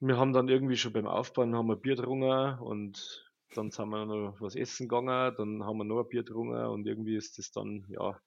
wir 0.00 0.16
haben 0.16 0.32
dann 0.32 0.48
irgendwie 0.48 0.76
schon 0.76 0.92
beim 0.92 1.06
Aufbauen 1.06 1.54
haben 1.54 1.66
wir 1.66 1.76
Bier 1.76 1.96
getrunken 1.96 2.58
und 2.60 3.26
dann 3.54 3.70
sind 3.70 3.88
wir 3.88 4.06
noch 4.06 4.40
was 4.40 4.54
essen 4.54 4.88
gegangen, 4.88 5.34
dann 5.36 5.64
haben 5.64 5.78
wir 5.78 5.84
noch 5.84 6.00
ein 6.00 6.08
Bier 6.08 6.22
getrunken 6.22 6.64
und 6.66 6.86
irgendwie 6.86 7.16
ist 7.16 7.38
das 7.38 7.50
dann, 7.50 7.84
ja, 7.88 8.18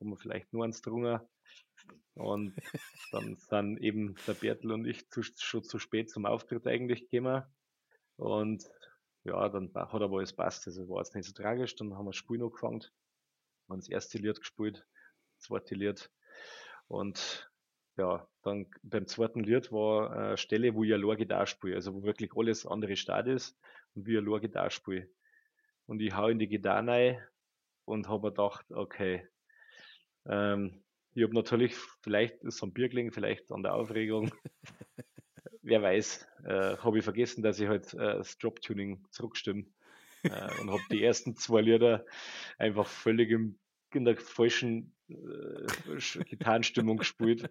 haben 0.00 0.10
wir 0.10 0.16
vielleicht 0.16 0.52
nur 0.52 0.64
eins 0.64 0.82
getrunken. 0.82 1.20
Und 2.14 2.54
dann 3.12 3.36
sind 3.36 3.78
eben 3.78 4.14
der 4.26 4.34
Bertel 4.34 4.72
und 4.72 4.86
ich 4.86 5.08
zu, 5.08 5.22
schon 5.22 5.64
zu 5.64 5.78
spät 5.78 6.10
zum 6.10 6.26
Auftritt 6.26 6.66
eigentlich 6.66 7.08
gekommen. 7.10 7.42
Und 8.16 8.64
ja, 9.24 9.48
dann 9.48 9.70
hat 9.74 10.02
aber 10.02 10.18
alles 10.18 10.32
passt. 10.32 10.66
Also 10.66 10.88
war 10.88 10.98
jetzt 10.98 11.14
nicht 11.14 11.26
so 11.26 11.32
tragisch. 11.32 11.74
Dann 11.76 11.94
haben 11.94 12.04
wir 12.04 12.10
das 12.10 12.16
Spiel 12.16 12.38
noch 12.38 12.50
gefangen. 12.50 12.84
Haben 13.68 13.80
das 13.80 13.88
erste 13.88 14.18
Lied 14.18 14.38
gespielt, 14.38 14.86
das 15.36 15.46
zweite 15.46 15.74
Lied. 15.74 16.10
Und 16.88 17.50
ja, 17.96 18.26
dann 18.42 18.66
beim 18.82 19.06
zweiten 19.06 19.44
Lied 19.44 19.70
war 19.70 20.12
eine 20.12 20.36
Stelle, 20.36 20.74
wo 20.74 20.84
ich 20.84 20.92
allein 20.92 21.16
Gitarre 21.16 21.46
spiele, 21.46 21.76
also 21.76 21.94
wo 21.94 22.02
wirklich 22.02 22.32
alles 22.36 22.66
andere 22.66 22.96
Start 22.96 23.28
ist 23.28 23.58
und 23.94 24.06
wie 24.06 24.16
allein 24.16 24.40
Gitarre 24.40 24.70
spiele. 24.70 25.08
Und 25.86 26.00
ich 26.00 26.14
hau 26.14 26.28
in 26.28 26.38
die 26.38 26.48
Gitarre 26.48 26.86
rein 26.86 27.22
und 27.84 28.08
habe 28.08 28.30
gedacht, 28.30 28.70
okay, 28.72 29.28
ähm, 30.26 30.81
ich 31.14 31.22
habe 31.22 31.34
natürlich, 31.34 31.74
vielleicht 32.02 32.42
ist 32.44 32.56
es 32.56 32.62
am 32.62 32.72
Bier 32.72 32.88
gelegen, 32.88 33.12
vielleicht 33.12 33.50
an 33.52 33.62
der 33.62 33.74
Aufregung, 33.74 34.30
wer 35.62 35.82
weiß, 35.82 36.26
äh, 36.44 36.76
habe 36.78 36.98
ich 36.98 37.04
vergessen, 37.04 37.42
dass 37.42 37.60
ich 37.60 37.68
halt 37.68 37.92
äh, 37.94 38.18
das 38.18 38.38
Drop-Tuning 38.38 39.04
zurückstimme 39.10 39.64
äh, 40.22 40.60
und 40.60 40.70
habe 40.70 40.82
die 40.90 41.02
ersten 41.02 41.36
zwei 41.36 41.60
Lieder 41.60 42.04
einfach 42.58 42.86
völlig 42.86 43.30
im, 43.30 43.58
in 43.92 44.04
der 44.04 44.16
falschen 44.16 44.94
äh, 45.08 46.24
Gitarrenstimmung 46.24 46.96
gespielt. 46.98 47.50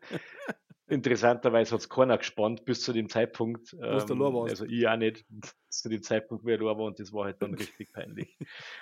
Interessanterweise 0.87 1.73
hat 1.73 1.81
es 1.81 1.89
keiner 1.89 2.17
gespannt 2.17 2.65
bis 2.65 2.81
zu 2.81 2.91
dem 2.91 3.07
Zeitpunkt. 3.07 3.73
Ähm, 3.81 4.35
also 4.49 4.65
ich 4.65 4.87
auch 4.87 4.97
nicht, 4.97 5.25
zu 5.69 5.87
dem 5.87 6.03
Zeitpunkt, 6.03 6.43
wo 6.43 6.49
ich 6.49 6.59
da 6.59 6.65
war 6.65 6.79
und 6.79 6.99
das 6.99 7.13
war 7.13 7.25
halt 7.25 7.41
dann 7.41 7.53
richtig 7.53 7.93
peinlich. 7.93 8.37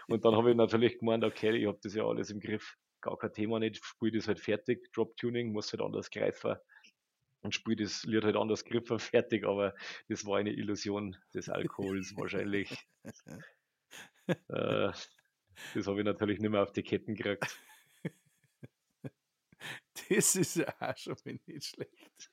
Und 0.07 0.25
dann 0.25 0.35
habe 0.35 0.49
ich 0.49 0.57
natürlich 0.57 0.97
gemeint, 0.97 1.23
okay, 1.23 1.55
ich 1.55 1.67
habe 1.67 1.77
das 1.83 1.93
ja 1.93 2.05
alles 2.05 2.31
im 2.31 2.39
Griff, 2.39 2.77
gar 3.01 3.17
kein 3.17 3.33
Thema 3.33 3.59
nicht, 3.59 3.83
spiele 3.83 4.17
das 4.17 4.27
halt 4.27 4.39
fertig, 4.39 4.91
Drop-Tuning, 4.93 5.51
muss 5.51 5.71
halt 5.73 5.81
anders 5.81 6.09
greifen 6.11 6.57
und 7.41 7.55
spiele 7.55 7.83
das 7.83 8.03
Lied 8.05 8.23
halt 8.23 8.35
anders 8.37 8.65
griffen, 8.65 8.99
fertig, 8.99 9.45
aber 9.45 9.75
das 10.09 10.25
war 10.25 10.37
eine 10.39 10.51
Illusion 10.53 11.17
des 11.33 11.49
Alkohols 11.49 12.13
wahrscheinlich. 12.17 12.87
äh, 14.49 14.91
Das 15.73 15.87
habe 15.87 15.99
ich 15.99 16.05
natürlich 16.05 16.39
nicht 16.39 16.51
mehr 16.51 16.63
auf 16.63 16.73
die 16.73 16.83
Ketten 16.83 17.15
gekriegt. 17.15 17.59
Das 20.09 20.35
ist 20.35 20.55
ja 20.55 20.73
auch 20.79 20.97
schon 20.97 21.15
mal 21.25 21.39
nicht 21.45 21.65
schlecht. 21.65 22.31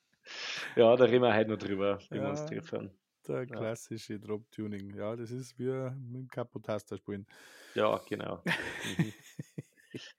Ja, 0.76 0.96
da 0.96 1.04
reden 1.04 1.22
wir 1.22 1.34
heute 1.34 1.50
noch 1.50 1.58
drüber, 1.58 1.98
wenn 2.10 2.22
wir 2.22 2.30
uns 2.30 2.44
Ja. 2.44 2.46
treffen. 2.46 2.98
Der 3.26 3.46
Ja. 3.48 3.56
klassische 3.58 4.20
Drop-Tuning. 4.20 4.94
Ja, 4.94 5.16
das 5.16 5.30
ist 5.30 5.58
wie 5.58 5.64
mit 5.96 6.14
dem 6.22 6.28
Capotaster 6.28 6.96
spielen. 6.96 7.26
Ja, 7.74 7.98
genau. 8.08 8.42
Mhm. 8.82 9.14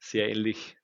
Sehr 0.00 0.28
ähnlich. 0.28 0.76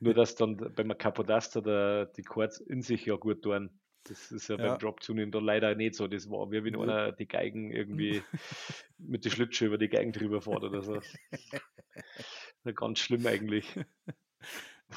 Nur, 0.00 0.14
dass 0.14 0.34
dann 0.34 0.56
beim 0.56 0.96
Capodaster 0.98 1.62
der, 1.62 2.06
die 2.06 2.22
Chords 2.22 2.58
in 2.60 2.82
sich 2.82 3.06
ja 3.06 3.16
gut 3.16 3.42
tun. 3.42 3.80
Das 4.06 4.30
ist 4.32 4.48
ja, 4.48 4.56
Ja. 4.58 4.68
beim 4.68 4.78
Drop-Tuning 4.78 5.30
da 5.30 5.38
leider 5.38 5.74
nicht 5.74 5.94
so. 5.94 6.06
Das 6.06 6.28
war 6.28 6.50
wie 6.50 6.62
wenn 6.62 6.76
einer 6.76 7.12
die 7.12 7.26
Geigen 7.26 7.70
irgendwie 7.70 8.22
mit 8.98 9.24
der 9.24 9.30
Schlittschuhe 9.30 9.68
über 9.68 9.78
die 9.78 9.88
Geigen 9.88 10.12
drüber 10.12 10.42
fährt 10.42 10.62
oder 10.64 10.82
so. 10.82 11.00
Ganz 12.74 12.98
schlimm 12.98 13.26
eigentlich. 13.26 13.66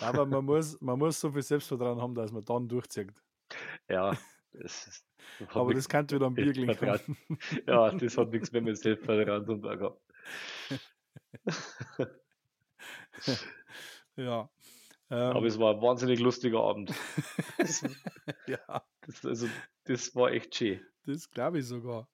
Aber 0.01 0.25
man 0.25 0.43
muss, 0.43 0.79
man 0.81 0.99
muss 0.99 1.19
so 1.21 1.31
viel 1.31 1.41
Selbstvertrauen 1.41 2.01
haben, 2.01 2.15
dass 2.15 2.31
man 2.33 2.43
dann 2.43 2.67
durchzieht. 2.67 3.13
Ja, 3.89 4.11
das 4.51 4.87
ist. 4.87 5.05
hat 5.39 5.55
Aber 5.55 5.73
das 5.73 5.87
kann 5.87 6.09
wieder 6.09 6.25
am 6.25 6.33
Bier. 6.35 6.53
Selbstvertrauen. 6.53 7.17
ja, 7.65 7.91
das 7.91 8.17
hat 8.17 8.31
nichts 8.31 8.51
mehr 8.51 8.61
mit 8.61 8.77
Selbstvertrauen 8.77 9.45
zu 9.45 9.55
tun 9.57 9.77
gehabt. 9.79 10.01
Ja. 14.17 14.49
Aber 15.09 15.39
Ähm, 15.39 15.45
es 15.45 15.59
war 15.59 15.75
ein 15.75 15.81
wahnsinnig 15.81 16.19
lustiger 16.19 16.61
Abend. 16.61 16.91
Das, 17.57 17.83
ja, 18.47 18.83
das, 19.01 19.25
also, 19.25 19.47
das 19.85 20.15
war 20.15 20.31
echt 20.31 20.55
schön. 20.55 20.81
das 21.05 21.29
glaube 21.29 21.59
ich 21.59 21.65
sogar. 21.65 22.09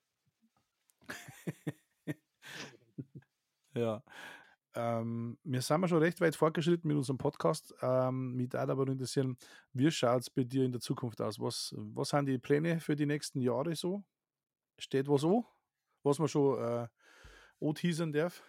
ja. 3.74 4.04
Ähm, 4.76 5.38
wir 5.44 5.62
sind 5.62 5.82
wir 5.82 5.88
schon 5.88 6.00
recht 6.00 6.20
weit 6.20 6.36
fortgeschritten 6.36 6.88
mit 6.88 6.98
unserem 6.98 7.18
Podcast. 7.18 7.74
Ähm, 7.82 8.34
mich 8.34 8.52
würde 8.54 8.72
aber 8.72 8.88
interessieren, 8.88 9.38
wie 9.72 9.92
schaut 9.92 10.22
es 10.22 10.30
bei 10.30 10.44
dir 10.44 10.66
in 10.66 10.72
der 10.72 10.82
Zukunft 10.82 11.22
aus? 11.22 11.40
Was, 11.40 11.74
was 11.78 12.10
sind 12.10 12.26
die 12.26 12.40
Pläne 12.40 12.80
für 12.80 12.96
die 12.96 13.06
nächsten 13.06 13.40
Jahre 13.40 13.76
so? 13.76 14.04
Steht 14.80 15.08
was 15.08 15.24
an, 15.24 15.44
was 16.04 16.20
man 16.20 16.28
schon 16.28 16.60
äh, 16.60 16.88
anteasern 17.62 18.12
darf? 18.12 18.44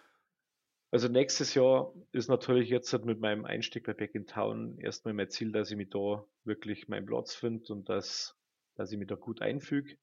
Also 0.95 1.09
nächstes 1.09 1.53
Jahr 1.55 1.93
ist 2.13 2.29
natürlich 2.29 2.69
jetzt 2.69 2.93
halt 2.93 3.03
mit 3.03 3.19
meinem 3.19 3.43
Einstieg 3.43 3.85
bei 3.85 3.93
Back 3.93 4.15
in 4.15 4.27
Town 4.27 4.77
erstmal 4.79 5.13
mein 5.13 5.29
Ziel, 5.29 5.51
dass 5.51 5.69
ich 5.69 5.75
mich 5.75 5.89
da 5.89 6.23
wirklich 6.45 6.87
meinen 6.87 7.05
Platz 7.05 7.35
finde 7.35 7.73
und 7.73 7.89
dass, 7.89 8.37
dass 8.75 8.93
ich 8.93 8.97
mich 8.97 9.09
da 9.09 9.15
gut 9.15 9.41
einfüge. 9.41 9.97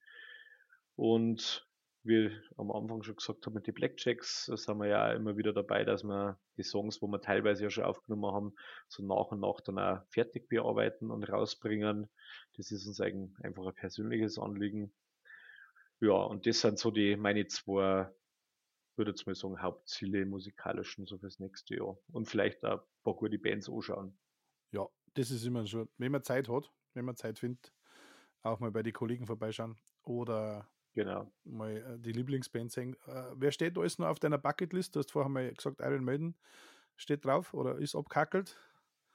Und 0.94 1.66
wie 2.02 2.30
am 2.58 2.70
Anfang 2.70 3.02
schon 3.04 3.16
gesagt 3.16 3.46
habe, 3.46 3.54
mit 3.54 3.66
den 3.66 3.72
Blackjacks 3.72 4.44
sind 4.44 4.76
wir 4.76 4.86
ja 4.86 5.14
immer 5.14 5.38
wieder 5.38 5.54
dabei, 5.54 5.82
dass 5.82 6.04
wir 6.04 6.38
die 6.58 6.62
Songs, 6.62 7.00
wo 7.00 7.06
wir 7.06 7.22
teilweise 7.22 7.62
ja 7.62 7.70
schon 7.70 7.84
aufgenommen 7.84 8.30
haben, 8.30 8.54
so 8.88 9.02
nach 9.02 9.32
und 9.32 9.40
nach 9.40 9.62
dann 9.62 9.78
auch 9.78 10.02
fertig 10.10 10.46
bearbeiten 10.50 11.10
und 11.10 11.24
rausbringen. 11.24 12.10
Das 12.58 12.70
ist 12.70 12.86
uns 12.86 13.00
eigen- 13.00 13.34
einfach 13.42 13.64
ein 13.64 13.74
persönliches 13.74 14.38
Anliegen. 14.38 14.92
Ja, 16.00 16.12
und 16.12 16.46
das 16.46 16.60
sind 16.60 16.78
so 16.78 16.90
die 16.90 17.16
meine 17.16 17.46
zwei 17.46 18.10
würde 18.96 19.10
jetzt 19.12 19.26
mal 19.26 19.34
sagen, 19.34 19.60
Hauptziele 19.60 20.26
musikalischen 20.26 21.06
so 21.06 21.18
fürs 21.18 21.38
nächste 21.38 21.76
Jahr. 21.76 21.98
Und 22.12 22.26
vielleicht 22.26 22.64
auch 22.64 22.80
ein 22.80 23.02
paar 23.04 23.14
gute 23.14 23.38
Bands 23.38 23.68
anschauen. 23.68 24.18
Ja, 24.70 24.86
das 25.14 25.30
ist 25.30 25.44
immer 25.44 25.66
schon, 25.66 25.88
wenn 25.98 26.12
man 26.12 26.22
Zeit 26.22 26.48
hat, 26.48 26.70
wenn 26.94 27.04
man 27.04 27.16
Zeit 27.16 27.38
findet, 27.38 27.72
auch 28.42 28.60
mal 28.60 28.70
bei 28.70 28.82
den 28.82 28.92
Kollegen 28.92 29.26
vorbeischauen 29.26 29.78
oder 30.02 30.68
Genau. 30.94 31.32
mal 31.44 31.76
äh, 31.76 31.98
die 31.98 32.12
Lieblingsband 32.12 32.70
singen. 32.70 32.96
Äh, 33.06 33.32
wer 33.34 33.50
steht 33.50 33.78
alles 33.78 33.98
noch 33.98 34.08
auf 34.08 34.20
deiner 34.20 34.38
Bucketlist? 34.38 34.94
Du 34.94 35.00
hast 35.00 35.12
vorher 35.12 35.30
mal 35.30 35.52
gesagt, 35.52 35.80
Iron 35.80 36.04
Maiden 36.04 36.36
steht 36.96 37.24
drauf 37.24 37.54
oder 37.54 37.78
ist 37.78 37.94
abkackelt. 37.94 38.58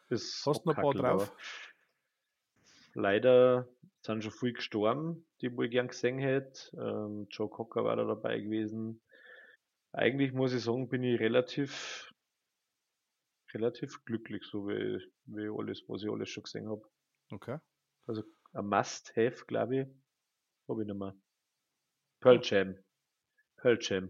Ist 0.10 0.46
Hast 0.46 0.66
du 0.66 0.70
noch 0.70 0.78
ein 0.78 0.82
paar 0.82 0.94
drauf? 0.94 1.32
Leider 2.94 3.68
sind 4.02 4.24
schon 4.24 4.32
viel 4.32 4.54
gestorben, 4.54 5.26
die 5.42 5.56
wo 5.56 5.62
ich 5.62 5.72
gern 5.72 5.88
gesehen 5.88 6.18
hätte. 6.18 6.76
Ähm, 6.78 7.28
Joe 7.30 7.50
Cocker 7.50 7.84
war 7.84 7.96
da 7.96 8.06
dabei 8.06 8.40
gewesen. 8.40 9.02
Eigentlich 9.94 10.34
muss 10.34 10.54
ich 10.54 10.64
sagen, 10.64 10.90
bin 10.90 11.04
ich 11.04 11.20
relativ, 11.20 12.14
relativ 13.54 14.04
glücklich, 14.06 14.44
so 14.46 14.68
wie, 14.68 15.02
wie 15.26 15.50
alles, 15.50 15.84
was 15.88 16.04
ich 16.04 16.10
alles 16.10 16.30
schon 16.30 16.44
gesehen 16.44 16.70
habe. 16.70 16.88
Okay. 17.32 17.58
Also 18.06 18.24
ein 18.54 18.66
Must-Have, 18.68 19.46
glaube 19.46 19.76
ich, 19.82 19.88
habe 20.70 20.82
ich 20.82 20.88
nicht 20.88 20.98
mehr. 20.98 21.16
Pearl 22.20 22.40
Jam. 22.44 22.78
Pearl 23.58 23.78
Jam. 23.82 24.10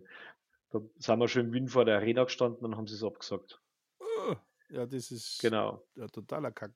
Da 0.70 0.80
sind 0.98 1.20
wir 1.20 1.28
schon 1.28 1.46
in 1.48 1.54
Wien 1.54 1.68
vor 1.68 1.86
der 1.86 1.98
Arena 1.98 2.24
gestanden 2.26 2.66
und 2.66 2.76
haben 2.76 2.88
sie 2.88 2.96
es 2.96 3.04
abgesagt. 3.04 3.62
Uh, 4.02 4.36
Ja, 4.70 4.86
das 4.86 5.12
ist 5.12 5.40
Genau. 5.40 5.86
ein 5.96 6.08
totaler 6.10 6.52
Kack. 6.52 6.74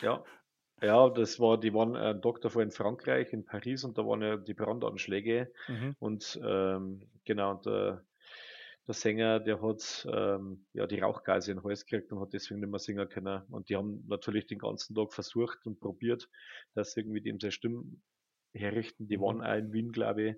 Ja. 0.00 0.24
Ja, 0.84 1.08
das 1.08 1.40
war, 1.40 1.58
die 1.58 1.72
waren 1.72 1.96
ein 1.96 2.20
Tag 2.20 2.40
davor 2.42 2.62
in 2.62 2.70
Frankreich, 2.70 3.32
in 3.32 3.44
Paris, 3.44 3.84
und 3.84 3.96
da 3.96 4.06
waren 4.06 4.22
ja 4.22 4.36
die 4.36 4.54
Brandanschläge. 4.54 5.52
Mhm. 5.68 5.94
Und 5.98 6.38
ähm, 6.44 7.10
genau, 7.24 7.52
und 7.52 7.64
der, 7.66 8.04
der 8.86 8.94
Sänger, 8.94 9.40
der 9.40 9.62
hat 9.62 10.06
ähm, 10.12 10.66
ja 10.74 10.86
die 10.86 10.98
Rauchgase 10.98 11.52
in 11.52 11.58
den 11.58 11.64
Hals 11.64 11.86
gekriegt 11.86 12.12
und 12.12 12.20
hat 12.20 12.34
deswegen 12.34 12.60
nicht 12.60 12.70
mehr 12.70 12.78
singen 12.80 13.08
können. 13.08 13.42
Und 13.50 13.70
die 13.70 13.76
haben 13.76 14.04
natürlich 14.08 14.46
den 14.46 14.58
ganzen 14.58 14.94
Tag 14.94 15.14
versucht 15.14 15.66
und 15.66 15.80
probiert, 15.80 16.28
dass 16.74 16.92
sie 16.92 17.00
irgendwie 17.00 17.22
dem 17.22 17.40
seine 17.40 17.52
Stimme 17.52 17.84
herrichten. 18.52 19.08
Die 19.08 19.18
Mhm. 19.18 19.20
waren 19.20 19.42
auch 19.42 19.54
in 19.56 19.72
Wien, 19.72 19.92
glaube 19.92 20.22
ich. 20.22 20.36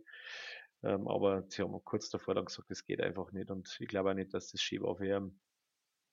Ähm, 0.84 1.08
aber 1.08 1.44
sie 1.48 1.62
haben 1.62 1.82
kurz 1.84 2.10
davor 2.10 2.34
dann 2.34 2.44
gesagt, 2.46 2.70
das 2.70 2.84
geht 2.84 3.00
einfach 3.00 3.32
nicht. 3.32 3.50
Und 3.50 3.76
ich 3.80 3.88
glaube 3.88 4.10
auch 4.10 4.14
nicht, 4.14 4.34
dass 4.34 4.52
das 4.52 4.60
schön 4.60 4.82
war 4.82 4.96
für 4.96 5.06
ihn. 5.06 5.40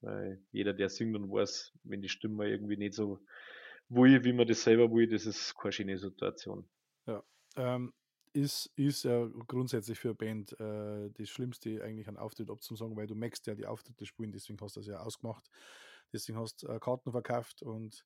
Weil 0.01 0.43
jeder, 0.51 0.73
der 0.73 0.89
singt 0.89 1.15
und 1.15 1.31
weiß, 1.31 1.73
wenn 1.83 2.01
die 2.01 2.09
Stimme 2.09 2.49
irgendwie 2.49 2.77
nicht 2.77 2.93
so 2.93 3.19
will, 3.95 4.23
wie 4.23 4.33
man 4.33 4.47
das 4.47 4.63
selber 4.63 4.91
will, 4.91 5.07
das 5.07 5.25
ist 5.25 5.55
keine 5.55 5.71
schöne 5.71 5.97
Situation. 5.97 6.67
Ähm, 7.55 7.93
ist, 8.33 8.71
ist 8.75 9.03
ja 9.03 9.27
grundsätzlich 9.47 9.99
für 9.99 10.09
eine 10.09 10.15
Band 10.15 10.59
äh, 10.59 11.11
das 11.11 11.29
Schlimmste, 11.29 11.83
eigentlich 11.83 12.07
einen 12.07 12.17
Auftritt 12.17 12.49
abzusagen, 12.49 12.95
weil 12.97 13.05
du 13.05 13.15
merkst 13.15 13.45
ja 13.45 13.53
die 13.53 13.67
Auftritte 13.67 14.05
spielen, 14.05 14.31
deswegen 14.31 14.59
hast 14.59 14.75
du 14.75 14.79
das 14.79 14.87
ja 14.87 14.99
ausgemacht. 14.99 15.47
Deswegen 16.11 16.39
hast 16.39 16.63
du 16.63 16.67
äh, 16.67 16.79
Karten 16.79 17.11
verkauft 17.11 17.61
und 17.61 18.03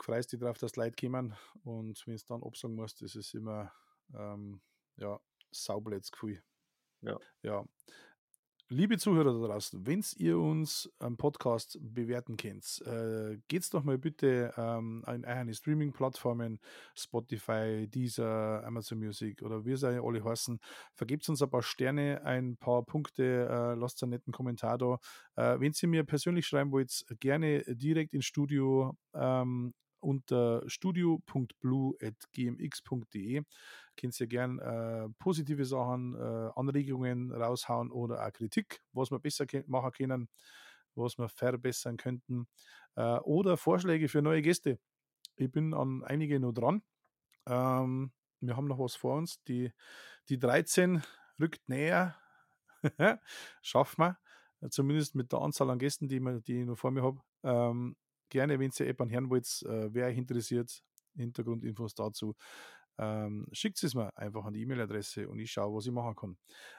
freust 0.00 0.32
dich 0.32 0.40
darauf, 0.40 0.58
dass 0.58 0.76
Leute 0.76 0.94
kommen. 1.04 1.34
Und 1.64 2.06
wenn 2.06 2.14
es 2.14 2.24
dann 2.24 2.42
absagen 2.42 2.76
musst, 2.76 3.02
das 3.02 3.16
ist 3.16 3.34
immer 3.34 3.72
ähm, 4.14 4.60
ja, 4.96 5.20
saublödes 5.50 6.12
Gefühl. 6.12 6.42
Ja. 7.00 7.18
ja. 7.42 7.64
Liebe 8.72 8.96
Zuhörer 8.96 9.38
da 9.38 9.48
draußen, 9.48 9.86
wenn 9.86 10.02
ihr 10.16 10.38
uns 10.38 10.90
am 10.98 11.18
Podcast 11.18 11.78
bewerten 11.82 12.38
könnt, 12.38 12.82
äh, 12.86 13.36
geht's 13.46 13.68
doch 13.68 13.82
mal 13.82 13.98
bitte 13.98 14.54
ähm, 14.56 15.02
an 15.04 15.26
eine 15.26 15.52
Streaming-Plattformen, 15.52 16.58
Spotify, 16.94 17.86
Deezer, 17.86 18.64
Amazon 18.64 18.98
Music 18.98 19.42
oder 19.42 19.66
wie 19.66 19.76
sie 19.76 20.02
alle 20.02 20.24
heißen. 20.24 20.58
Vergebt 20.94 21.28
uns 21.28 21.42
ein 21.42 21.50
paar 21.50 21.62
Sterne, 21.62 22.22
ein 22.24 22.56
paar 22.56 22.82
Punkte, 22.82 23.46
äh, 23.46 23.74
lasst 23.74 24.02
einen 24.02 24.12
netten 24.12 24.32
Kommentar 24.32 24.78
da. 24.78 24.98
Äh, 25.36 25.60
wenn 25.60 25.74
ihr 25.78 25.88
mir 25.88 26.04
persönlich 26.04 26.46
schreiben 26.46 26.72
wollt, 26.72 27.04
gerne 27.20 27.62
direkt 27.68 28.14
ins 28.14 28.24
Studio 28.24 28.96
ähm, 29.12 29.74
unter 30.02 30.62
studio.blue.gmx.de. 30.66 33.42
Könnt 33.96 34.20
ihr 34.20 34.26
gern 34.26 34.58
äh, 34.58 35.08
positive 35.18 35.64
Sachen, 35.64 36.14
äh, 36.14 36.50
Anregungen 36.54 37.32
raushauen 37.32 37.90
oder 37.90 38.26
auch 38.26 38.32
Kritik, 38.32 38.82
was 38.92 39.10
wir 39.10 39.18
besser 39.18 39.46
machen 39.66 39.92
können, 39.92 40.28
was 40.94 41.18
wir 41.18 41.28
verbessern 41.28 41.96
könnten 41.96 42.46
äh, 42.96 43.18
oder 43.18 43.56
Vorschläge 43.56 44.08
für 44.08 44.22
neue 44.22 44.42
Gäste. 44.42 44.78
Ich 45.36 45.50
bin 45.50 45.74
an 45.74 46.04
einige 46.04 46.40
noch 46.40 46.52
dran. 46.52 46.82
Ähm, 47.46 48.12
wir 48.40 48.56
haben 48.56 48.66
noch 48.66 48.78
was 48.78 48.94
vor 48.94 49.16
uns. 49.16 49.42
Die, 49.44 49.72
die 50.28 50.38
13 50.38 51.02
rückt 51.40 51.68
näher. 51.68 52.16
Schaffen 53.62 54.02
wir. 54.02 54.18
Zumindest 54.70 55.14
mit 55.14 55.32
der 55.32 55.40
Anzahl 55.40 55.70
an 55.70 55.78
Gästen, 55.78 56.08
die, 56.08 56.20
wir, 56.20 56.40
die 56.40 56.60
ich 56.60 56.66
noch 56.66 56.76
vor 56.76 56.90
mir 56.90 57.02
habe. 57.02 57.20
Ähm, 57.42 57.96
gerne, 58.32 58.58
wenn 58.58 58.72
ihr 58.78 58.86
jemanden 58.86 59.14
hören 59.14 59.30
wollt, 59.30 59.62
äh, 59.62 59.92
wer 59.94 60.06
euch 60.06 60.18
interessiert, 60.18 60.82
Hintergrundinfos 61.14 61.94
dazu, 61.94 62.34
ähm, 62.98 63.46
schickt 63.52 63.82
es 63.82 63.94
mir 63.94 64.16
einfach 64.16 64.44
an 64.44 64.54
die 64.54 64.62
E-Mail-Adresse 64.62 65.28
und 65.28 65.38
ich 65.38 65.52
schaue, 65.52 65.76
was 65.76 65.86
ich 65.86 65.92
machen 65.92 66.16
kann. 66.16 66.36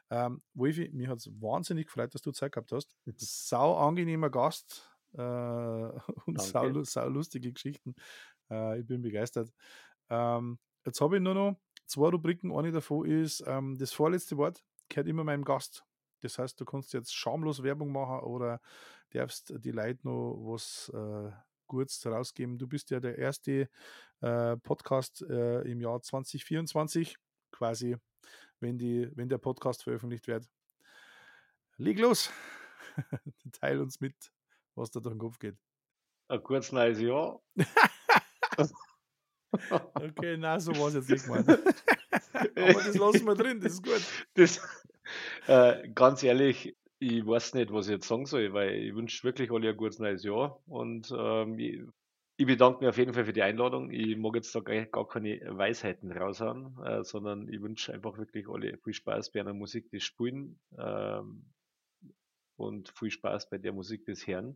Ähm, 0.10 0.42
Wolfi, 0.54 0.90
mir 0.94 1.10
hat 1.10 1.20
es 1.20 1.30
wahnsinnig 1.42 1.88
gefreut, 1.88 2.14
dass 2.14 2.22
du 2.22 2.32
Zeit 2.32 2.52
gehabt 2.52 2.72
hast. 2.72 2.96
Sau 3.18 3.78
angenehmer 3.78 4.30
Gast 4.30 4.90
äh, 5.14 5.22
und 6.26 6.42
sau, 6.42 6.84
sau 6.84 7.08
lustige 7.10 7.52
Geschichten. 7.52 7.96
Äh, 8.50 8.80
ich 8.80 8.86
bin 8.86 9.02
begeistert. 9.02 9.52
Ähm, 10.10 10.60
jetzt 10.86 11.02
habe 11.02 11.18
ich 11.18 11.22
nur 11.22 11.34
noch 11.34 11.58
zwei 11.86 12.10
Rubriken. 12.10 12.52
Eine 12.52 12.72
davon 12.72 13.06
ist 13.06 13.44
ähm, 13.48 13.78
das 13.78 13.94
vorletzte 13.94 14.38
Wort 14.38 14.64
gehört 14.90 15.08
immer 15.08 15.24
meinem 15.24 15.44
Gast. 15.44 15.84
Das 16.22 16.38
heißt, 16.38 16.60
du 16.60 16.66
kannst 16.66 16.94
jetzt 16.94 17.14
schamlos 17.14 17.64
Werbung 17.64 17.92
machen 17.92 18.20
oder 18.20 18.62
darfst 19.14 19.54
die 19.58 19.72
Leute 19.72 20.00
noch 20.04 20.36
was 20.46 20.92
äh, 20.94 21.32
Gutes 21.68 22.06
rausgeben. 22.06 22.58
Du 22.58 22.68
bist 22.68 22.92
ja 22.92 23.00
der 23.00 23.18
erste 23.18 23.70
äh, 24.22 24.58
Podcast 24.58 25.22
äh, 25.30 25.62
im 25.62 25.82
Jahr 25.82 26.02
2024, 26.02 27.18
quasi, 27.52 27.98
wenn, 28.60 28.78
die, 28.78 29.10
wenn 29.16 29.30
der 29.30 29.38
Podcast 29.38 29.84
veröffentlicht 29.84 30.28
wird. 30.28 30.50
Leg 31.78 32.00
los. 32.00 32.32
Teil 33.54 33.82
uns 33.82 34.00
mit, 34.00 34.16
was 34.76 34.92
da 34.92 35.00
durch 35.00 35.16
den 35.16 35.20
Kopf 35.20 35.40
geht. 35.40 35.58
Ein 36.28 36.44
kurz 36.44 36.72
neues 36.72 37.00
Jahr. 37.00 37.42
okay, 39.96 40.38
na, 40.38 40.60
so 40.60 40.72
war 40.78 40.90
es 40.90 40.96
jetzt 40.96 41.10
nicht 41.10 41.26
gemeint. 41.26 41.50
Aber 42.34 42.84
das 42.84 42.96
lassen 42.96 43.26
wir 43.26 43.36
drin, 43.36 43.60
das 43.60 43.74
ist 43.74 43.84
gut. 43.84 44.02
Das, 44.36 44.62
äh, 45.48 45.90
ganz 45.90 46.24
ehrlich, 46.24 46.76
ich 47.04 47.26
weiß 47.26 47.54
nicht, 47.56 47.72
was 47.74 47.88
ich 47.88 47.94
jetzt 47.94 48.08
sagen 48.08 48.26
soll, 48.26 48.54
weil 48.54 48.76
ich 48.76 48.96
wünsche 48.96 49.24
wirklich 49.24 49.52
alle 49.52 49.70
ein 49.70 49.78
gutes 49.78 50.00
neues 50.00 50.24
Jahr 50.24 50.62
und 50.68 51.14
ähm, 51.16 51.60
ich, 51.60 51.82
ich, 52.38 52.46
bedanke 52.46 52.80
mich 52.80 52.90
auf 52.90 52.98
jeden 52.98 53.14
Fall 53.14 53.26
für 53.26 53.34
die 53.34 53.42
Einladung. 53.42 53.92
Ich 53.92 54.16
mag 54.16 54.36
jetzt 54.36 54.56
da 54.56 54.62
gar, 54.62 55.08
keine 55.08 55.40
Weisheiten 55.58 56.12
raushauen, 56.12 56.78
äh, 56.84 57.04
sondern 57.04 57.50
ich 57.50 57.62
wünsche 57.62 57.94
einfach 57.94 58.18
wirklich 58.18 58.48
alle 58.48 58.78
viel 58.78 58.94
Spaß 58.94 59.32
bei 59.32 59.42
einer 59.42 59.54
Musik, 59.54 59.90
die 59.92 60.00
spielen 60.00 60.60
ähm, 60.78 61.46
und 62.56 62.90
viel 62.98 63.12
Spaß 63.12 63.50
bei 63.50 63.58
der 63.58 63.74
Musik 63.74 64.06
des 64.06 64.26
Herrn. 64.26 64.56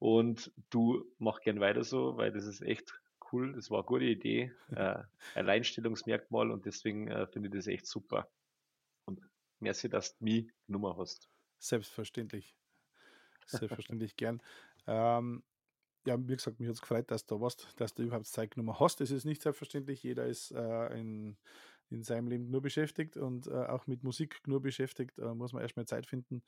Und 0.00 0.52
du 0.70 1.04
mach 1.18 1.40
gern 1.40 1.60
weiter 1.60 1.84
so, 1.84 2.16
weil 2.16 2.32
das 2.32 2.46
ist 2.46 2.62
echt 2.62 3.00
cool. 3.32 3.52
Das 3.52 3.70
war 3.70 3.78
eine 3.78 3.86
gute 3.86 4.04
Idee, 4.06 4.52
äh, 4.74 5.02
Alleinstellungsmerkmal 5.34 6.50
und 6.50 6.66
deswegen 6.66 7.08
äh, 7.08 7.28
finde 7.28 7.48
ich 7.48 7.54
das 7.54 7.68
echt 7.68 7.86
super. 7.86 8.28
Und 9.06 9.20
merci, 9.60 9.88
dass 9.88 10.18
du 10.18 10.24
mich 10.24 10.50
Nummer 10.66 10.96
hast. 10.98 11.28
Selbstverständlich. 11.64 12.54
Selbstverständlich 13.46 14.16
gern. 14.16 14.42
Ähm, 14.86 15.42
ja, 16.06 16.18
wie 16.28 16.36
gesagt, 16.36 16.60
mich 16.60 16.68
hat 16.68 16.74
es 16.74 16.82
gefreut, 16.82 17.10
dass 17.10 17.24
du 17.24 17.40
warst, 17.40 17.68
dass 17.80 17.94
du 17.94 18.02
überhaupt 18.02 18.26
Zeit 18.26 18.50
genommen 18.50 18.78
hast. 18.78 19.00
Das 19.00 19.10
ist 19.10 19.24
nicht 19.24 19.40
selbstverständlich. 19.40 20.02
Jeder 20.02 20.26
ist 20.26 20.50
äh, 20.50 21.00
in, 21.00 21.38
in 21.88 22.02
seinem 22.02 22.28
Leben 22.28 22.50
nur 22.50 22.60
beschäftigt 22.60 23.16
und 23.16 23.46
äh, 23.46 23.52
auch 23.66 23.86
mit 23.86 24.02
Musik 24.02 24.40
nur 24.46 24.60
beschäftigt. 24.60 25.18
Äh, 25.18 25.34
muss 25.34 25.54
man 25.54 25.62
erstmal 25.62 25.86
Zeit 25.86 26.06
finden, 26.06 26.42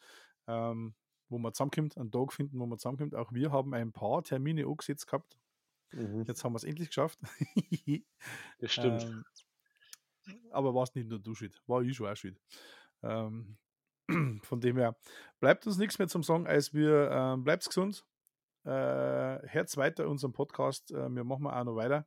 ähm, 0.46 0.94
wo 1.30 1.38
man 1.38 1.54
zusammenkommt, 1.54 1.96
einen 1.96 2.10
Tag 2.10 2.34
finden, 2.34 2.58
wo 2.58 2.66
man 2.66 2.78
zusammenkommt. 2.78 3.14
Auch 3.14 3.32
wir 3.32 3.50
haben 3.50 3.72
ein 3.72 3.92
paar 3.92 4.22
Termine 4.22 4.66
angesetzt 4.66 5.06
gehabt. 5.06 5.38
Mhm. 5.92 6.24
Jetzt 6.26 6.44
haben 6.44 6.52
wir 6.52 6.58
es 6.58 6.64
endlich 6.64 6.88
geschafft. 6.88 7.18
das 8.58 8.70
stimmt. 8.70 9.02
Ähm, 9.02 9.24
aber 10.50 10.74
war 10.74 10.82
es 10.82 10.94
nicht 10.94 11.08
nur 11.08 11.20
du 11.20 11.34
schuld, 11.34 11.62
war 11.66 11.80
ich 11.80 11.96
schon 11.96 12.08
auch 12.08 12.16
schuld. 12.16 12.38
Ähm, 13.02 13.56
von 14.42 14.60
dem 14.60 14.76
her 14.76 14.96
bleibt 15.40 15.66
uns 15.66 15.78
nichts 15.78 15.98
mehr 15.98 16.08
zum 16.08 16.22
Sagen, 16.22 16.46
als 16.46 16.72
wir 16.74 17.10
ähm, 17.10 17.44
bleibt 17.44 17.66
gesund. 17.66 18.04
Äh, 18.64 18.68
Herz 19.46 19.76
weiter 19.76 20.08
unseren 20.08 20.32
Podcast. 20.32 20.90
Äh, 20.90 21.08
wir 21.10 21.24
machen 21.24 21.46
auch 21.46 21.64
noch 21.64 21.76
weiter. 21.76 22.06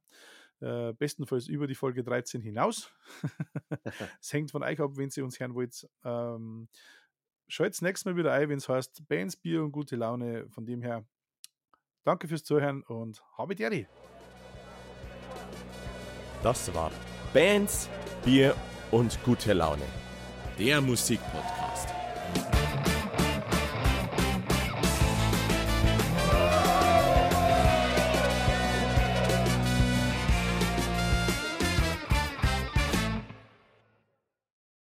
Äh, 0.61 0.93
bestenfalls 0.93 1.47
über 1.47 1.67
die 1.67 1.75
Folge 1.75 2.03
13 2.03 2.41
hinaus. 2.41 2.91
Es 4.21 4.33
hängt 4.33 4.51
von 4.51 4.63
euch 4.63 4.79
ab, 4.81 4.91
wenn 4.95 5.09
Sie 5.09 5.21
uns 5.21 5.39
hören 5.39 5.55
wollt. 5.55 5.87
Ähm, 6.03 6.67
Schaltet 7.51 7.81
nächstes 7.81 8.05
Mal 8.05 8.15
wieder 8.15 8.31
ein, 8.31 8.47
wenn 8.47 8.59
es 8.59 8.69
heißt 8.69 9.07
Bands, 9.07 9.35
Bier 9.35 9.63
und 9.63 9.71
gute 9.71 9.95
Laune. 9.95 10.47
Von 10.49 10.67
dem 10.67 10.83
her, 10.83 11.03
danke 12.03 12.27
fürs 12.27 12.43
Zuhören 12.43 12.83
und 12.83 13.23
habe 13.39 13.55
Deri. 13.55 13.87
Das 16.43 16.71
war 16.75 16.91
Bands, 17.33 17.89
Bier 18.23 18.55
und 18.91 19.17
gute 19.23 19.53
Laune. 19.53 19.81
Der 20.59 20.79
Musikpodcast. 20.79 21.68